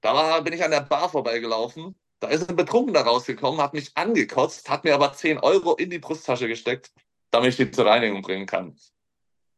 Da 0.01 0.41
bin 0.41 0.53
ich 0.53 0.65
an 0.65 0.71
der 0.71 0.81
Bar 0.81 1.09
vorbeigelaufen. 1.09 1.95
Da 2.21 2.29
ist 2.29 2.49
ein 2.49 2.57
Betrunkener 2.57 3.01
rausgekommen, 3.01 3.61
hat 3.61 3.75
mich 3.75 3.97
angekotzt, 3.97 4.71
hat 4.71 4.85
mir 4.85 4.95
aber 4.95 5.13
10 5.13 5.39
Euro 5.39 5.75
in 5.75 5.91
die 5.91 5.99
Brusttasche 5.99 6.49
gesteckt, 6.49 6.93
damit 7.31 7.51
ich 7.51 7.57
die 7.57 7.71
zur 7.71 7.87
Reinigung 7.87 8.23
bringen 8.23 8.47
kann. 8.47 8.77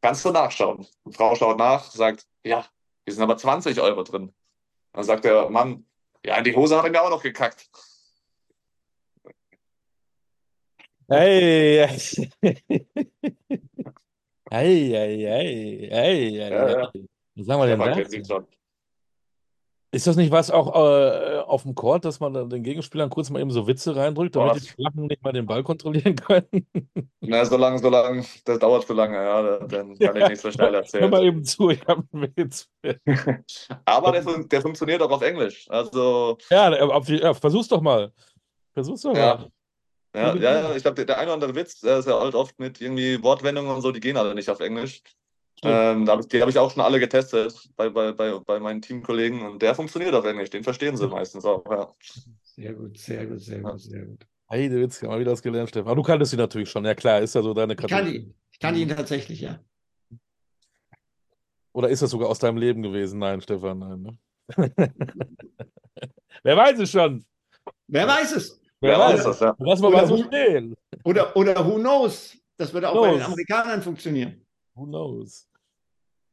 Kannst 0.04 0.22
du 0.22 0.32
nachschauen? 0.32 0.86
Die 1.06 1.14
Frau 1.14 1.34
schaut 1.34 1.56
nach, 1.56 1.82
sagt, 1.82 2.26
ja, 2.44 2.66
hier 3.06 3.14
sind 3.14 3.22
aber 3.22 3.38
20 3.38 3.80
Euro 3.80 4.02
drin. 4.02 4.34
Dann 4.92 5.02
sagt 5.02 5.24
der 5.24 5.48
Mann, 5.48 5.86
ja, 6.26 6.36
in 6.36 6.44
die 6.44 6.54
Hose 6.54 6.76
hat 6.76 6.84
er 6.84 6.90
mir 6.90 7.00
auch 7.00 7.08
noch 7.08 7.22
gekackt. 7.22 7.70
Hey, 11.08 11.88
hey, 11.88 12.30
hey, 14.50 14.90
hey, 14.90 15.22
hey, 15.24 15.88
Ja, 15.88 15.96
hey, 15.96 16.36
ja. 16.36 16.90
hey. 16.92 17.08
Was 17.36 17.46
sagen 17.46 17.62
wir 17.62 17.66
denn 17.66 18.28
da? 18.28 18.44
Ist 19.94 20.06
das 20.08 20.16
nicht 20.16 20.32
was 20.32 20.50
auch 20.50 20.74
äh, 20.74 21.38
auf 21.38 21.62
dem 21.62 21.74
Court, 21.74 22.04
dass 22.04 22.18
man 22.18 22.32
den 22.50 22.62
Gegenspielern 22.62 23.10
kurz 23.10 23.30
mal 23.30 23.40
eben 23.40 23.50
so 23.50 23.66
Witze 23.66 23.94
reindrückt, 23.94 24.34
damit 24.34 24.52
Boah. 24.54 24.58
die 24.60 24.66
Flachen 24.68 25.06
nicht 25.06 25.22
mal 25.22 25.32
den 25.32 25.46
Ball 25.46 25.62
kontrollieren 25.62 26.16
können? 26.16 26.48
Na, 27.20 27.44
so 27.44 27.56
lange, 27.56 27.78
so 27.78 27.88
lange, 27.88 28.24
das 28.44 28.58
dauert 28.58 28.86
zu 28.86 28.92
lange, 28.92 29.16
ja, 29.16 29.58
dann 29.66 29.96
kann 29.98 30.16
ich 30.16 30.28
nicht 30.28 30.40
so 30.40 30.50
schnell 30.50 30.68
Hör 30.72 30.78
erzählen. 30.80 31.10
mal 31.10 31.24
eben 31.24 31.44
zu, 31.44 31.70
ich 31.70 31.80
habe 31.86 32.02
einen 32.12 32.32
Witz. 32.36 32.68
Aber 33.84 34.12
der, 34.12 34.22
der 34.44 34.60
funktioniert 34.62 35.00
auch 35.00 35.10
auf 35.10 35.22
Englisch. 35.22 35.66
Also, 35.70 36.38
Ja, 36.50 36.72
auf 36.88 37.06
die- 37.06 37.18
ja, 37.20 37.32
versuch's 37.32 37.68
doch 37.68 37.80
mal. 37.80 38.12
Versuch's 38.72 39.02
doch 39.02 39.14
Ja. 39.16 39.36
mal. 39.36 39.50
ja, 40.16 40.34
ja, 40.36 40.60
ja, 40.70 40.76
ich 40.76 40.82
glaube, 40.82 40.96
der, 40.96 41.04
der 41.06 41.18
eine 41.18 41.26
oder 41.28 41.34
andere 41.34 41.54
Witz, 41.54 41.80
der 41.80 41.98
ist 41.98 42.08
ja 42.08 42.18
halt 42.18 42.34
oft 42.34 42.58
mit 42.58 42.80
irgendwie 42.80 43.22
Wortwendungen 43.22 43.70
und 43.74 43.80
so, 43.80 43.92
die 43.92 44.00
gehen 44.00 44.16
alle 44.16 44.34
nicht 44.34 44.50
auf 44.50 44.60
Englisch. 44.60 45.02
Ähm, 45.62 46.04
da 46.04 46.12
hab 46.12 46.20
ich, 46.20 46.28
die 46.28 46.40
habe 46.40 46.50
ich 46.50 46.58
auch 46.58 46.70
schon 46.70 46.82
alle 46.82 47.00
getestet 47.00 47.70
bei, 47.76 47.88
bei, 47.88 48.12
bei, 48.12 48.38
bei 48.38 48.60
meinen 48.60 48.82
Teamkollegen 48.82 49.42
und 49.42 49.62
der 49.62 49.74
funktioniert 49.74 50.14
auf 50.14 50.24
Englisch, 50.24 50.50
den 50.50 50.62
verstehen 50.64 50.96
sie 50.96 51.06
meistens 51.08 51.44
auch. 51.44 51.64
Ja. 51.70 51.94
Sehr 52.42 52.74
gut, 52.74 52.98
sehr 52.98 53.26
gut, 53.26 53.40
sehr 53.40 53.60
gut, 53.60 53.80
sehr 53.80 54.04
gut. 54.04 54.26
Heide 54.50 54.80
Witz, 54.80 55.00
mal 55.02 55.18
wieder 55.18 55.32
was 55.32 55.42
gelernt, 55.42 55.70
Stefan. 55.70 55.88
Aber 55.88 55.96
du 55.96 56.02
kanntest 56.02 56.32
sie 56.32 56.36
natürlich 56.36 56.68
schon. 56.68 56.84
Ja 56.84 56.94
klar, 56.94 57.20
ist 57.20 57.34
ja 57.34 57.42
so 57.42 57.54
deine 57.54 57.72
Ich 57.72 57.78
kann 57.78 57.88
Kategorie. 57.88 58.16
ihn, 58.16 58.34
ich 58.52 58.58
kann 58.58 58.76
ihn 58.76 58.88
tatsächlich, 58.88 59.40
ja. 59.40 59.58
Oder 61.72 61.88
ist 61.88 62.02
das 62.02 62.10
sogar 62.10 62.28
aus 62.28 62.38
deinem 62.38 62.58
Leben 62.58 62.82
gewesen? 62.82 63.18
Nein, 63.18 63.40
Stefan, 63.40 63.78
nein. 63.78 64.02
Ne? 64.02 64.18
Wer 66.42 66.56
weiß 66.56 66.78
es 66.78 66.90
schon? 66.90 67.24
Wer 67.88 68.06
weiß 68.06 68.36
es? 68.36 68.60
Wer 68.80 68.98
weiß 68.98 69.24
das, 69.24 69.40
ja. 69.40 69.56
Lass 69.58 69.80
mal 69.80 69.88
Oder 69.88 69.96
mal 69.96 70.06
so 70.06 70.22
stehen. 70.24 70.76
Oder, 71.04 71.34
oder 71.36 71.66
who 71.66 71.76
knows? 71.76 72.36
Das 72.56 72.72
würde 72.72 72.90
auch 72.90 73.00
bei 73.00 73.08
den 73.08 73.16
Knows. 73.16 73.26
Amerikanern 73.26 73.82
funktionieren. 73.82 74.43
Who 74.74 74.86
knows? 74.86 75.48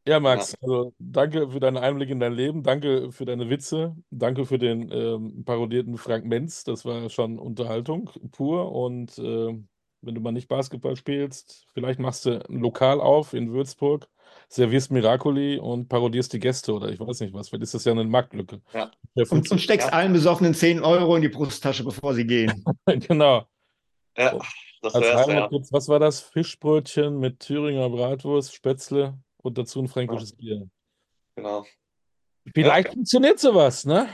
Ja, 0.08 0.20
Max, 0.20 0.56
also 0.64 0.94
danke 0.98 1.52
für 1.52 1.60
deinen 1.60 1.78
Einblick 1.78 2.10
in 2.10 2.20
dein 2.20 2.34
Leben, 2.34 2.64
danke 2.64 3.12
für 3.12 3.26
deine 3.26 3.52
Witze, 3.52 3.96
danke 4.10 4.48
für 4.48 4.58
den 4.58 4.92
ähm, 4.92 5.44
parodierten 5.46 5.96
Frank 5.98 6.26
Menz, 6.26 6.64
das 6.64 6.86
war 6.86 7.08
schon 7.12 7.38
Unterhaltung 7.38 8.10
pur 8.32 8.72
und 8.72 9.20
ähm, 9.20 9.68
wenn 10.02 10.16
du 10.16 10.22
mal 10.22 10.32
nicht 10.32 10.48
Basketball 10.48 10.96
spielst, 10.96 11.68
vielleicht 11.76 12.00
machst 12.00 12.26
du 12.26 12.44
ein 12.50 12.60
Lokal 12.62 13.00
auf 13.00 13.34
in 13.36 13.54
Würzburg, 13.54 14.08
servierst 14.50 14.92
Miracoli 14.92 15.60
und 15.60 15.88
parodierst 15.88 16.34
die 16.34 16.40
Gäste 16.40 16.74
oder 16.74 16.90
ich 16.90 17.00
weiß 17.00 17.20
nicht 17.20 17.36
was, 17.36 17.50
vielleicht 17.50 17.64
ist 17.64 17.76
das 17.76 17.86
ja 17.86 17.92
eine 17.92 18.04
Marktlücke. 18.04 18.60
Ja. 18.74 18.90
Und, 19.30 19.52
und 19.52 19.60
steckst 19.60 19.90
Ja. 19.90 19.94
allen 19.94 20.14
Besoffenen 20.14 20.56
10 20.56 20.84
Euro 20.84 21.16
in 21.16 21.22
die 21.22 21.30
Brusttasche, 21.30 21.84
bevor 21.84 22.16
sie 22.16 22.26
gehen. 22.26 22.66
Genau. 23.08 23.46
Ja, 24.18 24.40
das 24.82 24.96
Als 24.96 25.06
wär's, 25.06 25.28
ja. 25.28 25.50
Was 25.72 25.88
war 25.88 26.00
das? 26.00 26.22
Fischbrötchen 26.22 27.20
mit 27.20 27.40
Thüringer 27.40 27.90
Bratwurst, 27.90 28.54
Spätzle 28.56 29.18
und 29.44 29.58
dazu 29.58 29.80
ein 29.82 29.88
fränkisches 29.88 30.36
Bier. 30.36 30.70
Genau. 31.36 31.66
Vielleicht 32.54 32.88
Ja. 32.90 32.94
funktioniert 32.94 33.40
sowas, 33.40 33.86
ne? 33.86 34.08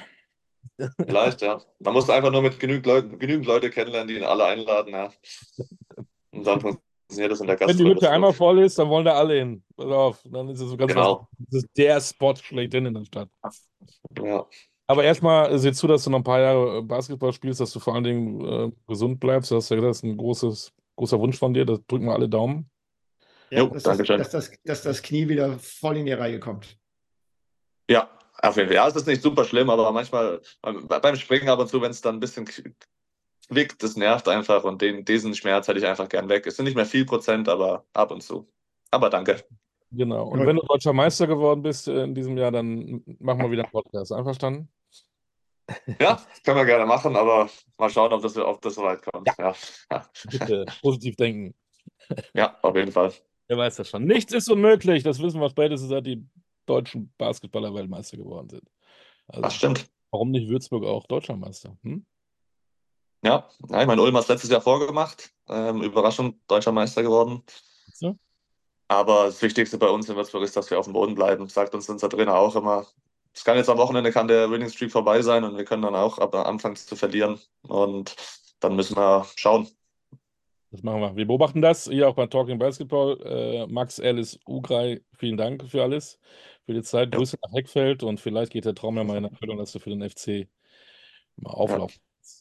Vielleicht, 0.99 1.41
ja. 1.41 1.61
Man 1.79 1.93
muss 1.93 2.09
einfach 2.09 2.31
nur 2.31 2.41
mit 2.41 2.59
genügend 2.59 2.85
Leuten, 2.85 3.17
genügend 3.19 3.47
Leute 3.47 3.69
kennenlernen, 3.69 4.09
die 4.09 4.15
ihn 4.17 4.23
alle 4.23 4.45
einladen, 4.45 4.91
ja. 4.93 5.11
Und 6.31 6.45
dann 6.45 6.59
funktioniert 6.59 7.31
das 7.31 7.39
in 7.39 7.47
der 7.47 7.59
Wenn 7.59 7.67
die 7.67 7.73
Gastronomie. 7.73 7.95
Hütte 7.95 8.09
einmal 8.11 8.33
voll 8.33 8.59
ist, 8.59 8.77
dann 8.77 8.89
wollen 8.89 9.05
da 9.05 9.13
alle 9.13 9.35
hin. 9.39 9.63
Pass 9.75 9.85
auf, 9.87 10.21
dann 10.25 10.49
ist 10.49 10.59
es 10.59 10.69
so 10.69 10.77
ganz 10.77 10.93
Genau. 10.93 11.27
Das 11.39 11.63
ist 11.63 11.69
der 11.77 12.01
Spot 12.01 12.35
schlechthin 12.35 12.85
in 12.85 12.93
der 12.93 13.05
Stadt. 13.05 13.29
Ja. 14.21 14.45
Aber 14.87 15.03
erstmal 15.03 15.51
äh, 15.51 15.59
sieh 15.59 15.73
zu, 15.73 15.85
dass 15.85 16.05
du 16.05 16.09
noch 16.09 16.19
ein 16.19 16.23
paar 16.23 16.39
Jahre 16.39 16.77
äh, 16.77 16.81
Basketball 16.81 17.33
spielst, 17.33 17.59
dass 17.59 17.71
du 17.71 17.79
vor 17.79 17.93
allen 17.93 18.05
Dingen 18.05 18.45
äh, 18.45 18.71
gesund 18.87 19.19
bleibst. 19.19 19.51
Du 19.51 19.55
hast 19.55 19.69
ja 19.69 19.75
gesagt, 19.75 19.89
das 19.89 19.97
ist 19.97 20.03
ein 20.03 20.17
großes, 20.17 20.73
großer 20.95 21.19
Wunsch 21.19 21.37
von 21.37 21.53
dir. 21.53 21.65
Das 21.65 21.79
drücken 21.87 22.05
wir 22.05 22.13
alle 22.13 22.29
Daumen. 22.29 22.69
Ja, 23.49 23.59
Jo, 23.59 23.67
dass, 23.67 23.83
danke 23.83 24.03
das, 24.03 24.07
schön. 24.07 24.17
dass, 24.17 24.29
das, 24.31 24.51
dass 24.63 24.81
das 24.83 25.01
Knie 25.01 25.27
wieder 25.27 25.59
voll 25.59 25.97
in 25.97 26.05
die 26.05 26.13
Reihe 26.13 26.39
kommt. 26.39 26.77
Ja, 27.89 28.09
auf 28.41 28.55
jeden 28.55 28.69
Fall. 28.69 28.75
Ja, 28.75 28.87
es 28.87 28.95
ist 28.95 29.07
nicht 29.07 29.21
super 29.21 29.45
schlimm, 29.45 29.69
aber 29.69 29.91
manchmal 29.91 30.41
beim 30.61 31.15
Springen 31.15 31.49
ab 31.49 31.59
und 31.59 31.67
zu, 31.67 31.81
wenn 31.81 31.91
es 31.91 32.01
dann 32.01 32.15
ein 32.15 32.19
bisschen 32.19 32.45
zwickt, 33.39 33.83
das 33.83 33.95
nervt 33.95 34.27
einfach 34.27 34.63
und 34.63 34.81
den, 34.81 35.05
diesen 35.05 35.33
Schmerz 35.33 35.67
hätte 35.67 35.79
ich 35.79 35.85
einfach 35.85 36.09
gern 36.09 36.29
weg. 36.29 36.45
Es 36.45 36.57
sind 36.57 36.65
nicht 36.65 36.75
mehr 36.75 36.85
viel 36.85 37.05
Prozent, 37.05 37.49
aber 37.49 37.85
ab 37.93 38.11
und 38.11 38.21
zu. 38.21 38.49
Aber 38.91 39.09
danke. 39.09 39.43
Genau. 39.91 40.27
Und 40.27 40.45
wenn 40.45 40.57
du 40.57 40.61
deutscher 40.63 40.93
Meister 40.93 41.27
geworden 41.27 41.61
bist 41.61 41.87
äh, 41.87 42.03
in 42.03 42.13
diesem 42.13 42.37
Jahr, 42.37 42.51
dann 42.51 43.03
machen 43.19 43.41
wir 43.41 43.51
wieder 43.51 43.63
einen 43.63 43.71
Podcast. 43.71 44.11
Einverstanden? 44.11 44.69
Ja, 45.99 46.21
können 46.43 46.57
wir 46.57 46.65
gerne 46.65 46.85
machen, 46.85 47.15
aber 47.15 47.49
mal 47.77 47.89
schauen, 47.89 48.13
ob 48.13 48.21
das, 48.21 48.37
ob 48.37 48.61
das 48.61 48.75
so 48.75 48.83
weit 48.83 49.01
kommt. 49.01 49.27
Ja. 49.37 49.53
Ja. 49.91 50.09
Bitte 50.29 50.65
positiv 50.81 51.15
denken. 51.15 51.55
ja, 52.33 52.57
auf 52.61 52.75
jeden 52.75 52.91
Fall. 52.91 53.13
Wer 53.47 53.57
weiß 53.57 53.77
das 53.77 53.89
schon. 53.89 54.05
Nichts 54.05 54.33
ist 54.33 54.49
unmöglich. 54.49 55.03
Das 55.03 55.21
wissen 55.21 55.39
wir 55.39 55.49
spätestens, 55.49 55.89
seit 55.89 56.05
die 56.05 56.25
deutschen 56.65 57.13
Basketballer 57.17 57.73
Weltmeister 57.73 58.17
geworden 58.17 58.49
sind. 58.49 58.63
Also, 59.27 59.41
Das 59.41 59.55
stimmt. 59.55 59.85
warum 60.11 60.31
nicht 60.31 60.49
Würzburg 60.49 60.85
auch 60.85 61.05
deutscher 61.07 61.35
Meister? 61.35 61.77
Hm? 61.83 62.05
Ja, 63.23 63.49
ja 63.69 63.81
ich 63.81 63.87
meine, 63.87 64.01
Ulm 64.01 64.15
hat 64.15 64.23
es 64.23 64.29
letztes 64.29 64.49
Jahr 64.49 64.61
vorgemacht. 64.61 65.31
Ähm, 65.47 65.81
Überraschung, 65.81 66.39
deutscher 66.47 66.71
Meister 66.71 67.03
geworden. 67.03 67.43
Du? 67.99 68.17
Aber 68.89 69.25
das 69.25 69.41
Wichtigste 69.41 69.77
bei 69.77 69.89
uns 69.89 70.07
in 70.07 70.15
Würzburg 70.15 70.43
ist, 70.43 70.55
dass 70.55 70.69
wir 70.69 70.79
auf 70.79 70.85
dem 70.85 70.93
Boden 70.93 71.15
bleiben. 71.15 71.47
Sagt 71.49 71.73
uns 71.73 71.89
unser 71.89 72.09
Trainer 72.09 72.35
auch 72.35 72.55
immer. 72.55 72.85
Es 73.37 73.43
kann 73.43 73.55
jetzt 73.55 73.69
am 73.69 73.77
Wochenende 73.77 74.11
kann 74.11 74.27
der 74.27 74.49
Winning 74.49 74.69
Streak 74.69 74.91
vorbei 74.91 75.21
sein 75.21 75.43
und 75.43 75.57
wir 75.57 75.63
können 75.63 75.83
dann 75.83 75.93
auch 75.93 76.17
ab 76.17 76.33
anfangen 76.33 76.75
zu 76.75 76.95
verlieren. 76.95 77.39
Und 77.61 78.15
dann 78.59 78.75
müssen 78.75 78.97
wir 78.97 79.27
schauen. 79.35 79.67
Das 80.71 80.81
machen 80.81 81.01
wir. 81.01 81.15
Wir 81.15 81.27
beobachten 81.27 81.61
das 81.61 81.85
hier 81.85 82.09
auch 82.09 82.15
bei 82.15 82.25
Talking 82.25 82.57
Basketball. 82.57 83.21
Äh, 83.23 83.67
Max, 83.67 83.99
Alice, 83.99 84.39
Ugrei, 84.47 85.01
vielen 85.17 85.37
Dank 85.37 85.63
für 85.69 85.83
alles, 85.83 86.19
für 86.65 86.73
die 86.73 86.81
Zeit. 86.81 87.13
Ja. 87.13 87.19
Grüße 87.19 87.37
nach 87.43 87.53
Heckfeld 87.53 88.01
und 88.01 88.19
vielleicht 88.19 88.51
geht 88.51 88.65
der 88.65 88.73
Traum 88.73 88.97
ja 88.97 89.03
mal 89.03 89.17
in 89.17 89.25
Erfüllung, 89.25 89.59
dass 89.59 89.71
du 89.71 89.77
für 89.77 89.91
den 89.91 90.01
FC 90.01 90.47
mal. 91.35 91.87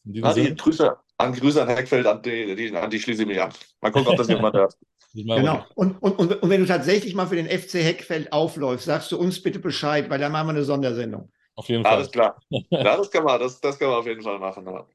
In 0.06 0.12
diesem 0.14 0.28
Ah, 0.28 0.32
die 0.32 0.56
Grüße 0.56 0.96
an, 1.18 1.32
Grüße 1.34 1.60
an 1.60 1.68
Heckfeld, 1.68 2.06
an 2.06 2.22
die, 2.22 2.56
die, 2.56 2.74
an 2.74 2.90
die 2.90 2.98
schließe 2.98 3.22
ich 3.22 3.28
mich 3.28 3.40
an. 3.40 3.52
Mal 3.82 3.92
gucken, 3.92 4.08
ob 4.08 4.16
das 4.16 4.28
jemand 4.28 4.56
hört. 4.56 4.76
Genau. 5.24 5.64
Und, 5.74 6.02
und, 6.02 6.18
und, 6.18 6.42
und 6.42 6.50
wenn 6.50 6.60
du 6.60 6.66
tatsächlich 6.66 7.14
mal 7.14 7.26
für 7.26 7.36
den 7.36 7.46
FC 7.46 7.74
Heckfeld 7.74 8.32
aufläufst, 8.32 8.86
sagst 8.86 9.12
du 9.12 9.18
uns 9.18 9.42
bitte 9.42 9.58
Bescheid, 9.58 10.08
weil 10.10 10.18
dann 10.18 10.32
machen 10.32 10.48
wir 10.48 10.54
eine 10.54 10.64
Sondersendung. 10.64 11.30
auf 11.54 11.68
jeden 11.68 11.82
Fall. 11.82 11.94
Alles 11.94 12.10
klar. 12.10 12.38
Das 12.70 13.10
kann 13.10 13.24
man, 13.24 13.40
das, 13.40 13.60
das 13.60 13.78
kann 13.78 13.88
man 13.88 13.98
auf 13.98 14.06
jeden 14.06 14.22
Fall 14.22 14.38
machen. 14.38 14.66
Ja. 14.66 14.86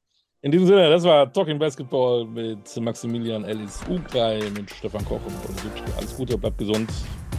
In 0.43 0.51
diesem 0.51 0.67
Sinne, 0.67 0.89
das 0.89 1.03
war 1.03 1.31
Talking 1.31 1.59
Basketball 1.59 2.25
mit 2.25 2.75
Maximilian 2.79 3.43
Ellis 3.43 3.79
Ugrei, 3.87 4.41
mit 4.55 4.71
Stefan 4.71 5.05
Koch 5.05 5.21
und 5.25 5.41
Paul. 5.43 5.93
Alles 5.97 6.17
Gute, 6.17 6.37
bleibt 6.37 6.57
gesund. 6.57 6.89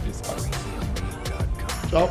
Bis 0.05 0.21
bald. 0.21 0.49
Ciao. 1.89 2.09